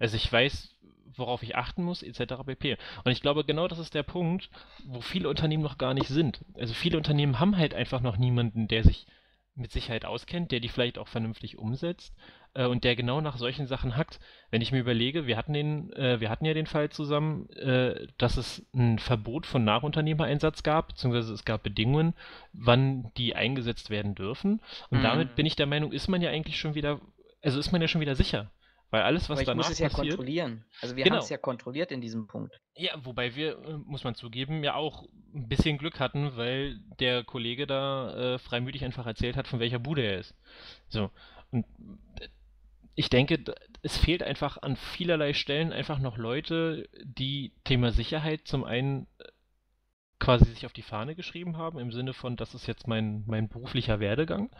Also 0.00 0.16
ich 0.16 0.32
weiß, 0.32 0.74
worauf 1.14 1.44
ich 1.44 1.54
achten 1.54 1.84
muss, 1.84 2.02
etc. 2.02 2.42
pp. 2.44 2.76
Und 3.04 3.12
ich 3.12 3.22
glaube, 3.22 3.44
genau 3.44 3.68
das 3.68 3.78
ist 3.78 3.94
der 3.94 4.02
Punkt, 4.02 4.50
wo 4.84 5.00
viele 5.00 5.28
Unternehmen 5.28 5.62
noch 5.62 5.78
gar 5.78 5.94
nicht 5.94 6.08
sind. 6.08 6.44
Also 6.54 6.74
viele 6.74 6.98
Unternehmen 6.98 7.38
haben 7.38 7.56
halt 7.56 7.74
einfach 7.74 8.00
noch 8.00 8.16
niemanden, 8.16 8.66
der 8.66 8.82
sich 8.82 9.06
mit 9.54 9.70
Sicherheit 9.70 10.04
auskennt, 10.04 10.50
der 10.50 10.58
die 10.58 10.68
vielleicht 10.68 10.98
auch 10.98 11.06
vernünftig 11.06 11.56
umsetzt 11.56 12.12
äh, 12.54 12.66
und 12.66 12.84
der 12.84 12.96
genau 12.96 13.20
nach 13.20 13.36
solchen 13.36 13.66
Sachen 13.66 13.96
hackt. 13.96 14.20
Wenn 14.50 14.62
ich 14.62 14.72
mir 14.72 14.80
überlege, 14.80 15.26
wir 15.26 15.36
hatten 15.36 15.52
den, 15.52 15.92
äh, 15.92 16.20
wir 16.20 16.30
hatten 16.30 16.44
ja 16.44 16.54
den 16.54 16.66
Fall 16.66 16.90
zusammen, 16.90 17.48
äh, 17.50 18.06
dass 18.18 18.36
es 18.36 18.64
ein 18.74 18.98
Verbot 18.98 19.46
von 19.46 19.64
Nachunternehmereinsatz 19.64 20.62
gab, 20.62 20.88
beziehungsweise 20.88 21.32
es 21.32 21.44
gab 21.44 21.62
Bedingungen, 21.62 22.14
wann 22.52 23.10
die 23.16 23.34
eingesetzt 23.34 23.90
werden 23.90 24.14
dürfen. 24.14 24.60
Und 24.90 24.98
mhm. 24.98 25.02
damit 25.02 25.34
bin 25.34 25.46
ich 25.46 25.56
der 25.56 25.66
Meinung, 25.66 25.92
ist 25.92 26.08
man 26.08 26.22
ja 26.22 26.30
eigentlich 26.30 26.58
schon 26.58 26.74
wieder, 26.74 27.00
also 27.42 27.58
ist 27.58 27.72
man 27.72 27.80
ja 27.80 27.88
schon 27.88 28.00
wieder 28.00 28.14
sicher. 28.14 28.50
Weil 28.92 29.04
alles, 29.04 29.30
was 29.30 29.38
Aber 29.38 29.40
ich 29.40 29.46
danach 29.46 29.64
muss 29.64 29.70
es 29.70 29.78
ja 29.78 29.88
passiert, 29.88 30.16
kontrollieren. 30.16 30.66
Also 30.82 30.96
wir 30.96 31.04
Genau. 31.04 31.16
haben 31.16 31.22
es 31.22 31.30
ja 31.30 31.38
kontrolliert 31.38 31.90
in 31.92 32.02
diesem 32.02 32.26
Punkt. 32.26 32.60
Ja, 32.76 32.92
wobei 33.02 33.34
wir, 33.34 33.52
äh, 33.52 33.78
muss 33.86 34.04
man 34.04 34.14
zugeben, 34.14 34.62
ja 34.62 34.74
auch 34.74 35.04
ein 35.34 35.48
bisschen 35.48 35.78
Glück 35.78 35.98
hatten, 35.98 36.36
weil 36.36 36.78
der 37.00 37.24
Kollege 37.24 37.66
da 37.66 38.34
äh, 38.34 38.38
freimütig 38.38 38.84
einfach 38.84 39.06
erzählt 39.06 39.38
hat, 39.38 39.48
von 39.48 39.60
welcher 39.60 39.78
Bude 39.78 40.02
er 40.02 40.18
ist. 40.18 40.34
So. 40.88 41.10
Und 41.50 41.64
äh, 42.20 42.28
ich 42.94 43.10
denke, 43.10 43.42
es 43.82 43.96
fehlt 43.96 44.22
einfach 44.22 44.60
an 44.62 44.76
vielerlei 44.76 45.32
Stellen 45.32 45.72
einfach 45.72 45.98
noch 45.98 46.18
Leute, 46.18 46.88
die 47.02 47.52
Thema 47.64 47.90
Sicherheit 47.90 48.42
zum 48.44 48.64
einen 48.64 49.06
äh, 49.18 49.24
quasi 50.18 50.44
sich 50.44 50.66
auf 50.66 50.72
die 50.72 50.82
Fahne 50.82 51.16
geschrieben 51.16 51.56
haben, 51.56 51.80
im 51.80 51.90
Sinne 51.90 52.12
von, 52.12 52.36
das 52.36 52.54
ist 52.54 52.68
jetzt 52.68 52.86
mein, 52.86 53.24
mein 53.26 53.48
beruflicher 53.48 53.98
Werdegang. 53.98 54.50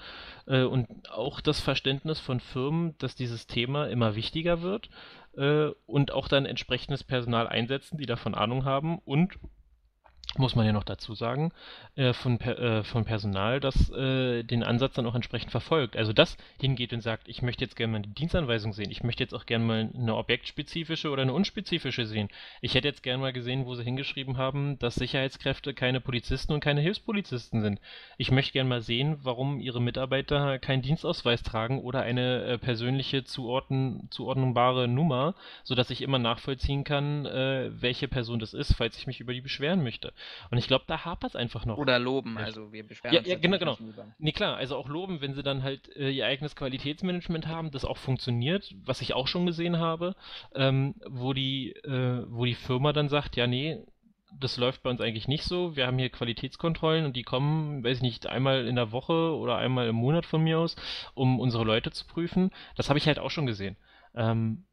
Äh, 0.47 0.63
und 0.63 1.11
auch 1.11 1.41
das 1.41 1.61
Verständnis 1.61 2.19
von 2.19 2.41
Firmen, 2.41 2.97
dass 2.99 3.15
dieses 3.15 3.47
Thema 3.47 3.89
immer 3.89 4.17
wichtiger 4.17 4.63
wird 4.63 4.91
äh, 5.37 5.71
und 5.87 6.11
auch 6.13 6.27
dann 6.27 6.47
entsprechendes 6.47 7.05
Personal 7.05 7.47
einsetzen, 7.47 7.99
die 7.99 8.07
davon 8.07 8.35
Ahnung 8.35 8.65
haben 8.65 8.99
und 8.99 9.39
muss 10.39 10.57
man 10.57 10.65
ja 10.65 10.73
noch 10.73 10.85
dazu 10.85 11.15
sagen, 11.15 11.53
äh, 11.95 12.13
von, 12.13 12.39
per, 12.39 12.59
äh, 12.59 12.85
von 12.85 13.05
Personal, 13.05 13.61
das 13.61 13.91
äh, 13.91 14.43
den 14.43 14.63
Ansatz 14.63 14.95
dann 14.95 15.07
auch 15.07 15.15
entsprechend 15.15 15.51
verfolgt. 15.51 15.97
Also 15.97 16.13
das 16.13 16.37
hingeht 16.59 16.93
und 16.93 17.03
sagt, 17.03 17.29
ich 17.29 17.43
möchte 17.43 17.65
jetzt 17.65 17.77
gerne 17.77 17.93
mal 17.93 18.03
die 18.03 18.15
Dienstanweisung 18.15 18.73
sehen, 18.73 18.91
ich 18.91 19.03
möchte 19.03 19.23
jetzt 19.23 19.35
auch 19.35 19.45
gerne 19.45 19.65
mal 19.65 19.91
eine 19.95 20.17
objektspezifische 20.17 21.11
oder 21.11 21.23
eine 21.23 21.35
unspezifische 21.35 22.07
sehen. 22.07 22.29
Ich 22.63 22.75
hätte 22.75 22.89
jetzt 22.89 23.03
gerne 23.03 23.21
mal 23.21 23.33
gesehen, 23.33 23.67
wo 23.67 23.75
sie 23.75 23.85
hingeschrieben 23.85 24.39
haben, 24.39 24.79
dass 24.79 24.95
Sicherheitskräfte 24.95 25.75
keine 25.75 26.01
Polizisten 26.01 26.53
und 26.53 26.61
keine 26.61 26.81
Hilfspolizisten 26.81 27.61
sind. 27.61 27.81
Ich 28.17 28.31
möchte 28.31 28.53
gerne 28.53 28.71
mal 28.71 28.81
sehen, 28.81 29.19
warum 29.23 29.61
ihre 29.61 29.83
Mitarbeiter 29.83 30.59
keinen 30.59 30.83
Dienstausweis 30.83 31.43
tragen 31.43 31.81
oder 31.81 32.03
eine 32.03 32.45
äh, 32.45 32.59
persönliche 32.59 33.25
zuordnen, 33.25 34.09
zuordnbare 34.11 34.89
Nummer, 34.89 35.35
sodass 35.63 35.91
ich 35.91 36.01
immer 36.01 36.19
nachvollziehen 36.19 36.85
kann, 36.85 37.27
äh, 37.27 37.71
welche 37.73 38.09
Person 38.09 38.39
das 38.39 38.55
ist, 38.55 38.75
falls 38.75 38.97
ich 38.97 39.07
mich 39.07 39.21
über 39.21 39.35
die 39.35 39.41
beschweren 39.43 39.83
möchte. 39.83 40.13
Und 40.51 40.59
ich 40.59 40.67
glaube, 40.67 40.85
da 40.87 41.05
hapert 41.05 41.31
es 41.31 41.37
einfach 41.37 41.65
noch. 41.67 41.79
Oder 41.79 41.99
loben, 41.99 42.37
Ja. 42.39 42.45
also 42.45 42.73
wir 42.73 42.87
beschweren 42.87 43.15
Ja, 43.15 43.21
uns 43.21 43.29
ja, 43.29 43.37
genau, 43.39 43.59
genau. 43.59 43.77
über. 43.81 44.07
Nee, 44.19 44.33
klar, 44.33 44.57
also 44.57 44.77
auch 44.77 44.89
loben, 44.89 45.21
wenn 45.21 45.35
sie 45.35 45.43
dann 45.43 45.63
halt 45.63 45.95
äh, 45.97 46.11
ihr 46.11 46.27
eigenes 46.27 46.57
Qualitätsmanagement 46.57 47.47
haben, 47.47 47.71
das 47.71 47.85
auch 47.85 47.97
funktioniert, 47.97 48.75
was 48.85 49.01
ich 49.01 49.15
auch 49.15 49.27
schon 49.29 49.47
gesehen 49.47 49.79
habe, 49.79 50.15
ähm, 50.55 50.95
wo 51.09 51.33
die, 51.33 51.73
äh, 51.73 52.25
wo 52.29 52.45
die 52.45 52.55
Firma 52.55 52.93
dann 52.93 53.09
sagt, 53.09 53.37
ja, 53.37 53.47
nee, 53.47 53.79
das 54.41 54.57
läuft 54.57 54.83
bei 54.83 54.89
uns 54.91 55.01
eigentlich 55.03 55.29
nicht 55.29 55.45
so. 55.45 55.77
Wir 55.77 55.87
haben 55.87 55.99
hier 55.99 56.09
Qualitätskontrollen 56.09 57.05
und 57.05 57.17
die 57.17 57.23
kommen, 57.23 57.85
weiß 57.85 57.99
ich 57.99 58.03
nicht, 58.03 58.27
einmal 58.27 58.67
in 58.67 58.77
der 58.77 58.91
Woche 58.91 59.37
oder 59.37 59.59
einmal 59.59 59.89
im 59.89 59.97
Monat 59.97 60.25
von 60.25 60.43
mir 60.43 60.59
aus, 60.59 60.75
um 61.15 61.39
unsere 61.39 61.65
Leute 61.65 61.91
zu 61.91 62.07
prüfen. 62.07 62.51
Das 62.77 62.89
habe 62.89 62.99
ich 62.99 63.07
halt 63.07 63.19
auch 63.19 63.31
schon 63.31 63.47
gesehen. 63.47 63.77
Ähm, 64.15 64.65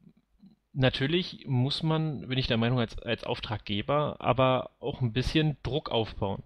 natürlich 0.72 1.44
muss 1.46 1.82
man, 1.82 2.28
bin 2.28 2.38
ich 2.38 2.46
der 2.46 2.56
Meinung, 2.56 2.78
als, 2.78 2.98
als 2.98 3.24
Auftraggeber, 3.24 4.16
aber 4.20 4.70
auch 4.80 5.00
ein 5.00 5.12
bisschen 5.12 5.56
Druck 5.62 5.90
aufbauen. 5.90 6.42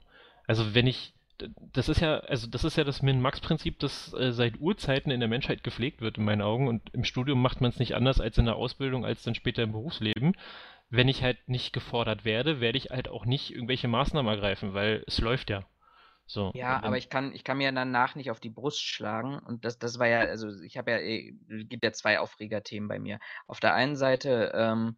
Also 0.46 0.74
wenn 0.74 0.86
ich, 0.86 1.14
das 1.72 1.88
ist 1.88 2.00
ja, 2.00 2.18
also 2.18 2.46
das 2.46 2.64
ist 2.64 2.76
ja 2.76 2.84
das 2.84 3.02
Min-Max-Prinzip, 3.02 3.78
das 3.80 4.12
äh, 4.14 4.32
seit 4.32 4.60
Urzeiten 4.60 5.10
in 5.10 5.20
der 5.20 5.28
Menschheit 5.28 5.64
gepflegt 5.64 6.00
wird, 6.00 6.18
in 6.18 6.24
meinen 6.24 6.42
Augen. 6.42 6.68
Und 6.68 6.94
im 6.94 7.04
Studium 7.04 7.40
macht 7.40 7.60
man 7.60 7.70
es 7.70 7.78
nicht 7.78 7.94
anders 7.94 8.20
als 8.20 8.38
in 8.38 8.46
der 8.46 8.56
Ausbildung, 8.56 9.04
als 9.04 9.22
dann 9.22 9.34
später 9.34 9.62
im 9.62 9.72
Berufsleben. 9.72 10.36
Wenn 10.90 11.08
ich 11.08 11.22
halt 11.22 11.48
nicht 11.48 11.72
gefordert 11.72 12.24
werde, 12.24 12.60
werde 12.60 12.78
ich 12.78 12.90
halt 12.90 13.08
auch 13.08 13.26
nicht 13.26 13.50
irgendwelche 13.50 13.88
Maßnahmen 13.88 14.32
ergreifen, 14.32 14.74
weil 14.74 15.02
es 15.06 15.18
läuft 15.18 15.50
ja. 15.50 15.64
So. 16.26 16.52
Ja, 16.54 16.82
aber 16.82 16.96
ich 16.96 17.08
kann, 17.10 17.34
ich 17.34 17.42
kann 17.44 17.58
mir 17.58 17.72
danach 17.72 18.14
nicht 18.14 18.30
auf 18.30 18.40
die 18.40 18.50
Brust 18.50 18.80
schlagen. 18.82 19.38
Und 19.40 19.64
das, 19.64 19.78
das 19.78 19.98
war 19.98 20.06
ja, 20.06 20.20
also 20.20 20.48
ich 20.62 20.76
habe 20.78 20.92
ja, 20.92 20.98
eh, 20.98 21.32
gibt 21.64 21.84
ja 21.84 21.92
zwei 21.92 22.20
Aufregerthemen 22.20 22.88
bei 22.88 22.98
mir. 22.98 23.18
Auf 23.46 23.60
der 23.60 23.74
einen 23.74 23.96
Seite, 23.96 24.52
ähm, 24.54 24.96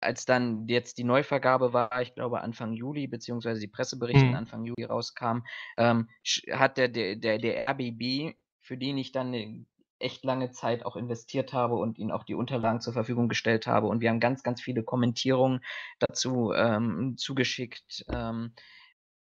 als 0.00 0.24
dann 0.24 0.68
jetzt 0.68 0.98
die 0.98 1.04
Neuvergabe 1.04 1.72
war, 1.72 2.00
ich 2.02 2.14
glaube 2.14 2.40
Anfang 2.40 2.72
Juli, 2.72 3.06
beziehungsweise 3.08 3.60
die 3.60 3.68
Presseberichte 3.68 4.26
Mhm. 4.28 4.34
Anfang 4.34 4.64
Juli 4.64 4.84
rauskamen, 4.84 5.44
ähm, 5.76 6.08
hat 6.52 6.78
der, 6.78 6.88
der, 6.88 7.16
der, 7.16 7.38
der 7.38 7.68
RBB, 7.68 8.36
für 8.60 8.76
den 8.78 8.98
ich 8.98 9.12
dann 9.12 9.28
eine 9.28 9.66
echt 9.98 10.24
lange 10.24 10.50
Zeit 10.50 10.84
auch 10.84 10.96
investiert 10.96 11.52
habe 11.52 11.76
und 11.76 11.98
ihnen 11.98 12.10
auch 12.10 12.24
die 12.24 12.34
Unterlagen 12.34 12.80
zur 12.80 12.92
Verfügung 12.92 13.28
gestellt 13.28 13.66
habe. 13.66 13.86
Und 13.86 14.00
wir 14.00 14.10
haben 14.10 14.20
ganz, 14.20 14.42
ganz 14.42 14.60
viele 14.60 14.82
Kommentierungen 14.82 15.60
dazu 15.98 16.52
ähm, 16.54 17.16
zugeschickt. 17.16 18.04
Ähm, 18.10 18.52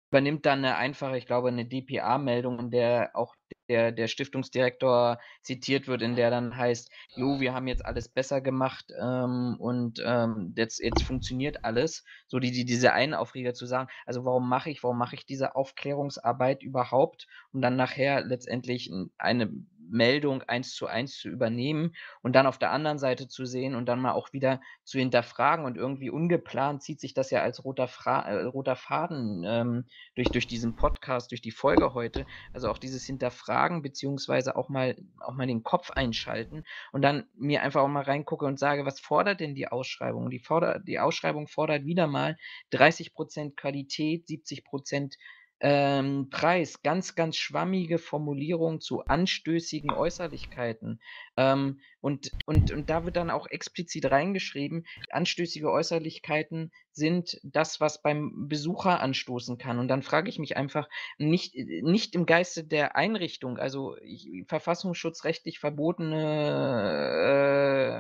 übernimmt 0.10 0.46
dann 0.46 0.60
eine 0.60 0.76
einfache, 0.78 1.18
ich 1.18 1.26
glaube, 1.26 1.50
eine 1.50 1.66
DPA-Meldung, 1.66 2.60
in 2.60 2.72
der 2.72 3.12
auch 3.14 3.36
der, 3.70 3.92
der 3.92 4.08
Stiftungsdirektor 4.08 5.20
zitiert 5.42 5.88
wird, 5.88 6.02
in 6.02 6.16
der 6.16 6.30
dann 6.30 6.56
heißt, 6.56 6.90
jo, 7.16 7.40
wir 7.40 7.54
haben 7.54 7.68
jetzt 7.68 7.86
alles 7.86 8.08
besser 8.08 8.40
gemacht 8.40 8.94
ähm, 9.00 9.58
und 9.60 10.02
ähm, 10.06 10.54
jetzt, 10.56 10.80
jetzt 10.80 11.04
funktioniert 11.04 11.66
alles. 11.66 12.06
So 12.28 12.40
die, 12.40 12.52
die, 12.52 12.66
diese 12.66 12.94
einen 12.94 13.14
Aufreger 13.14 13.54
zu 13.54 13.66
sagen, 13.66 13.90
also 14.06 14.24
warum 14.24 14.48
mache 14.48 14.70
ich, 14.70 14.84
warum 14.84 14.98
mache 14.98 15.16
ich 15.16 15.26
diese 15.26 15.56
Aufklärungsarbeit 15.56 16.64
überhaupt, 16.64 17.28
um 17.52 17.62
dann 17.62 17.76
nachher 17.76 18.24
letztendlich 18.24 18.90
eine 19.18 19.52
Meldung 19.90 20.44
eins 20.44 20.74
zu 20.74 20.88
eins 20.88 21.18
zu 21.18 21.30
übernehmen 21.30 21.96
und 22.22 22.34
dann 22.34 22.48
auf 22.48 22.58
der 22.58 22.72
anderen 22.72 23.00
Seite 23.00 23.28
zu 23.28 23.46
sehen 23.46 23.76
und 23.76 23.86
dann 23.86 24.00
mal 24.02 24.14
auch 24.14 24.34
wieder 24.34 24.62
zu 24.84 25.00
hinterfragen 25.00 25.66
und 25.66 25.78
irgendwie 25.78 26.10
ungeplant 26.10 26.84
zieht 26.84 27.00
sich 27.00 27.14
das 27.14 27.32
ja 27.32 27.42
als 27.42 27.64
roter, 27.64 27.88
Fra 27.88 28.22
äh, 28.22 28.44
roter 28.44 28.76
Faden 28.76 29.44
ähm, 29.46 29.86
durch, 30.16 30.30
durch 30.30 30.48
diesen 30.48 30.76
Podcast, 30.76 31.32
durch 31.32 31.42
die 31.42 31.52
Folge 31.52 31.94
heute. 31.94 32.26
Also 32.54 32.70
auch 32.70 32.78
dieses 32.78 33.06
Hinterfragen, 33.06 33.82
beziehungsweise 33.82 34.56
auch 34.56 34.70
mal, 34.70 34.96
auch 35.20 35.34
mal 35.34 35.48
den 35.48 35.64
Kopf 35.64 35.92
einschalten 35.92 36.64
und 36.92 37.02
dann 37.02 37.26
mir 37.36 37.64
einfach 37.64 37.82
auch 37.82 37.88
mal 37.88 38.04
reingucke 38.04 38.46
und 38.46 38.60
sage, 38.60 38.86
was 38.86 39.00
fordert 39.00 39.40
denn 39.40 39.56
die 39.56 39.68
Ausschreibung? 39.68 40.30
Die, 40.30 40.40
forder, 40.40 40.80
die 40.80 41.00
Ausschreibung 41.00 41.48
fordert 41.48 41.86
wieder 41.86 42.08
mal 42.08 42.38
30% 42.72 43.56
Qualität, 43.56 44.28
70% 44.28 45.16
ähm, 45.60 46.30
Preis, 46.30 46.82
ganz, 46.84 47.16
ganz 47.16 47.36
schwammige 47.38 47.98
Formulierung 47.98 48.80
zu 48.82 49.08
anstößigen 49.08 49.94
Äußerlichkeiten. 49.94 51.02
Ähm, 51.36 51.80
und, 52.02 52.32
und, 52.46 52.72
und 52.72 52.90
da 52.90 53.06
wird 53.06 53.16
dann 53.16 53.30
auch 53.30 53.48
explizit 53.48 54.10
reingeschrieben, 54.10 54.86
anstößige 55.10 55.72
Äußerlichkeiten 55.72 56.72
sind 56.92 57.40
das, 57.44 57.80
was 57.80 58.02
beim 58.02 58.48
Besucher 58.48 59.02
anstoßen 59.02 59.58
kann. 59.58 59.80
Und 59.80 59.88
dann 59.88 60.04
frage 60.04 60.30
ich 60.30 60.40
mich 60.40 60.58
einfach, 60.58 60.90
nicht, 61.18 61.56
nicht 61.56 62.16
im 62.16 62.26
Geiste 62.26 62.64
der 62.64 62.96
Einrichtung, 62.96 63.58
also 63.58 63.96
ich, 64.02 64.46
verfassungsschutzrechtlich 64.48 65.60
verbotene 65.60 66.16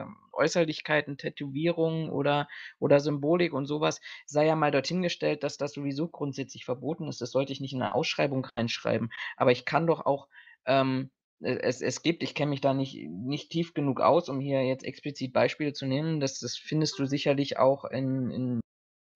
äh, 0.06 0.38
Äußerlichkeiten, 0.38 1.18
Tätowierungen 1.18 2.10
oder, 2.10 2.48
oder 2.80 3.00
Symbolik 3.00 3.54
und 3.54 3.66
sowas, 3.66 4.00
sei 4.26 4.46
ja 4.46 4.56
mal 4.56 4.72
dorthin 4.72 5.02
gestellt, 5.02 5.44
dass 5.44 5.58
das 5.58 5.74
sowieso 5.74 6.08
grundsätzlich 6.08 6.66
verboten 6.66 7.08
ist. 7.08 7.22
Das 7.22 7.32
sollte 7.32 7.52
ich 7.52 7.62
nicht 7.62 7.74
in 7.74 7.82
eine 7.82 7.96
Ausschreibung 7.96 8.46
reinschreiben. 8.56 9.10
Aber 9.36 9.52
ich 9.52 9.66
kann 9.66 9.88
doch 9.88 10.06
auch 10.06 10.28
ähm, 10.66 11.10
äh, 11.10 11.17
es, 11.40 11.82
es 11.82 12.02
gibt, 12.02 12.24
ich 12.24 12.36
kenne 12.36 12.50
mich 12.50 12.62
da 12.62 12.74
nicht, 12.74 12.96
nicht 13.10 13.52
tief 13.52 13.74
genug 13.74 14.02
aus, 14.02 14.30
um 14.30 14.40
hier 14.40 14.64
jetzt 14.64 14.84
explizit 14.84 15.34
Beispiele 15.34 15.74
zu 15.74 15.86
nennen. 15.86 16.20
Das, 16.20 16.40
das 16.40 16.58
findest 16.58 16.98
du 17.00 17.06
sicherlich 17.06 17.58
auch 17.58 17.86
in, 17.86 18.32
in 18.32 18.60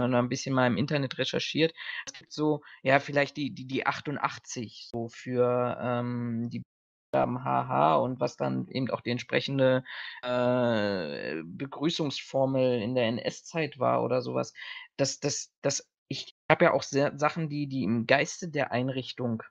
wenn 0.01 0.11
man 0.11 0.25
ein 0.25 0.29
bisschen 0.29 0.55
mal 0.55 0.67
im 0.67 0.77
Internet 0.77 1.17
recherchiert. 1.17 1.73
Es 2.05 2.13
gibt 2.13 2.31
so, 2.31 2.61
ja, 2.83 2.99
vielleicht 2.99 3.37
die, 3.37 3.53
die, 3.53 3.65
die 3.65 3.85
88 3.85 4.87
so 4.91 5.09
für 5.09 5.77
ähm, 5.79 6.49
die 6.49 6.63
Buchstaben 7.11 7.43
HH 7.43 7.97
und 7.97 8.19
was 8.19 8.37
dann 8.37 8.67
eben 8.69 8.89
auch 8.89 9.01
die 9.01 9.11
entsprechende 9.11 9.83
äh, 10.23 11.41
Begrüßungsformel 11.43 12.81
in 12.81 12.95
der 12.95 13.07
NS-Zeit 13.07 13.79
war 13.79 14.03
oder 14.03 14.21
sowas. 14.21 14.53
Das, 14.97 15.19
das, 15.19 15.53
das, 15.61 15.89
ich 16.07 16.35
habe 16.49 16.65
ja 16.65 16.73
auch 16.73 16.83
sehr, 16.83 17.17
Sachen, 17.17 17.49
die, 17.49 17.67
die 17.67 17.83
im 17.83 18.07
Geiste 18.07 18.49
der 18.49 18.71
Einrichtung 18.71 19.43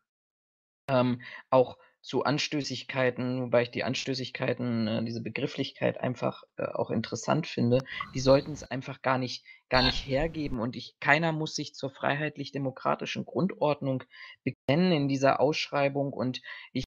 ähm, 0.88 1.22
auch 1.50 1.78
zu 2.02 2.24
Anstößigkeiten, 2.24 3.42
wobei 3.42 3.62
ich 3.62 3.70
die 3.70 3.84
Anstößigkeiten, 3.84 4.88
äh, 4.88 5.04
diese 5.04 5.22
Begrifflichkeit 5.22 6.00
einfach 6.00 6.42
äh, 6.56 6.64
auch 6.64 6.90
interessant 6.90 7.46
finde, 7.46 7.78
die 8.14 8.20
sollten 8.20 8.52
es 8.52 8.62
einfach 8.62 9.02
gar 9.02 9.18
nicht, 9.18 9.44
gar 9.68 9.82
nicht 9.82 10.06
hergeben. 10.06 10.60
Und 10.60 10.76
ich, 10.76 10.96
keiner 11.00 11.32
muss 11.32 11.54
sich 11.54 11.74
zur 11.74 11.90
freiheitlich-demokratischen 11.90 13.24
Grundordnung 13.24 14.04
bekennen 14.44 14.92
in 14.92 15.08
dieser 15.08 15.40
Ausschreibung. 15.40 16.12
Und 16.12 16.40
ich 16.72 16.84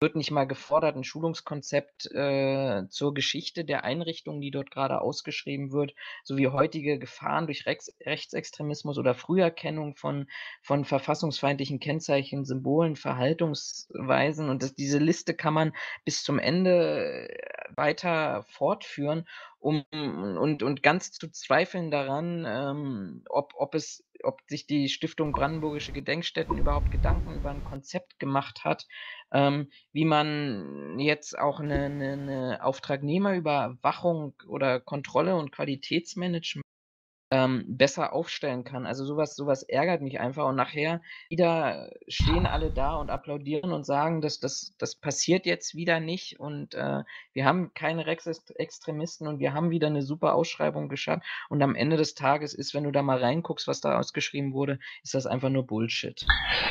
wird 0.00 0.16
nicht 0.16 0.30
mal 0.30 0.44
gefordert, 0.44 0.96
ein 0.96 1.04
Schulungskonzept 1.04 2.10
äh, 2.12 2.86
zur 2.88 3.14
Geschichte 3.14 3.64
der 3.64 3.84
Einrichtung, 3.84 4.40
die 4.40 4.50
dort 4.50 4.70
gerade 4.70 5.00
ausgeschrieben 5.00 5.72
wird, 5.72 5.94
sowie 6.24 6.48
heutige 6.48 6.98
Gefahren 6.98 7.46
durch 7.46 7.66
Rex 7.66 7.92
Rechtsextremismus 8.04 8.98
oder 8.98 9.14
Früherkennung 9.14 9.96
von, 9.96 10.28
von 10.62 10.84
verfassungsfeindlichen 10.84 11.80
Kennzeichen, 11.80 12.44
Symbolen, 12.44 12.96
Verhaltungsweisen. 12.96 14.48
Und 14.48 14.62
das, 14.62 14.74
diese 14.74 14.98
Liste 14.98 15.34
kann 15.34 15.54
man 15.54 15.72
bis 16.04 16.22
zum 16.22 16.38
Ende 16.38 17.28
äh, 17.28 17.76
weiter 17.76 18.44
fortführen, 18.48 19.26
um 19.60 19.84
und, 19.92 20.62
und 20.62 20.82
ganz 20.82 21.12
zu 21.12 21.30
zweifeln 21.30 21.90
daran, 21.90 22.44
ähm, 22.46 23.24
ob, 23.28 23.52
ob 23.56 23.74
es 23.74 24.04
ob 24.24 24.40
sich 24.48 24.66
die 24.66 24.88
Stiftung 24.88 25.34
Brandenburgische 25.34 25.92
Gedenkstätten 25.92 26.58
überhaupt 26.58 26.90
Gedanken 26.90 27.34
über 27.36 27.50
ein 27.50 27.62
Konzept 27.62 28.18
gemacht 28.18 28.64
hat, 28.64 28.86
ähm, 29.32 29.70
wie 29.92 30.04
man 30.04 30.98
jetzt 30.98 31.38
auch 31.38 31.60
eine, 31.60 31.84
eine, 31.84 32.12
eine 32.12 32.64
Auftragnehmerüberwachung 32.64 34.34
oder 34.48 34.80
Kontrolle 34.80 35.36
und 35.36 35.52
Qualitätsmanagement 35.52 36.64
ähm, 37.30 37.64
besser 37.68 38.12
aufstellen 38.12 38.64
kann. 38.64 38.86
Also 38.86 39.04
sowas, 39.04 39.36
sowas 39.36 39.62
ärgert 39.62 40.00
mich 40.00 40.18
einfach 40.18 40.46
und 40.46 40.56
nachher 40.56 41.02
wieder 41.28 41.90
stehen 42.06 42.46
alle 42.46 42.70
da 42.70 42.96
und 42.96 43.10
applaudieren 43.10 43.72
und 43.72 43.84
sagen, 43.84 44.20
dass 44.20 44.40
das, 44.40 44.74
das 44.78 44.94
passiert 44.94 45.44
jetzt 45.44 45.74
wieder 45.74 46.00
nicht 46.00 46.40
und 46.40 46.74
äh, 46.74 47.02
wir 47.34 47.44
haben 47.44 47.72
keine 47.74 48.06
Rechtsextremisten 48.06 49.28
und 49.28 49.40
wir 49.40 49.52
haben 49.52 49.70
wieder 49.70 49.88
eine 49.88 50.02
super 50.02 50.34
Ausschreibung 50.34 50.88
geschafft 50.88 51.26
und 51.50 51.62
am 51.62 51.74
Ende 51.74 51.96
des 51.96 52.14
Tages 52.14 52.54
ist, 52.54 52.72
wenn 52.72 52.84
du 52.84 52.92
da 52.92 53.02
mal 53.02 53.18
reinguckst, 53.18 53.68
was 53.68 53.80
da 53.80 53.98
ausgeschrieben 53.98 54.54
wurde, 54.54 54.78
ist 55.02 55.14
das 55.14 55.26
einfach 55.26 55.50
nur 55.50 55.66
Bullshit. 55.66 56.24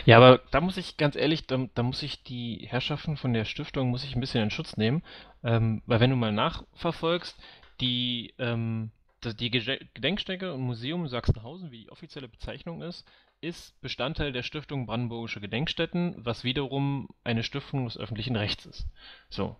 Ja, 0.06 0.18
aber 0.18 0.40
da 0.52 0.62
muss 0.62 0.78
ich 0.78 0.98
ganz 0.98 1.16
ehrlich, 1.16 1.46
da, 1.46 1.68
da 1.76 1.84
muss 1.84 2.02
ich 2.02 2.24
die 2.24 2.66
Herrschaften 2.68 3.18
von 3.18 3.34
der 3.34 3.46
Stiftung 3.46 3.90
muss 3.90 4.04
ich 4.04 4.16
ein 4.16 4.22
bisschen 4.22 4.44
in 4.44 4.52
Schutz 4.52 4.76
nehmen, 4.76 5.04
ähm, 5.44 5.84
weil 5.86 6.00
wenn 6.00 6.10
du 6.10 6.16
mal 6.16 6.32
nachverfolgst, 6.32 7.38
die 7.80 8.34
ähm, 8.40 8.92
die 9.24 9.50
Gedenkstätte 9.50 10.54
und 10.54 10.62
Museum 10.62 11.08
Sachsenhausen, 11.08 11.72
wie 11.72 11.84
die 11.84 11.92
offizielle 11.92 12.28
Bezeichnung 12.28 12.82
ist, 12.82 13.08
ist 13.42 13.80
Bestandteil 13.82 14.32
der 14.32 14.44
Stiftung 14.44 14.86
Brandenburgische 14.86 15.42
Gedenkstätten, 15.42 16.16
was 16.18 16.44
wiederum 16.44 17.10
eine 17.24 17.44
Stiftung 17.44 17.86
des 17.86 17.98
öffentlichen 17.98 18.36
Rechts 18.36 18.66
ist. 18.66 18.88
So, 19.30 19.56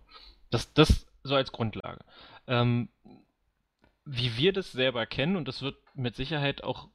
das, 0.50 0.72
das 0.74 1.06
so 1.22 1.34
als 1.34 1.52
Grundlage. 1.52 2.04
Ähm, 2.46 2.88
wie 4.04 4.36
wir 4.36 4.52
das 4.52 4.72
selber 4.72 5.06
kennen, 5.06 5.36
und 5.36 5.48
das 5.48 5.62
wird 5.62 5.76
mit 5.94 6.16
Sicherheit 6.16 6.64
auch 6.64 6.88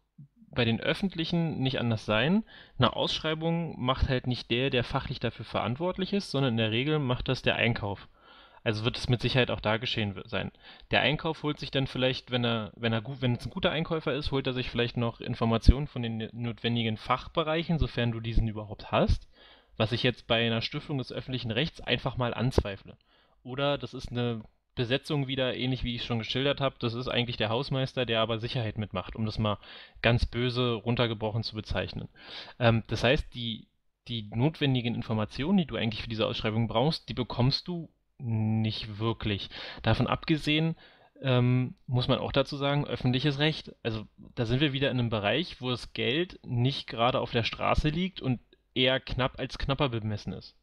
bei 0.50 0.66
den 0.66 0.80
öffentlichen 0.80 1.60
nicht 1.60 1.80
anders 1.80 2.06
sein, 2.06 2.44
eine 2.78 2.96
Ausschreibung 2.96 3.80
macht 3.80 4.10
halt 4.10 4.28
nicht 4.28 4.52
der, 4.52 4.70
der 4.70 4.84
fachlich 4.84 5.20
dafür 5.20 5.46
verantwortlich 5.46 6.14
ist, 6.14 6.32
sondern 6.32 6.54
in 6.54 6.58
der 6.58 6.72
Regel 6.72 7.00
macht 7.00 7.28
das 7.28 7.42
der 7.42 7.56
Einkauf. 7.56 8.08
Also 8.64 8.86
wird 8.86 8.98
es 8.98 9.10
mit 9.10 9.22
Sicherheit 9.22 9.52
auch 9.52 9.60
da 9.60 9.78
geschehen 9.78 10.20
sein. 10.26 10.52
Der 10.92 11.02
Einkauf 11.02 11.44
holt 11.44 11.60
sich 11.60 11.70
dann 11.70 11.88
vielleicht, 11.88 12.32
wenn 12.32 12.46
er, 12.46 12.72
wenn 12.76 12.94
er 12.94 13.02
gut, 13.02 13.22
wenn 13.22 13.36
es 13.36 13.46
ein 13.46 13.52
guter 13.52 13.72
Einkäufer 13.72 14.14
ist, 14.14 14.32
holt 14.32 14.48
er 14.48 14.54
sich 14.54 14.70
vielleicht 14.70 14.96
noch 14.96 15.20
Informationen 15.20 15.88
von 15.88 16.02
den 16.02 16.30
notwendigen 16.32 16.98
Fachbereichen, 16.98 17.78
sofern 17.78 18.12
du 18.12 18.22
diesen 18.22 18.48
überhaupt 18.48 18.92
hast, 18.92 19.28
was 19.76 19.92
ich 19.92 20.04
jetzt 20.04 20.28
bei 20.28 20.46
einer 20.46 20.62
Stiftung 20.62 20.98
des 20.98 21.12
öffentlichen 21.12 21.52
Rechts 21.52 21.82
einfach 21.82 22.16
mal 22.16 22.34
anzweifle. 22.34 22.98
Oder 23.44 23.78
das 23.78 23.94
ist 23.94 24.12
eine 24.12 24.42
Besetzung 24.76 25.28
wieder, 25.28 25.56
ähnlich 25.56 25.84
wie 25.84 25.96
ich 25.96 26.06
schon 26.06 26.20
geschildert 26.20 26.62
habe, 26.62 26.76
das 26.80 26.94
ist 26.94 27.08
eigentlich 27.08 27.38
der 27.38 27.50
Hausmeister, 27.50 28.06
der 28.06 28.22
aber 28.22 28.40
Sicherheit 28.40 28.78
mitmacht, 28.78 29.16
um 29.16 29.26
das 29.26 29.38
mal 29.38 29.60
ganz 30.02 30.26
böse 30.26 30.74
runtergebrochen 30.74 31.44
zu 31.44 31.56
bezeichnen. 31.56 32.10
Ähm, 32.60 32.84
das 32.88 33.04
heißt, 33.04 33.34
die, 33.36 33.68
die 34.08 34.30
notwendigen 34.34 34.96
Informationen, 34.96 35.60
die 35.60 35.66
du 35.68 35.76
eigentlich 35.76 36.02
für 36.02 36.10
diese 36.10 36.26
Ausschreibung 36.26 36.68
brauchst, 36.68 37.08
die 37.10 37.14
bekommst 37.14 37.68
du 37.68 37.90
nicht 38.24 39.00
wirklich. 39.00 39.50
Davon 39.82 40.08
abgesehen 40.08 40.76
ähm, 41.22 41.76
muss 41.88 42.08
man 42.08 42.20
auch 42.20 42.32
dazu 42.32 42.58
sagen, 42.58 42.86
öffentliches 42.86 43.40
Recht. 43.40 43.74
Also 43.84 44.06
da 44.36 44.46
sind 44.46 44.62
wir 44.62 44.74
wieder 44.74 44.92
in 44.92 45.00
einem 45.00 45.10
Bereich, 45.10 45.62
wo 45.62 45.70
das 45.70 45.94
Geld 45.94 46.40
nicht 46.46 46.88
gerade 46.88 47.20
auf 47.20 47.32
der 47.32 47.44
Straße 47.44 47.90
liegt 47.90 48.22
und 48.22 48.40
eher 48.74 49.00
knapp 49.00 49.40
als 49.40 49.58
knapper 49.58 49.90
bemessen 49.90 50.34
ist. 50.34 50.58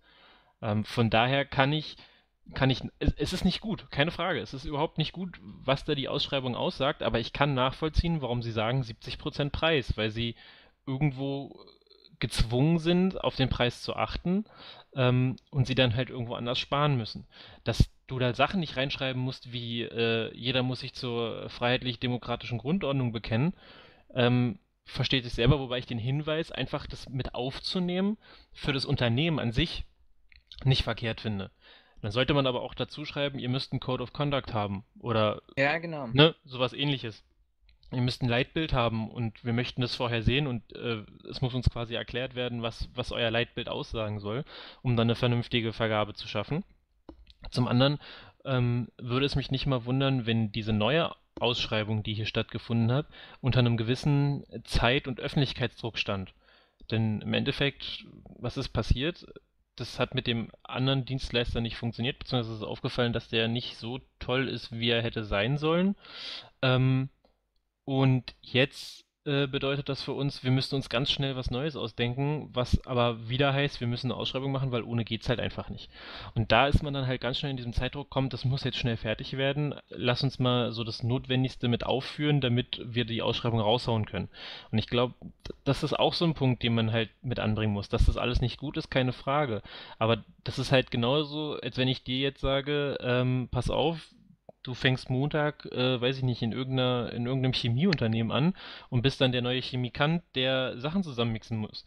Ähm, 0.61 0.85
von 0.85 1.09
daher 1.09 1.45
kann 1.45 1.73
ich, 1.73 1.97
kann 2.55 2.71
ich, 2.71 2.83
es, 2.99 3.15
es, 3.15 3.33
ist 3.33 3.45
nicht 3.45 3.61
gut, 3.61 3.91
keine 3.91 4.11
Frage. 4.11 4.41
Es 4.41 4.53
ist 4.53 4.65
überhaupt 4.65 4.99
nicht 4.99 5.13
gut, 5.13 5.39
was 5.41 5.85
da 5.85 5.95
die 5.95 6.09
Ausschreibung 6.09 6.55
aussagt, 6.55 7.03
aber 7.03 7.21
ich 7.21 7.33
kann 7.33 7.55
nachvollziehen, 7.55 8.21
warum 8.21 8.43
sie 8.43 8.53
sagen 8.53 8.83
70% 8.83 9.51
Preis, 9.51 9.97
weil 9.97 10.11
sie 10.11 10.35
irgendwo 10.87 11.65
gezwungen 12.21 12.79
sind, 12.79 13.23
auf 13.23 13.37
den 13.37 13.49
Preis 13.49 13.83
zu 13.83 13.97
achten 13.97 14.45
ähm, 14.95 15.37
und 15.51 15.67
sie 15.67 15.75
dann 15.75 15.95
halt 15.95 16.11
irgendwo 16.11 16.35
anders 16.35 16.59
sparen 16.59 16.97
müssen. 16.97 17.27
Dass 17.65 17.91
du 18.07 18.19
da 18.19 18.35
Sachen 18.35 18.61
nicht 18.61 18.77
reinschreiben 18.77 19.21
musst, 19.21 19.53
wie 19.53 19.83
äh, 19.83 20.35
jeder 20.35 20.63
muss 20.63 20.81
sich 20.81 20.95
zur 20.95 21.49
freiheitlich-demokratischen 21.49 22.59
Grundordnung 22.59 23.13
bekennen, 23.13 23.55
ähm, 24.15 24.59
versteht 24.85 25.25
sich 25.25 25.35
selber, 25.35 25.61
wobei 25.61 25.79
ich 25.79 25.87
den 25.87 25.99
Hinweis, 25.99 26.51
einfach 26.51 26.87
das 26.87 27.09
mit 27.09 27.35
aufzunehmen, 27.35 28.19
für 28.53 28.73
das 28.73 28.85
Unternehmen 28.85 29.39
an 29.39 29.53
sich 29.53 29.85
nicht 30.65 30.83
verkehrt 30.83 31.21
finde. 31.21 31.51
Dann 32.03 32.11
sollte 32.13 32.35
man 32.35 32.47
aber 32.47 32.63
auch 32.63 32.75
dazu 32.75 33.05
schreiben, 33.05 33.39
ihr 33.39 33.49
müsst 33.49 33.73
einen 33.73 33.81
Code 33.81 34.03
of 34.03 34.13
Conduct 34.13 34.55
haben 34.55 34.85
oder 34.99 35.43
ja, 35.57 35.79
genau. 35.79 36.09
ne, 36.09 36.35
sowas 36.45 36.73
ähnliches 36.73 37.23
ihr 37.93 38.01
müsst 38.01 38.23
ein 38.23 38.29
Leitbild 38.29 38.73
haben 38.73 39.11
und 39.11 39.45
wir 39.45 39.53
möchten 39.53 39.81
das 39.81 39.95
vorher 39.95 40.23
sehen 40.23 40.47
und 40.47 40.75
äh, 40.77 41.03
es 41.29 41.41
muss 41.41 41.55
uns 41.55 41.69
quasi 41.71 41.95
erklärt 41.95 42.35
werden, 42.35 42.63
was, 42.63 42.89
was 42.95 43.13
euer 43.13 43.31
Leitbild 43.31 43.69
aussagen 43.69 44.21
soll, 44.21 44.45
um 44.83 44.97
dann 44.97 45.07
eine 45.07 45.17
vernünftige 45.17 45.73
Vergabe 45.73 46.15
zu 46.15 46.29
schaffen. 46.29 46.65
Zum 47.51 47.67
anderen 47.67 47.99
ähm, 48.45 48.89
würde 48.99 49.27
es 49.27 49.37
mich 49.37 49.51
nicht 49.51 49.67
mal 49.67 49.85
wundern, 49.85 50.27
wenn 50.27 50.53
diese 50.53 50.73
neue 50.73 51.11
Ausschreibung, 51.39 52.03
die 52.03 52.15
hier 52.15 52.27
stattgefunden 52.27 52.93
hat, 52.93 53.07
unter 53.41 53.61
einem 53.61 53.77
gewissen 53.77 54.45
Zeit- 54.65 55.09
und 55.09 55.21
Öffentlichkeitsdruck 55.21 55.99
stand. 55.99 56.35
Denn 56.91 57.21
im 57.23 57.35
Endeffekt, 57.35 58.05
was 58.39 58.57
ist 58.57 58.71
passiert? 58.71 59.27
Das 59.77 59.99
hat 59.99 60.15
mit 60.15 60.27
dem 60.27 60.51
anderen 60.63 61.05
Dienstleister 61.05 61.61
nicht 61.61 61.77
funktioniert, 61.77 62.19
beziehungsweise 62.19 62.57
ist 62.57 62.63
aufgefallen, 62.63 63.13
dass 63.13 63.29
der 63.29 63.49
nicht 63.49 63.77
so 63.77 64.01
toll 64.19 64.49
ist, 64.49 64.73
wie 64.73 64.91
er 64.91 65.03
hätte 65.03 65.25
sein 65.25 65.57
sollen. 65.57 65.97
Ähm, 66.61 67.09
und 67.91 68.37
jetzt 68.41 69.05
äh, 69.25 69.49
bedeutet 69.49 69.89
das 69.89 70.01
für 70.01 70.13
uns, 70.13 70.45
wir 70.45 70.53
müssen 70.53 70.77
uns 70.77 70.89
ganz 70.89 71.11
schnell 71.11 71.35
was 71.35 71.51
Neues 71.51 71.75
ausdenken, 71.75 72.49
was 72.53 72.87
aber 72.87 73.29
wieder 73.29 73.53
heißt, 73.53 73.81
wir 73.81 73.89
müssen 73.89 74.13
eine 74.13 74.21
Ausschreibung 74.21 74.53
machen, 74.53 74.71
weil 74.71 74.85
ohne 74.85 75.05
geht 75.05 75.23
es 75.23 75.29
halt 75.29 75.41
einfach 75.41 75.71
nicht. 75.71 75.91
Und 76.37 76.53
da 76.53 76.69
ist 76.69 76.85
man 76.85 76.95
dann 76.95 77.09
halt 77.09 77.21
ganz 77.21 77.41
schnell 77.41 77.51
in 77.51 77.57
diesem 77.57 77.73
Zeitdruck, 77.73 78.09
kommt, 78.09 78.33
das 78.33 78.45
muss 78.45 78.63
jetzt 78.63 78.79
schnell 78.79 78.97
fertig 78.97 79.37
werden, 79.37 79.75
lass 79.89 80.23
uns 80.23 80.39
mal 80.39 80.71
so 80.71 80.85
das 80.85 81.03
Notwendigste 81.03 81.67
mit 81.67 81.85
aufführen, 81.85 82.41
damit 82.41 82.81
wir 82.85 83.05
die 83.05 83.23
Ausschreibung 83.23 83.59
raushauen 83.59 84.07
können. 84.07 84.29
Und 84.71 84.79
ich 84.79 84.87
glaube, 84.87 85.15
das 85.65 85.83
ist 85.83 85.99
auch 85.99 86.15
so 86.15 86.25
ein 86.27 86.35
Punkt, 86.35 86.63
den 86.63 86.77
man 86.77 86.93
halt 86.93 87.11
mit 87.23 87.41
anbringen 87.41 87.73
muss. 87.73 87.89
Dass 87.89 88.07
das 88.07 88.17
alles 88.17 88.41
nicht 88.41 88.57
gut 88.57 88.77
ist, 88.77 88.89
keine 88.89 89.13
Frage. 89.13 89.63
Aber 89.99 90.23
das 90.45 90.61
ist 90.61 90.71
halt 90.71 90.93
genauso, 90.93 91.59
als 91.61 91.77
wenn 91.77 91.89
ich 91.89 92.05
dir 92.05 92.21
jetzt 92.21 92.41
sage, 92.41 92.99
ähm, 93.01 93.49
pass 93.51 93.69
auf, 93.69 93.99
du 94.63 94.75
fängst 94.75 95.11
Montag, 95.11 95.67
äh, 95.67 96.01
weiß 96.01 96.19
ich 96.19 96.23
nicht, 96.23 96.43
in, 96.43 96.53
irgendeiner, 96.53 97.13
in 97.13 97.27
irgendeinem 97.27 97.53
Chemieunternehmen 97.53 98.33
an 98.33 98.55
und 98.89 99.03
bist 99.03 99.21
dann 99.21 99.33
der 99.33 99.43
neue 99.43 99.61
Chemikant, 99.61 100.23
der 100.35 100.79
Sachen 100.79 101.03
zusammenmixen 101.03 101.59
muss. 101.59 101.85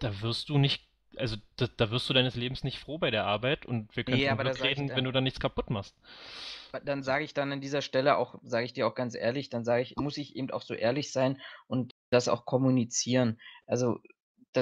Da 0.00 0.20
wirst 0.22 0.48
du 0.48 0.58
nicht, 0.58 0.88
also 1.16 1.36
da, 1.56 1.66
da 1.76 1.90
wirst 1.90 2.08
du 2.08 2.14
deines 2.14 2.34
Lebens 2.34 2.64
nicht 2.64 2.78
froh 2.78 2.98
bei 2.98 3.10
der 3.10 3.24
Arbeit 3.24 3.66
und 3.66 3.94
wir 3.96 4.04
können 4.04 4.18
nee, 4.18 4.28
Glück 4.28 4.62
reden, 4.62 4.90
wenn 4.90 5.04
du 5.04 5.12
dann 5.12 5.24
nichts 5.24 5.40
kaputt 5.40 5.70
machst. 5.70 5.96
Dann 6.84 7.02
sage 7.02 7.24
ich 7.24 7.32
dann 7.32 7.52
an 7.52 7.60
dieser 7.60 7.80
Stelle 7.82 8.18
auch, 8.18 8.36
sage 8.42 8.66
ich 8.66 8.72
dir 8.72 8.86
auch 8.86 8.94
ganz 8.94 9.14
ehrlich, 9.14 9.48
dann 9.48 9.64
sage 9.64 9.82
ich, 9.82 9.96
muss 9.96 10.18
ich 10.18 10.36
eben 10.36 10.50
auch 10.50 10.62
so 10.62 10.74
ehrlich 10.74 11.12
sein 11.12 11.40
und 11.66 11.94
das 12.10 12.28
auch 12.28 12.44
kommunizieren. 12.44 13.40
Also 13.66 14.00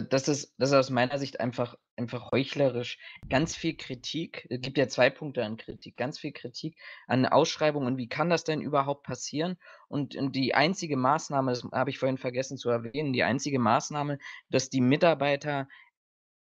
das 0.00 0.28
ist, 0.28 0.54
das 0.58 0.70
ist 0.70 0.74
aus 0.74 0.90
meiner 0.90 1.18
Sicht 1.18 1.40
einfach, 1.40 1.76
einfach 1.96 2.30
heuchlerisch. 2.32 2.98
Ganz 3.28 3.54
viel 3.54 3.76
Kritik, 3.76 4.46
es 4.50 4.60
gibt 4.60 4.78
ja 4.78 4.88
zwei 4.88 5.10
Punkte 5.10 5.44
an 5.44 5.56
Kritik, 5.56 5.96
ganz 5.96 6.18
viel 6.18 6.32
Kritik 6.32 6.76
an 7.06 7.26
Ausschreibungen. 7.26 7.96
Wie 7.96 8.08
kann 8.08 8.30
das 8.30 8.44
denn 8.44 8.60
überhaupt 8.60 9.04
passieren? 9.04 9.56
Und, 9.88 10.16
und 10.16 10.34
die 10.34 10.54
einzige 10.54 10.96
Maßnahme, 10.96 11.52
das 11.52 11.64
habe 11.72 11.90
ich 11.90 11.98
vorhin 11.98 12.18
vergessen 12.18 12.56
zu 12.58 12.70
erwähnen, 12.70 13.12
die 13.12 13.22
einzige 13.22 13.58
Maßnahme, 13.58 14.18
dass 14.50 14.70
die 14.70 14.80
Mitarbeiter 14.80 15.68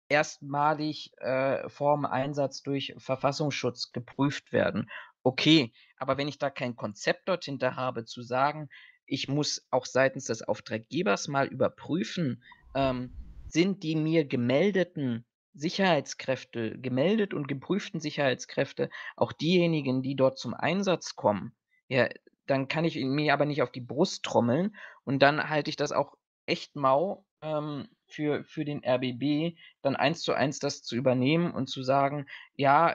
erstmalig 0.08 1.12
äh, 1.18 1.68
vor 1.68 1.96
dem 1.96 2.06
Einsatz 2.06 2.62
durch 2.62 2.94
Verfassungsschutz 2.98 3.92
geprüft 3.92 4.52
werden. 4.52 4.90
Okay, 5.22 5.72
aber 5.98 6.16
wenn 6.16 6.28
ich 6.28 6.38
da 6.38 6.50
kein 6.50 6.76
Konzept 6.76 7.28
dort 7.28 7.44
hinter 7.44 7.76
habe, 7.76 8.04
zu 8.04 8.22
sagen, 8.22 8.68
ich 9.04 9.28
muss 9.28 9.66
auch 9.70 9.86
seitens 9.86 10.26
des 10.26 10.42
Auftraggebers 10.42 11.28
mal 11.28 11.46
überprüfen, 11.46 12.42
ähm, 12.74 13.12
sind 13.48 13.82
die 13.82 13.96
mir 13.96 14.24
gemeldeten 14.24 15.26
Sicherheitskräfte, 15.54 16.78
gemeldet 16.78 17.34
und 17.34 17.48
geprüften 17.48 18.00
Sicherheitskräfte 18.00 18.90
auch 19.16 19.32
diejenigen, 19.32 20.02
die 20.02 20.14
dort 20.16 20.38
zum 20.38 20.54
Einsatz 20.54 21.16
kommen, 21.16 21.56
ja, 21.88 22.08
dann 22.46 22.68
kann 22.68 22.84
ich 22.84 22.96
mir 22.96 23.32
aber 23.34 23.44
nicht 23.46 23.62
auf 23.62 23.72
die 23.72 23.80
Brust 23.80 24.22
trommeln 24.24 24.76
und 25.04 25.20
dann 25.22 25.48
halte 25.50 25.70
ich 25.70 25.76
das 25.76 25.92
auch 25.92 26.14
echt 26.46 26.76
mau 26.76 27.26
ähm, 27.42 27.88
für 28.06 28.44
für 28.44 28.64
den 28.64 28.82
RBB 28.84 29.56
dann 29.82 29.96
eins 29.96 30.22
zu 30.22 30.32
eins 30.32 30.58
das 30.58 30.82
zu 30.82 30.96
übernehmen 30.96 31.52
und 31.52 31.68
zu 31.68 31.82
sagen: 31.82 32.26
„Ja, 32.54 32.94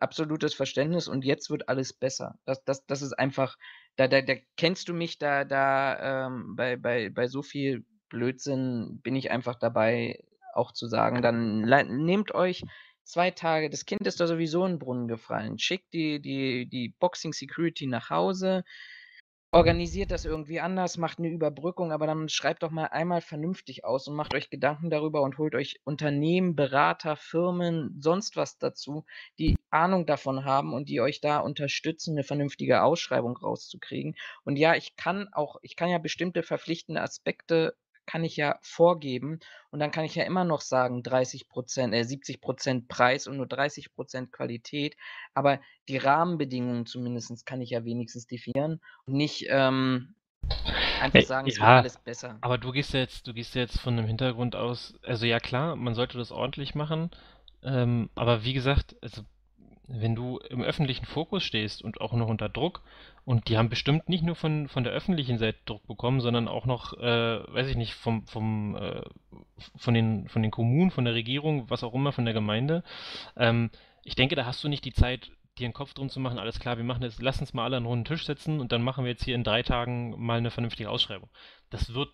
absolutes 0.00 0.54
Verständnis 0.54 1.08
und 1.08 1.24
jetzt 1.24 1.50
wird 1.50 1.68
alles 1.68 1.92
besser.“ 1.92 2.38
Das 2.44 2.62
das 2.64 2.86
das 2.86 3.02
ist 3.02 3.12
einfach 3.14 3.56
da 3.96 4.08
da 4.08 4.20
da 4.22 4.34
kennst 4.56 4.88
du 4.88 4.94
mich, 4.94 5.18
da 5.18 5.44
da, 5.44 6.26
ähm 6.26 6.54
bei 6.56 6.76
bei 6.76 7.08
bei 7.10 7.26
so 7.28 7.42
viel 7.42 7.84
Blödsinn 8.14 9.00
bin 9.02 9.16
ich 9.16 9.30
einfach 9.32 9.56
dabei, 9.56 10.24
auch 10.54 10.72
zu 10.72 10.86
sagen: 10.88 11.22
„Dann 11.22 11.62
nehmt 12.04 12.34
euch 12.34 12.64
2 13.04 13.30
Tage 13.32 13.70
das 13.70 13.86
Kind 13.86 14.06
ist 14.06 14.20
da 14.20 14.26
sowieso 14.28 14.64
in 14.66 14.74
'n 14.74 14.78
Brunnen 14.80 15.08
gefallen. 15.08 15.58
Schickt 15.58 15.92
die 15.94 16.20
die 16.22 16.68
die 16.68 16.90
Boxing 17.00 17.32
Security 17.34 17.86
nach 17.88 18.10
Hause, 18.10 18.64
organisiert 19.52 20.10
das 20.12 20.24
irgendwie 20.26 20.60
anders, 20.60 20.98
macht 20.98 21.20
'ne 21.20 21.28
Überbrückung, 21.30 21.92
aber 21.92 22.06
dann 22.08 22.28
schreibt 22.30 22.62
doch 22.64 22.70
mal 22.72 22.86
einmal 22.86 23.20
vernünftig 23.22 23.84
aus 23.86 24.08
und 24.08 24.16
macht 24.16 24.34
euch 24.34 24.50
Gedanken 24.50 24.90
darüber 24.90 25.22
und 25.22 25.38
holt 25.38 25.54
euch 25.56 25.80
Unternehmen, 25.84 26.56
Berater, 26.56 27.16
Firmen, 27.16 27.96
sonst 28.00 28.36
was 28.36 28.58
dazu, 28.58 29.04
die 29.40 29.56
Ahnung 29.70 30.06
davon 30.06 30.44
haben 30.46 30.74
und 30.74 30.88
die 30.90 31.00
euch 31.02 31.20
da 31.22 31.40
unterstützen, 31.40 32.14
'ne 32.16 32.24
vernünftige 32.24 32.82
Ausschreibung 32.84 33.36
rauszukriegen.“ 33.38 34.16
Und 34.44 34.56
ja, 34.58 34.74
ich 34.76 34.96
kann 34.96 35.28
auch 35.34 35.56
ich 35.62 35.76
kann 35.76 35.90
ja 35.90 35.98
bestimmte 35.98 36.42
verpflichtende 36.44 37.02
Aspekte 37.02 37.76
kann 38.06 38.24
ich 38.24 38.36
ja 38.36 38.58
vorgeben 38.62 39.40
und 39.70 39.80
dann 39.80 39.90
kann 39.90 40.04
ich 40.04 40.14
ja 40.14 40.24
immer 40.24 40.44
noch 40.44 40.60
sagen 40.60 41.02
30% 41.02 41.94
äh, 41.94 42.04
70% 42.04 42.88
Preis 42.88 43.26
und 43.26 43.36
nur 43.36 43.46
30% 43.46 44.32
Qualität, 44.32 44.96
aber 45.34 45.60
die 45.88 45.98
Rahmenbedingungen 45.98 46.86
zumindest 46.86 47.46
kann 47.46 47.60
ich 47.60 47.70
ja 47.70 47.84
wenigstens 47.84 48.26
definieren 48.26 48.80
und 49.06 49.14
nicht, 49.14 49.46
ähm, 49.48 50.14
einfach 50.98 51.20
Äh, 51.20 51.24
sagen, 51.24 51.48
es 51.48 51.60
wird 51.60 51.70
ja, 51.70 51.76
alles 51.76 51.98
besser. 51.98 52.42
aber 52.42 52.58
du 52.58 52.72
gehst 52.72 52.92
ja 52.94 53.00
jetzt 53.00 53.26
du 53.26 53.34
gehst 53.34 53.54
ja 53.54 53.62
jetzt 53.62 53.80
von 53.80 53.94
'nem 53.96 54.06
Hintergrund 54.06 54.56
aus 54.56 54.94
also 55.02 55.26
ja 55.26 55.40
klar, 55.40 55.76
man 55.76 55.94
sollte 55.94 56.18
das 56.18 56.32
ordentlich 56.32 56.74
machen, 56.74 57.10
ähm, 57.62 58.10
aber 58.14 58.44
wie 58.44 58.52
gesagt, 58.54 58.96
also 59.02 59.22
wenn 59.86 60.14
du 60.14 60.38
im 60.38 60.62
öffentlichen 60.62 61.06
Fokus 61.06 61.42
stehst 61.44 61.82
und 61.82 62.00
auch 62.00 62.12
noch 62.14 62.28
unter 62.28 62.48
Druck 62.48 62.82
und 63.24 63.48
die 63.48 63.58
haben 63.58 63.68
bestimmt 63.68 64.08
nicht 64.08 64.22
nur 64.24 64.34
von 64.36 64.68
von 64.68 64.84
der 64.84 64.92
öffentlichen 64.92 65.38
Seite 65.38 65.58
Druck 65.66 65.86
bekommen, 65.86 66.20
sondern 66.20 66.48
auch 66.48 66.66
noch, 66.66 66.94
äh, 66.94 67.00
weiß 67.54 67.68
ich 67.68 67.76
nicht, 67.76 67.94
vom 67.94 68.26
vom, 68.26 68.76
äh 68.76 69.02
von 69.76 69.94
den 69.94 70.28
von 70.28 70.42
den 70.42 70.50
Kommunen, 70.50 70.90
von 70.90 71.04
der 71.04 71.14
Regierung, 71.14 71.70
was 71.70 71.84
auch 71.84 71.94
immer, 71.94 72.12
von 72.12 72.24
der 72.24 72.34
Gemeinde. 72.34 72.82
Ähm, 73.36 73.70
ich 74.04 74.14
denke, 74.16 74.36
da 74.36 74.46
hast 74.46 74.64
du 74.64 74.68
nicht 74.68 74.84
die 74.86 74.92
Zeit, 74.94 75.32
dir 75.58 75.68
'n 75.68 75.74
Kopf 75.74 75.94
drum 75.94 76.10
zu 76.10 76.20
machen: 76.20 76.38
„Alles 76.38 76.60
klar, 76.60 76.76
wir 76.78 76.84
machen 76.84 77.02
jetzt 77.04 77.22
lass 77.22 77.40
uns 77.40 77.54
mal 77.54 77.64
alle 77.64 77.78
an 77.78 77.84
'n 77.84 77.86
runden 77.86 78.04
Tisch 78.06 78.26
setzen 78.26 78.60
und 78.60 78.72
dann 78.72 78.82
machen 78.82 79.04
wir 79.04 79.12
jetzt 79.12 79.24
hier 79.24 79.34
in 79.36 79.44
3 79.44 79.62
Tagen 79.64 80.14
mal 80.24 80.40
'ne 80.42 80.50
vernünftige 80.52 80.90
Ausschreibung.“ 80.90 81.30
Das 81.70 81.94
wird 81.94 82.10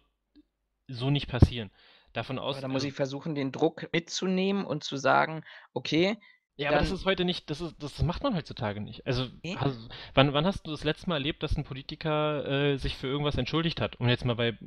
so 0.88 1.10
nicht 1.10 1.28
passieren. 1.28 1.70
Davon 2.14 2.38
Aber 2.48 2.60
aus 2.60 2.60
da 2.60 2.68
muss 2.68 2.82
also 2.82 2.88
ich 2.88 2.94
versuchen, 2.94 3.34
den 3.34 3.52
Druck 3.52 3.88
mitzunehmen 3.92 4.64
und 4.64 4.82
zu 4.84 4.96
sagen: 4.96 5.44
„Okay, 5.72 6.16
Ja, 6.60 6.68
aber 6.68 6.78
das 6.78 6.90
dann“ 6.90 6.90
ist 6.90 7.06
heute 7.06 7.24
nicht 7.24 7.48
das 7.48 7.62
ist 7.62 7.82
das 7.82 8.02
macht 8.02 8.22
man 8.22 8.34
heutzutage 8.36 8.82
nicht. 8.82 9.06
Also, 9.06 9.28
Ne? 9.44 9.56
has 9.56 9.88
wann 10.12 10.34
wann 10.34 10.44
hast 10.44 10.66
du 10.66 10.70
das 10.70 10.84
letzte 10.84 11.08
Mal 11.08 11.14
erlebt, 11.16 11.42
dass 11.42 11.56
'n 11.56 11.64
Politiker, 11.64 12.44
äh, 12.46 12.76
sich 12.76 12.96
für 12.98 13.06
irgendwas 13.06 13.36
entschuldigt 13.38 13.80
hat? 13.80 13.98
Um 13.98 14.08
jetzt 14.08 14.26
mal 14.26 14.34
bei 14.36 14.58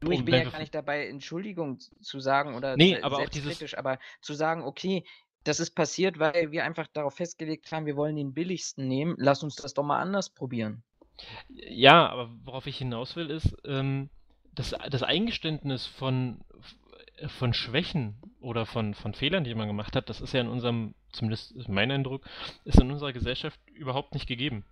Du, 0.00 0.10
ich 0.12 0.24
bin 0.24 0.36
ja 0.36 0.44
gar 0.44 0.58
nicht 0.60 0.72
dabei, 0.74 1.08
Entschuldigung 1.08 1.78
zu 1.80 2.20
sagen 2.20 2.54
oder 2.54 2.76
Ne, 2.76 2.86
se 2.86 3.02
aber 3.02 3.18
auch 3.20 3.28
dieses 3.28 3.64
selbstkritisch, 3.64 3.76
aber 3.76 3.98
zu 4.20 4.32
sagen: 4.34 4.62
„Okay, 4.62 5.04
das 5.44 5.58
ist 5.60 5.72
passiert, 5.74 6.18
weil 6.20 6.52
wir 6.52 6.64
einfach 6.64 6.86
darauf 6.88 7.14
festgelegt 7.16 7.70
haben, 7.72 7.86
wir 7.86 7.96
wollen 7.96 8.14
den 8.16 8.34
billigsten 8.34 8.86
nehmen. 8.88 9.16
Lass 9.18 9.42
uns 9.42 9.56
das 9.56 9.74
doch 9.74 9.82
mal 9.84 10.00
anders 10.00 10.30
probieren.“ 10.30 10.84
Ja, 11.48 12.08
aber 12.08 12.30
worauf 12.44 12.66
ich 12.66 12.78
hinaus 12.78 13.16
will, 13.16 13.30
ist, 13.30 13.56
ähm, 13.64 14.10
das 14.52 14.74
das 14.90 15.02
Eingeständnis 15.02 15.86
von 15.86 16.40
von 17.26 17.54
Schwächen 17.54 18.16
oder 18.40 18.66
von 18.66 18.94
von 18.94 19.14
Fehlern, 19.14 19.44
die 19.44 19.54
man 19.54 19.68
gemacht 19.68 19.96
hat, 19.96 20.08
das 20.10 20.20
ist 20.20 20.32
ja 20.34 20.40
in 20.40 20.48
unserem 20.48 20.94
zumindest 21.12 21.68
mein 21.68 21.90
Eindruck, 21.90 22.24
ist 22.64 22.80
in 22.80 22.90
unserer 22.90 23.12
Gesellschaft 23.12 23.60
überhaupt 23.72 24.14
nicht 24.14 24.26
gegeben. 24.26 24.64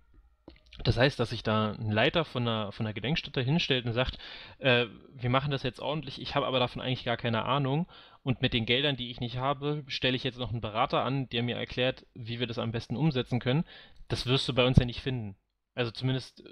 Das 0.83 0.97
heißt, 0.97 1.19
dass 1.19 1.31
sich 1.31 1.43
da 1.43 1.73
'n 1.73 1.91
Leiter 1.91 2.25
von 2.25 2.43
'ner 2.45 2.71
von 2.73 2.85
'ner 2.85 2.93
Gedenkstätte 2.93 3.41
hinstellt 3.41 3.85
und 3.85 3.93
sagt: 3.93 4.17
„Äh, 4.59 4.87
wir 5.13 5.29
machen 5.29 5.51
das 5.51 5.63
jetzt 5.63 5.79
ordentlich, 5.81 6.21
ich 6.21 6.35
habe 6.35 6.47
aber 6.47 6.59
davon 6.59 6.81
eigentlich 6.81 7.05
gar 7.05 7.17
keine 7.17 7.45
Ahnung 7.45 7.87
und 8.23 8.41
mit 8.41 8.53
den 8.53 8.65
Geldern, 8.67 8.97
die 8.97 9.11
ich 9.11 9.19
nicht 9.21 9.37
habe, 9.37 9.83
stelle 9.87 10.15
ich 10.17 10.23
jetzt 10.25 10.39
noch 10.39 10.51
'n 10.53 10.61
Berater 10.61 11.03
an, 11.05 11.29
der 11.29 11.43
mir 11.43 11.57
erklärt, 11.57 12.05
wie 12.15 12.39
wir 12.39 12.47
das 12.47 12.59
am 12.59 12.71
besten 12.73 12.97
umsetzen 12.97 13.39
können.“ 13.39 13.65
Das 14.09 14.25
wirst 14.27 14.47
du 14.49 14.53
bei 14.55 14.65
uns 14.65 14.77
ja 14.79 14.85
nicht 14.85 15.01
finden. 15.01 15.35
Also, 15.75 15.91
zumindest 15.91 16.43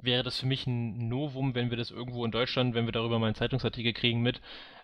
wäre 0.00 0.22
das 0.24 0.40
für 0.40 0.46
mich 0.46 0.66
'n 0.66 1.08
Novum, 1.08 1.54
wenn 1.56 1.70
wir 1.70 1.78
das 1.78 1.90
irgendwo 1.92 2.24
in 2.26 2.32
Deutschland 2.32 2.74
wenn 2.74 2.86
wir 2.86 2.92
darüber 2.92 3.18
mal 3.20 3.28
'n 3.30 3.34
Zeitungsartikel 3.36 3.92
kriegen 3.94 4.22
mit 4.22 4.40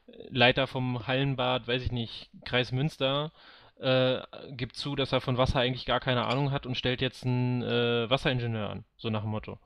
Leiter 0.07 0.67
vom 0.67 1.07
Hallenbad, 1.07 1.69
weiß 1.69 1.83
ich 1.83 1.93
nicht, 1.93 2.31
Kreis 2.45 2.73
Münster, 2.73 3.33
äh, 3.81 4.21
gibt 4.53 4.77
zu, 4.77 4.97
dass 4.97 5.13
er 5.13 5.21
von 5.21 5.39
Wasser 5.39 5.61
eigentlich 5.61 5.87
gar 5.87 6.01
keine 6.01 6.25
Ahnung 6.27 6.51
hat 6.53 6.67
und 6.67 6.77
stellt 6.77 7.01
jetzt 7.01 7.25
'n, 7.25 7.63
äh, 7.63 8.11
Wasseringenieur 8.11 8.69
an, 8.71 8.85
so 8.97 9.11
nach 9.11 9.23
dem 9.23 9.31
Motto. 9.31 9.59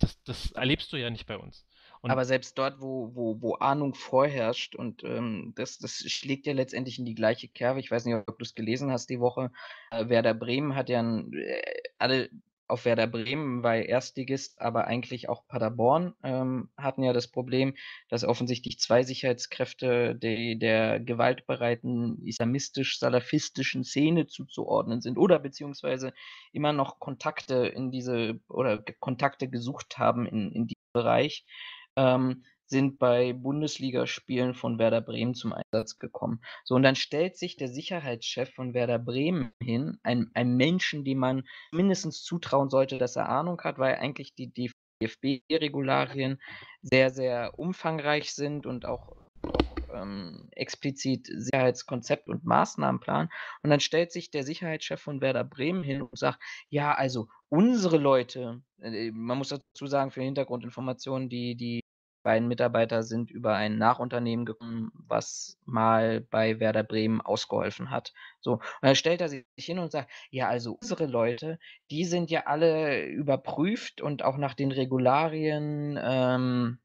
Das 0.00 0.22
das 0.24 0.52
erlebst 0.52 0.92
du 0.92 0.96
ja 0.98 1.10
nicht 1.10 1.26
bei 1.26 1.36
uns. 1.38 1.66
Und 2.02 2.10
Aber 2.10 2.24
selbst 2.24 2.58
dort, 2.58 2.80
wo 2.80 3.14
wo 3.14 3.40
wo 3.40 3.54
Ahnung 3.56 3.94
vorherrscht 3.94 4.74
und, 4.74 5.04
ähm, 5.04 5.52
das 5.54 5.78
das 5.78 5.92
schlägt 6.10 6.46
ja 6.46 6.52
letztendlich 6.54 6.98
in 6.98 7.04
die 7.04 7.14
gleiche 7.14 7.46
Kerbe. 7.48 7.78
Ich 7.80 7.90
weiß 7.90 8.04
nicht, 8.04 8.14
ob 8.26 8.38
du's 8.38 8.54
gelesen 8.54 8.90
hast 8.90 9.10
die 9.10 9.20
Woche. 9.20 9.52
Äh, 9.90 10.08
Werder 10.08 10.34
Bremen 10.34 10.74
hat 10.74 10.88
ja 10.88 11.00
'n 11.00 11.32
äh, 11.34 11.62
alle 11.98 12.30
auf 12.70 12.84
Werder 12.84 13.06
Bremen, 13.06 13.62
weil 13.62 13.84
Erstligist, 13.84 14.60
aber 14.60 14.86
eigentlich 14.86 15.28
auch 15.28 15.46
Paderborn, 15.46 16.14
ähm, 16.22 16.70
hatten 16.76 17.02
ja 17.02 17.12
das 17.12 17.28
Problem, 17.28 17.74
dass 18.08 18.24
offensichtlich 18.24 18.78
2 18.78 19.02
Sicherheitskräfte 19.02 20.14
de 20.16 20.54
der 20.56 21.00
gewaltbereiten 21.00 22.22
islamistisch-salafistischen 22.24 23.84
Szene 23.84 24.26
zuzuordnen 24.26 25.00
sind 25.00 25.18
oder 25.18 25.38
beziehungsweise 25.38 26.12
immer 26.52 26.72
noch 26.72 26.98
Kontakte 27.00 27.66
in 27.66 27.90
diese 27.90 28.40
oder 28.48 28.82
Kontakte 29.00 29.48
gesucht 29.48 29.98
haben 29.98 30.26
in 30.26 30.52
in 30.52 30.66
diesem 30.66 30.80
Bereich, 30.92 31.44
ähm, 31.96 32.44
sind 32.70 32.98
bei 32.98 33.32
Bundesligaspielen 33.32 34.54
von 34.54 34.78
Werder 34.78 35.00
Bremen 35.00 35.34
zum 35.34 35.52
Einsatz 35.52 35.98
gekommen. 35.98 36.40
So, 36.64 36.74
und 36.76 36.82
dann 36.82 36.96
stellt 36.96 37.36
sich 37.36 37.56
der 37.56 37.68
Sicherheitschef 37.68 38.50
von 38.54 38.74
Werder 38.74 38.98
Bremen 38.98 39.52
hin, 39.62 39.98
ein 40.02 40.30
ein 40.34 40.56
Menschen, 40.56 41.04
dem 41.04 41.18
man 41.18 41.42
mindestens 41.72 42.22
zutrauen 42.22 42.70
sollte, 42.70 42.98
dass 42.98 43.16
er 43.16 43.28
Ahnung 43.28 43.60
hat, 43.62 43.78
weil 43.78 43.96
eigentlich 43.96 44.34
die 44.34 44.52
DFB-Regularien 44.52 46.40
sehr, 46.82 47.10
sehr 47.10 47.58
umfangreich 47.58 48.32
sind 48.34 48.66
und 48.66 48.86
auch 48.86 49.12
ähm, 49.92 50.48
explizit 50.52 51.26
Sicherheitskonzept 51.26 52.28
und 52.28 52.44
Maßnahmenplan. 52.44 53.28
Und 53.62 53.70
dann 53.70 53.80
stellt 53.80 54.12
sich 54.12 54.30
der 54.30 54.44
Sicherheitschef 54.44 55.00
von 55.00 55.20
Werder 55.20 55.44
Bremen 55.44 55.82
hin 55.82 56.02
und 56.02 56.16
sagt: 56.18 56.40
„Ja, 56.68 56.94
also 56.94 57.28
unsere 57.48 57.98
Leute“ 57.98 58.62
äh, 58.80 59.10
man 59.12 59.38
muss 59.38 59.48
dazu 59.48 59.86
sagen 59.86 60.10
für 60.10 60.22
Hintergrundinformationen, 60.22 61.28
die 61.28 61.56
die 61.56 61.80
beiden 62.22 62.48
Mitarbeiter 62.48 63.02
sind 63.02 63.30
über 63.30 63.54
ein 63.56 63.78
Nachunternehmen 63.78 64.44
gekommen, 64.46 64.90
was 64.94 65.58
mal 65.64 66.20
bei 66.20 66.60
Werder 66.60 66.82
Bremen 66.82 67.20
ausgeholfen 67.20 67.90
hat. 67.90 68.12
So, 68.40 68.54
und 68.54 68.62
dann 68.82 68.96
stellt 68.96 69.20
er 69.20 69.28
sich 69.28 69.44
hin 69.56 69.78
und 69.78 69.90
sagt: 69.92 70.10
„Ja, 70.30 70.48
also 70.48 70.78
unsere 70.80 71.06
Leute, 71.06 71.58
die 71.90 72.04
sind 72.04 72.30
ja 72.30 72.46
alle 72.46 73.06
überprüft 73.06 74.00
und 74.00 74.22
auch 74.24 74.36
nach 74.36 74.54
den 74.54 74.72
Regularien, 74.72 75.98
ähm, 76.02 76.78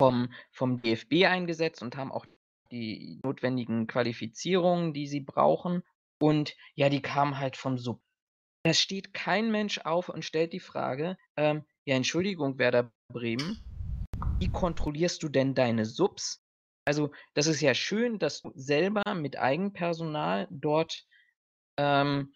vom 0.00 0.32
vom 0.50 0.80
DFB 0.82 1.26
eingesetzt 1.26 1.82
und 1.82 1.96
haben 1.96 2.12
auch 2.12 2.26
die 2.72 3.20
notwendigen 3.24 3.86
Qualifizierungen, 3.86 4.92
die 4.92 5.06
sie 5.06 5.20
brauchen. 5.20 5.82
Und 6.20 6.56
ja, 6.74 6.88
die 6.88 7.02
kamen 7.02 7.38
halt 7.38 7.56
vom 7.56 7.78
Sub.“ 7.78 8.02
Da 8.64 8.74
steht 8.74 9.14
kein 9.14 9.50
Mensch 9.50 9.78
auf 9.80 10.08
und 10.10 10.24
stellt 10.24 10.52
die 10.52 10.60
Frage, 10.60 11.18
ähm: 11.36 11.64
„Ja, 11.86 11.96
Entschuldigung, 11.96 12.58
Werder 12.58 12.92
Bremen, 13.12 13.60
wie 14.40 14.48
kontrollierst 14.50 15.22
du 15.22 15.28
denn 15.28 15.54
deine 15.54 15.84
Subs?“ 15.86 16.42
Also, 16.84 17.12
das 17.34 17.46
ist 17.48 17.60
ja 17.60 17.74
schön, 17.74 18.18
dass 18.18 18.42
du 18.42 18.52
selber 18.54 19.02
mit 19.14 19.38
Eigenpersonal 19.38 20.48
dort, 20.50 21.04
ähm, 21.78 22.34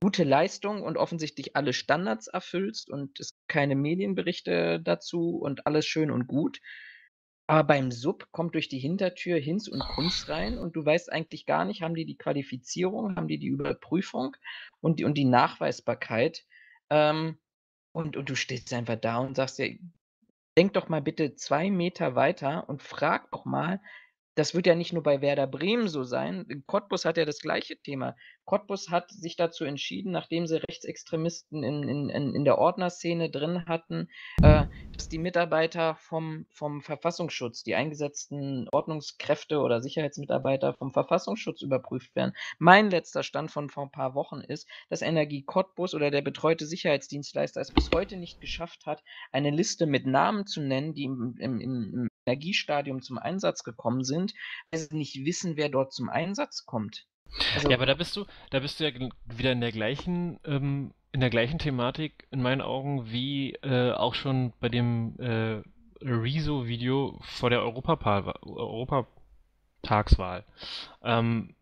gute 0.00 0.24
Leistung 0.24 0.82
und 0.82 0.96
offensichtlich 0.98 1.56
alle 1.56 1.72
Standards 1.72 2.26
erfüllst 2.28 2.90
und 2.90 3.20
es 3.20 3.38
keine 3.48 3.76
Medienberichte 3.76 4.80
dazu 4.80 5.38
und 5.38 5.66
alles 5.66 5.86
schön 5.86 6.10
und 6.10 6.26
gut. 6.26 6.60
Aber 7.46 7.64
beim 7.64 7.90
Sub 7.92 8.28
kommt 8.32 8.54
durch 8.54 8.68
die 8.68 8.78
Hintertür 8.78 9.38
Hinz 9.38 9.68
und 9.68 9.86
Kunz 9.86 10.28
rein 10.28 10.58
und 10.58 10.74
du 10.76 10.84
weißt 10.84 11.12
eigentlich 11.12 11.44
gar 11.46 11.64
nicht, 11.64 11.82
haben 11.82 11.94
die 11.94 12.06
die 12.06 12.16
Qualifizierung, 12.16 13.16
haben 13.16 13.28
die 13.28 13.38
die 13.38 13.48
Überprüfung 13.48 14.36
und 14.80 14.98
die 15.00 15.04
und 15.04 15.14
die 15.14 15.24
Nachweisbarkeit, 15.24 16.46
ähm, 16.90 17.38
und 17.92 18.16
und 18.16 18.30
du 18.30 18.34
stehst 18.36 18.72
einfach 18.72 18.96
da 18.96 19.18
und 19.18 19.36
sagst: 19.36 19.58
„Ja, 19.58 19.66
denk 20.56 20.74
doch 20.74 20.88
mal 20.88 21.02
bitte 21.02 21.34
2 21.34 21.70
Meter 21.70 22.14
weiter 22.14 22.68
und 22.68 22.82
frag 22.82 23.30
doch 23.30 23.44
mal, 23.44 23.80
das 24.34 24.54
wird 24.54 24.66
ja 24.66 24.74
nicht 24.74 24.92
nur 24.92 25.02
bei 25.02 25.20
Werder 25.20 25.46
Bremen 25.46 25.88
so 25.88 26.04
sein. 26.04 26.64
Cottbus 26.66 27.04
hat 27.04 27.18
ja 27.18 27.24
das 27.24 27.40
gleiche 27.40 27.76
Thema. 27.76 28.16
Cottbus 28.44 28.90
hat 28.90 29.10
sich 29.10 29.36
dazu 29.36 29.64
entschieden, 29.64 30.10
nachdem 30.10 30.46
sie 30.46 30.62
Rechtsextremisten 30.62 31.62
in, 31.62 32.08
in, 32.08 32.34
in 32.34 32.44
der 32.44 32.58
Ordnerszene 32.58 33.30
drin 33.30 33.66
hatten, 33.66 34.08
äh, 34.42 34.66
dass 34.94 35.08
die 35.08 35.18
Mitarbeiter 35.18 35.96
vom, 35.96 36.46
vom 36.50 36.82
Verfassungsschutz, 36.82 37.62
die 37.62 37.74
eingesetzten 37.74 38.68
Ordnungskräfte 38.72 39.60
oder 39.60 39.80
Sicherheitsmitarbeiter 39.80 40.74
vom 40.74 40.92
Verfassungsschutz 40.92 41.62
überprüft 41.62 42.14
werden. 42.16 42.32
Mein 42.58 42.90
letzter 42.90 43.22
Stand 43.22 43.50
von 43.50 43.68
vor 43.68 43.84
ein 43.84 43.92
paar 43.92 44.14
Wochen 44.14 44.40
ist, 44.40 44.68
dass 44.88 45.02
Energie 45.02 45.42
Cottbus 45.42 45.94
oder 45.94 46.10
der 46.10 46.22
betreute 46.22 46.66
Sicherheitsdienstleister 46.66 47.60
es 47.60 47.70
bis 47.70 47.90
heute 47.94 48.16
nicht 48.16 48.40
geschafft 48.40 48.86
hat, 48.86 49.02
eine 49.30 49.50
Liste 49.50 49.86
mit 49.86 50.06
Namen 50.06 50.46
zu 50.46 50.62
nennen, 50.62 50.94
die 50.94 51.04
im, 51.04 51.36
im, 51.38 51.60
im 51.60 52.08
Energiestadium 52.26 53.02
zum 53.02 53.18
Einsatz 53.18 53.64
gekommen 53.64 54.04
sind, 54.04 54.34
weil 54.70 54.80
sie 54.80 54.96
nicht 54.96 55.24
wissen, 55.24 55.56
wer 55.56 55.68
dort 55.68 55.92
zum 55.92 56.08
Einsatz 56.08 56.64
kommt. 56.66 57.06
Also, 57.54 57.70
ja, 57.70 57.76
aber 57.76 57.86
da 57.86 57.94
bist 57.94 58.14
du, 58.16 58.26
da 58.50 58.60
bist 58.60 58.78
du 58.78 58.88
ja 58.88 59.08
wieder 59.24 59.50
in 59.52 59.60
der 59.60 59.72
gleichen, 59.72 60.38
ähm, 60.44 60.92
in 61.12 61.20
der 61.20 61.30
gleichen 61.30 61.58
Thematik 61.58 62.28
in 62.30 62.42
meinen 62.42 62.60
Augen 62.60 63.10
wie 63.10 63.54
äh, 63.62 63.92
auch 63.92 64.14
schon 64.14 64.52
bei 64.60 64.68
dem 64.68 65.16
äh, 65.18 65.62
Rezo-Video 66.02 67.18
vor 67.22 67.48
der 67.50 67.62
Europatagswahl. 67.62 70.44
Ähm, 71.02 71.54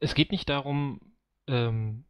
es 0.00 0.14
geht 0.14 0.32
nicht 0.32 0.48
darum, 0.48 1.00
ähm, 1.46 2.04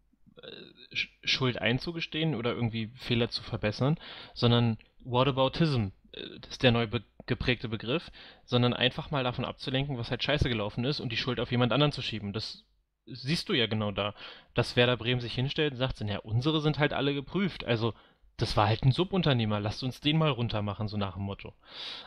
Schuld 1.25 1.59
einzugestehen 1.59 2.35
oder 2.35 2.53
irgendwie 2.53 2.91
Fehler 2.97 3.29
zu 3.29 3.43
verbessern, 3.43 3.99
sondern 4.35 4.79
Whataboutism 5.01 5.89
äh, 6.13 6.39
ist 6.49 6.63
der 6.63 6.73
neu 6.73 6.87
be 6.87 7.03
geprägte 7.27 7.69
Begriff, 7.69 8.11
sondern 8.45 8.75
einfach 8.75 9.11
mal 9.11 9.25
davon 9.25 9.45
abzulenken, 9.45 9.99
was 9.99 10.11
halt 10.11 10.23
scheiße 10.23 10.49
gelaufen 10.49 10.85
ist 10.85 11.01
und 11.01 11.11
die 11.11 11.17
Schuld 11.17 11.41
auf 11.41 11.51
jemand 11.51 11.73
anderen 11.73 11.93
zu 11.93 12.03
schieben. 12.03 12.33
Das 12.33 12.65
siehst 13.07 13.49
du 13.49 13.53
ja 13.53 13.67
genau 13.67 13.93
da. 13.93 14.15
Dass 14.55 14.77
Werder 14.77 14.97
Bremen 14.97 15.21
sich 15.21 15.35
hinstellt 15.35 15.73
und 15.73 15.79
sagt, 15.79 16.01
ja, 16.01 16.19
unsere 16.19 16.61
sind 16.61 16.79
halt 16.79 16.93
alle 16.93 17.15
geprüft. 17.15 17.65
Also, 17.65 17.95
das 18.37 18.57
war 18.57 18.67
halt 18.67 18.83
ein 18.83 18.91
Subunternehmer, 18.91 19.61
lasst 19.61 19.85
uns 19.85 20.01
den 20.01 20.19
mal 20.19 20.31
runtermachen, 20.31 20.89
so 20.89 20.97
nach 20.97 21.15
dem 21.15 21.23
Motto. 21.23 21.55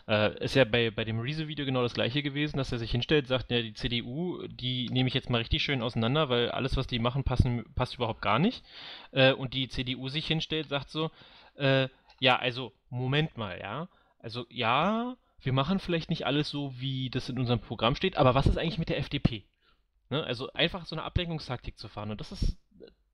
Äh, 0.07 0.43
ist 0.43 0.55
ja 0.55 0.65
bei, 0.65 0.91
bei 0.91 1.05
dem 1.05 1.19
Riese-Video 1.19 1.65
genau 1.65 1.83
das 1.83 1.93
gleiche 1.93 2.21
gewesen, 2.21 2.57
dass 2.57 2.71
er 2.71 2.79
sich 2.79 2.91
hinstellt 2.91 3.25
und 3.25 3.29
sagt, 3.29 3.49
ja, 3.49 3.61
die 3.61 3.73
CDU, 3.73 4.45
die 4.47 4.89
nehme 4.89 5.07
ich 5.07 5.13
jetzt 5.13 5.29
mal 5.29 5.37
richtig 5.37 5.63
schön 5.63 5.81
auseinander, 5.81 6.27
weil 6.27 6.51
alles, 6.51 6.75
was 6.75 6.87
die 6.87 6.99
machen, 6.99 7.23
passen, 7.23 7.63
passt 7.75 7.95
überhaupt 7.95 8.21
gar 8.21 8.39
nicht. 8.39 8.63
Äh, 9.11 9.31
und 9.31 9.53
die 9.53 9.69
CDU 9.69 10.09
sich 10.09 10.27
hinstellt, 10.27 10.67
sagt 10.67 10.89
so, 10.89 11.11
äh, 11.55 11.87
ja, 12.19 12.37
also, 12.37 12.73
Moment 12.89 13.37
mal, 13.37 13.59
ja. 13.59 13.87
Also 14.19 14.45
ja, 14.49 15.15
wir 15.41 15.53
machen 15.53 15.79
vielleicht 15.79 16.09
nicht 16.09 16.25
alles 16.25 16.49
so, 16.49 16.73
wie 16.79 17.09
das 17.09 17.29
in 17.29 17.39
unserem 17.39 17.59
Programm 17.59 17.95
steht, 17.95 18.17
aber 18.17 18.35
was 18.35 18.47
ist 18.47 18.57
eigentlich 18.57 18.79
mit 18.79 18.89
der 18.89 18.97
FDP? 18.97 19.45
Ne? 20.09 20.23
Also 20.23 20.51
einfach 20.53 20.85
so 20.85 20.95
eine 20.95 21.03
Ablenkungstaktik 21.03 21.77
zu 21.77 21.87
fahren. 21.87 22.11
Und 22.11 22.19
das 22.21 22.31
ist 22.31 22.57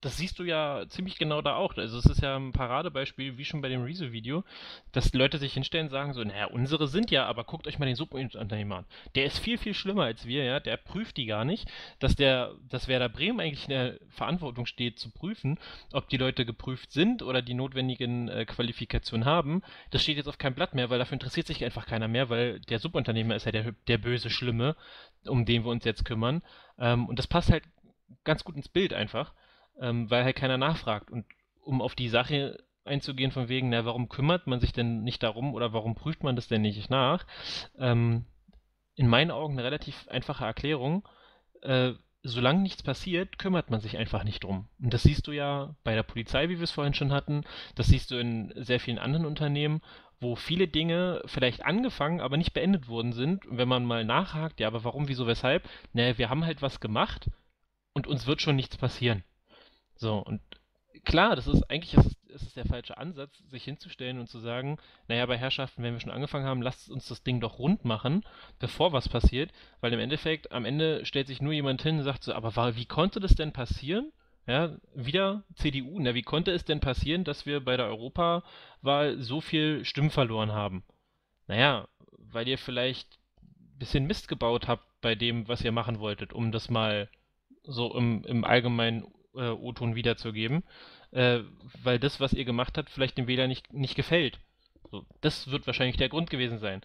das 0.03 0.17
siehst 0.17 0.37
du 0.37 0.43
ja 0.43 0.83
ziemlich 0.89 1.17
genau 1.17 1.41
da 1.41 1.55
auch. 1.55 1.77
Also 1.77 1.97
es 1.97 2.05
ist 2.05 2.21
ja 2.21 2.35
ein 2.35 2.51
Paradebeispiel, 2.51 3.37
wie 3.37 3.45
schon 3.45 3.61
bei 3.61 3.69
dem 3.69 3.83
Rezo-Video, 3.83 4.43
dass 4.91 5.13
Leute 5.13 5.37
sich 5.37 5.53
hinstellen 5.53 5.87
und 5.87 5.91
sagen 5.91 6.13
so, 6.13 6.23
naja, 6.23 6.47
unsere 6.47 6.87
sind 6.87 7.09
ja, 7.09 7.25
aber 7.25 7.45
guckt 7.45 7.67
euch 7.67 7.79
mal 7.79 7.85
den 7.85 7.95
Subunternehmer 7.95 8.79
an. 8.79 8.85
Der 9.15 9.25
ist 9.25 9.39
viel, 9.39 9.57
viel 9.57 9.73
schlimmer 9.73 10.03
als 10.03 10.25
wir, 10.25 10.43
ja, 10.43 10.59
der 10.59 10.75
prüft 10.75 11.15
die 11.15 11.25
gar 11.25 11.45
nicht, 11.45 11.69
dass 11.99 12.15
der, 12.15 12.53
dass 12.67 12.89
Werder 12.89 13.07
Bremen 13.07 13.39
eigentlich 13.39 13.63
in 13.63 13.69
der 13.69 13.99
Verantwortung 14.09 14.65
steht, 14.65 14.99
zu 14.99 15.09
prüfen, 15.09 15.57
ob 15.93 16.09
die 16.09 16.17
Leute 16.17 16.45
geprüft 16.45 16.91
sind 16.91 17.23
oder 17.23 17.41
die 17.41 17.53
notwendigen 17.53 18.27
äh, 18.27 18.45
Qualifikationen 18.45 19.25
haben. 19.25 19.61
Das 19.91 20.03
steht 20.03 20.17
jetzt 20.17 20.27
auf 20.27 20.37
keinem 20.37 20.55
Blatt 20.55 20.75
mehr, 20.75 20.89
weil 20.89 20.99
dafür 20.99 21.13
interessiert 21.13 21.47
sich 21.47 21.63
einfach 21.63 21.85
keiner 21.85 22.09
mehr, 22.09 22.29
weil 22.29 22.59
der 22.59 22.79
Subunternehmer 22.79 23.35
ist 23.35 23.45
ja 23.45 23.53
der, 23.53 23.71
der 23.87 23.97
böse 23.97 24.29
Schlimme, 24.29 24.75
um 25.25 25.45
den 25.45 25.63
wir 25.63 25.71
uns 25.71 25.85
jetzt 25.85 26.03
kümmern. 26.03 26.41
Ähm, 26.77 27.07
und 27.07 27.19
das 27.19 27.27
passt 27.27 27.49
halt 27.49 27.63
ganz 28.25 28.43
gut 28.43 28.57
ins 28.57 28.67
Bild 28.67 28.93
einfach 28.93 29.33
ähm, 29.79 30.09
weil 30.09 30.23
halt 30.23 30.35
keiner 30.35 30.57
nachfragt. 30.57 31.11
Und 31.11 31.25
um 31.61 31.81
auf 31.81 31.95
die 31.95 32.09
Sache 32.09 32.63
einzugehen 32.85 33.31
von 33.31 33.49
wegen, 33.49 33.69
na, 33.69 33.85
warum 33.85 34.09
kümmert 34.09 34.47
man 34.47 34.59
sich 34.59 34.73
denn 34.73 35.03
nicht 35.03 35.23
darum 35.23 35.53
oder 35.53 35.73
warum 35.73 35.95
prüft 35.95 36.23
man 36.23 36.35
das 36.35 36.47
denn 36.47 36.61
nicht 36.61 36.89
nach? 36.89 37.25
Ähm, 37.77 38.25
in 38.95 39.07
meinen 39.07 39.31
Augen 39.31 39.53
eine 39.53 39.63
relativ 39.63 40.07
einfache 40.07 40.45
Erklärung. 40.45 41.07
Äh, 41.61 41.93
solange 42.23 42.61
nichts 42.61 42.83
passiert, 42.83 43.37
kümmert 43.37 43.69
man 43.69 43.81
sich 43.81 43.97
einfach 43.97 44.23
nicht 44.23 44.43
drum. 44.43 44.67
Und 44.81 44.93
das 44.93 45.03
siehst 45.03 45.27
du 45.27 45.31
ja 45.31 45.75
bei 45.83 45.93
der 45.93 46.03
Polizei, 46.03 46.49
wie 46.49 46.57
wir 46.57 46.63
es 46.63 46.71
vorhin 46.71 46.93
schon 46.93 47.11
hatten. 47.11 47.43
Das 47.75 47.87
siehst 47.87 48.11
du 48.11 48.15
in 48.15 48.53
sehr 48.55 48.79
vielen 48.79 48.99
anderen 48.99 49.25
Unternehmen, 49.25 49.81
wo 50.21 50.35
viele 50.35 50.67
Dinge 50.67 51.21
vielleicht 51.25 51.65
angefangen, 51.65 52.21
aber 52.21 52.37
nicht 52.37 52.53
beendet 52.53 52.87
worden 52.87 53.11
sind. 53.11 53.45
Und 53.45 53.57
wenn 53.57 53.67
man 53.67 53.85
mal 53.85 54.05
nachhakt, 54.05 54.61
ja, 54.61 54.67
aber 54.67 54.83
warum, 54.85 55.09
wieso, 55.09 55.27
weshalb? 55.27 55.67
Naja, 55.91 56.17
wir 56.17 56.29
haben 56.29 56.45
halt 56.45 56.61
was 56.61 56.79
gemacht 56.79 57.29
und 57.93 58.07
uns 58.07 58.25
wird 58.25 58.41
schon 58.41 58.55
nichts 58.55 58.77
passieren. 58.77 59.23
So, 59.95 60.17
und 60.17 60.41
klar, 61.03 61.35
das 61.35 61.47
ist 61.47 61.63
eigentlich 61.69 61.93
ist 61.93 62.17
ist 62.33 62.57
der 62.57 62.65
falsche 62.65 62.97
Ansatz, 62.97 63.37
sich 63.49 63.63
hinzustellen 63.63 64.19
und 64.19 64.27
zu 64.27 64.39
sagen, 64.39 64.77
naja, 65.07 65.25
bei 65.25 65.37
Herrschaften, 65.37 65.83
wenn 65.83 65.93
wir 65.93 65.99
schon 65.99 66.11
angefangen 66.11 66.45
haben, 66.45 66.61
lasst 66.61 66.89
uns 66.89 67.07
das 67.07 67.23
Ding 67.23 67.39
doch 67.39 67.59
rund 67.59 67.85
machen, 67.85 68.23
bevor 68.59 68.91
was 68.93 69.09
passiert, 69.09 69.51
weil 69.81 69.93
im 69.93 69.99
Endeffekt, 69.99 70.51
am 70.51 70.65
Ende 70.65 71.05
stellt 71.05 71.27
sich 71.27 71.41
nur 71.41 71.53
jemand 71.53 71.81
hin 71.81 71.99
und 71.99 72.03
sagt 72.03 72.23
so, 72.23 72.33
aber 72.33 72.75
wie 72.75 72.85
konnte 72.85 73.19
das 73.19 73.35
denn 73.35 73.53
passieren? 73.53 74.11
Ja, 74.45 74.75
wieder 74.93 75.43
CDU, 75.55 75.99
na, 75.99 76.15
wie 76.15 76.21
konnte 76.21 76.51
es 76.51 76.65
denn 76.65 76.81
passieren, 76.81 77.23
dass 77.23 77.45
wir 77.45 77.63
bei 77.63 77.77
der 77.77 77.85
Europawahl 77.85 79.17
so 79.19 79.39
viel 79.39 79.85
Stimmen 79.85 80.09
verloren 80.09 80.51
haben? 80.51 80.83
Naja, 81.47 81.87
weil 82.17 82.47
ihr 82.47 82.57
vielleicht 82.57 83.19
ein 83.41 83.79
bisschen 83.79 84.05
Mist 84.05 84.27
gebaut 84.27 84.67
habt 84.67 84.83
bei 84.99 85.15
dem, 85.15 85.47
was 85.47 85.61
ihr 85.61 85.71
machen 85.71 85.99
wolltet, 85.99 86.33
um 86.33 86.51
das 86.51 86.69
mal 86.69 87.09
so 87.63 87.95
im, 87.95 88.25
im 88.25 88.43
allgemeinen 88.43 89.05
äh, 89.35 89.49
O-Ton 89.49 89.95
wiederzugeben, 89.95 90.63
äh, 91.11 91.39
weil 91.81 91.99
das, 91.99 92.19
was 92.19 92.33
ihr 92.33 92.45
gemacht 92.45 92.77
habt, 92.77 92.89
vielleicht 92.89 93.17
dem 93.17 93.27
Wähler 93.27 93.47
nicht, 93.47 93.73
nicht 93.73 93.95
gefällt. 93.95 94.39
So, 94.91 95.05
das 95.21 95.49
wird 95.49 95.65
wahrscheinlich 95.67 95.97
der 95.97 96.09
Grund 96.09 96.29
gewesen 96.29 96.59
sein. 96.59 96.81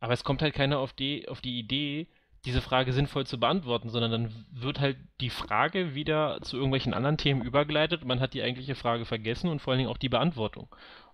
Aber 0.00 0.12
es 0.12 0.24
kommt 0.24 0.42
halt 0.42 0.54
keiner 0.54 0.78
auf 0.78 0.92
die, 0.92 1.28
auf 1.28 1.40
die 1.40 1.58
Idee, 1.58 2.08
diese 2.44 2.60
Frage 2.60 2.92
sinnvoll 2.92 3.26
zu 3.26 3.40
beantworten, 3.40 3.88
sondern 3.88 4.10
dann 4.10 4.46
wird 4.52 4.78
halt 4.78 4.96
die 5.20 5.30
Frage 5.30 5.94
wieder 5.94 6.40
zu 6.42 6.56
irgendwelchen 6.56 6.94
anderen 6.94 7.18
Themen 7.18 7.42
übergeleitet. 7.42 8.04
Man 8.04 8.20
hat 8.20 8.34
die 8.34 8.42
eigentliche 8.42 8.76
Frage 8.76 9.04
vergessen 9.04 9.50
und 9.50 9.60
vor 9.60 9.72
allen 9.72 9.78
Dingen 9.78 9.90
auch 9.90 9.96
die 9.96 10.08
Beantwortung. 10.08 10.68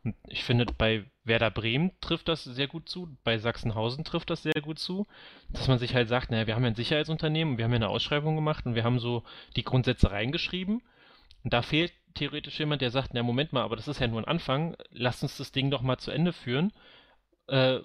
Und 0.05 0.17
ich 0.27 0.43
finde, 0.43 0.67
bei 0.67 1.05
Werder 1.25 1.51
Bremen 1.51 1.93
trifft 2.01 2.29
das 2.29 2.43
sehr 2.43 2.67
gut 2.67 2.89
zu, 2.89 3.17
bei 3.23 3.39
Sachsenhausen 3.39 4.05
trifft 4.05 4.31
das 4.31 4.43
sehr 4.43 4.61
gut 4.61 4.79
zu, 4.79 5.07
dass 5.51 5.69
man 5.69 5.79
sich 5.79 5.95
halt 5.95 6.09
sagt, 6.09 6.31
naja, 6.31 6.47
wir 6.47 6.55
haben 6.57 6.65
ja 6.65 6.71
ein 6.71 6.75
Sicherheitsunternehmen, 6.75 7.57
wir 7.57 7.65
haben 7.65 7.73
ja 7.73 7.77
eine 7.77 7.89
Ausschreibung 7.89 8.35
gemacht 8.35 8.67
und 8.67 8.75
wir 8.75 8.85
haben 8.85 8.99
so 8.99 9.23
die 9.55 9.63
Grundsätze 9.63 10.11
reingeschrieben. 10.11 10.83
Und 11.45 11.53
da 11.53 11.63
fehlt 11.63 11.93
theoretisch 12.15 12.59
jemand, 12.59 12.83
der 12.83 12.91
sagt, 12.91 13.15
na 13.15 13.23
Moment 13.23 13.53
mal, 13.53 13.63
aber 13.63 13.77
das 13.77 13.89
ist 13.89 14.01
ja 14.01 14.09
nur 14.09 14.21
ein 14.21 14.29
Anfang, 14.29 14.77
lasst 14.91 15.23
uns 15.23 15.37
das 15.37 15.53
Ding 15.53 15.71
doch 15.71 15.83
mal 15.83 15.99
zu 15.99 16.11
Ende 16.11 16.33
führen. 16.33 16.73
Äh, 17.47 17.79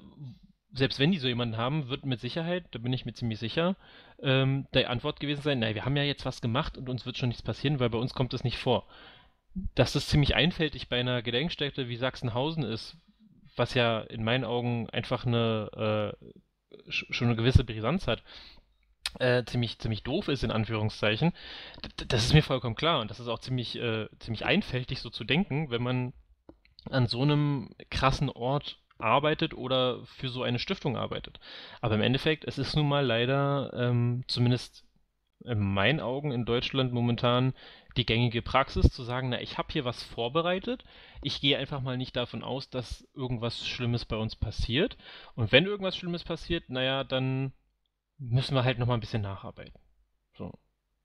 selbst 0.74 1.00
wenn 1.00 1.12
die 1.12 1.18
so 1.18 1.28
jemanden 1.28 1.58
haben, 1.58 1.88
wird 1.88 2.06
mit 2.06 2.20
Sicherheit, 2.20 2.66
da 2.72 2.80
bin 2.80 2.94
ich 2.94 3.06
mir 3.06 3.14
ziemlich 3.14 3.40
sicher, 3.40 3.76
ähm, 4.22 4.68
die 4.74 4.86
Antwort 4.86 5.20
gewesen 5.20 5.42
sein, 5.42 5.60
naja, 5.60 5.76
wir 5.76 5.86
haben 5.86 5.96
ja 5.96 6.04
jetzt 6.04 6.26
was 6.26 6.42
gemacht 6.42 6.78
und 6.78 6.90
uns 6.90 7.06
wird 7.06 7.18
schon 7.18 7.30
nichts 7.30 7.44
passieren, 7.44 7.80
weil 7.80 7.90
bei 7.90 7.98
uns 7.98 8.14
kommt 8.14 8.34
es 8.34 8.44
nicht 8.44 8.58
vor 8.58 8.88
dass 9.76 9.94
das 9.94 10.08
ziemlich 10.08 10.36
einfältig 10.36 10.90
bei 10.90 11.00
einer 11.00 11.22
Gedenkstätte 11.22 11.88
wie 11.90 11.96
Sachsenhausen 11.96 12.64
ist, 12.64 12.98
was 13.56 13.74
ja 13.74 14.02
in 14.02 14.24
meinen 14.24 14.44
Augen 14.44 14.90
einfach 14.90 15.26
eine 15.26 16.16
äh, 16.22 16.28
schon 16.90 17.28
eine 17.28 17.36
gewisse 17.36 17.64
Brisanz 17.64 18.08
hat, 18.08 18.24
äh, 19.20 19.44
ziemlich, 19.46 19.80
ziemlich 19.80 20.04
doof 20.04 20.28
ist, 20.28 20.44
in 20.44 20.52
Anführungszeichen, 20.52 21.34
das 22.08 22.26
ist 22.26 22.34
mir 22.34 22.44
vollkommen 22.44 22.76
klar. 22.76 23.00
Und 23.00 23.10
das 23.10 23.20
ist 23.20 23.28
auch 23.28 23.40
ziemlich, 23.40 23.76
äh, 23.78 24.08
ziemlich 24.20 24.46
einfältig, 24.46 25.00
so 25.00 25.10
zu 25.10 25.24
denken, 25.24 25.70
wenn 25.70 25.82
man 25.82 26.14
an 26.90 27.08
so 27.08 27.22
einem 27.22 27.70
krassen 27.90 28.30
Ort 28.30 28.80
arbeitet 29.00 29.54
oder 29.54 30.04
für 30.06 30.30
so 30.30 30.44
eine 30.44 30.60
Stiftung 30.60 30.98
arbeitet. 30.98 31.40
Aber 31.82 31.96
im 31.96 32.02
Endeffekt, 32.02 32.46
es 32.46 32.58
ist 32.58 32.76
nun 32.76 32.88
mal 32.88 33.06
leider, 33.06 33.72
ähm, 33.76 34.24
zumindest 34.28 34.86
in 35.46 35.60
meinen 35.60 36.00
Augen 36.00 36.32
in 36.32 36.46
Deutschland 36.46 36.94
momentan 36.94 37.54
die 37.98 38.06
gängige 38.06 38.42
Praxis, 38.42 38.90
zu 38.90 39.04
sagen, 39.04 39.30
na, 39.30 39.42
ich 39.42 39.58
habe 39.58 39.72
hier 39.72 39.86
was 39.86 40.04
vorbereitet, 40.04 40.84
ich 41.22 41.42
gehe 41.42 41.58
einfach 41.58 41.82
mal 41.82 41.98
nicht 41.98 42.16
davon 42.16 42.44
aus, 42.44 42.70
dass 42.70 43.08
irgendwas 43.14 43.66
Schlimmes 43.66 44.06
bei 44.06 44.16
uns 44.16 44.36
passiert. 44.36 44.98
Und 45.36 45.52
wenn 45.52 45.66
irgendwas 45.66 45.98
Schlimmes 45.98 46.24
passiert, 46.24 46.70
naja, 46.70 47.04
dann 47.04 47.54
müssen 48.18 48.56
wir 48.56 48.64
halt 48.64 48.80
nochmal 48.80 48.98
ein 48.98 49.02
bisschen 49.02 49.22
nacharbeiten. 49.22 49.80
So. 50.38 50.54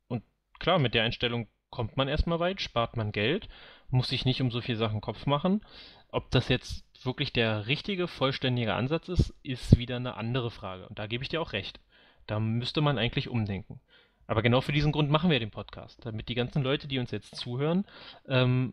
Und 0.09 0.23
klar, 0.59 0.78
mit 0.78 0.94
der 0.94 1.05
Einstellung 1.05 1.48
kommt 1.70 1.97
man 1.97 2.09
erstmal 2.09 2.40
weit, 2.40 2.60
spart 2.60 2.97
man 2.97 3.12
Geld, 3.12 3.48
muss 3.89 4.09
sich 4.09 4.24
nicht 4.24 4.40
um 4.43 4.51
so 4.51 4.60
viele 4.60 4.78
Sachen 4.78 5.01
Kopf 5.01 5.27
machen. 5.27 5.64
Ob 6.09 6.31
das 6.31 6.48
jetzt 6.48 6.85
wirklich 7.05 7.32
der 7.32 7.66
richtige, 7.66 8.06
vollständige 8.06 8.74
Ansatz 8.74 9.09
ist, 9.09 9.35
ist 9.43 9.78
wieder 9.78 9.97
eine 9.97 10.14
andere 10.16 10.51
Frage. 10.51 10.86
Und 10.89 10.98
da 10.98 11.06
gebe 11.06 11.24
ich 11.24 11.31
dir 11.31 11.40
auch 11.40 11.52
recht. 11.52 11.81
Da 12.27 12.39
müsste 12.39 12.81
man 12.81 12.98
eigentlich 12.98 13.28
umdenken. 13.28 13.81
Aber 14.27 14.43
genau 14.43 14.61
für 14.61 14.73
diesen 14.73 14.93
Grund 14.93 15.11
machen 15.11 15.31
wir 15.31 15.40
den 15.40 15.51
Podcast, 15.51 15.99
damit 16.05 16.28
die 16.28 16.35
ganzen 16.35 16.62
Leute, 16.62 16.89
die 16.89 16.99
uns 16.99 17.11
jetzt 17.11 17.36
zuhören, 17.36 17.85
ähm, 18.27 18.73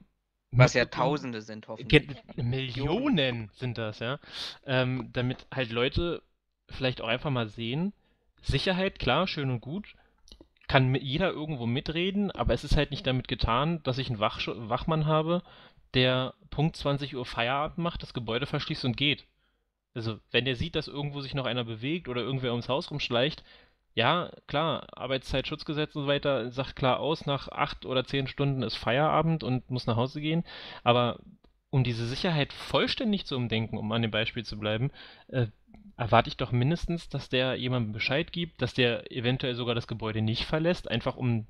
was 0.51 0.73
ja 0.73 0.85
Tausende 0.85 1.41
sind, 1.41 1.67
hoffentlich. 1.67 2.07
Millionen 2.35 3.51
sind 3.53 3.77
das, 3.77 3.99
ja. 3.99 4.19
Ähm, 4.65 5.09
damit 5.13 5.45
halt 5.53 5.71
Leute 5.71 6.23
vielleicht 6.69 7.01
auch 7.01 7.07
einfach 7.07 7.29
mal 7.29 7.47
sehen, 7.47 7.93
Sicherheit, 8.41 8.99
klar, 8.99 9.27
schön 9.27 9.51
und 9.51 9.61
gut, 9.61 9.95
kann 10.67 10.93
jeder 10.95 11.31
irgendwo 11.31 11.65
mitreden, 11.65 12.31
aber 12.31 12.53
es 12.53 12.63
ist 12.63 12.77
halt 12.77 12.91
nicht 12.91 13.05
damit 13.05 13.27
getan, 13.27 13.83
dass 13.83 13.97
ich 13.97 14.09
einen 14.09 14.19
Wach 14.19 14.39
Wachmann 14.47 15.05
habe, 15.05 15.43
der 15.93 16.33
Punkt 16.49 16.75
20 16.75 17.15
Uhr 17.15 17.25
Feierabend 17.25 17.79
macht, 17.79 18.03
das 18.03 18.13
Gebäude 18.13 18.45
verschließt 18.45 18.85
und 18.85 18.97
geht. 18.97 19.25
Also, 19.95 20.19
wenn 20.31 20.45
der 20.45 20.55
sieht, 20.55 20.75
dass 20.75 20.87
irgendwo 20.87 21.21
sich 21.21 21.33
noch 21.33 21.45
einer 21.45 21.63
bewegt 21.63 22.07
oder 22.07 22.21
irgendwer 22.21 22.51
ums 22.51 22.69
Haus 22.69 22.91
rumschleicht, 22.91 23.43
ja, 23.93 24.31
klar, 24.47 24.87
Arbeitszeitschutzgesetz 24.95 25.95
und 25.95 26.03
so 26.03 26.07
weiter 26.07 26.51
sagt 26.51 26.75
klar 26.75 26.99
aus, 26.99 27.25
nach 27.25 27.49
acht 27.49 27.85
oder 27.85 28.05
zehn 28.05 28.27
Stunden 28.27 28.63
ist 28.63 28.75
Feierabend 28.75 29.43
und 29.43 29.69
muss 29.69 29.87
nach 29.87 29.97
Hause 29.97 30.21
gehen. 30.21 30.43
Aber 30.83 31.19
um 31.69 31.83
diese 31.83 32.05
Sicherheit 32.05 32.53
vollständig 32.53 33.25
zu 33.25 33.35
umdenken, 33.35 33.77
um 33.77 33.91
an 33.91 34.01
dem 34.01 34.11
Beispiel 34.11 34.45
zu 34.45 34.57
bleiben, 34.57 34.91
äh, 35.27 35.47
erwarte 35.97 36.29
ich 36.29 36.37
doch 36.37 36.51
mindestens, 36.51 37.09
dass 37.09 37.29
der 37.29 37.55
jemandem 37.55 37.91
Bescheid 37.91 38.31
gibt, 38.31 38.61
dass 38.61 38.73
der 38.73 39.11
eventuell 39.11 39.55
sogar 39.55 39.75
das 39.75 39.87
Gebäude 39.87 40.21
nicht 40.21 40.45
verlässt, 40.45 40.89
einfach 40.89 41.17
um 41.17 41.47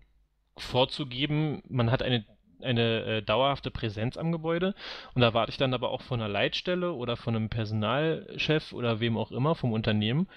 vorzugeben, 0.58 1.62
man 1.70 1.92
hat 1.92 2.02
eine 2.02 2.26
eine 2.62 3.04
äh, 3.06 3.22
dauerhafte 3.22 3.72
Präsenz 3.72 4.18
am 4.18 4.34
Gebäude 4.34 4.76
und 5.14 5.22
da 5.22 5.28
erwarte 5.28 5.52
ich 5.52 5.58
dann 5.58 5.74
aber 5.74 5.92
auch 5.92 6.02
von 6.02 6.20
einer 6.20 6.28
Leitstelle 6.28 6.94
oder 6.94 7.16
von 7.16 7.36
einem 7.36 7.50
Personalchef 7.50 8.74
oder 8.74 9.00
wem 9.00 9.18
auch 9.18 9.32
immer 9.32 9.56
vom 9.56 9.72
Unternehmen, 9.72 10.28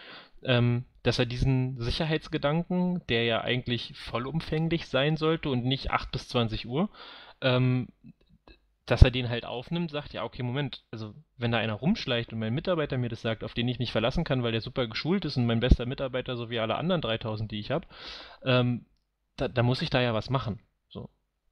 ähm, 0.44 0.84
dass 1.02 1.18
er 1.18 1.26
diesen 1.26 1.80
Sicherheitsgedanken, 1.80 3.02
der 3.08 3.24
ja 3.24 3.40
eigentlich 3.40 3.94
vollumfänglich 3.96 4.86
sein 4.86 5.16
sollte 5.16 5.48
und 5.48 5.64
nicht 5.64 5.90
8 5.90 6.12
bis 6.12 6.28
20 6.28 6.66
Uhr, 6.66 6.90
ähm, 7.40 7.88
dass 8.86 9.02
er 9.02 9.10
den 9.10 9.28
halt 9.28 9.44
aufnimmt, 9.44 9.90
sagt, 9.90 10.12
ja, 10.12 10.24
okay, 10.24 10.42
Moment, 10.42 10.84
also 10.90 11.14
wenn 11.36 11.52
da 11.52 11.58
einer 11.58 11.74
rumschleicht 11.74 12.32
und 12.32 12.38
mein 12.38 12.54
Mitarbeiter 12.54 12.98
mir 12.98 13.08
das 13.08 13.22
sagt, 13.22 13.44
auf 13.44 13.54
den 13.54 13.68
ich 13.68 13.78
mich 13.78 13.92
verlassen 13.92 14.24
kann, 14.24 14.42
weil 14.42 14.52
der 14.52 14.60
super 14.60 14.86
geschult 14.88 15.24
ist 15.24 15.36
und 15.36 15.46
mein 15.46 15.60
bester 15.60 15.86
Mitarbeiter, 15.86 16.36
so 16.36 16.50
wie 16.50 16.58
alle 16.58 16.74
anderen 16.76 17.00
3000, 17.00 17.50
die 17.50 17.60
ich 17.60 17.70
habe, 17.70 17.86
ähm, 18.44 18.86
da, 19.36 19.48
da, 19.48 19.62
muss 19.62 19.82
ich 19.82 19.90
da 19.90 20.00
ja 20.00 20.14
was 20.14 20.30
machen. 20.30 20.60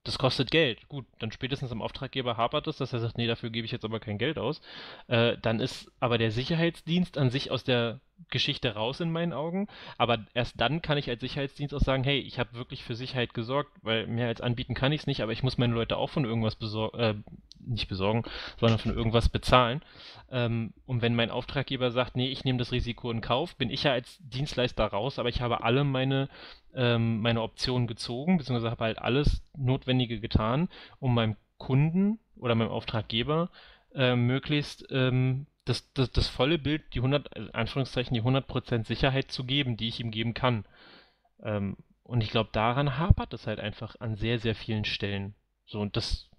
Das 0.05 0.17
kostet 0.17 0.51
Geld. 0.51 0.89
Gut, 0.89 1.05
dann 1.19 1.31
spätestens 1.31 1.73
am 1.73 1.83
Auftraggeber 1.83 2.39
hapert 2.39 2.67
es, 2.67 2.79
dass 2.79 2.93
er 2.95 3.01
sagt, 3.01 3.19
nee, 3.19 3.27
dafür 3.27 3.51
gebe 3.51 3.67
ich 3.67 3.73
jetzt 3.73 3.85
aber 3.85 4.01
kein 4.01 4.17
Geld 4.17 4.39
aus. 4.39 4.63
Äh, 5.09 5.37
dann 5.43 5.61
ist 5.61 5.93
aber 6.01 6.17
der 6.17 6.31
Sicherheitsdienst 6.31 7.19
an 7.19 7.29
sich 7.29 7.51
aus 7.51 7.65
der 7.65 8.01
Geschichte 8.31 8.75
raus 8.75 9.01
in 9.01 9.13
meinen 9.13 9.35
Augen. 9.35 9.69
Aber 9.99 10.25
erst 10.33 10.59
dann 10.59 10.81
kann 10.81 10.97
ich 10.97 11.11
als 11.11 11.21
Sicherheitsdienst 11.21 11.75
auch 11.75 11.81
sagen, 11.81 12.03
hey, 12.03 12.19
ich 12.19 12.39
habe 12.39 12.55
wirklich 12.55 12.83
für 12.83 12.95
Sicherheit 12.95 13.35
gesorgt, 13.35 13.73
weil 13.83 14.07
mehr 14.07 14.29
als 14.29 14.41
anbieten 14.41 14.75
kann 14.75 14.93
ich 14.93 15.03
es 15.03 15.07
nicht, 15.07 15.23
aber 15.23 15.33
ich 15.33 15.43
muss 15.43 15.59
meine 15.59 15.75
Leute 15.75 15.99
auch 15.99 16.09
von 16.09 16.25
irgendwas 16.25 16.57
besorgen, 16.57 16.99
äh, 16.99 17.15
nicht 17.67 17.89
besorgen, 17.89 18.25
sondern 18.59 18.79
von 18.79 18.95
irgendwas 18.95 19.29
bezahlen. 19.29 19.83
Ähm, 20.31 20.73
und 20.87 21.03
wenn 21.03 21.15
mein 21.15 21.31
Auftraggeber 21.31 21.91
sagt, 21.91 22.17
nee, 22.17 22.29
ich 22.29 22.45
nehme 22.45 22.59
das 22.59 22.73
Risiko 22.73 23.11
in 23.11 23.21
Kauf, 23.21 23.57
bin 23.57 23.71
ich 23.71 23.85
ja 23.85 23.93
als 23.93 24.19
Dienstleister 24.21 24.87
raus, 24.87 25.19
aber 25.19 25.29
ich 25.29 25.41
habe 25.41 25.63
alle 25.63 25.85
meine, 25.85 26.29
ähm, 26.75 27.21
meine 27.21 27.43
Optionen 27.43 27.87
gezogen, 27.87 28.39
beziehungsweise 28.39 28.71
habe 28.71 28.85
halt 28.85 28.99
alles 28.99 29.43
Notwendige 29.57 30.21
getan, 30.21 30.69
um 30.99 31.15
meinem 31.15 31.37
Kunden 31.59 32.19
oder 32.37 32.55
meinem 32.55 32.71
Auftraggeber 32.71 33.51
äh, 33.95 34.17
möglichst 34.17 34.87
ähm, 34.91 35.47
das, 35.65 35.93
das, 35.93 36.11
das 36.11 36.29
volle 36.29 36.59
Bild, 36.59 36.83
die 36.95 36.99
100, 36.99 37.37
äh, 37.37 37.49
Anführungszeichen, 37.53 38.15
die 38.15 38.23
100% 38.23 38.87
Sicherheit 38.87 39.31
zu 39.31 39.45
geben, 39.45 39.77
die 39.77 39.89
ich 39.89 40.01
ihm 40.01 40.11
geben 40.11 40.35
kann. 40.35 40.65
Ähm, 41.43 41.77
und 42.03 42.23
ich 42.23 42.31
glaube, 42.31 42.51
daran 42.53 42.99
hapert 42.99 43.33
es 43.35 43.47
halt 43.47 43.61
einfach 43.61 43.97
an 44.01 44.17
sehr, 44.17 44.39
sehr 44.39 44.55
vielen 44.55 44.85
Stellen. 44.85 45.35
So, 45.67 45.81
und 45.81 45.97
das 45.97 46.30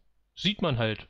sieht 0.42 0.62
man 0.62 0.78
halt 0.78 1.08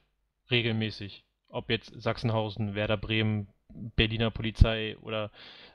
regelmäßig. 0.49 1.23
Ob 1.49 1.69
jetzt 1.69 1.91
Sachsenhausen, 1.95 2.75
Werder 2.75 2.97
Bremen, 2.97 3.47
Berliner 3.69 4.31
Polizei 4.31 4.97
oder 5.01 5.31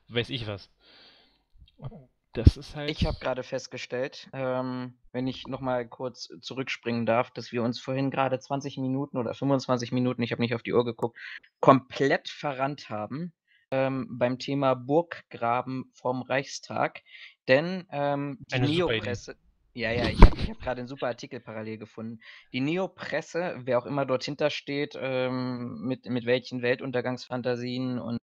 weiß 0.08 0.30
ich 0.30 0.46
was. 0.46 0.70
Das 2.32 2.56
ist 2.58 2.76
halt. 2.76 2.90
Ich 2.90 3.06
habe 3.06 3.18
gerade 3.18 3.42
festgestellt, 3.42 4.28
ähm, 4.34 4.94
wenn 5.12 5.26
ich 5.26 5.46
nochmal 5.46 5.88
kurz 5.88 6.28
zurückspringen 6.40 7.06
darf, 7.06 7.30
dass 7.30 7.50
wir 7.50 7.62
uns 7.62 7.80
vorhin 7.80 8.10
gerade 8.10 8.38
20 8.38 8.76
Minuten 8.76 9.16
oder 9.16 9.32
25 9.32 9.90
Minuten, 9.92 10.22
ich 10.22 10.32
habe 10.32 10.42
nicht 10.42 10.54
auf 10.54 10.62
die 10.62 10.74
Uhr 10.74 10.84
geguckt, 10.84 11.18
komplett 11.60 12.28
verrannt 12.28 12.90
haben 12.90 13.32
ähm, 13.70 14.06
beim 14.10 14.38
Thema 14.38 14.74
Burggraben 14.74 15.90
vom 15.94 16.22
Reichstag. 16.22 17.02
Denn 17.48 17.86
ähm, 17.90 18.38
die 18.52 18.60
Neopresse. 18.60 19.36
Ja, 19.76 19.90
ja, 19.92 20.08
ich 20.08 20.24
habe 20.24 20.38
hab 20.48 20.58
gerade 20.62 20.78
einen 20.80 20.88
super 20.88 21.08
Artikel 21.08 21.38
parallel 21.38 21.76
gefunden. 21.76 22.20
Die 22.54 22.60
Neopresse, 22.60 23.56
wer 23.64 23.78
auch 23.78 23.84
immer 23.84 24.06
dort 24.06 24.24
hinter 24.24 24.48
steht, 24.48 24.94
ähm, 24.98 25.80
mit, 25.82 26.06
mit 26.06 26.24
welchen 26.24 26.62
Weltuntergangsfantasien 26.62 27.98
und 27.98 28.16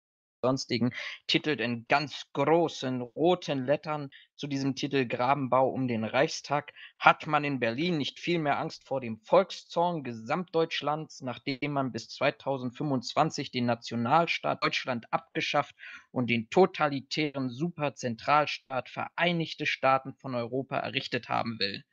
sonstigen, 0.43 0.91
titelt 1.25 1.61
in 1.61 1.85
ganz 1.87 2.25
großen 2.33 3.01
roten 3.01 3.65
Lettern 3.65 4.09
zu 4.35 4.47
diesem 4.47 4.75
Titel 4.75 5.05
Grabenbau 5.05 5.69
um 5.69 5.87
den 5.87 6.03
Reichstag, 6.03 6.73
hat 6.99 7.27
man 7.27 7.45
in 7.45 7.61
Berlin 7.61 7.97
nicht 7.97 8.19
viel 8.19 8.39
mehr 8.39 8.59
Angst 8.59 8.85
vor 8.85 8.99
dem 8.99 9.21
Volkszorn 9.21 10.03
Gesamtdeutschlands, 10.03 11.21
nachdem 11.21 11.71
man 11.71 11.93
bis 11.93 12.09
2025 12.09 13.51
den 13.51 13.65
Nationalstaat 13.65 14.61
Deutschland 14.61 15.05
abgeschafft 15.11 15.75
und 16.11 16.29
den 16.29 16.49
totalitären 16.49 17.49
Superzentralstaat 17.49 18.89
Vereinigte 18.89 19.65
Staaten 19.65 20.13
von 20.15 20.35
Europa 20.35 20.77
errichtet 20.77 21.29
haben 21.29 21.57
will. 21.59 21.83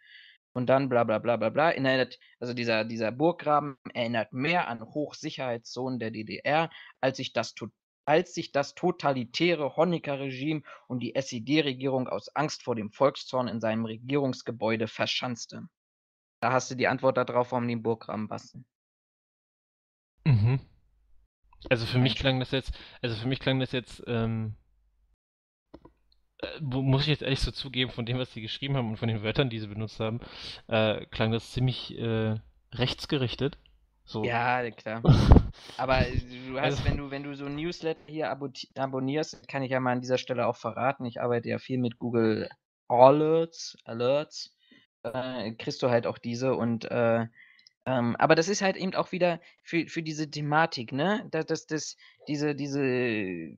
Und 0.53 0.67
dann 0.67 0.89
bla 0.89 1.05
bla 1.05 1.19
bla 1.19 1.37
bla 1.37 1.51
bla. 1.51 1.71
Erinnert, 1.71 2.19
also 2.41 2.55
dieser, 2.55 2.85
dieser 2.85 3.13
Burggraben 3.13 3.77
erinnert 3.95 4.33
mehr 4.33 4.67
an 4.67 4.83
Hochsicherheitszonen 4.83 6.01
der 6.01 6.11
DDR, 6.11 6.71
als 7.01 7.19
sich 7.19 7.33
das 7.33 7.55
als 8.11 8.35
sich 8.35 8.51
das 8.51 8.75
totalitäre 8.75 9.77
Honecker-Regime 9.77 10.63
und 10.89 10.99
die 10.99 11.15
SED-Regierung 11.15 12.09
aus 12.09 12.35
Angst 12.35 12.65
vor 12.65 12.75
dem 12.75 12.91
Volkszorn 12.91 13.47
in 13.47 13.61
seinem 13.61 13.85
Regierungsgebäude 13.85 14.89
verschanzte. 14.89 15.69
Da 16.41 16.53
hast 16.53 16.73
du 16.73 16.75
die 16.75 16.89
Antwort 16.89 17.19
darauf, 17.19 17.53
warum 17.53 17.69
die 17.69 17.75
den 17.75 17.85
Burggraben 17.85 18.27
basteln. 18.27 18.65
Mhm. 20.25 20.59
Also 21.69 21.87
für 21.87 21.99
mich 21.99 22.17
klang 22.17 22.41
das 22.41 22.51
jetzt, 22.51 22.73
also 23.01 23.15
für 23.15 23.29
mich 23.29 23.39
klang 23.39 23.61
das 23.61 23.71
jetzt, 23.71 24.03
ähm, 24.09 24.57
äh, 26.39 26.61
muss 26.61 27.03
ich 27.03 27.09
jetzt 27.09 27.23
ehrlich 27.23 27.39
so 27.39 27.53
zugeben, 27.53 27.93
von 27.93 28.07
dem, 28.07 28.19
was 28.19 28.33
sie 28.33 28.43
geschrieben 28.43 28.77
haben 28.77 28.91
und 28.91 28.97
von 28.97 29.07
den 29.07 29.23
Wörtern, 29.23 29.51
die 29.51 29.61
sie 29.61 29.69
benutzt 29.69 30.01
haben, 30.01 30.19
äh, 30.67 31.07
klang 31.07 31.31
das 31.31 31.53
ziemlich 31.53 31.97
äh, 31.97 32.41
rechtsgerichtet. 32.73 33.57
So. 34.11 34.25
Ja, 34.25 34.69
klar. 34.73 35.03
Aber 35.77 36.01
du 36.01 36.61
hast, 36.61 36.65
also, 36.65 36.85
wenn 36.85 36.97
du, 36.97 37.11
wenn 37.13 37.23
du 37.23 37.35
so 37.37 37.45
ein 37.45 37.55
Newsletter 37.55 38.01
hier 38.07 38.29
abonnierst, 38.75 39.47
kann 39.47 39.63
ich 39.63 39.71
ja 39.71 39.79
mal 39.79 39.93
an 39.93 40.01
dieser 40.01 40.19
Stelle 40.19 40.49
auch 40.49 40.57
verraten, 40.57 41.05
ich 41.05 41.21
arbeite 41.21 41.49
ja 41.49 41.59
viel 41.59 41.79
mit 41.79 42.01
Google 42.01 42.49
Alerts, 42.89 43.77
Alerts, 43.85 44.57
äh, 45.05 45.53
kriegst 45.53 45.81
du 45.85 45.91
halt 45.91 46.09
auch 46.09 46.19
diese 46.19 46.57
und 46.57 46.91
äh, 46.91 47.27
ähm, 47.87 48.17
aber 48.17 48.35
das 48.35 48.49
ist 48.49 48.63
halt 48.63 48.77
eben 48.77 48.97
auch 48.97 49.13
wieder 49.13 49.41
für, 49.63 49.87
für 49.87 50.03
diese 50.03 50.29
Thematik, 50.29 50.91
ne? 50.91 51.27
Dass 51.31 51.47
das, 51.47 51.67
das, 51.67 51.97
diese, 52.27 52.57
diese 52.57 53.57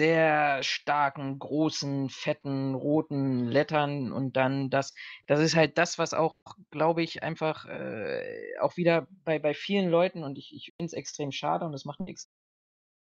sehr 0.00 0.62
starken, 0.62 1.38
großen, 1.38 2.10
fetten, 2.10 2.74
roten 2.74 3.46
Lettern 3.48 4.12
und 4.12 4.36
dann 4.36 4.70
das 4.70 4.94
das 5.26 5.40
ist 5.40 5.56
halt 5.56 5.78
das, 5.78 5.98
was 5.98 6.14
auch, 6.14 6.34
glaube 6.70 7.02
ich, 7.02 7.22
einfach, 7.22 7.64
äh, 7.66 8.58
auch 8.60 8.76
wieder 8.76 9.08
bei 9.24 9.38
bei 9.38 9.54
vielen 9.54 9.88
Leuten 9.90 10.22
und 10.24 10.38
ich 10.38 10.54
ich 10.54 10.72
finde 10.76 10.86
es 10.86 10.92
extrem 10.94 11.32
schade 11.32 11.64
und 11.66 11.72
das 11.72 11.84
macht 11.86 12.00
nichts 12.00 12.28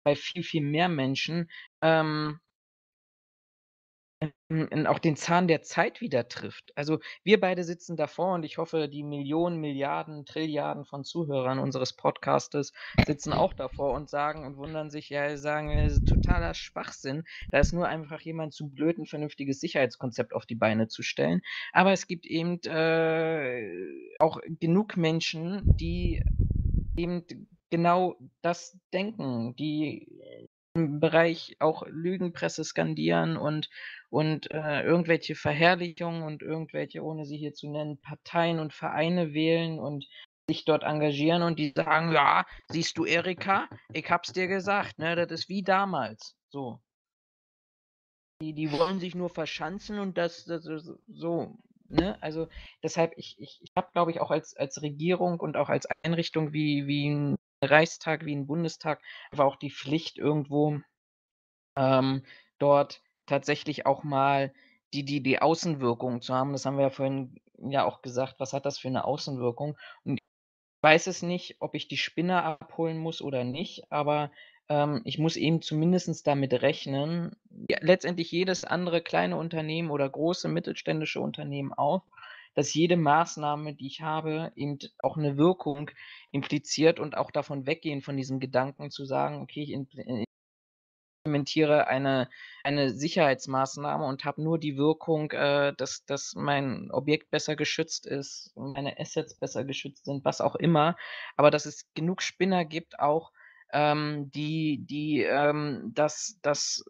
bei 0.05 0.17
viel, 0.17 0.43
viel 0.45 0.63
mehr 0.63 0.89
Menschen, 0.91 1.51
ähm 1.83 2.41
ähm, 4.51 4.87
auch 4.87 4.99
den 4.99 5.17
Zahn 5.17 5.49
der 5.49 5.63
Zeit 5.63 6.01
wieder 6.01 6.29
trifft. 6.29 6.73
Also, 6.77 7.01
wir 7.25 7.41
beide 7.41 7.65
sitzen 7.65 7.97
davor 7.97 8.35
und 8.35 8.45
ich 8.45 8.59
hoffe, 8.59 8.89
die 8.89 9.03
Millionen, 9.03 9.59
Milliarden, 9.61 10.25
Trilliarden 10.27 10.85
von 10.85 11.05
Zuhörern 11.05 11.59
unseres 11.59 11.95
Podcastes 11.97 12.73
sitzen 13.03 13.33
auch 13.33 13.53
davor 13.53 13.95
und 13.95 14.09
sagen 14.11 14.45
und 14.47 14.57
wundern 14.57 14.91
sich, 14.91 15.09
ja, 15.11 15.37
sagen, 15.37 15.71
totaler 16.05 16.55
Schwachsinn. 16.55 17.25
Da 17.51 17.59
ist 17.59 17.73
nur 17.73 17.89
einfach 17.89 18.21
jemand 18.21 18.53
zu 18.55 18.69
blöd, 18.71 18.99
'n 18.99 19.07
vernünftiges 19.07 19.61
Sicherheitskonzept 19.61 20.35
auf 20.35 20.47
die 20.47 20.55
Beine 20.57 20.89
zu 20.89 21.03
stellen. 21.03 21.41
Aber 21.73 21.93
es 21.93 22.07
gibt 22.07 22.27
eben, 22.27 22.61
äh, 22.65 23.89
auch 24.19 24.39
genug 24.61 24.97
Menschen, 24.97 25.63
die 25.77 26.23
eben 26.97 27.25
genau 27.71 28.17
das 28.43 28.79
denken, 28.93 29.57
die 29.57 30.14
Bereich 30.77 31.57
auch 31.61 31.85
Lügenpresse 31.87 32.65
skandieren 32.65 33.37
und 33.37 33.71
und, 34.11 34.51
äh, 34.51 34.83
irgendwelche 34.83 35.37
Verherrlichungen 35.37 36.23
und 36.25 36.43
irgendwelche, 36.43 37.03
ohne 37.05 37.27
sie 37.27 37.37
hier 37.37 37.55
zu 37.55 37.71
nennen, 37.71 38.01
Parteien 38.01 38.59
und 38.59 38.73
Vereine 38.75 39.33
wählen 39.35 39.79
und 39.79 40.05
sich 40.49 40.65
dort 40.65 40.83
engagieren 40.83 41.43
und 41.43 41.61
die 41.61 41.73
sagen: 41.77 42.13
„Ja, 42.13 42.45
siehst 42.69 42.99
du 42.99 43.05
Erika, 43.05 43.69
ich 43.93 44.11
habe 44.11 44.23
es 44.27 44.33
dir 44.33 44.49
gesagt, 44.49 44.99
ne, 44.99 45.15
das 45.17 45.31
ist 45.31 45.49
wie 45.49 45.63
damals“, 45.63 46.37
so. 46.49 46.81
Die 48.43 48.53
die 48.53 48.73
wollen 48.73 48.99
sich 48.99 49.15
nur 49.15 49.31
verschanzen 49.31 49.99
und 50.01 50.19
das 50.19 50.45
das 50.45 50.65
so, 50.65 51.57
ne? 51.89 52.21
Also, 52.21 52.49
deshalb 52.83 53.13
ich 53.17 53.37
ich 53.39 53.61
ich 53.63 53.71
habe, 53.77 53.89
glaube 53.93 54.11
ich, 54.11 54.21
auch 54.21 54.31
als 54.33 54.57
als 54.57 54.83
Regierung 54.83 55.39
und 55.41 55.57
auch 55.57 55.69
als 55.69 55.87
Einrichtung 56.03 56.53
wie 56.53 56.87
wie 56.89 57.37
Reichstag, 57.63 58.25
wie 58.27 58.35
'n 58.35 58.47
Bundestag 58.47 59.01
einfach 59.31 59.45
auch 59.47 59.57
die 59.57 59.71
Pflicht 59.71 60.19
irgendwo 60.19 60.81
ähm, 61.77 62.25
dort 62.59 63.03
tatsächlich 63.27 63.87
auch 63.87 64.05
mal 64.05 64.53
die 64.95 65.05
die 65.05 65.23
die 65.23 65.41
Außenwirkung 65.43 66.23
zu 66.23 66.35
haben. 66.35 66.53
Das 66.53 66.67
haben 66.67 66.77
wir 66.79 66.85
ja 66.85 66.91
vorhin 66.91 67.41
ja 67.59 67.85
auch 67.85 68.03
gesagt. 68.03 68.37
Was 68.41 68.53
hat 68.55 68.67
das 68.67 68.79
für 68.79 68.91
'ne 68.91 69.05
Außenwirkung? 69.05 69.79
Und 70.05 70.21
weiß 70.83 71.07
es 71.09 71.23
nicht, 71.23 71.57
ob 71.61 71.75
ich 71.77 71.89
die 71.89 71.99
Spinner 71.99 72.45
abholen 72.45 72.99
muss 72.99 73.23
oder 73.23 73.45
nicht, 73.45 73.91
aber, 73.93 74.33
ähm, 74.71 75.03
ich 75.05 75.19
muss 75.19 75.37
eben 75.37 75.63
zumindestens 75.63 76.23
damit 76.25 76.55
rechnen 76.63 77.37
ja, 77.71 77.79
letztendlich 77.83 78.31
jedes 78.33 78.65
andere 78.65 79.03
kleine 79.03 79.37
Unternehmen 79.39 79.91
oder 79.91 80.09
große 80.11 80.49
mittelständische 80.49 81.21
Unternehmen 81.21 81.73
auch, 81.75 82.05
dass 82.55 82.75
jede 82.75 82.97
Maßnahme, 82.97 83.75
die 83.75 83.87
ich 83.89 84.01
habe, 84.03 84.53
eben 84.57 84.79
auch 85.03 85.17
'ne 85.17 85.37
Wirkung 85.39 85.91
impliziert 86.33 87.01
und 87.01 87.17
auch 87.17 87.31
davon 87.31 87.67
weggehen 87.67 88.03
von 88.03 88.17
diesem 88.17 88.41
Gedanken 88.41 88.91
zu 88.91 89.05
sagen: 89.07 89.43
„Okay, 89.43 89.63
ich 89.63 89.73
äh, 89.73 90.25
implementiere 91.27 91.87
eine 91.89 92.29
eine 92.65 92.93
Sicherheitsmaßnahme 92.93 94.05
und 94.07 94.25
habe 94.27 94.43
nur 94.43 94.59
die 94.59 94.77
Wirkung, 94.77 95.31
äh, 95.33 95.73
dass 95.77 96.05
dass 96.07 96.35
mein 96.37 96.91
Objekt 96.91 97.31
besser 97.31 97.57
geschützt 97.57 98.07
ist 98.07 98.53
meine 98.57 98.99
Assets 99.01 99.35
besser 99.39 99.65
geschützt 99.65 100.05
sind“, 100.07 100.25
was 100.25 100.41
auch 100.43 100.55
immer. 100.57 100.97
Aber 101.37 101.51
dass 101.51 101.67
es 101.67 101.87
genug 101.95 102.23
Spinner 102.23 102.65
gibt 102.67 102.99
auch, 103.01 103.33
ähm, 103.73 104.31
die 104.33 104.85
die, 104.87 105.23
ähm, 105.23 105.93
das 105.95 106.39
das, 106.43 106.85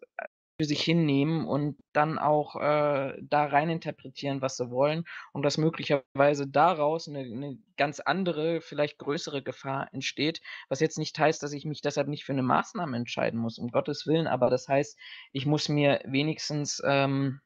für 0.60 0.66
sich 0.66 0.82
hinnehmen 0.82 1.46
und 1.46 1.78
dann 1.92 2.18
auch, 2.18 2.56
äh, 2.56 3.14
da 3.22 3.46
rein 3.46 3.70
interpretieren, 3.70 4.40
was 4.42 4.56
sie 4.56 4.70
wollen 4.70 5.04
und 5.32 5.42
dass 5.44 5.58
möglicherweise 5.58 6.46
daraus 6.48 7.08
'ne 7.08 7.24
'ne 7.26 7.58
ganz 7.76 8.00
andere, 8.00 8.60
vielleicht 8.60 8.98
größere 8.98 9.42
Gefahr 9.42 9.88
entsteht. 9.92 10.40
Was 10.68 10.80
jetzt 10.80 10.98
nicht 10.98 11.18
heißt, 11.18 11.42
dass 11.42 11.52
ich 11.52 11.64
mich 11.64 11.80
deshalb 11.82 12.08
nicht 12.08 12.24
für 12.24 12.34
'ne 12.34 12.42
Maßnahme 12.44 12.96
entscheiden 12.96 13.40
muss, 13.40 13.58
um 13.58 13.70
Gottes 13.70 14.06
Willen, 14.06 14.28
aber 14.28 14.50
das 14.50 14.68
heißt, 14.68 14.96
ich 15.32 15.46
muss 15.46 15.68
mir 15.68 16.00
wenigstens, 16.06 16.80
ähm, 16.86 17.40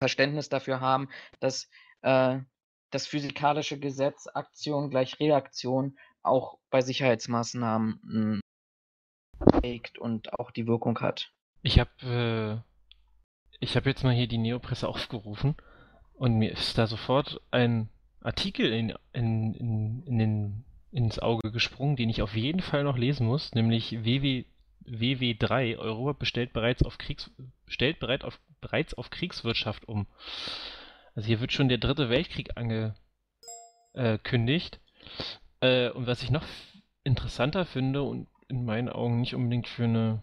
Verständnis 0.00 0.48
dafür 0.50 0.80
haben, 0.80 1.08
dass, 1.40 1.68
äh, 2.02 2.40
das 2.92 3.06
physikalische 3.08 3.78
Gesetz 3.80 4.28
Aktion 4.34 4.90
gleich 4.90 5.20
Reaktion 5.20 5.98
auch 6.22 6.58
bei 6.70 6.80
Sicherheitsmaßnahmen, 6.82 8.00
hm, 8.04 8.40
trägt 9.62 9.98
und 9.98 10.32
auch 10.40 10.50
die 10.52 10.66
Wirkung 10.68 11.00
hat. 11.00 11.32
Ich 11.66 11.80
habe 11.80 11.90
äh, 12.04 12.58
ich 13.58 13.74
habe 13.74 13.90
jetzt 13.90 14.04
mal 14.04 14.14
hier 14.14 14.28
die 14.28 14.38
Neopresse 14.38 14.86
aufgerufen 14.86 15.56
und 16.14 16.38
mir 16.38 16.52
ist 16.52 16.78
da 16.78 16.86
sofort 16.86 17.40
ein 17.50 17.88
Artikel 18.20 18.72
in 18.72 18.94
in 19.12 19.52
in 19.54 20.04
in 20.06 20.18
den 20.18 20.64
ins 20.92 21.18
Auge 21.18 21.50
gesprungen, 21.50 21.96
den 21.96 22.08
ich 22.08 22.22
auf 22.22 22.36
jeden 22.36 22.60
Fall 22.60 22.84
noch 22.84 22.96
lesen 22.96 23.26
muss, 23.26 23.52
nämlich 23.56 24.04
WW 24.04 24.44
WW3 24.84 25.76
Europa 25.78 26.12
bestellt 26.12 26.52
bereits 26.52 26.84
auf 26.84 26.98
Kriegs 26.98 27.32
stellt 27.66 27.98
bereit 27.98 28.22
auf 28.22 28.38
bereits 28.60 28.94
auf 28.94 29.10
Kriegswirtschaft 29.10 29.88
um. 29.88 30.06
Also 31.16 31.26
hier 31.26 31.40
wird 31.40 31.50
schon 31.52 31.68
der 31.68 31.78
Dritte 31.78 32.08
Weltkrieg 32.08 32.50
angekündigt. 33.92 34.78
Äh, 35.58 35.90
und 35.90 36.06
was 36.06 36.22
ich 36.22 36.30
noch 36.30 36.44
interessanter 37.02 37.64
finde 37.64 38.04
und 38.04 38.28
in 38.46 38.64
meinen 38.64 38.88
Augen 38.88 39.20
nicht 39.20 39.34
unbedingt 39.34 39.66
für 39.66 39.82
eine 39.84 40.22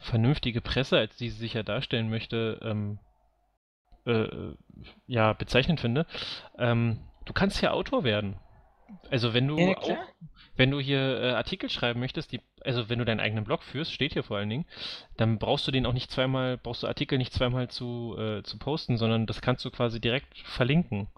vernünftige 0.00 0.60
Presse, 0.60 0.98
als 0.98 1.16
die 1.16 1.30
sie 1.30 1.38
sich 1.38 1.54
ja 1.54 1.62
darstellen 1.62 2.10
möchte, 2.10 2.58
ähm, 2.62 2.98
äh, 4.06 4.54
ja, 5.06 5.32
bezeichnend 5.34 5.80
finde. 5.80 6.06
Ähm, 6.58 7.00
du 7.26 7.32
kannst 7.32 7.60
ja 7.62 7.70
Autor 7.70 8.02
werden. 8.02 8.38
Also 9.10 9.34
wenn 9.34 9.46
du 9.46 9.56
Ja, 9.56 9.76
auch, 9.76 9.98
wenn 10.56 10.70
du 10.70 10.80
hier 10.80 11.20
äh, 11.20 11.30
Artikel 11.32 11.70
schreiben 11.70 12.00
möchtest, 12.00 12.32
die, 12.32 12.40
also 12.62 12.88
wenn 12.88 12.98
du 12.98 13.04
deinen 13.04 13.20
eigenen 13.20 13.44
Blog 13.44 13.62
führst, 13.62 13.92
steht 13.92 14.14
hier 14.14 14.24
vor 14.24 14.38
allen 14.38 14.50
Dingen, 14.50 14.66
dann 15.16 15.38
brauchst 15.38 15.66
du 15.66 15.70
den 15.70 15.86
auch 15.86 15.92
nicht 15.92 16.10
zweimal, 16.10 16.58
brauchst 16.58 16.82
du 16.82 16.88
Artikel 16.88 17.18
nicht 17.18 17.32
zweimal 17.32 17.68
zu, 17.68 18.16
äh, 18.18 18.42
zu 18.42 18.58
posten, 18.58 18.96
sondern 18.96 19.26
das 19.26 19.42
kannst 19.42 19.64
du 19.64 19.70
quasi 19.70 20.00
direkt 20.00 20.38
verlinken. 20.40 21.08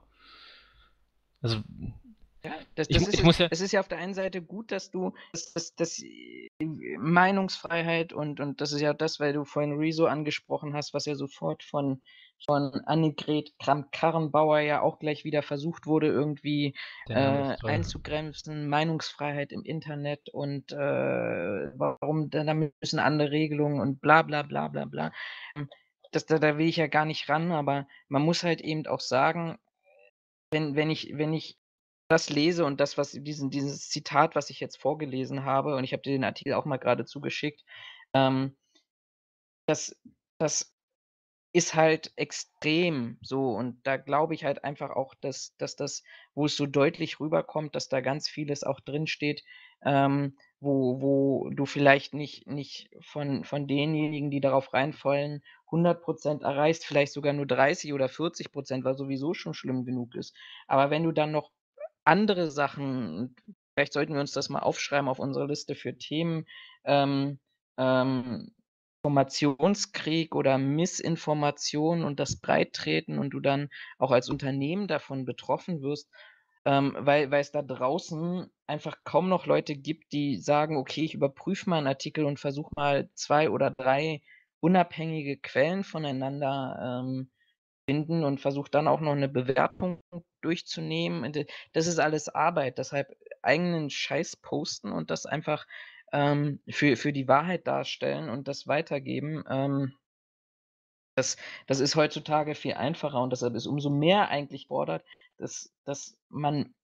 Also 1.41 1.63
Ja, 2.45 2.55
das 2.75 2.89
ich, 2.89 2.97
das 2.97 3.03
mu- 3.03 3.09
ist 3.09 3.19
ich 3.19 3.23
es. 3.23 3.25
muss 3.25 3.39
ja, 3.39 3.49
Es 3.51 3.61
ist 3.61 3.73
ja 3.73 3.81
auf 3.81 3.89
der 3.89 3.99
einen 3.99 4.15
Seite 4.15 4.43
gut, 4.43 4.73
dass 4.73 4.91
du 4.91 5.13
dass 5.33 5.53
dass 5.53 5.75
dass, 5.77 5.99
äh, 6.03 6.49
Meinungsfreiheit 6.99 8.13
und 8.13 8.41
und 8.41 8.61
das 8.61 8.73
ist 8.73 8.81
ja 8.81 8.95
das, 8.95 9.21
weil 9.21 9.33
du 9.33 9.45
vorhin 9.45 9.73
Rezo 9.79 10.07
angesprochen 10.07 10.75
hast, 10.75 10.93
was 10.95 11.05
ja 11.07 11.15
sofort 11.15 11.63
von 11.63 12.03
von 12.45 12.73
Annegret 12.87 13.53
Kramp-Karrenbauer 13.61 14.59
ja 14.61 14.81
auch 14.81 14.99
gleich 14.99 15.23
wieder 15.25 15.43
versucht 15.43 15.87
wurde, 15.87 16.09
irgendwie, 16.09 16.75
äh, 17.13 17.57
einzugrenzen, 17.65 18.69
Meinungsfreiheit 18.69 19.53
im 19.53 19.63
Internet 19.65 20.29
und, 20.31 20.73
äh, 20.73 20.77
warum 20.77 22.31
da 22.31 22.53
müssen 22.55 22.99
andere 22.99 23.31
Regelungen 23.31 23.81
und 23.81 24.01
bla 24.01 24.23
bla 24.23 24.43
bla 24.43 24.67
bla 24.67 24.85
bla. 24.87 25.13
Hm, 25.55 25.69
das 26.11 26.27
da 26.27 26.39
da 26.41 26.59
will 26.59 26.67
ich 26.67 26.77
ja 26.77 26.89
gar 26.89 27.05
nicht 27.05 27.29
ran, 27.29 27.53
aber 27.53 27.87
man 28.09 28.23
muss 28.23 28.43
halt 28.43 28.61
eben 28.61 28.87
auch 28.89 29.01
sagen, 29.01 29.59
wenn 30.51 30.77
wenn 30.77 30.91
ich 30.91 31.13
wenn 31.17 31.33
ich 31.33 31.59
das 32.09 32.31
lese 32.31 32.65
und 32.65 32.81
das, 32.81 32.99
was 32.99 33.13
diesen 33.13 33.51
dieses 33.51 33.89
Zitat, 33.89 34.35
was 34.37 34.51
ich 34.51 34.61
jetzt 34.61 34.77
vorgelesen 34.79 35.45
habe 35.45 35.77
und 35.77 35.85
ich 35.85 35.93
habe 35.93 36.03
dir 36.03 36.13
den 36.13 36.25
Artikel 36.25 36.55
auch 36.55 36.65
mal 36.67 36.79
grade 36.79 37.05
zugeschickt, 37.05 37.65
ähm 38.15 38.57
das 39.69 39.97
das 40.39 40.75
ist 41.55 41.75
halt 41.75 42.13
extrem 42.17 43.19
so 43.23 43.51
und 43.55 43.81
da 43.87 43.97
glaube 43.99 44.35
ich 44.35 44.45
halt 44.45 44.65
einfach 44.65 44.91
auch, 44.91 45.15
dass 45.17 45.57
dass 45.59 45.77
das, 45.77 46.03
wo 46.35 46.47
es 46.47 46.57
so 46.57 46.67
deutlich 46.67 47.21
rüberkommt, 47.21 47.75
dass 47.77 47.89
da 47.89 48.01
ganz 48.03 48.29
vieles 48.29 48.65
auch 48.65 48.81
drinsteht, 48.81 49.45
ähm, 49.85 50.39
wo 50.61 51.01
wo 51.03 51.51
du 51.51 51.67
vielleicht 51.67 52.15
nicht 52.15 52.47
nicht 52.49 52.91
von 53.03 53.45
von 53.45 53.69
denjenigen, 53.69 54.31
die 54.31 54.41
darauf 54.41 54.73
reinfallen, 54.75 55.43
100% 55.71 56.43
erreichst, 56.45 56.87
vielleicht 56.87 57.13
sogar 57.13 57.33
nur 57.35 57.47
30 57.47 57.93
oder 57.95 58.09
40% 58.09 58.85
was 58.85 58.99
sowieso 58.99 59.35
schon 59.35 59.55
schlimm 59.55 59.85
genug 59.87 60.15
ist. 60.17 60.37
Aber 60.69 60.91
wenn 60.91 61.05
du 61.05 61.13
dann 61.13 61.33
noch 61.33 61.53
andere 62.05 62.51
Sachen 62.51 63.37
vielleicht 63.75 63.93
sollten 63.95 64.15
wir 64.15 64.21
uns 64.21 64.33
das 64.33 64.51
mal 64.51 64.61
aufschreiben 64.61 65.09
auf 65.09 65.19
unsere 65.19 65.47
Liste 65.47 65.75
für 65.75 65.97
Themen, 65.99 66.47
ähm, 66.85 67.41
ähm, 67.79 68.53
Informationskrieg 69.05 70.35
oder 70.37 70.59
Missinformation 70.59 72.05
und 72.05 72.21
das 72.21 72.37
Breittreten 72.41 73.19
und 73.19 73.31
du 73.31 73.41
dann 73.41 73.71
auch 73.99 74.13
als 74.13 74.29
Unternehmen 74.31 74.89
davon 74.89 75.25
betroffen 75.25 75.83
wirst, 75.83 76.11
ähm, 76.65 76.95
weil 76.99 77.31
weil 77.33 77.41
es 77.41 77.51
da 77.53 77.63
draußen 77.63 78.49
einfach 78.69 78.99
kaum 79.05 79.29
noch 79.31 79.47
Leute 79.47 79.77
gibt, 79.77 80.13
die 80.13 80.37
sagen: 80.39 80.77
„Okay, 80.79 81.05
ich 81.05 81.15
überprüfe 81.15 81.69
mal 81.71 81.81
'n 81.81 81.89
Artikel 81.89 82.25
und 82.27 82.39
versuche 82.41 82.71
mal 82.77 83.11
2 83.15 83.51
oder 83.51 83.73
3 83.73 84.23
unabhängige 84.61 85.39
Quellen 85.39 85.83
voneinander, 85.85 87.03
ähm, 87.05 87.31
finden 87.93 88.25
und 88.25 88.41
versuche 88.41 88.71
dann 88.71 88.89
auch 88.89 89.01
noch 89.01 89.15
'ne 89.17 89.29
Bewertung 89.29 90.01
durchzunehmen.“ 90.43 91.25
Und 91.25 91.37
d 91.37 91.47
das 91.75 91.87
ist 91.89 91.99
alles 92.01 92.29
Arbeit, 92.31 92.79
deshalb 92.79 93.09
eigenen 93.43 93.91
Scheiß 93.91 94.37
posten 94.39 94.93
und 94.93 95.11
das 95.11 95.27
einfach, 95.27 95.67
ähm, 96.13 96.61
für 96.71 96.97
für 96.97 97.13
die 97.15 97.29
Wahrheit 97.29 97.67
darstellen 97.69 98.31
und 98.31 98.49
das 98.49 98.67
weitergeben, 98.69 99.45
ähm. 99.51 99.95
Das 101.19 101.37
das 101.67 101.81
ist 101.81 101.95
heutzutage 101.97 102.55
viel 102.55 102.75
einfacher 102.75 103.21
und 103.23 103.31
deshalb 103.33 103.55
ist 103.55 103.67
umso 103.67 103.91
mehr 103.91 104.29
eigentlich 104.31 104.67
fordert, 104.69 105.05
dass 105.39 105.71
dass 105.85 106.17
man 106.31 106.75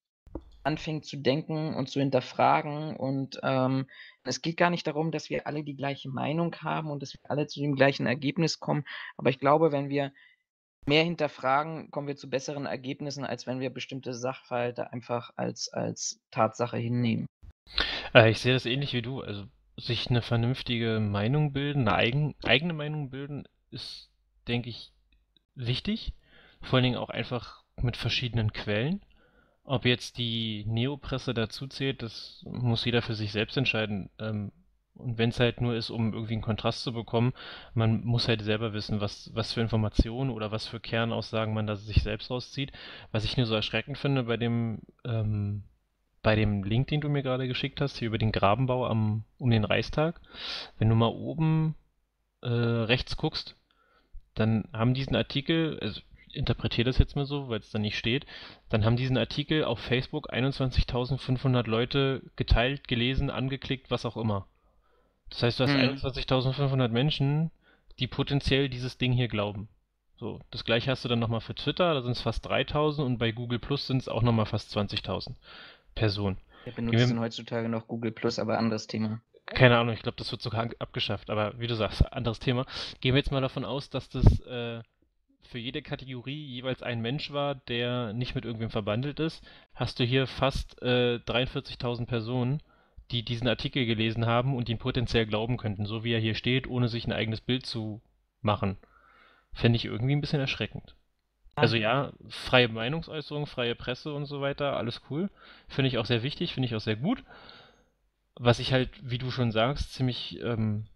anfängt 0.65 1.07
zu 1.07 1.17
denken 1.19 1.75
und 1.75 1.89
zu 1.91 2.01
hinterfragen 2.01 2.97
und, 2.97 3.41
ähm, 3.43 3.87
es 4.25 4.43
geht 4.43 4.57
gar 4.59 4.71
nicht 4.71 4.87
darum, 4.87 5.13
dass 5.13 5.31
wir 5.31 5.47
alle 5.47 5.65
die 5.65 5.77
gleiche 5.77 6.11
Meinung 6.11 6.55
haben 6.57 6.91
und 6.91 7.03
dass 7.03 7.15
wir 7.15 7.21
alle 7.31 7.47
zu 7.49 7.61
dem 7.61 7.75
gleichen 7.77 8.07
Ergebnis 8.07 8.61
kommen, 8.61 8.85
aber 9.17 9.31
ich 9.31 9.41
glaube, 9.41 9.73
wenn 9.73 9.89
wir 9.91 10.13
mehr 10.89 11.05
hinterfragen, 11.05 11.91
kommen 11.91 12.09
wir 12.09 12.17
zu 12.17 12.29
besseren 12.29 12.67
Ergebnissen, 12.67 13.25
als 13.25 13.47
wenn 13.47 13.61
wir 13.61 13.71
bestimmte 13.71 14.15
Sachverhalte 14.15 14.93
einfach 14.93 15.31
als 15.37 15.73
als 15.73 16.21
Tatsache 16.31 16.77
hinnehmen. 16.77 17.27
Äh, 18.15 18.31
ich 18.31 18.41
sehe 18.41 18.55
das 18.55 18.67
ähnlich 18.67 18.93
wie 18.93 19.03
du. 19.03 19.21
Also 19.21 19.45
sich 19.77 20.09
eine 20.11 20.23
vernünftige 20.23 20.99
Meinung 21.01 21.53
bilden, 21.53 21.89
eine 21.89 21.97
eigen, 21.97 22.35
eigene 22.43 22.73
Meinung 22.73 23.11
bilden, 23.11 23.45
ist, 23.71 24.11
denke 24.49 24.71
ich, 24.71 24.93
wichtig. 25.55 26.15
Vor 26.63 26.77
allen 26.77 26.85
Dingen 26.85 26.97
auch 26.97 27.11
einfach 27.11 27.63
mit 27.77 27.97
verschiedenen 27.97 28.53
Quellen. 28.53 29.03
Ob 29.63 29.85
jetzt 29.85 30.19
die 30.19 30.65
Neopresse 30.67 31.35
dazu 31.35 31.67
zählt, 31.67 32.03
das 32.03 32.43
muss 32.45 32.85
jeder 32.85 33.03
für 33.03 33.15
sich 33.15 33.33
selbst 33.33 33.57
entscheiden. 33.57 34.11
Ähm, 34.19 34.51
und 34.99 35.17
wenn 35.17 35.31
es 35.31 35.41
halt 35.41 35.61
nur 35.61 35.75
ist, 35.75 35.91
um 35.91 36.13
irgendwie 36.13 36.35
einen 36.35 36.43
Kontrast 36.43 36.83
zu 36.83 36.93
bekommen, 36.93 37.33
man 37.75 38.05
muss 38.05 38.29
halt 38.29 38.43
selber 38.43 38.73
wissen, 38.73 39.01
was, 39.01 39.31
was 39.35 39.53
für 39.53 39.61
Informationen 39.61 40.31
oder 40.31 40.51
was 40.51 40.67
für 40.67 40.81
Kernaussagen 40.81 41.55
man 41.55 41.67
da 41.67 41.77
sich 41.77 42.03
selbst 42.03 42.31
rauszieht. 42.31 42.73
Was 43.13 43.25
ich 43.25 43.37
nur 43.37 43.47
so 43.47 43.55
erschreckend 43.55 43.97
finde 43.97 44.25
bei 44.25 44.37
dem, 44.37 44.81
ähm, 45.05 45.63
bei 46.23 46.35
dem 46.35 46.65
Link, 46.65 46.89
den 46.89 47.01
du 47.01 47.09
mir 47.09 47.23
gerade 47.23 47.47
geschickt 47.47 47.81
hast, 47.81 47.97
hier 47.97 48.09
über 48.09 48.19
den 48.19 48.33
Grabenbau 48.33 48.87
am, 48.87 49.25
um 49.39 49.51
den 49.51 49.65
Reichstag, 49.65 50.21
wenn 50.79 50.89
du 50.89 50.95
mal 50.95 51.07
oben 51.07 51.77
äh, 52.43 52.49
rechts 52.49 53.17
guckst, 53.17 53.57
dann 54.35 54.69
haben 54.73 54.95
diesen 54.95 55.17
Artikel, 55.17 55.79
also 55.81 56.01
ich 56.01 56.37
interpretiere 56.37 56.87
das 56.87 56.99
jetzt 56.99 57.17
mal 57.17 57.25
so, 57.25 57.49
weil 57.49 57.61
es 57.61 57.71
da 57.71 57.79
nicht 57.79 57.97
steht, 57.97 58.27
dann 58.69 58.85
haben 58.85 58.97
diesen 58.97 59.17
Artikel 59.17 59.65
auf 59.65 59.79
Facebook 59.79 60.33
21.500 60.33 61.69
Leute 61.69 62.23
geteilt, 62.37 62.89
gelesen, 62.89 63.31
angeklickt, 63.31 63.91
was 63.91 64.05
auch 64.05 64.17
immer. 64.17 64.47
Das 65.31 65.43
heißt, 65.43 65.61
du 65.61 65.65
hast 65.65 65.73
Mhm. 65.73 65.99
21.500 65.99 66.89
Menschen, 66.89 67.51
die 67.99 68.07
potenziell 68.07 68.69
dieses 68.69 68.99
Ding 68.99 69.13
hier 69.13 69.29
glauben. 69.29 69.69
So, 70.17 70.41
das 70.51 70.65
gleiche 70.65 70.91
hast 70.91 71.05
du 71.05 71.09
dann 71.09 71.21
nochmal 71.21 71.41
für 71.41 71.55
Twitter, 71.55 71.95
da 71.95 72.03
sind 72.03 72.13
es 72.13 72.21
fast 72.21 72.45
3000 72.47 73.07
und 73.07 73.19
bei 73.19 73.31
Google 73.31 73.59
Plus 73.61 73.87
sind 73.87 73.99
es 73.99 74.09
auch 74.09 74.23
nochmal 74.23 74.47
fast 74.47 74.77
20.000 74.77 75.35
Personen. 75.95 76.39
Wir 76.65 76.73
benutzen 76.73 77.21
heutzutage 77.21 77.69
noch 77.69 77.87
Google 77.87 78.11
Plus, 78.11 78.39
aber 78.39 78.59
anderes 78.59 78.87
Thema. 78.89 79.21
Keine 79.47 79.79
Ahnung, 79.79 79.95
ich 79.95 80.03
glaube, 80.03 80.19
das 80.19 80.31
wird 80.31 80.43
sogar 80.43 80.69
abgeschafft, 80.79 81.31
aber 81.31 81.59
wie 81.59 81.67
du 81.69 81.75
sagst, 81.75 82.13
anderes 82.13 82.39
Thema. 82.39 82.67
Gehen 83.01 83.15
wir 83.15 83.21
jetzt 83.21 83.31
mal 83.31 83.41
davon 83.41 83.65
aus, 83.65 83.89
dass 83.91 84.09
das 84.11 84.41
äh, 84.41 84.83
für 85.45 85.59
jede 85.59 85.81
Kategorie 85.81 86.45
jeweils 86.47 86.83
ein 86.83 87.01
Mensch 87.01 87.33
war, 87.33 87.55
der 87.55 88.13
nicht 88.13 88.35
mit 88.35 88.45
irgendwem 88.45 88.71
verbandelt 88.71 89.21
ist, 89.21 89.43
hast 89.75 90.01
du 90.01 90.05
hier 90.05 90.27
fast 90.27 90.83
äh, 90.83 91.21
43.000 91.27 92.07
Personen, 92.07 92.61
die 93.11 93.25
diesen 93.25 93.49
Artikel 93.49 93.87
gelesen 93.87 94.27
haben 94.27 94.55
und 94.57 94.69
ihn 94.69 94.79
potenziell 94.79 95.27
glauben 95.27 95.57
könnten, 95.57 95.87
so 95.87 96.05
wie 96.05 96.13
er 96.13 96.21
hier 96.21 96.35
steht, 96.35 96.67
ohne 96.67 96.89
sich 96.89 97.07
ein 97.07 97.13
eigenes 97.13 97.41
Bild 97.41 97.65
zu 97.65 98.03
machen. 98.41 98.79
Fände 99.53 99.77
ich 99.77 99.87
irgendwie 99.87 100.15
ein 100.15 100.21
bisschen 100.21 100.41
erschreckend. 100.41 100.95
Also 101.55 101.77
ja, 101.77 102.13
freie 102.29 102.69
Meinungsäußerung, 102.69 103.47
freie 103.47 103.75
Presse 103.75 104.13
und 104.13 104.27
so 104.27 104.41
weiter, 104.41 104.77
alles 104.77 105.03
cool. 105.11 105.29
Finde 105.67 105.89
ich 105.89 105.99
auch 105.99 106.07
sehr 106.07 106.23
wichtig, 106.23 106.55
finde 106.55 106.67
ich 106.67 106.75
auch 106.75 106.81
sehr 106.81 106.97
gut. 106.97 107.25
Was 108.37 108.61
ich 108.61 108.73
halt, 108.73 108.91
wie 109.03 109.19
du 109.19 109.33
schon 109.33 109.51
sagst, 109.51 109.95
ziemlich 109.95 110.41
ähm, 110.41 110.87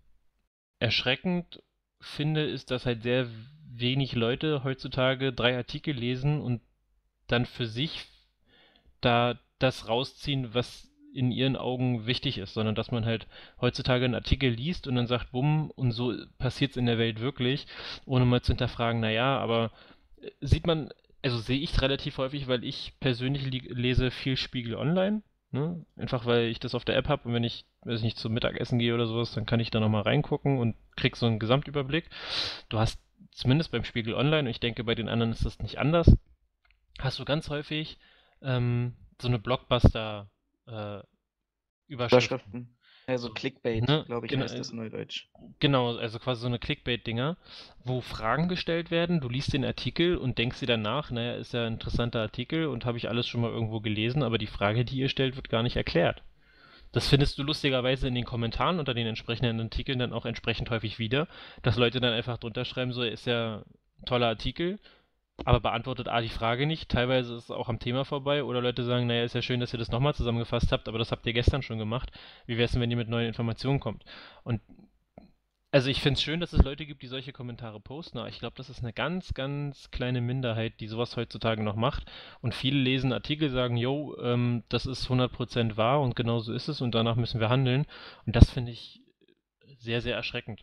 erschreckend 0.79 1.63
finde, 2.01 2.45
ist, 2.45 2.71
dass 2.71 2.87
halt 2.87 3.03
sehr 3.03 3.27
wenig 3.69 4.15
Leute 4.15 4.63
heutzutage 4.63 5.33
drei 5.33 5.57
Artikel 5.57 5.95
lesen 5.95 6.41
und 6.41 6.61
dann 7.27 7.47
für 7.47 7.67
sich 7.67 8.07
da 9.01 9.39
das 9.59 9.89
rausziehen, 9.89 10.55
was 10.55 10.92
in 11.15 11.31
ihren 11.31 11.57
Augen 11.57 12.07
wichtig 12.07 12.39
ist, 12.39 12.55
sondern 12.55 12.75
dass 12.75 12.91
man 12.91 13.05
halt 13.05 13.27
heutzutage 13.61 14.05
einen 14.05 14.15
Artikel 14.15 14.51
liest 14.51 14.87
und 14.87 14.95
dann 14.97 15.07
sagt, 15.07 15.33
bumm, 15.33 15.71
und 15.71 15.93
so 15.93 16.15
passiert 16.39 16.73
es 16.73 16.77
in 16.77 16.87
der 16.87 16.99
Welt 16.99 17.21
wirklich, 17.21 17.67
ohne 18.07 18.25
mal 18.25 18.43
zu 18.43 18.53
hinterfragen, 18.53 19.01
naja, 19.01 19.39
aber 19.39 19.71
äh, 20.21 20.31
sieht 20.41 20.67
man, 20.67 20.91
also 21.23 21.39
sehe 21.39 21.61
ich 21.61 21.73
es 21.73 21.83
relativ 21.83 22.19
häufig, 22.19 22.49
weil 22.49 22.65
ich 22.65 22.95
persönlich 23.01 23.45
lese 23.69 24.11
viel 24.11 24.37
Spiegel 24.37 24.75
online, 24.75 25.23
ne? 25.53 25.85
Einfach 25.97 26.27
weil 26.27 26.47
ich 26.47 26.59
das 26.59 26.75
auf 26.75 26.85
der 26.85 26.97
App 26.97 27.09
habe 27.09 27.29
und 27.29 27.35
wenn 27.35 27.45
ich, 27.45 27.65
weiß 27.83 27.99
ich 27.99 28.05
nicht, 28.05 28.19
zum 28.19 28.33
Mittagessen 28.33 28.79
gehe 28.79 28.95
oder 28.95 29.07
sowas, 29.07 29.33
dann 29.33 29.47
kann 29.47 29.61
ich 29.61 29.71
da 29.71 29.81
nochmal 29.81 30.03
reingucken 30.03 30.59
und 30.59 30.77
krieg 30.97 31.17
so 31.17 31.27
einen 31.27 31.39
Gesamtüberblick. 31.39 32.09
Du 32.69 32.79
hast 32.79 33.01
zumindest 33.31 33.71
beim 33.71 33.85
Spiegel 33.85 34.15
Online, 34.15 34.41
und 34.41 34.49
ich 34.49 34.61
denke, 34.61 34.85
bei 34.85 34.95
den 34.95 35.09
anderen 35.09 35.33
ist 35.33 35.45
das 35.45 35.59
nicht 35.61 35.79
anders, 35.79 36.11
hast 36.99 37.19
du 37.19 37.25
ganz 37.25 37.49
häufig 37.51 37.99
ähm, 38.43 38.95
so 39.21 39.29
eine 39.29 39.39
Blockbuster- 39.39 40.29
äh, 40.67 41.01
Überschriften. 41.87 42.77
Also 43.07 43.31
Clickbait, 43.31 43.87
ne? 43.87 44.05
glaube 44.07 44.27
ich, 44.27 44.31
genau, 44.31 44.45
heißt 44.45 44.59
das 44.59 44.73
Neudeutsch. 44.73 45.29
Genau, 45.59 45.97
also 45.97 46.19
quasi 46.21 46.43
so 46.43 46.47
eine 46.47 46.61
Clickbait-Dinger, 46.61 47.37
wo 47.85 48.01
Fragen 48.01 48.49
gestellt 48.49 48.93
werden, 48.93 49.21
du 49.21 49.29
liest 49.29 49.53
den 49.53 49.65
Artikel 49.65 50.17
und 50.17 50.39
denkst 50.39 50.61
dir 50.61 50.67
danach, 50.67 51.11
naja, 51.11 51.35
ist 51.35 51.53
ja 51.53 51.67
ein 51.67 51.75
interessanter 51.75 52.21
Artikel 52.21 52.67
und 52.67 52.85
habe 52.85 52.99
ich 52.99 53.09
alles 53.09 53.27
schon 53.27 53.41
mal 53.41 53.51
irgendwo 53.51 53.81
gelesen, 53.81 54.23
aber 54.23 54.39
die 54.39 54.47
Frage, 54.47 54.85
die 54.85 54.99
ihr 54.99 55.09
stellt, 55.09 55.35
wird 55.35 55.49
gar 55.49 55.65
nicht 55.65 55.77
erklärt. 55.77 56.23
Das 56.93 57.09
findest 57.09 57.39
du 57.39 57.43
lustigerweise 57.43 58.07
in 58.07 58.15
den 58.15 58.25
Kommentaren 58.25 58.79
unter 58.79 58.95
den 58.95 59.07
entsprechenden 59.07 59.61
Artikeln 59.61 59.99
dann 59.99 60.13
auch 60.13 60.27
entsprechend 60.27 60.71
häufig 60.71 60.99
wieder, 60.99 61.27
dass 61.63 61.77
Leute 61.77 62.01
dann 62.01 62.13
einfach 62.13 62.39
drunter 62.39 62.65
schreiben, 62.65 62.93
so 62.93 63.03
ist 63.03 63.27
ja 63.27 63.65
ein 64.01 64.05
toller 64.05 64.29
Artikel, 64.29 64.79
aber 65.45 65.61
beantwortet 65.61 66.09
A 66.09 66.21
die 66.21 66.29
Frage 66.29 66.67
nicht, 66.67 66.91
teilweise 66.91 67.35
ist 67.35 67.45
es 67.45 67.51
auch 67.51 67.69
am 67.69 67.79
Thema 67.79 68.05
vorbei 68.05 68.45
oder 68.45 68.61
Leute 68.61 68.85
sagen, 68.85 69.07
naja, 69.07 69.25
ist 69.25 69.35
ja 69.35 69.43
schön, 69.43 69.61
dass 69.61 69.73
ihr 69.73 69.79
das 69.79 69.91
nochmal 69.91 70.15
zusammengefasst 70.15 70.73
habt, 70.73 70.89
aber 70.89 70.99
das 70.99 71.13
habt 71.13 71.27
ihr 71.27 71.33
gestern 71.33 71.63
schon 71.63 71.79
gemacht. 71.79 72.11
Wie 72.47 72.57
wäre 72.57 72.65
es 72.65 72.73
denn, 72.73 72.81
wenn 72.81 72.91
ihr 72.91 72.97
mit 72.97 73.09
neuen 73.09 73.27
Informationen 73.27 73.81
kommt? 73.81 74.05
Und 74.45 74.61
also 75.75 75.89
ich 75.89 76.03
finde 76.03 76.19
es 76.19 76.23
schön, 76.23 76.39
dass 76.39 76.53
es 76.53 76.63
Leute 76.63 76.85
gibt, 76.85 77.03
die 77.03 77.07
solche 77.07 77.33
Kommentare 77.33 77.81
posten, 77.81 78.19
aber 78.19 78.29
ich 78.29 78.39
glaube, 78.39 78.57
das 78.57 78.69
ist 78.69 78.81
eine 78.81 78.93
ganz, 78.93 79.33
ganz 79.33 79.91
kleine 79.91 80.21
Minderheit, 80.21 80.81
die 80.81 80.87
sowas 80.87 81.17
heutzutage 81.17 81.63
noch 81.63 81.77
macht. 81.77 82.05
Und 82.43 82.55
viele 82.55 82.79
lesen 82.79 83.11
Artikel, 83.15 83.49
sagen, 83.49 83.79
yo, 83.79 84.15
ähm, 84.23 84.65
das 84.69 84.85
ist 84.85 85.09
100% 85.09 85.79
wahr 85.79 86.03
und 86.03 86.15
genau 86.15 86.41
so 86.41 86.53
ist 86.53 86.69
es 86.69 86.83
und 86.83 86.95
danach 86.95 87.17
müssen 87.17 87.41
wir 87.41 87.49
handeln. 87.49 87.87
Und 88.27 88.37
das 88.37 88.51
finde 88.51 88.71
ich 88.73 89.01
sehr, 89.79 90.03
sehr 90.03 90.15
erschreckend. 90.15 90.63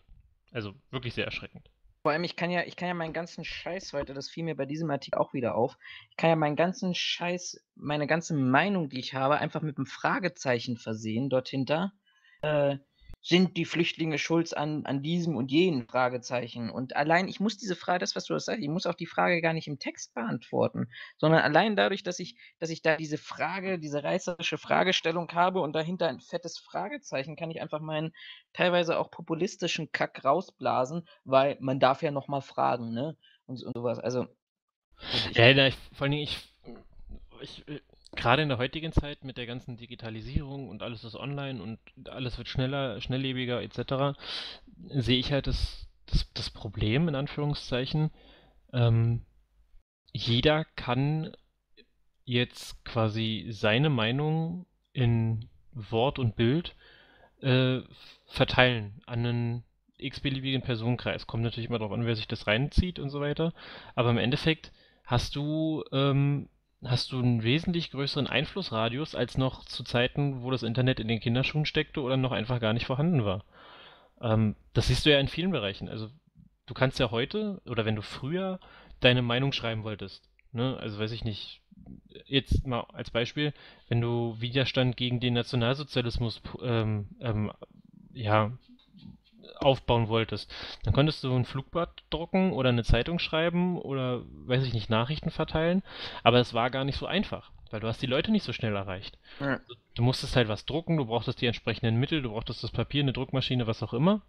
Also 0.52 0.74
wirklich 0.92 1.14
sehr 1.14 1.24
erschreckend. 1.24 1.68
Vor 2.02 2.12
allem, 2.12 2.24
ich 2.24 2.34
kann 2.34 2.50
ja, 2.50 2.62
ich 2.64 2.76
kann 2.76 2.88
ja 2.88 2.94
meinen 2.94 3.12
ganzen 3.12 3.44
Scheiß 3.44 3.92
heute, 3.92 4.14
das 4.14 4.30
fiel 4.30 4.44
mir 4.44 4.56
bei 4.56 4.64
diesem 4.64 4.90
Artikel 4.90 5.18
auch 5.18 5.34
wieder 5.34 5.54
auf, 5.54 5.76
ich 6.10 6.16
kann 6.16 6.30
ja 6.30 6.36
meinen 6.36 6.56
ganzen 6.56 6.94
Scheiß, 6.94 7.62
meine 7.74 8.06
ganze 8.06 8.34
Meinung, 8.34 8.88
die 8.88 9.00
ich 9.00 9.14
habe, 9.14 9.36
einfach 9.36 9.60
mit 9.60 9.76
einem 9.76 9.86
Fragezeichen 9.86 10.78
versehen 10.78 11.28
dort 11.28 11.48
hinter. 11.48 11.92
Äh, 12.40 12.78
sind 13.22 13.56
die 13.56 13.66
Flüchtlinge 13.66 14.18
schuld 14.18 14.56
an, 14.56 14.86
an 14.86 15.02
diesem 15.02 15.36
und 15.36 15.50
jenem 15.50 15.86
Fragezeichen. 15.86 16.70
Und 16.70 16.96
allein, 16.96 17.28
ich 17.28 17.38
muss 17.38 17.58
diese 17.58 17.76
Frage, 17.76 17.98
das, 17.98 18.16
was 18.16 18.24
du 18.24 18.38
sagst, 18.38 18.62
ich 18.62 18.68
muss 18.68 18.86
auch 18.86 18.94
die 18.94 19.06
Frage 19.06 19.42
gar 19.42 19.52
nicht 19.52 19.68
im 19.68 19.78
Text 19.78 20.14
beantworten, 20.14 20.88
sondern 21.18 21.42
allein 21.42 21.76
dadurch, 21.76 22.02
dass 22.02 22.18
ich, 22.18 22.36
dass 22.58 22.70
ich 22.70 22.80
da 22.80 22.96
diese 22.96 23.18
Frage, 23.18 23.78
diese 23.78 24.02
reißerische 24.02 24.56
Fragestellung 24.56 25.30
habe 25.32 25.60
und 25.60 25.74
dahinter 25.74 26.08
ein 26.08 26.20
fettes 26.20 26.58
Fragezeichen, 26.58 27.36
kann 27.36 27.50
ich 27.50 27.60
einfach 27.60 27.80
meinen 27.80 28.14
teilweise 28.54 28.98
auch 28.98 29.10
populistischen 29.10 29.92
Kack 29.92 30.24
rausblasen, 30.24 31.06
weil 31.24 31.58
man 31.60 31.78
darf 31.78 32.02
ja 32.02 32.10
nochmal 32.10 32.42
fragen, 32.42 32.92
ne? 32.92 33.16
Und, 33.46 33.62
und 33.62 33.74
sowas. 33.74 33.98
Also. 33.98 34.26
Ja, 35.32 35.66
ich, 35.66 35.74
vor 35.92 36.06
allem, 36.06 36.14
ich, 36.14 36.54
ich, 37.40 37.64
gerade 38.16 38.42
in 38.42 38.48
der 38.48 38.58
heutigen 38.58 38.92
Zeit 38.92 39.24
mit 39.24 39.36
der 39.36 39.46
ganzen 39.46 39.76
Digitalisierung 39.76 40.68
und 40.68 40.82
alles 40.82 41.04
ist 41.04 41.14
online 41.14 41.62
und 41.62 41.78
alles 42.08 42.38
wird 42.38 42.48
schneller, 42.48 43.00
schnelllebiger 43.00 43.62
etc., 43.62 44.18
sehe 44.88 45.18
ich 45.18 45.32
halt 45.32 45.46
das, 45.46 45.88
das, 46.06 46.30
das 46.32 46.50
Problem 46.50 47.08
in 47.08 47.14
Anführungszeichen. 47.14 48.10
Ähm, 48.72 49.22
jeder 50.12 50.64
kann 50.76 51.32
jetzt 52.24 52.84
quasi 52.84 53.46
seine 53.50 53.90
Meinung 53.90 54.66
in 54.92 55.48
Wort 55.72 56.18
und 56.18 56.36
Bild 56.36 56.74
äh, 57.40 57.80
verteilen 58.26 59.00
an 59.06 59.26
einen 59.26 59.64
x-beliebigen 59.98 60.62
Personenkreis. 60.62 61.26
Kommt 61.26 61.42
natürlich 61.42 61.68
immer 61.68 61.78
darauf 61.78 61.92
an, 61.92 62.06
wer 62.06 62.16
sich 62.16 62.28
das 62.28 62.46
reinzieht 62.46 62.98
und 62.98 63.10
so 63.10 63.20
weiter. 63.20 63.52
Aber 63.94 64.10
im 64.10 64.18
Endeffekt 64.18 64.72
hast 65.04 65.36
du 65.36 65.84
ähm, 65.92 66.48
hast 66.84 67.12
du 67.12 67.18
einen 67.18 67.42
wesentlich 67.42 67.90
größeren 67.90 68.26
Einflussradius 68.26 69.14
als 69.14 69.36
noch 69.36 69.64
zu 69.64 69.84
Zeiten, 69.84 70.42
wo 70.42 70.50
das 70.50 70.62
Internet 70.62 71.00
in 71.00 71.08
den 71.08 71.20
Kinderschuhen 71.20 71.66
steckte 71.66 72.00
oder 72.00 72.16
noch 72.16 72.32
einfach 72.32 72.60
gar 72.60 72.72
nicht 72.72 72.86
vorhanden 72.86 73.24
war. 73.24 73.44
Ähm, 74.20 74.56
das 74.72 74.88
siehst 74.88 75.04
du 75.04 75.10
ja 75.10 75.18
in 75.18 75.28
vielen 75.28 75.50
Bereichen. 75.50 75.88
Also 75.88 76.08
du 76.66 76.74
kannst 76.74 76.98
ja 76.98 77.10
heute 77.10 77.60
oder 77.66 77.84
wenn 77.84 77.96
du 77.96 78.02
früher 78.02 78.60
deine 79.00 79.22
Meinung 79.22 79.52
schreiben 79.52 79.84
wolltest, 79.84 80.28
ne, 80.52 80.76
also 80.78 80.98
weiß 80.98 81.12
ich 81.12 81.24
nicht, 81.24 81.60
jetzt 82.26 82.66
mal 82.66 82.80
als 82.92 83.10
Beispiel, 83.10 83.52
wenn 83.88 84.00
du 84.00 84.36
Widerstand 84.38 84.96
gegen 84.96 85.20
den 85.20 85.34
Nationalsozialismus 85.34 86.40
ähm, 86.62 87.08
ähm, 87.20 87.52
ja, 88.12 88.52
aufbauen 89.56 90.08
wolltest, 90.08 90.52
dann 90.84 90.92
konntest 90.92 91.24
du 91.24 91.34
ein 91.34 91.44
Flugblatt 91.44 92.02
drucken 92.10 92.52
oder 92.52 92.68
eine 92.68 92.84
Zeitung 92.84 93.18
schreiben 93.18 93.78
oder, 93.78 94.22
weiß 94.46 94.64
ich 94.64 94.72
nicht, 94.72 94.90
Nachrichten 94.90 95.30
verteilen, 95.30 95.82
aber 96.22 96.38
es 96.38 96.54
war 96.54 96.70
gar 96.70 96.84
nicht 96.84 96.98
so 96.98 97.06
einfach, 97.06 97.50
weil 97.70 97.80
du 97.80 97.88
hast 97.88 98.02
die 98.02 98.06
Leute 98.06 98.30
nicht 98.30 98.44
so 98.44 98.52
schnell 98.52 98.74
erreicht. 98.74 99.18
Ja. 99.40 99.60
Du 99.94 100.02
musstest 100.02 100.36
halt 100.36 100.48
was 100.48 100.66
drucken, 100.66 100.96
du 100.96 101.06
brauchtest 101.06 101.40
die 101.40 101.46
entsprechenden 101.46 101.96
Mittel, 101.96 102.22
du 102.22 102.30
brauchtest 102.30 102.62
das 102.62 102.70
Papier, 102.70 103.02
eine 103.02 103.12
Druckmaschine, 103.12 103.66
was 103.66 103.82
auch 103.82 103.92
immer. 103.92 104.22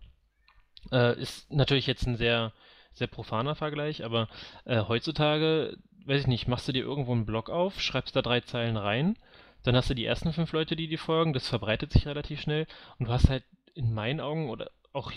Äh, 0.92 1.20
ist 1.20 1.52
natürlich 1.52 1.88
jetzt 1.88 2.08
ein 2.08 2.18
sehr, 2.18 2.54
sehr 2.94 3.08
profaner 3.08 3.56
Vergleich, 3.56 4.04
aber 4.04 4.28
äh, 4.66 4.84
heutzutage, 4.88 5.78
weiß 6.06 6.22
ich 6.22 6.28
nicht, 6.28 6.48
machst 6.48 6.68
du 6.68 6.72
dir 6.72 6.84
irgendwo 6.84 7.12
einen 7.12 7.26
Blog 7.26 7.50
auf, 7.50 7.80
schreibst 7.80 8.16
da 8.16 8.22
drei 8.22 8.42
Zeilen 8.42 8.78
rein, 8.78 9.18
dann 9.64 9.76
hast 9.76 9.90
du 9.90 9.94
die 9.94 10.06
ersten 10.06 10.34
fünf 10.34 10.52
Leute, 10.54 10.76
die 10.76 10.88
dir 10.88 11.00
folgen, 11.00 11.34
das 11.34 11.48
verbreitet 11.48 11.92
sich 11.92 12.08
relativ 12.08 12.42
schnell 12.42 12.66
und 12.98 13.08
du 13.08 13.12
hast 13.12 13.30
halt 13.30 13.44
in 13.74 13.94
meinen 13.94 14.20
Augen 14.20 14.50
oder 14.50 14.72
auch 14.94 15.12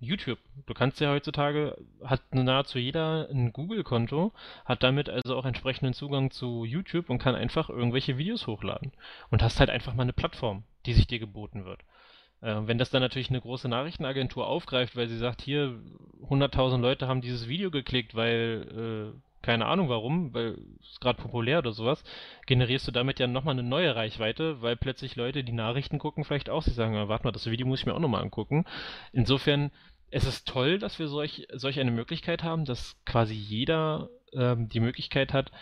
YouTube. 0.00 0.38
Du 0.66 0.74
kannst 0.74 1.00
ja 1.00 1.10
heutzutage, 1.10 1.76
hat 2.04 2.22
nahezu 2.34 2.78
jeder 2.78 3.28
ein 3.30 3.52
Google-Konto, 3.52 4.32
hat 4.64 4.82
damit 4.82 5.08
also 5.08 5.36
auch 5.36 5.44
entsprechenden 5.44 5.94
Zugang 5.94 6.30
zu 6.30 6.64
YouTube 6.64 7.10
und 7.10 7.18
kann 7.18 7.34
einfach 7.34 7.68
irgendwelche 7.68 8.18
Videos 8.18 8.46
hochladen. 8.46 8.92
Und 9.30 9.42
hast 9.42 9.60
halt 9.60 9.70
einfach 9.70 9.94
mal 9.94 10.02
eine 10.02 10.12
Plattform, 10.12 10.64
die 10.86 10.94
sich 10.94 11.06
dir 11.06 11.18
geboten 11.18 11.64
wird. 11.64 11.80
Äh, 12.40 12.66
wenn 12.66 12.78
das 12.78 12.90
dann 12.90 13.02
natürlich 13.02 13.30
eine 13.30 13.40
große 13.40 13.68
Nachrichtenagentur 13.68 14.46
aufgreift, 14.46 14.96
weil 14.96 15.08
sie 15.08 15.18
sagt, 15.18 15.42
hier 15.42 15.80
100.000 16.28 16.78
Leute 16.78 17.06
haben 17.06 17.20
dieses 17.20 17.48
Video 17.48 17.70
geklickt, 17.70 18.14
weil 18.14 19.14
äh, 19.14 19.29
keine 19.42 19.66
Ahnung 19.66 19.88
warum, 19.88 20.34
weil 20.34 20.58
es 20.80 21.00
gerade 21.00 21.20
populär 21.20 21.58
oder 21.58 21.72
sowas, 21.72 22.02
generierst 22.46 22.86
du 22.86 22.92
damit 22.92 23.18
ja 23.18 23.26
nochmal 23.26 23.54
eine 23.54 23.62
neue 23.62 23.94
Reichweite, 23.94 24.60
weil 24.62 24.76
plötzlich 24.76 25.16
Leute, 25.16 25.44
die 25.44 25.52
Nachrichten 25.52 25.98
gucken, 25.98 26.24
vielleicht 26.24 26.50
auch 26.50 26.62
sich 26.62 26.74
sagen, 26.74 27.08
warte 27.08 27.24
mal, 27.24 27.32
das 27.32 27.46
Video 27.46 27.66
muss 27.66 27.80
ich 27.80 27.86
mir 27.86 27.94
auch 27.94 28.00
nochmal 28.00 28.22
angucken. 28.22 28.64
Insofern, 29.12 29.70
es 30.10 30.24
ist 30.24 30.46
toll, 30.46 30.78
dass 30.78 30.98
wir 30.98 31.08
solch, 31.08 31.46
solch 31.52 31.80
eine 31.80 31.90
Möglichkeit 31.90 32.42
haben, 32.42 32.64
dass 32.64 32.96
quasi 33.04 33.34
jeder 33.34 34.10
ähm, 34.32 34.68
die 34.68 34.80
Möglichkeit 34.80 35.32
hat, 35.32 35.52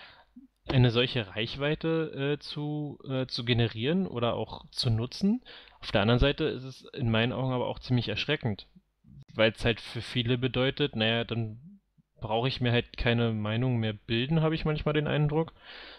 eine 0.68 0.90
solche 0.90 1.34
Reichweite 1.34 2.34
äh, 2.34 2.38
zu, 2.38 2.98
äh, 3.08 3.26
zu 3.26 3.44
generieren 3.44 4.06
oder 4.06 4.34
auch 4.34 4.66
zu 4.70 4.90
nutzen. 4.90 5.42
Auf 5.80 5.92
der 5.92 6.02
anderen 6.02 6.20
Seite 6.20 6.44
ist 6.44 6.64
es 6.64 6.84
in 6.92 7.10
meinen 7.10 7.32
Augen 7.32 7.52
aber 7.52 7.68
auch 7.68 7.78
ziemlich 7.78 8.08
erschreckend, 8.08 8.66
weil 9.34 9.52
es 9.52 9.64
halt 9.64 9.80
für 9.80 10.02
viele 10.02 10.36
bedeutet, 10.36 10.96
naja, 10.96 11.24
dann 11.24 11.77
brauche 12.20 12.48
ich 12.48 12.60
mir 12.60 12.72
halt 12.72 12.96
keine 12.96 13.32
Meinung 13.32 13.78
mehr 13.78 13.92
bilden, 13.92 14.42
habe 14.42 14.54
ich 14.54 14.64
manchmal 14.64 14.94
den 14.94 15.06
Eindruck, 15.06 15.52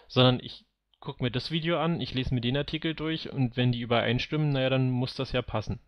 sondern 0.08 0.40
ich 0.40 0.66
gucke 1.00 1.22
mir 1.22 1.30
das 1.30 1.50
Video 1.50 1.78
an, 1.78 2.00
ich 2.00 2.14
lese 2.14 2.34
mir 2.34 2.40
den 2.40 2.56
Artikel 2.56 2.94
durch 2.94 3.32
und 3.32 3.56
wenn 3.56 3.72
die 3.72 3.80
übereinstimmen, 3.80 4.50
naja, 4.50 4.70
dann 4.70 4.90
muss 4.90 5.14
das 5.14 5.32
ja 5.32 5.42
passen. 5.42 5.80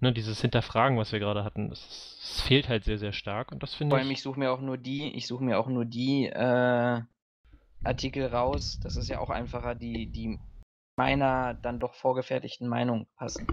Ne, 0.00 0.12
dieses 0.12 0.40
Hinterfragen, 0.40 0.96
was 0.96 1.10
wir 1.10 1.18
gerade 1.18 1.42
hatten, 1.42 1.70
das, 1.70 1.80
das, 2.20 2.40
fehlt 2.42 2.68
halt 2.68 2.84
sehr, 2.84 2.98
sehr 2.98 3.12
stark 3.12 3.50
und 3.50 3.64
das 3.64 3.74
finde 3.74 3.96
ich. 3.96 3.98
Vor 3.98 4.04
allem, 4.04 4.12
ich 4.12 4.22
suche 4.22 4.38
mir 4.38 4.52
auch 4.52 4.60
nur 4.60 4.78
die, 4.78 5.12
ich 5.16 5.26
suche 5.26 5.42
mir 5.42 5.58
auch 5.58 5.66
nur 5.66 5.84
die 5.84 6.26
äh, 6.26 7.02
Artikel 7.82 8.26
raus. 8.26 8.78
Das 8.80 8.96
ist 8.96 9.08
ja 9.08 9.18
auch 9.18 9.30
einfacher, 9.30 9.74
die, 9.74 10.06
die 10.06 10.38
meiner 10.96 11.54
dann 11.54 11.80
doch 11.80 11.94
vorgefertigten 11.94 12.68
Meinung 12.68 13.08
passen. 13.16 13.46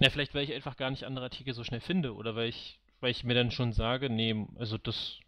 Na, 0.00 0.10
vielleicht, 0.10 0.34
weil 0.34 0.44
ich 0.44 0.52
einfach 0.52 0.76
gar 0.76 0.90
nicht 0.90 1.04
andere 1.04 1.26
Artikel 1.26 1.54
so 1.54 1.62
schnell 1.62 1.80
finde 1.80 2.14
oder 2.14 2.34
weil 2.34 2.48
ich, 2.48 2.80
weil 3.00 3.12
ich 3.12 3.22
mir 3.22 3.34
dann 3.34 3.52
schon 3.52 3.72
sage, 3.72 4.10
nee, 4.10 4.46
also 4.56 4.76
das, 4.76 5.20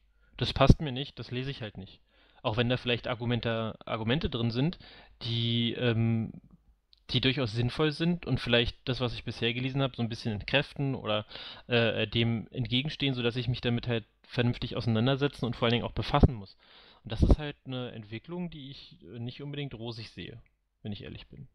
das 0.43 0.52
passt 0.52 0.81
mir 0.81 0.93
nicht, 0.93 1.19
das 1.19 1.31
lese 1.31 1.51
ich 1.51 1.62
halt 1.62 1.78
nicht. 1.78 2.01
Auch 2.43 2.56
wenn 2.56 2.69
da 2.69 2.77
vielleicht 2.77 3.06
Argumente, 3.06 3.78
Argumente 3.86 4.28
drin 4.28 4.51
sind, 4.51 4.78
die, 5.23 5.74
ähm, 5.74 6.32
die 7.10 7.20
durchaus 7.20 7.52
sinnvoll 7.52 7.93
sind 7.93 8.27
und 8.27 8.40
vielleicht 8.40 8.77
das, 8.85 9.01
was 9.01 9.14
ich 9.14 9.24
bisher 9.24 9.55
gelesen 9.55 9.82
habe, 9.82 9.94
so 9.97 10.02
ein 10.02 10.09
bisschen 10.09 10.32
entkräften 10.32 10.97
oder 10.97 11.27
äh, 11.69 12.09
dem 12.09 12.48
entgegenstehen, 12.51 13.14
sodass 13.14 13.36
ich 13.36 13.47
mich 13.47 13.60
damit 13.60 13.86
halt 13.86 14.05
vernünftig 14.27 14.77
auseinandersetzen 14.77 15.44
und 15.44 15.55
vor 15.55 15.66
allen 15.66 15.74
Dingen 15.74 15.85
auch 15.85 15.93
befassen 15.93 16.35
muss. 16.35 16.56
Und 17.05 17.12
das 17.12 17.23
ist 17.23 17.39
halt 17.39 17.56
eine 17.64 17.93
Entwicklung, 17.93 18.51
die 18.51 18.70
ich 18.70 18.98
äh, 19.02 19.20
nicht 19.20 19.43
unbedingt 19.43 19.74
rosig 19.74 20.10
sehe, 20.10 20.43
wenn 20.82 20.93
ich 20.93 21.05
ehrlich 21.05 21.28
bin. 21.28 21.47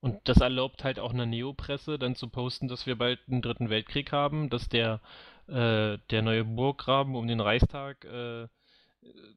Und 0.00 0.20
das 0.28 0.42
erlaubt 0.42 0.84
halt 0.84 0.98
auch 0.98 1.14
einer 1.14 1.24
Neopresse 1.24 1.98
dann 1.98 2.14
zu 2.14 2.28
posten, 2.28 2.68
dass 2.68 2.84
wir 2.84 2.98
bald 2.98 3.20
einen 3.26 3.40
dritten 3.40 3.70
Weltkrieg 3.70 4.12
haben, 4.12 4.50
dass 4.50 4.68
der, 4.68 5.00
äh, 5.48 5.98
der 6.10 6.22
neue 6.22 6.44
Burggraben 6.44 7.16
um 7.16 7.26
den 7.26 7.40
Reichstag 7.40 8.04
äh, 8.04 8.48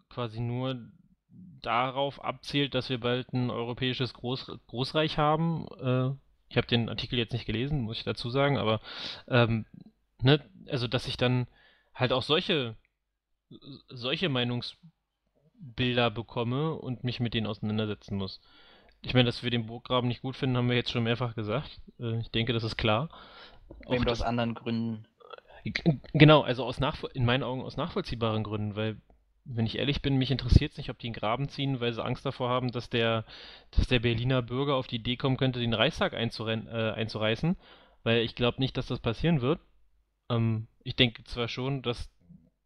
quasi 0.10 0.40
nur 0.40 0.80
darauf 1.62 2.24
abzielt, 2.24 2.76
dass 2.76 2.90
wir 2.90 3.00
bald 3.00 3.34
ein 3.34 3.50
europäisches 3.50 4.14
Groß 4.14 4.52
Großreich 4.68 5.18
haben. 5.18 5.68
Äh, 5.80 6.16
ich 6.50 6.58
habe 6.58 6.68
den 6.68 6.90
Artikel 6.90 7.20
jetzt 7.20 7.34
nicht 7.34 7.46
gelesen, 7.46 7.82
muss 7.82 7.98
ich 7.98 8.04
dazu 8.04 8.30
sagen, 8.30 8.58
aber 8.58 8.80
ähm, 9.28 9.66
ne, 10.22 10.44
also 10.70 10.88
dass 10.88 11.08
ich 11.08 11.18
dann 11.18 11.48
halt 11.94 12.14
auch 12.14 12.24
solche 12.24 12.76
solche 13.90 14.30
Meinungsbilder 14.30 16.12
bekomme 16.12 16.74
und 16.74 17.04
mich 17.04 17.20
mit 17.20 17.34
denen 17.34 17.48
auseinandersetzen 17.48 18.18
muss. 18.18 18.42
Ich 19.02 19.14
meine, 19.14 19.26
dass 19.26 19.44
wir 19.44 19.52
den 19.52 19.68
Burggraben 19.68 20.08
nicht 20.08 20.22
gut 20.22 20.36
finden, 20.36 20.58
haben 20.58 20.70
wir 20.70 20.76
jetzt 20.76 20.92
schon 20.92 21.04
mehrfach 21.04 21.36
gesagt. 21.36 21.82
Äh, 22.00 22.20
ich 22.20 22.32
denke, 22.32 22.54
das 22.54 22.64
ist 22.64 22.78
klar. 22.78 23.10
Eben 23.90 24.08
aus 24.08 24.22
anderen 24.22 24.56
Gründen. 24.56 25.06
Genau, 26.14 26.42
also 26.42 26.66
aus 26.66 26.80
in 27.14 27.26
meinen 27.26 27.44
Augen 27.44 27.62
aus 27.62 27.78
nachvollziehbaren 27.78 28.44
Gründen, 28.44 28.76
weil 28.76 28.98
wenn 29.46 29.66
ich 29.66 29.78
ehrlich 29.78 30.02
bin, 30.02 30.18
mich 30.18 30.32
interessiert 30.32 30.72
es 30.72 30.78
nicht, 30.78 30.90
ob 30.90 31.00
die 31.00 31.08
einen 31.08 31.14
Graben 31.14 31.48
ziehen, 31.50 31.80
weil 31.80 31.94
sie 31.94 32.04
Angst 32.04 32.26
davor 32.26 32.50
haben, 32.50 32.72
dass 32.72 32.90
der, 32.90 33.26
dass 33.72 33.88
der 33.88 34.00
Berliner 34.00 34.42
Bürger 34.42 34.76
auf 34.76 34.88
die 34.88 34.98
Idee 34.98 35.16
kommen 35.16 35.38
könnte, 35.38 35.60
den 35.60 35.74
Reichstag 35.74 36.14
äh, 36.14 36.18
einzureißen, 36.18 37.56
weil 38.04 38.22
ich 38.22 38.36
glaube 38.36 38.60
nicht, 38.60 38.76
dass 38.76 38.88
das 38.88 39.00
passieren 39.00 39.42
wird. 39.42 39.62
Ähm, 40.30 40.68
ich 40.84 40.96
denke 40.96 41.24
zwar 41.24 41.48
schon, 41.48 41.82
dass 41.82 42.10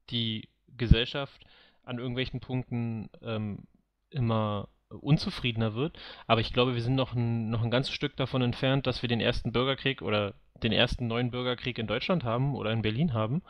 die 0.10 0.50
Gesellschaft 0.76 1.46
an 1.84 2.00
irgendwelchen 2.00 2.40
Punkten 2.40 3.10
ähm, 3.22 3.68
immer 4.10 4.68
unzufriedener 5.00 5.74
wird, 5.74 5.98
aber 6.28 6.42
ich 6.42 6.54
glaube, 6.54 6.76
wir 6.76 6.82
sind 6.82 6.96
noch 6.96 7.14
ein, 7.14 7.50
noch 7.50 7.64
ein 7.64 7.72
ganzes 7.72 7.94
Stück 7.94 8.16
davon 8.18 8.42
entfernt, 8.42 8.88
dass 8.88 9.02
wir 9.02 9.10
den 9.10 9.22
ersten 9.22 9.52
Bürgerkrieg 9.52 10.02
oder 10.02 10.34
den 10.64 10.72
ersten 10.72 11.08
neuen 11.08 11.32
Bürgerkrieg 11.32 11.78
in 11.78 11.88
Deutschland 11.88 12.24
haben 12.24 12.56
oder 12.56 12.72
in 12.72 12.82
Berlin 12.82 13.14
haben. 13.14 13.42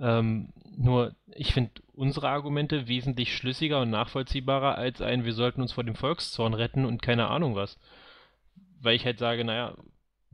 Ähm, 0.00 0.48
nur, 0.76 1.14
ich 1.26 1.52
finde 1.52 1.70
unsere 1.92 2.28
Argumente 2.28 2.88
wesentlich 2.88 3.36
schlüssiger 3.36 3.80
und 3.82 3.90
nachvollziehbarer 3.90 4.76
als 4.76 5.00
ein, 5.00 5.24
wir 5.24 5.34
sollten 5.34 5.62
uns 5.62 5.72
vor 5.72 5.84
dem 5.84 5.94
Volkszorn 5.94 6.54
retten 6.54 6.84
und 6.84 7.02
keine 7.02 7.28
Ahnung 7.28 7.54
was. 7.54 7.78
Weil 8.80 8.96
ich 8.96 9.04
halt 9.04 9.18
sage, 9.18 9.44
naja, 9.44 9.74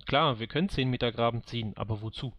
klar, 0.07 0.41
wir 0.41 0.47
können 0.47 0.69
10 0.69 0.89
Meter 0.89 1.13
Graben 1.13 1.43
ziehen, 1.45 1.73
aber 1.77 2.03
wozu? 2.03 2.33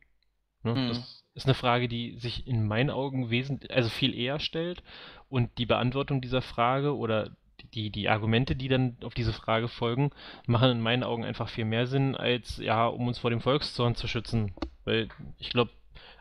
Ne? 0.63 0.75
Mhm. 0.75 0.87
Das 0.89 1.23
ist 1.33 1.45
eine 1.45 1.53
Frage, 1.53 1.87
die 1.87 2.17
sich 2.17 2.47
in 2.47 2.67
meinen 2.67 2.89
Augen 2.89 3.29
wesentlich, 3.29 3.71
also 3.71 3.89
viel 3.89 4.13
eher 4.13 4.39
stellt 4.39 4.83
und 5.29 5.57
die 5.57 5.65
Beantwortung 5.65 6.21
dieser 6.21 6.41
Frage 6.41 6.95
oder 6.95 7.31
die, 7.73 7.89
die 7.89 8.09
Argumente, 8.09 8.55
die 8.55 8.67
dann 8.67 8.97
auf 9.03 9.13
diese 9.13 9.33
Frage 9.33 9.67
folgen, 9.67 10.11
machen 10.45 10.71
in 10.71 10.81
meinen 10.81 11.03
Augen 11.03 11.25
einfach 11.25 11.49
viel 11.49 11.65
mehr 11.65 11.87
Sinn, 11.87 12.15
als 12.15 12.57
ja, 12.57 12.87
um 12.87 13.07
uns 13.07 13.19
vor 13.19 13.29
dem 13.29 13.41
Volkszorn 13.41 13.95
zu 13.95 14.07
schützen. 14.07 14.53
Weil 14.83 15.09
ich 15.37 15.49
glaube, 15.49 15.71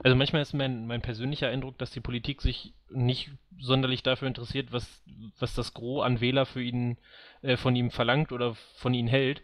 also 0.02 0.16
manchmal 0.16 0.42
ist 0.42 0.54
mein, 0.54 0.86
mein 0.86 1.02
persönlicher 1.02 1.48
Eindruck, 1.48 1.76
dass 1.78 1.90
die 1.90 2.00
Politik 2.00 2.40
sich 2.40 2.72
nicht 2.88 3.30
sonderlich 3.58 4.02
dafür 4.02 4.28
interessiert, 4.28 4.72
was, 4.72 5.02
was 5.38 5.54
das 5.54 5.74
Gros 5.74 6.04
an 6.04 6.20
Wähler 6.20 6.46
für 6.46 6.62
ihn, 6.62 6.96
äh, 7.42 7.58
von 7.58 7.76
ihm 7.76 7.90
verlangt 7.90 8.32
oder 8.32 8.54
von 8.76 8.94
ihnen 8.94 9.08
hält. 9.08 9.42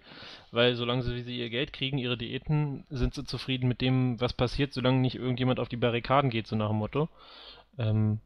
Weil 0.53 0.75
solange 0.75 1.03
sie, 1.03 1.21
sie 1.23 1.39
ihr 1.39 1.51
Geld 1.51 1.75
kriegen, 1.75 1.99
ihre 1.99 2.17
Diäten, 2.17 2.87
sind 2.89 3.15
sie 3.15 3.25
zufrieden 3.25 3.69
mit 3.69 3.83
dem, 3.83 4.19
was 4.21 4.33
passiert, 4.33 4.73
solange 4.73 4.99
nicht 5.01 5.17
irgendjemand 5.17 5.61
auf 5.61 5.69
die 5.69 5.77
Barrikaden 5.77 6.31
geht, 6.31 6.47
so 6.47 6.57
nach 6.57 6.69
dem 6.69 6.79
Motto. 6.79 7.11
Ähm, 7.79 8.21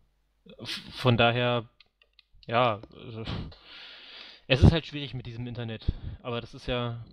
von 0.92 1.16
daher 1.16 1.68
ja, 2.46 2.80
also, 2.96 3.24
es 4.46 4.62
ist 4.62 4.72
halt 4.72 4.86
schwierig 4.86 5.14
mit 5.14 5.26
diesem 5.26 5.46
Internet. 5.46 5.86
Aber 6.22 6.40
das 6.40 6.54
ist 6.54 6.66
ja, 6.66 7.04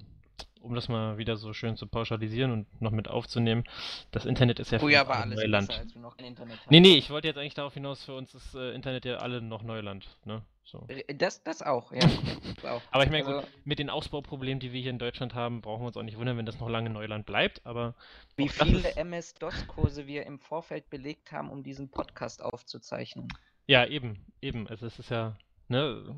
um 0.62 0.74
das 0.74 0.90
mal 0.90 1.18
wieder 1.18 1.38
so 1.38 1.54
schön 1.54 1.78
zu 1.78 1.88
pauschalisieren 1.88 2.52
und 2.52 2.82
noch 2.82 2.92
mit 2.92 3.08
aufzunehmen, 3.08 3.64
das 4.12 4.26
Internet 4.26 4.60
ist 4.60 4.72
ja 4.72 4.80
Früher 4.80 5.02
für 5.02 5.10
war 5.10 5.22
alles 5.22 5.38
Neuland. 5.38 5.68
Besser, 5.68 5.82
als 5.82 5.94
wir 5.94 6.02
noch 6.02 6.18
kein 6.18 6.28
Internet 6.28 6.60
hatten. 6.60 6.70
Nee, 6.70 6.80
nee, 6.80 6.96
ich 6.96 7.10
wollte 7.10 7.28
jetzt 7.28 7.38
eigentlich 7.38 7.54
darauf 7.54 7.74
hinaus, 7.74 8.04
für 8.04 8.16
uns 8.16 8.34
ist 8.34 8.56
äh, 8.56 8.72
Internet 8.72 9.06
ja 9.06 9.18
alle 9.18 9.42
noch 9.42 9.64
Neuland, 9.64 10.08
ne? 10.26 10.42
So. 10.64 10.86
Das, 11.16 11.44
das 11.44 11.62
auch, 11.62 11.94
ja. 11.94 12.02
Das 12.02 12.66
auch. 12.66 12.82
aber 12.92 13.04
ich 13.06 13.10
meine, 13.10 13.26
also, 13.26 13.48
mit 13.64 13.80
den 13.80 13.90
Ausbauproblemen, 13.90 14.60
die 14.60 14.74
wir 14.74 14.82
hier 14.82 14.90
in 14.90 15.00
Deutschland 15.00 15.34
haben, 15.34 15.62
brauchen 15.62 15.84
wir 15.84 15.88
uns 15.88 15.96
auch 15.96 16.04
nicht 16.04 16.18
wundern, 16.18 16.38
wenn 16.38 16.46
das 16.46 16.60
noch 16.60 16.70
lange 16.70 16.90
Neuland 16.90 17.26
bleibt, 17.26 17.66
aber... 17.66 17.96
Wie 18.36 18.50
viele 18.50 18.98
MS-DOS-Kurse 18.98 20.08
wir 20.08 20.26
im 20.26 20.40
Vorfeld 20.40 20.90
belegt 20.90 21.32
haben, 21.32 21.52
um 21.52 21.64
diesen 21.64 21.90
Podcast 21.90 22.42
aufzuzeichnen. 22.44 23.30
Ja, 23.68 23.86
eben, 23.86 24.26
eben. 24.42 24.68
Also 24.68 24.86
es 24.86 24.98
ist 24.98 25.12
ja, 25.12 25.38
ne, 25.68 26.16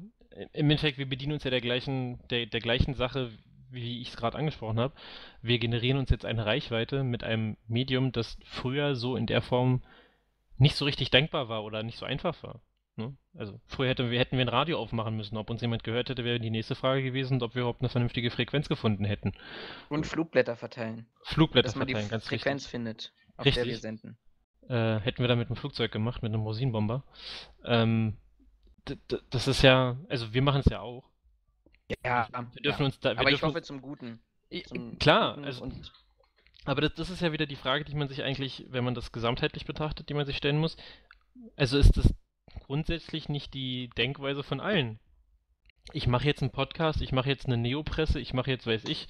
im 0.53 0.69
Endeffekt, 0.69 0.97
wir 0.97 1.09
bedienen 1.09 1.33
uns 1.33 1.43
ja 1.43 1.49
der 1.49 1.61
gleichen, 1.61 2.19
der, 2.29 2.45
der 2.45 2.61
gleichen 2.61 2.93
Sache, 2.93 3.31
wie 3.71 4.01
ich 4.01 4.09
es 4.09 4.17
gerade 4.17 4.37
angesprochen 4.37 4.79
habe. 4.79 4.93
Wir 5.41 5.59
generieren 5.59 5.97
uns 5.97 6.09
jetzt 6.09 6.25
eine 6.25 6.45
Reichweite 6.45 7.03
mit 7.03 7.23
einem 7.23 7.57
Medium, 7.67 8.11
das 8.11 8.37
früher 8.45 8.95
so 8.95 9.15
in 9.15 9.25
der 9.25 9.41
Form 9.41 9.83
nicht 10.57 10.75
so 10.75 10.85
richtig 10.85 11.09
denkbar 11.09 11.49
war 11.49 11.63
oder 11.63 11.83
nicht 11.83 11.97
so 11.97 12.05
einfach 12.05 12.41
war. 12.43 12.61
Ne? 12.95 13.15
Also 13.33 13.59
früher 13.65 13.89
hätten 13.89 14.11
wir, 14.11 14.19
hätten 14.19 14.37
wir 14.37 14.45
ein 14.45 14.49
Radio 14.49 14.77
aufmachen 14.77 15.15
müssen. 15.15 15.37
Ob 15.37 15.49
uns 15.49 15.61
jemand 15.61 15.83
gehört 15.83 16.09
hätte, 16.09 16.25
wäre 16.25 16.39
die 16.39 16.49
nächste 16.49 16.75
Frage 16.75 17.01
gewesen, 17.01 17.41
ob 17.41 17.55
wir 17.55 17.61
überhaupt 17.61 17.81
eine 17.81 17.89
vernünftige 17.89 18.29
Frequenz 18.29 18.67
gefunden 18.67 19.05
hätten. 19.05 19.33
Und 19.87 20.05
Flugblätter 20.05 20.55
verteilen. 20.55 21.07
Flugblätter 21.23 21.71
verteilen, 21.71 22.03
die 22.05 22.09
ganz 22.09 22.27
Frequenz 22.27 22.63
richtig. 22.63 22.71
findet, 22.71 23.13
auf 23.37 23.45
richtig. 23.45 23.63
der 23.63 23.71
wir 23.71 23.77
senden. 23.77 24.17
Äh, 24.69 24.99
hätten 24.99 25.19
wir 25.19 25.27
da 25.27 25.35
mit 25.35 25.47
einem 25.47 25.55
Flugzeug 25.55 25.91
gemacht, 25.91 26.21
mit 26.21 26.31
einem 26.31 26.43
Rosinenbomber. 26.43 27.03
Ähm, 27.65 28.17
das 29.29 29.47
ist 29.47 29.63
ja, 29.63 29.97
also 30.09 30.33
wir 30.33 30.41
machen 30.43 30.61
es 30.63 30.71
ja 30.71 30.79
auch. 30.79 31.09
Ja, 32.03 32.27
wir 32.31 32.61
dürfen 32.61 32.81
ja. 32.81 32.85
uns 32.85 32.99
da. 32.99 33.11
Aber 33.11 33.31
ich 33.31 33.41
hoffe 33.41 33.61
zum 33.63 33.81
Guten. 33.81 34.19
Zum 34.65 34.97
klar, 34.99 35.35
Guten 35.35 35.45
also. 35.45 35.69
aber 36.65 36.81
das, 36.81 36.93
das 36.93 37.09
ist 37.09 37.21
ja 37.21 37.31
wieder 37.31 37.47
die 37.47 37.55
Frage, 37.55 37.83
die 37.83 37.95
man 37.95 38.07
sich 38.07 38.23
eigentlich, 38.23 38.65
wenn 38.69 38.83
man 38.83 38.93
das 38.93 39.11
gesamtheitlich 39.11 39.65
betrachtet, 39.65 40.09
die 40.09 40.13
man 40.13 40.27
sich 40.27 40.37
stellen 40.37 40.59
muss. 40.59 40.77
Also 41.55 41.77
ist 41.77 41.97
das 41.97 42.13
grundsätzlich 42.65 43.27
nicht 43.27 43.55
die 43.55 43.89
Denkweise 43.97 44.43
von 44.43 44.59
allen. 44.59 44.99
Ich 45.93 46.05
mache 46.05 46.25
jetzt 46.25 46.43
einen 46.43 46.51
Podcast, 46.51 47.01
ich 47.01 47.11
mache 47.11 47.29
jetzt 47.29 47.47
eine 47.47 47.57
Neopresse, 47.57 48.19
ich 48.19 48.33
mache 48.33 48.51
jetzt, 48.51 48.67
weiß 48.67 48.83
ich, 48.85 49.07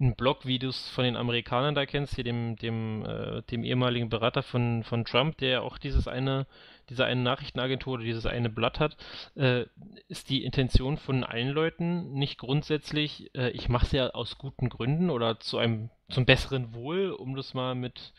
einen 0.00 0.16
Blog, 0.16 0.46
wie 0.46 0.58
du 0.58 0.68
es 0.68 0.88
von 0.88 1.04
den 1.04 1.16
Amerikanern 1.16 1.74
da 1.74 1.84
kennst, 1.84 2.14
hier 2.14 2.24
dem, 2.24 2.56
dem, 2.56 3.04
äh, 3.04 3.42
dem 3.42 3.64
ehemaligen 3.64 4.08
Berater 4.08 4.42
von, 4.42 4.82
von 4.82 5.04
Trump, 5.04 5.36
der 5.38 5.62
auch 5.62 5.76
dieses 5.76 6.08
eine, 6.08 6.46
diese 6.88 7.04
eine 7.04 7.20
Nachrichtenagentur 7.20 7.94
oder 7.94 8.04
dieses 8.04 8.24
eine 8.24 8.48
Blatt 8.48 8.80
hat, 8.80 8.96
äh, 9.36 9.66
ist 10.08 10.30
die 10.30 10.42
Intention 10.44 10.96
von 10.96 11.22
allen 11.22 11.50
Leuten 11.50 12.14
nicht 12.14 12.38
grundsätzlich, 12.38 13.34
äh, 13.34 13.50
ich 13.50 13.68
mache 13.68 13.86
es 13.86 13.92
ja 13.92 14.10
aus 14.10 14.38
guten 14.38 14.70
Gründen 14.70 15.10
oder 15.10 15.38
zu 15.38 15.58
einem 15.58 15.90
zum 16.08 16.24
besseren 16.24 16.74
Wohl, 16.74 17.10
um 17.10 17.36
das 17.36 17.52
mal 17.52 17.74
mit 17.74 18.12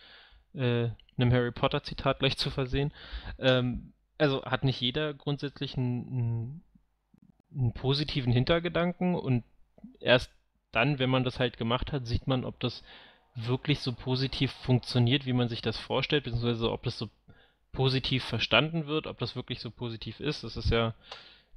äh, 0.54 0.90
einem 1.18 1.34
Harry 1.34 1.52
Potter 1.52 1.84
Zitat 1.84 2.20
gleich 2.20 2.38
zu 2.38 2.52
versehen. 2.52 2.94
Ähm, 3.40 3.94
also 4.18 4.44
hat 4.44 4.64
nicht 4.64 4.80
jeder 4.80 5.16
grundsätzlich 5.16 5.78
einen, 5.78 6.64
einen 7.52 7.74
positiven 7.74 8.32
Hintergedanken 8.32 9.16
und 9.16 9.44
erst 10.00 10.32
dann, 10.72 11.00
wenn 11.00 11.10
man 11.10 11.24
das 11.24 11.40
halt 11.40 11.58
gemacht 11.58 11.92
hat, 11.92 12.08
sieht 12.08 12.28
man, 12.28 12.46
ob 12.46 12.60
das 12.60 12.84
wirklich 13.36 13.80
so 13.80 13.94
positiv 13.94 14.52
funktioniert, 14.52 15.26
wie 15.26 15.34
man 15.34 15.48
sich 15.48 15.62
das 15.62 15.78
vorstellt, 15.78 16.26
beziehungsweise 16.26 16.72
ob 16.72 16.84
das 16.84 16.98
so 16.98 17.10
positiv 17.72 18.24
verstanden 18.24 18.88
wird, 18.88 19.08
ob 19.08 19.18
das 19.20 19.36
wirklich 19.36 19.60
so 19.60 19.72
positiv 19.72 20.20
ist. 20.20 20.44
Das 20.44 20.58
ist 20.58 20.70
ja, 20.70 20.94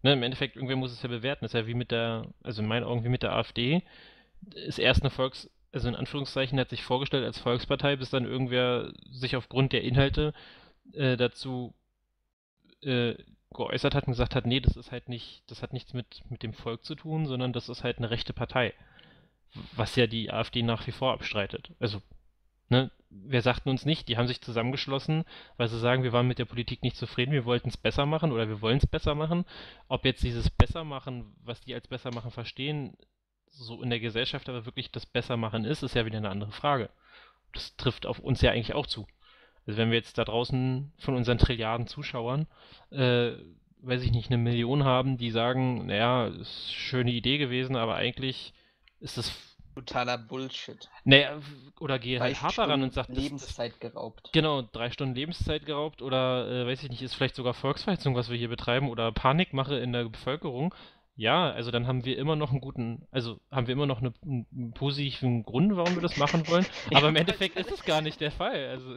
ne, 0.03 0.13
im 0.13 0.23
Endeffekt, 0.23 0.57
irgendwer 0.57 0.77
muss 0.77 0.93
es 0.93 1.03
ja 1.03 1.09
bewerten. 1.09 1.45
Das 1.45 1.53
ist 1.53 1.61
ja 1.61 1.67
wie 1.67 1.75
mit 1.75 1.91
der, 1.91 2.27
also 2.43 2.63
in 2.63 2.69
meinen 2.69 2.85
Augen 2.85 3.05
wie 3.05 3.09
mit 3.09 3.23
der 3.23 3.35
AfD, 3.35 3.83
ist 4.55 4.79
erst 4.79 5.03
eine 5.03 5.11
Volks, 5.11 5.51
also 5.73 5.89
in 5.89 5.97
Anführungszeichen, 5.97 6.59
hat 6.61 6.71
sich 6.71 6.83
vorgestellt 6.83 7.25
als 7.25 7.39
Volkspartei, 7.39 7.97
bis 7.97 8.11
dann 8.11 8.25
irgendwer 8.25 8.93
sich 9.11 9.37
aufgrund 9.37 9.73
der 9.73 9.83
Inhalte 9.83 10.33
äh, 10.93 11.17
dazu 11.17 11.75
äh, 12.83 13.15
geäußert 13.53 13.95
hat 13.95 14.07
und 14.07 14.13
gesagt 14.13 14.35
hat, 14.35 14.47
nee, 14.47 14.61
das 14.61 14.77
ist 14.77 14.93
halt 14.93 15.09
nicht, 15.09 15.43
das 15.49 15.63
hat 15.63 15.73
nichts 15.73 15.95
mit, 15.95 16.23
mit 16.29 16.43
dem 16.43 16.53
Volk 16.53 16.85
zu 16.85 16.95
tun, 16.95 17.27
sondern 17.27 17.53
das 17.53 17.69
ist 17.69 17.83
halt 17.83 17.99
eine 17.99 18.11
rechte 18.11 18.33
Partei. 18.33 18.75
Was 19.77 19.97
ja 19.97 20.07
die 20.07 20.31
AfD 20.31 20.63
nach 20.63 20.87
wie 20.87 20.93
vor 20.93 21.13
abstreitet. 21.13 21.73
Also, 21.79 22.03
ne, 22.69 22.91
wir 23.11 23.43
sagten 23.43 23.69
uns 23.69 23.85
nicht, 23.85 24.09
die 24.09 24.17
haben 24.17 24.27
sich 24.27 24.41
zusammengeschlossen, 24.41 25.25
weil 25.57 25.69
sie 25.69 25.79
sagen, 25.79 26.03
wir 26.03 26.13
waren 26.13 26.27
mit 26.27 26.39
der 26.39 26.45
Politik 26.45 26.83
nicht 26.83 26.97
zufrieden, 26.97 27.33
wir 27.33 27.45
wollten 27.45 27.69
es 27.69 27.77
besser 27.77 28.07
machen 28.07 28.33
oder 28.33 28.49
wir 28.49 28.61
wollen 28.61 28.79
es 28.79 28.87
besser 28.87 29.15
machen. 29.15 29.45
Ob 29.89 30.05
jetzt 30.05 30.23
dieses 30.23 30.51
Bessermachen, 30.51 31.35
was 31.45 31.61
die 31.61 31.75
als 31.75 31.87
Bessermachen 31.87 32.31
verstehen, 32.31 32.97
so 33.47 33.83
in 33.83 33.91
der 33.91 34.01
Gesellschaft 34.01 34.49
aber 34.49 34.67
wirklich 34.67 34.91
das 34.91 35.07
Bessermachen 35.07 35.65
ist, 35.65 35.83
ist 35.83 35.95
ja 35.95 36.07
wieder 36.07 36.19
eine 36.19 36.31
andere 36.31 36.53
Frage. 36.53 36.91
Das 37.53 37.77
trifft 37.77 38.07
auf 38.07 38.19
uns 38.19 38.41
ja 38.41 38.51
eigentlich 38.51 38.75
auch 38.75 38.87
zu. 38.87 39.07
Also 39.67 39.79
wenn 39.79 39.91
wir 39.91 39.97
jetzt 39.97 40.19
da 40.19 40.25
draußen 40.25 40.93
von 40.99 41.15
unseren 41.15 41.39
Trilliarden 41.39 41.87
Zuschauern, 41.87 42.47
äh, 42.91 43.33
weiß 43.79 44.03
ich 44.03 44.11
nicht, 44.11 44.31
eine 44.31 44.39
Million 44.39 44.85
haben, 44.85 45.19
die 45.19 45.31
sagen, 45.31 45.87
naja, 45.87 46.27
ist 46.27 46.37
eine 46.37 46.45
schöne 46.45 47.13
Idee 47.13 47.39
gewesen, 47.39 47.77
aber 47.77 47.95
eigentlich 47.95 48.53
ist 49.05 49.19
das 49.19 49.33
Totaler 49.75 50.19
Bullshit. 50.19 50.89
Naja, 51.05 51.41
oder 51.81 51.99
gehe 51.99 52.21
halt 52.21 52.41
hart 52.41 52.59
daran 52.59 52.83
und 52.83 52.93
sagt, 52.93 53.11
Lebenszeit 53.11 53.73
das, 53.73 53.81
geraubt. 53.81 54.31
Genau, 54.33 54.63
drei 54.63 54.91
Stunden 54.91 55.15
Lebenszeit 55.15 55.67
geraubt 55.67 56.01
oder 56.01 56.49
äh, 56.49 56.67
weiß 56.67 56.85
ich 56.85 56.91
nicht, 56.91 57.03
ist 57.03 57.15
vielleicht 57.15 57.35
sogar 57.35 57.55
Volksverhetzung, 57.55 58.15
was 58.15 58.31
wir 58.31 58.37
hier 58.37 58.49
betreiben 58.49 58.89
oder 58.89 59.11
Panikmache 59.11 59.77
in 59.77 59.93
der 59.93 60.05
Bevölkerung. 60.09 60.75
Ja, 61.17 61.51
also 61.51 61.71
dann 61.71 61.87
haben 61.87 62.05
wir 62.05 62.19
immer 62.19 62.35
noch 62.35 62.51
einen 62.51 62.61
guten, 62.61 63.07
also 63.13 63.39
haben 63.51 63.69
wir 63.69 63.75
immer 63.75 63.87
noch 63.87 64.01
eine, 64.01 64.13
einen 64.25 64.73
positiven 64.75 65.45
Grund, 65.45 65.77
warum 65.77 65.95
wir 65.95 66.03
das 66.03 66.17
machen 66.17 66.47
wollen. 66.49 66.67
ja, 66.91 66.99
aber 66.99 67.09
im 67.09 67.17
Endeffekt 67.17 67.57
ist 67.57 67.71
es 67.71 67.85
gar 67.85 68.01
nicht 68.01 68.21
der 68.21 68.33
Fall. 68.33 68.67
Also, 68.67 68.97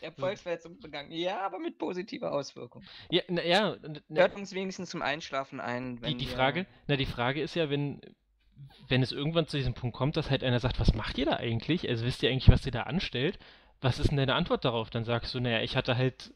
der 0.00 0.12
Volksverhetzung 0.18 0.78
begangen, 0.78 1.12
ja, 1.12 1.44
aber 1.44 1.58
mit 1.58 1.76
positiver 1.76 2.32
Auswirkung. 2.32 2.82
Ja, 3.10 3.22
na, 3.28 3.42
ja. 3.44 3.76
Na, 4.08 4.20
Hört 4.20 4.36
uns 4.36 4.54
wenigstens 4.54 4.88
zum 4.88 5.02
Einschlafen 5.02 5.60
ein. 5.60 6.00
die, 6.00 6.16
die 6.16 6.26
Frage, 6.26 6.66
na, 6.86 6.96
die 6.96 7.06
Frage 7.06 7.42
ist 7.42 7.54
ja, 7.54 7.68
wenn, 7.68 8.00
wenn 8.88 9.02
es 9.02 9.12
irgendwann 9.12 9.46
zu 9.46 9.56
diesem 9.56 9.74
Punkt 9.74 9.96
kommt, 9.96 10.16
dass 10.16 10.30
halt 10.30 10.44
einer 10.44 10.60
sagt, 10.60 10.80
was 10.80 10.94
macht 10.94 11.18
ihr 11.18 11.26
da 11.26 11.36
eigentlich? 11.36 11.88
Also 11.88 12.04
wisst 12.04 12.22
ihr 12.22 12.30
eigentlich, 12.30 12.48
was 12.48 12.66
ihr 12.66 12.72
da 12.72 12.84
anstellt? 12.84 13.38
Was 13.80 13.98
ist 13.98 14.10
denn 14.10 14.16
deine 14.16 14.34
Antwort 14.34 14.64
darauf? 14.64 14.90
Dann 14.90 15.04
sagst 15.04 15.34
du, 15.34 15.40
naja, 15.40 15.60
ich 15.60 15.76
hatte 15.76 15.96
halt 15.96 16.32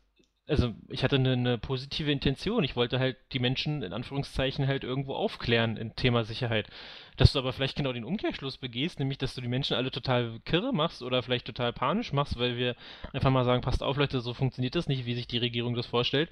also 0.49 0.75
ich 0.89 1.05
hatte 1.05 1.17
eine, 1.17 1.33
eine, 1.33 1.59
positive 1.59 2.11
Intention. 2.11 2.65
Ich 2.65 2.75
wollte 2.75 2.99
halt 2.99 3.17
die 3.33 3.39
Menschen 3.39 3.83
in 3.83 3.93
Anführungszeichen 3.93 4.67
halt 4.67 4.83
irgendwo 4.83 5.15
aufklären 5.15 5.77
im 5.77 5.95
Thema 5.95 6.25
Sicherheit. 6.25 6.69
Dass 7.17 7.33
du 7.33 7.39
aber 7.39 7.53
vielleicht 7.53 7.77
genau 7.77 7.93
den 7.93 8.05
Umkehrschluss 8.05 8.59
begehst, 8.59 8.99
nämlich 8.99 9.19
dass 9.19 9.35
du 9.35 9.41
die 9.41 9.49
Menschen 9.49 9.77
alle 9.77 9.91
total 9.91 10.41
kirre 10.45 10.73
machst 10.73 11.03
oder 11.03 11.23
vielleicht 11.23 11.47
total 11.47 11.73
panisch 11.73 12.13
machst, 12.13 12.39
weil 12.39 12.57
wir 12.57 12.75
einfach 13.13 13.31
mal 13.31 13.45
sagen, 13.45 13.63
passt 13.63 13.83
auf 13.83 13.97
Leute, 13.97 14.21
so 14.21 14.35
funktioniert 14.35 14.75
das 14.75 14.89
nicht, 14.89 15.07
wie 15.07 15.15
sich 15.15 15.29
die 15.29 15.39
Regierung 15.39 15.75
das 15.75 15.87
vorstellt. 15.87 16.31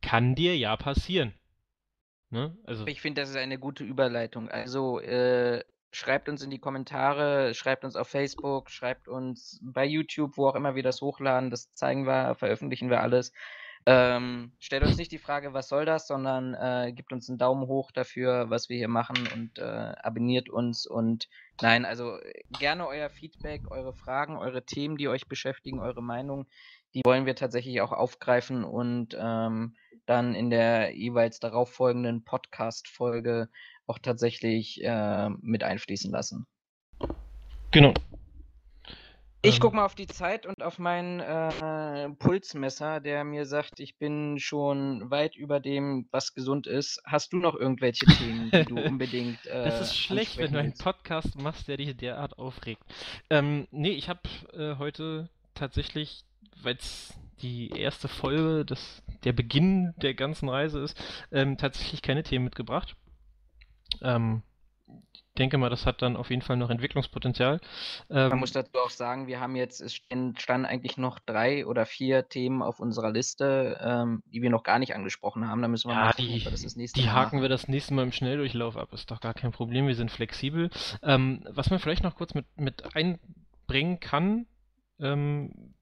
Kann 0.00 0.36
dir 0.36 0.56
ja 0.56 0.76
passieren. 0.76 1.34
Ne? 2.30 2.56
Also, 2.64 2.86
ich 2.86 3.00
finde, 3.00 3.22
das 3.22 3.30
ist 3.30 3.36
eine 3.36 3.58
gute 3.58 3.84
Überleitung. 3.84 4.48
Also 4.48 5.00
äh, 5.00 5.62
Schreibt 5.90 6.28
uns 6.28 6.42
in 6.42 6.50
die 6.50 6.58
Kommentare, 6.58 7.54
schreibt 7.54 7.82
uns 7.84 7.96
auf 7.96 8.08
Facebook, 8.08 8.68
schreibt 8.68 9.08
uns 9.08 9.58
bei 9.62 9.86
YouTube, 9.86 10.36
wo 10.36 10.46
auch 10.46 10.54
immer 10.54 10.74
wir 10.74 10.82
das 10.82 11.00
hochladen. 11.00 11.50
Das 11.50 11.72
zeigen 11.72 12.06
wir, 12.06 12.34
veröffentlichen 12.34 12.90
wir 12.90 13.00
alles. 13.00 13.32
Ähm, 13.86 14.52
stellt 14.58 14.82
uns 14.82 14.98
nicht 14.98 15.12
die 15.12 15.18
Frage, 15.18 15.54
was 15.54 15.68
soll 15.68 15.86
das, 15.86 16.06
sondern 16.06 16.52
äh, 16.52 16.92
gibt 16.92 17.10
uns 17.10 17.30
einen 17.30 17.38
Daumen 17.38 17.66
hoch 17.68 17.90
dafür, 17.90 18.50
was 18.50 18.68
wir 18.68 18.76
hier 18.76 18.88
machen 18.88 19.16
und 19.32 19.58
äh, 19.58 19.62
abonniert 19.62 20.50
uns. 20.50 20.86
Und 20.86 21.30
nein, 21.62 21.86
also 21.86 22.18
gerne 22.58 22.86
euer 22.86 23.08
Feedback, 23.08 23.70
eure 23.70 23.94
Fragen, 23.94 24.36
eure 24.36 24.66
Themen, 24.66 24.98
die 24.98 25.08
euch 25.08 25.26
beschäftigen, 25.26 25.80
eure 25.80 26.02
Meinung, 26.02 26.46
die 26.94 27.02
wollen 27.04 27.26
wir 27.26 27.34
tatsächlich 27.34 27.80
auch 27.80 27.92
aufgreifen 27.92 28.64
und 28.64 29.16
ähm, 29.18 29.74
dann 30.06 30.34
in 30.34 30.50
der 30.50 30.96
jeweils 30.96 31.38
darauffolgenden 31.38 32.24
Podcast-Folge 32.24 33.48
auch 33.86 33.98
tatsächlich 33.98 34.82
äh, 34.82 35.28
mit 35.40 35.62
einfließen 35.62 36.10
lassen. 36.10 36.46
Genau. 37.70 37.92
Ich 39.40 39.56
ähm. 39.56 39.60
gucke 39.60 39.76
mal 39.76 39.84
auf 39.84 39.94
die 39.94 40.06
Zeit 40.06 40.46
und 40.46 40.62
auf 40.62 40.78
mein 40.78 41.20
äh, 41.20 42.10
Pulsmesser, 42.18 43.00
der 43.00 43.22
mir 43.22 43.46
sagt, 43.46 43.78
ich 43.78 43.96
bin 43.96 44.38
schon 44.38 45.10
weit 45.10 45.36
über 45.36 45.60
dem, 45.60 46.08
was 46.10 46.34
gesund 46.34 46.66
ist. 46.66 47.00
Hast 47.04 47.32
du 47.32 47.36
noch 47.36 47.54
irgendwelche 47.54 48.06
Themen, 48.06 48.50
die 48.50 48.64
du 48.64 48.76
unbedingt. 48.84 49.46
Äh, 49.46 49.64
das 49.64 49.80
ist 49.82 49.96
schlecht, 49.96 50.38
wenn 50.38 50.52
du 50.52 50.58
einen 50.58 50.74
Podcast 50.74 51.40
machst, 51.40 51.68
der 51.68 51.76
dich 51.76 51.96
derart 51.96 52.38
aufregt. 52.38 52.82
Ähm, 53.30 53.68
nee, 53.70 53.92
ich 53.92 54.08
habe 54.08 54.20
äh, 54.54 54.76
heute 54.76 55.28
tatsächlich, 55.54 56.24
weil 56.62 56.76
es 56.76 57.14
die 57.42 57.70
erste 57.70 58.08
Folge, 58.08 58.64
des, 58.64 59.02
der 59.24 59.32
Beginn 59.32 59.94
der 59.98 60.14
ganzen 60.14 60.48
Reise 60.48 60.80
ist, 60.80 61.00
ähm, 61.30 61.56
tatsächlich 61.56 62.02
keine 62.02 62.22
Themen 62.22 62.44
mitgebracht. 62.44 62.96
Ähm, 64.02 64.42
ich 65.12 65.24
denke 65.38 65.56
mal, 65.56 65.70
das 65.70 65.86
hat 65.86 66.02
dann 66.02 66.16
auf 66.16 66.30
jeden 66.30 66.42
Fall 66.42 66.56
noch 66.56 66.68
Entwicklungspotenzial. 66.68 67.60
Ähm, 68.10 68.30
Man 68.30 68.40
muss 68.40 68.50
dazu 68.50 68.72
auch 68.78 68.90
sagen, 68.90 69.28
wir 69.28 69.38
haben 69.38 69.54
jetzt, 69.54 69.80
es 69.80 69.94
standen 69.94 70.66
eigentlich 70.66 70.96
noch 70.96 71.20
drei 71.20 71.64
oder 71.64 71.86
vier 71.86 72.28
Themen 72.28 72.60
auf 72.60 72.80
unserer 72.80 73.12
Liste, 73.12 73.78
ähm, 73.80 74.22
die 74.26 74.42
wir 74.42 74.50
noch 74.50 74.64
gar 74.64 74.80
nicht 74.80 74.96
angesprochen 74.96 75.46
haben. 75.46 75.62
Da 75.62 75.68
müssen 75.68 75.90
wir 75.90 75.94
ja, 75.94 76.06
mal 76.06 76.12
gucken, 76.12 76.26
die, 76.26 76.42
das, 76.42 76.62
das 76.62 76.74
nächste 76.74 77.00
die 77.00 77.06
Mal 77.06 77.12
haken 77.12 77.36
machen. 77.36 77.42
wir 77.42 77.48
das 77.48 77.68
nächste 77.68 77.94
Mal 77.94 78.02
im 78.02 78.12
Schnelldurchlauf 78.12 78.76
ab. 78.76 78.92
Ist 78.92 79.12
doch 79.12 79.20
gar 79.20 79.34
kein 79.34 79.52
Problem, 79.52 79.86
wir 79.86 79.94
sind 79.94 80.10
flexibel. 80.10 80.70
Ähm, 81.02 81.44
was 81.48 81.70
man 81.70 81.78
vielleicht 81.78 82.02
noch 82.02 82.16
kurz 82.16 82.34
mit, 82.34 82.46
mit 82.56 82.96
einbringen 82.96 84.00
kann, 84.00 84.46
ähm, 84.98 85.74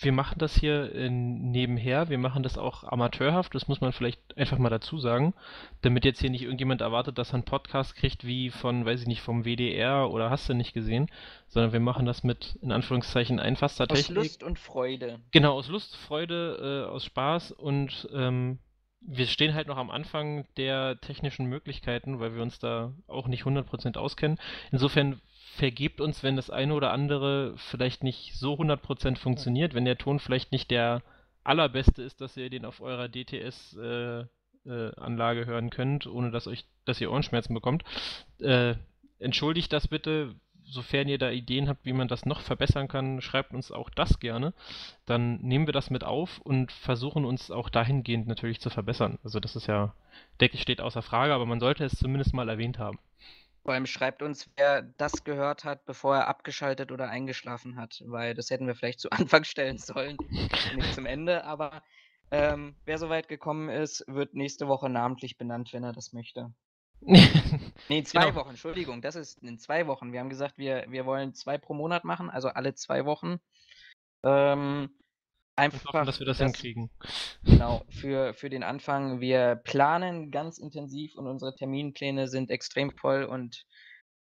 wir 0.00 0.12
machen 0.12 0.38
das 0.38 0.56
hier 0.56 0.94
äh, 0.94 1.10
nebenher, 1.10 2.08
wir 2.08 2.18
machen 2.18 2.42
das 2.42 2.58
auch 2.58 2.84
amateurhaft, 2.84 3.54
das 3.54 3.68
muss 3.68 3.80
man 3.80 3.92
vielleicht 3.92 4.36
einfach 4.36 4.58
mal 4.58 4.70
dazu 4.70 4.98
sagen, 4.98 5.34
damit 5.82 6.04
jetzt 6.04 6.20
hier 6.20 6.30
nicht 6.30 6.42
irgendjemand 6.42 6.80
erwartet, 6.80 7.18
dass 7.18 7.30
er 7.30 7.34
einen 7.34 7.44
Podcast 7.44 7.96
kriegt 7.96 8.26
wie 8.26 8.50
von, 8.50 8.84
weiß 8.84 9.02
ich 9.02 9.06
nicht, 9.06 9.22
vom 9.22 9.44
WDR 9.44 10.10
oder 10.10 10.30
hast 10.30 10.48
du 10.48 10.54
nicht 10.54 10.74
gesehen, 10.74 11.10
sondern 11.48 11.72
wir 11.72 11.80
machen 11.80 12.06
das 12.06 12.22
mit, 12.22 12.56
in 12.62 12.72
Anführungszeichen, 12.72 13.40
einfachster 13.40 13.88
Technik. 13.88 14.18
Aus 14.18 14.24
Lust 14.24 14.42
und 14.42 14.58
Freude. 14.58 15.20
Genau, 15.32 15.54
aus 15.54 15.68
Lust, 15.68 15.96
Freude, 15.96 16.86
äh, 16.86 16.90
aus 16.90 17.04
Spaß 17.04 17.52
und 17.52 18.08
ähm, 18.12 18.58
wir 19.00 19.26
stehen 19.26 19.54
halt 19.54 19.66
noch 19.66 19.78
am 19.78 19.90
Anfang 19.90 20.46
der 20.56 21.00
technischen 21.00 21.46
Möglichkeiten, 21.46 22.20
weil 22.20 22.34
wir 22.34 22.42
uns 22.42 22.58
da 22.58 22.92
auch 23.08 23.28
nicht 23.28 23.44
100% 23.44 23.96
auskennen. 23.96 24.38
Insofern 24.70 25.20
vergebt 25.60 26.00
uns, 26.00 26.22
wenn 26.22 26.36
das 26.36 26.48
eine 26.48 26.72
oder 26.72 26.90
andere 26.90 27.52
vielleicht 27.56 28.02
nicht 28.02 28.34
so 28.34 28.54
100% 28.54 29.16
funktioniert, 29.16 29.74
wenn 29.74 29.84
der 29.84 29.98
Ton 29.98 30.18
vielleicht 30.18 30.52
nicht 30.52 30.70
der 30.70 31.02
allerbeste 31.44 32.02
ist, 32.02 32.22
dass 32.22 32.38
ihr 32.38 32.48
den 32.48 32.64
auf 32.64 32.80
eurer 32.80 33.10
DTS-Anlage 33.10 35.40
äh, 35.40 35.42
äh, 35.42 35.46
hören 35.46 35.68
könnt, 35.68 36.06
ohne 36.06 36.30
dass 36.30 36.46
euch, 36.46 36.64
dass 36.86 36.98
ihr 37.02 37.12
Ohrenschmerzen 37.12 37.52
bekommt. 37.52 37.84
Äh, 38.38 38.76
entschuldigt 39.18 39.70
das 39.74 39.86
bitte, 39.86 40.34
sofern 40.64 41.08
ihr 41.08 41.18
da 41.18 41.30
Ideen 41.30 41.68
habt, 41.68 41.84
wie 41.84 41.92
man 41.92 42.08
das 42.08 42.24
noch 42.24 42.40
verbessern 42.40 42.88
kann, 42.88 43.20
schreibt 43.20 43.52
uns 43.52 43.70
auch 43.70 43.90
das 43.90 44.18
gerne. 44.18 44.54
Dann 45.04 45.42
nehmen 45.42 45.66
wir 45.66 45.74
das 45.74 45.90
mit 45.90 46.04
auf 46.04 46.40
und 46.40 46.72
versuchen 46.72 47.26
uns 47.26 47.50
auch 47.50 47.68
dahingehend 47.68 48.28
natürlich 48.28 48.60
zu 48.60 48.70
verbessern. 48.70 49.18
Also 49.24 49.40
das 49.40 49.56
ist 49.56 49.66
ja, 49.66 49.92
denke 50.40 50.54
ich, 50.54 50.62
steht 50.62 50.80
außer 50.80 51.02
Frage, 51.02 51.34
aber 51.34 51.44
man 51.44 51.60
sollte 51.60 51.84
es 51.84 51.98
zumindest 51.98 52.32
mal 52.32 52.48
erwähnt 52.48 52.78
haben. 52.78 52.98
Vor 53.70 53.76
allem 53.76 53.86
schreibt 53.86 54.20
uns, 54.20 54.50
wer 54.56 54.82
das 54.82 55.22
gehört 55.22 55.62
hat, 55.62 55.86
bevor 55.86 56.16
er 56.16 56.26
abgeschaltet 56.26 56.90
oder 56.90 57.08
eingeschlafen 57.08 57.76
hat, 57.76 58.02
weil 58.04 58.34
das 58.34 58.50
hätten 58.50 58.66
wir 58.66 58.74
vielleicht 58.74 58.98
zu 58.98 59.10
Anfang 59.12 59.44
stellen 59.44 59.78
sollen, 59.78 60.16
nicht 60.74 60.92
zum 60.92 61.06
Ende. 61.06 61.44
Aber 61.44 61.80
ähm, 62.32 62.74
wer 62.84 62.98
soweit 62.98 63.28
gekommen 63.28 63.68
ist, 63.68 64.04
wird 64.08 64.34
nächste 64.34 64.66
Woche 64.66 64.90
namentlich 64.90 65.38
benannt, 65.38 65.72
wenn 65.72 65.84
er 65.84 65.92
das 65.92 66.12
möchte. 66.12 66.52
nee, 67.00 68.02
zwei 68.02 68.30
genau. 68.30 68.40
Wochen, 68.40 68.50
Entschuldigung, 68.50 69.02
das 69.02 69.14
ist 69.14 69.40
in 69.40 69.56
zwei 69.60 69.86
Wochen. 69.86 70.12
Wir 70.12 70.18
haben 70.18 70.30
gesagt, 70.30 70.58
wir, 70.58 70.86
wir 70.88 71.06
wollen 71.06 71.32
zwei 71.34 71.56
pro 71.56 71.72
Monat 71.72 72.02
machen, 72.02 72.28
also 72.28 72.48
alle 72.48 72.74
zwei 72.74 73.04
Wochen. 73.04 73.38
Ähm, 74.24 74.90
Einfach, 75.60 75.92
hoffen, 75.92 76.06
dass 76.06 76.18
wir 76.18 76.26
das, 76.26 76.38
das 76.38 76.46
hinkriegen. 76.46 76.90
Genau, 77.44 77.84
für, 77.90 78.32
für 78.34 78.48
den 78.48 78.62
Anfang. 78.62 79.20
Wir 79.20 79.56
planen 79.56 80.30
ganz 80.30 80.58
intensiv 80.58 81.16
und 81.16 81.26
unsere 81.26 81.54
Terminpläne 81.54 82.28
sind 82.28 82.50
extrem 82.50 82.90
voll 82.90 83.24
und 83.24 83.66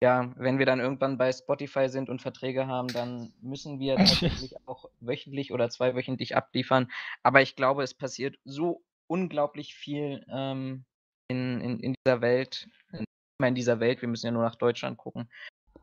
ja, 0.02 0.32
wenn 0.38 0.60
wir 0.60 0.66
dann 0.66 0.80
irgendwann 0.80 1.18
bei 1.18 1.32
Spotify 1.32 1.90
sind 1.90 2.10
und 2.10 2.22
Verträge 2.22 2.68
haben, 2.68 2.88
dann 2.90 3.34
müssen 3.41 3.80
wir 3.80 3.95
tatsächlich 3.98 4.56
auch 4.66 4.86
wöchentlich 4.99 5.52
oder 5.52 5.70
zweiwöchentlich 5.70 6.36
abliefern. 6.36 6.90
Aber 7.24 7.41
ich 7.41 7.56
glaube, 7.56 7.84
es 7.84 7.94
passiert 7.94 8.38
so 8.45 8.84
unglaublich 9.07 9.76
viel 9.76 10.26
ähm, 10.32 10.86
in, 11.30 11.61
in, 11.61 11.80
in 11.80 11.95
dieser 12.06 12.22
Welt, 12.22 12.68
in 12.91 13.56
dieser 13.56 13.80
Welt, 13.80 14.02
wir 14.02 14.10
müssen 14.10 14.28
ja 14.28 14.32
nur 14.32 14.44
nach 14.44 14.56
Deutschland 14.56 14.98
gucken, 14.98 15.30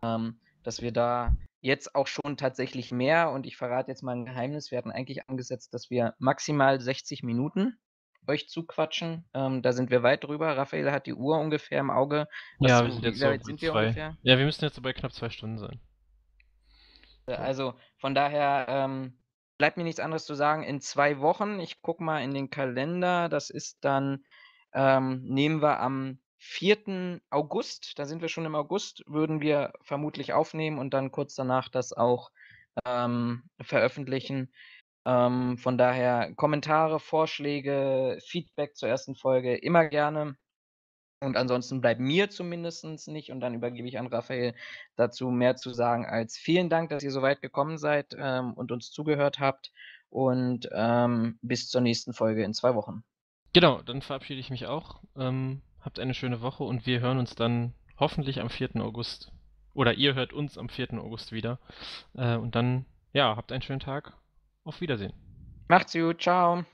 ähm, 0.03 0.39
dass 0.67 0.83
wir 0.83 0.93
da 0.93 1.37
jetzt 1.61 1.95
auch 1.95 2.07
schon 2.07 2.37
tatsächlich 2.37 2.93
mehr 2.93 3.31
und 3.31 3.47
ich 3.47 3.57
verrate 3.57 3.91
jetzt 3.91 4.03
mal 4.03 4.13
ein 4.13 4.25
Geheimnis. 4.25 4.71
Wir 4.71 4.79
hatten 4.79 4.91
eigentlich 4.91 5.29
angesetzt, 5.29 5.73
dass 5.75 5.91
wir 5.91 6.15
maximal 6.19 6.81
60 6.81 7.23
Minuten 7.23 7.79
euch 8.29 8.49
zuquatschen. 8.49 9.25
Ähm, 9.35 9.63
da 9.63 9.73
sind 9.73 9.91
wir 9.91 10.03
weit 10.03 10.25
drüber. 10.25 10.57
Raphael 10.57 10.91
hat 10.91 11.07
die 11.07 11.15
Uhr 11.15 11.39
ungefähr 11.39 11.81
im 11.81 11.91
Auge. 11.91 12.27
Was 12.59 12.71
Ja, 12.71 12.85
wir 12.85 12.93
sind 12.93 13.05
jetzt 13.05 13.19
so 13.21 13.45
sind 13.45 13.63
wir 13.63 13.71
zwei. 13.71 13.83
ungefähr? 13.83 14.17
Ja, 14.23 14.39
wir 14.39 14.45
müssen 14.45 14.65
jetzt 14.65 14.75
so 14.75 14.83
bei 14.83 14.93
knapp 14.93 15.13
zwei 15.13 15.31
Stunden 15.31 15.59
sein. 15.59 15.81
Äh, 17.27 17.35
also 17.35 17.75
von 17.99 18.15
daher 18.15 18.67
ähm, 18.69 19.19
bleibt 19.59 19.77
mir 19.77 19.85
nichts 19.85 20.01
anderes 20.01 20.25
zu 20.25 20.35
sagen. 20.35 20.65
In 20.65 20.81
zwei 20.81 21.21
Wochen, 21.21 21.61
ich 21.61 21.83
gucke 21.83 22.03
mal 22.03 22.23
in 22.23 22.35
den 22.35 22.51
Kalender, 22.51 23.29
das 23.29 23.51
ist 23.51 23.79
dann, 23.85 24.25
ähm, 24.73 25.23
nehmen 25.25 25.63
wir 25.63 25.81
am 25.81 26.19
4. 26.47 27.21
August, 27.31 27.99
da 27.99 28.07
sind 28.07 28.23
wir 28.23 28.29
schon 28.29 28.47
im 28.47 28.55
August, 28.55 29.03
würden 29.07 29.41
wir 29.41 29.73
vermutlich 29.83 30.33
aufnehmen 30.33 30.79
und 30.79 30.95
dann 30.95 31.11
kurz 31.11 31.35
danach 31.35 31.69
das 31.69 31.93
auch 31.93 32.31
ähm, 32.85 33.43
veröffentlichen. 33.61 34.53
Ähm, 35.05 35.59
von 35.59 35.77
daher 35.77 36.35
Kommentare, 36.35 37.01
Vorschläge, 37.01 38.19
Feedback 38.25 38.77
zur 38.77 38.89
ersten 38.89 39.15
Folge 39.17 39.57
immer 39.57 39.87
gerne. 39.87 40.37
Und 41.21 41.37
ansonsten 41.37 41.81
bleibt 41.81 42.01
mir 42.01 42.29
zumindest 42.31 43.09
nicht, 43.09 43.33
und 43.33 43.41
dann 43.41 43.55
übergebe 43.55 43.89
ich 43.89 43.99
an 43.99 44.07
Raphael 44.07 44.55
dazu 44.97 45.31
mehr 45.31 45.57
zu 45.57 45.73
sagen 45.73 46.07
als 46.07 46.37
vielen 46.37 46.69
Dank, 46.69 46.91
dass 46.91 47.03
ihr 47.03 47.11
so 47.11 47.23
weit 47.23 47.41
gekommen 47.41 47.79
seid 47.79 48.15
ähm, 48.19 48.53
und 48.53 48.71
uns 48.71 48.91
zugehört 48.91 49.41
habt. 49.41 49.73
Und 50.11 50.69
ähm, 50.73 51.39
bis 51.43 51.69
zur 51.69 51.81
nächsten 51.81 52.13
Folge 52.13 52.45
in 52.45 52.55
zwei 52.55 52.75
Wochen. 52.75 53.03
Genau, 53.53 53.81
dann 53.83 54.03
verabschiede 54.03 54.41
ich 54.41 54.51
mich 54.51 54.67
auch. 54.67 55.01
Habt 55.87 56.01
eine 56.01 56.15
schöne 56.15 56.41
Woche 56.43 56.65
und 56.65 56.85
wir 56.85 56.99
hören 56.99 57.17
uns 57.17 57.37
dann 57.37 57.73
hoffentlich 57.97 58.41
am 58.41 58.51
4. 58.51 58.75
August. 58.83 59.31
Oder 59.73 59.95
ihr 59.95 60.15
hört 60.15 60.33
uns 60.33 60.59
am 60.59 60.69
4. 60.69 60.95
August 60.95 61.31
wieder. 61.31 61.61
Äh, 62.15 62.35
und 62.35 62.57
dann, 62.57 62.87
ja, 63.13 63.37
habt 63.37 63.53
einen 63.53 63.63
schönen 63.63 63.79
Tag. 63.79 64.13
Auf 64.65 64.81
Wiedersehen. 64.81 65.13
Macht's 65.69 65.93
gut, 65.93 66.21
ciao. 66.21 66.65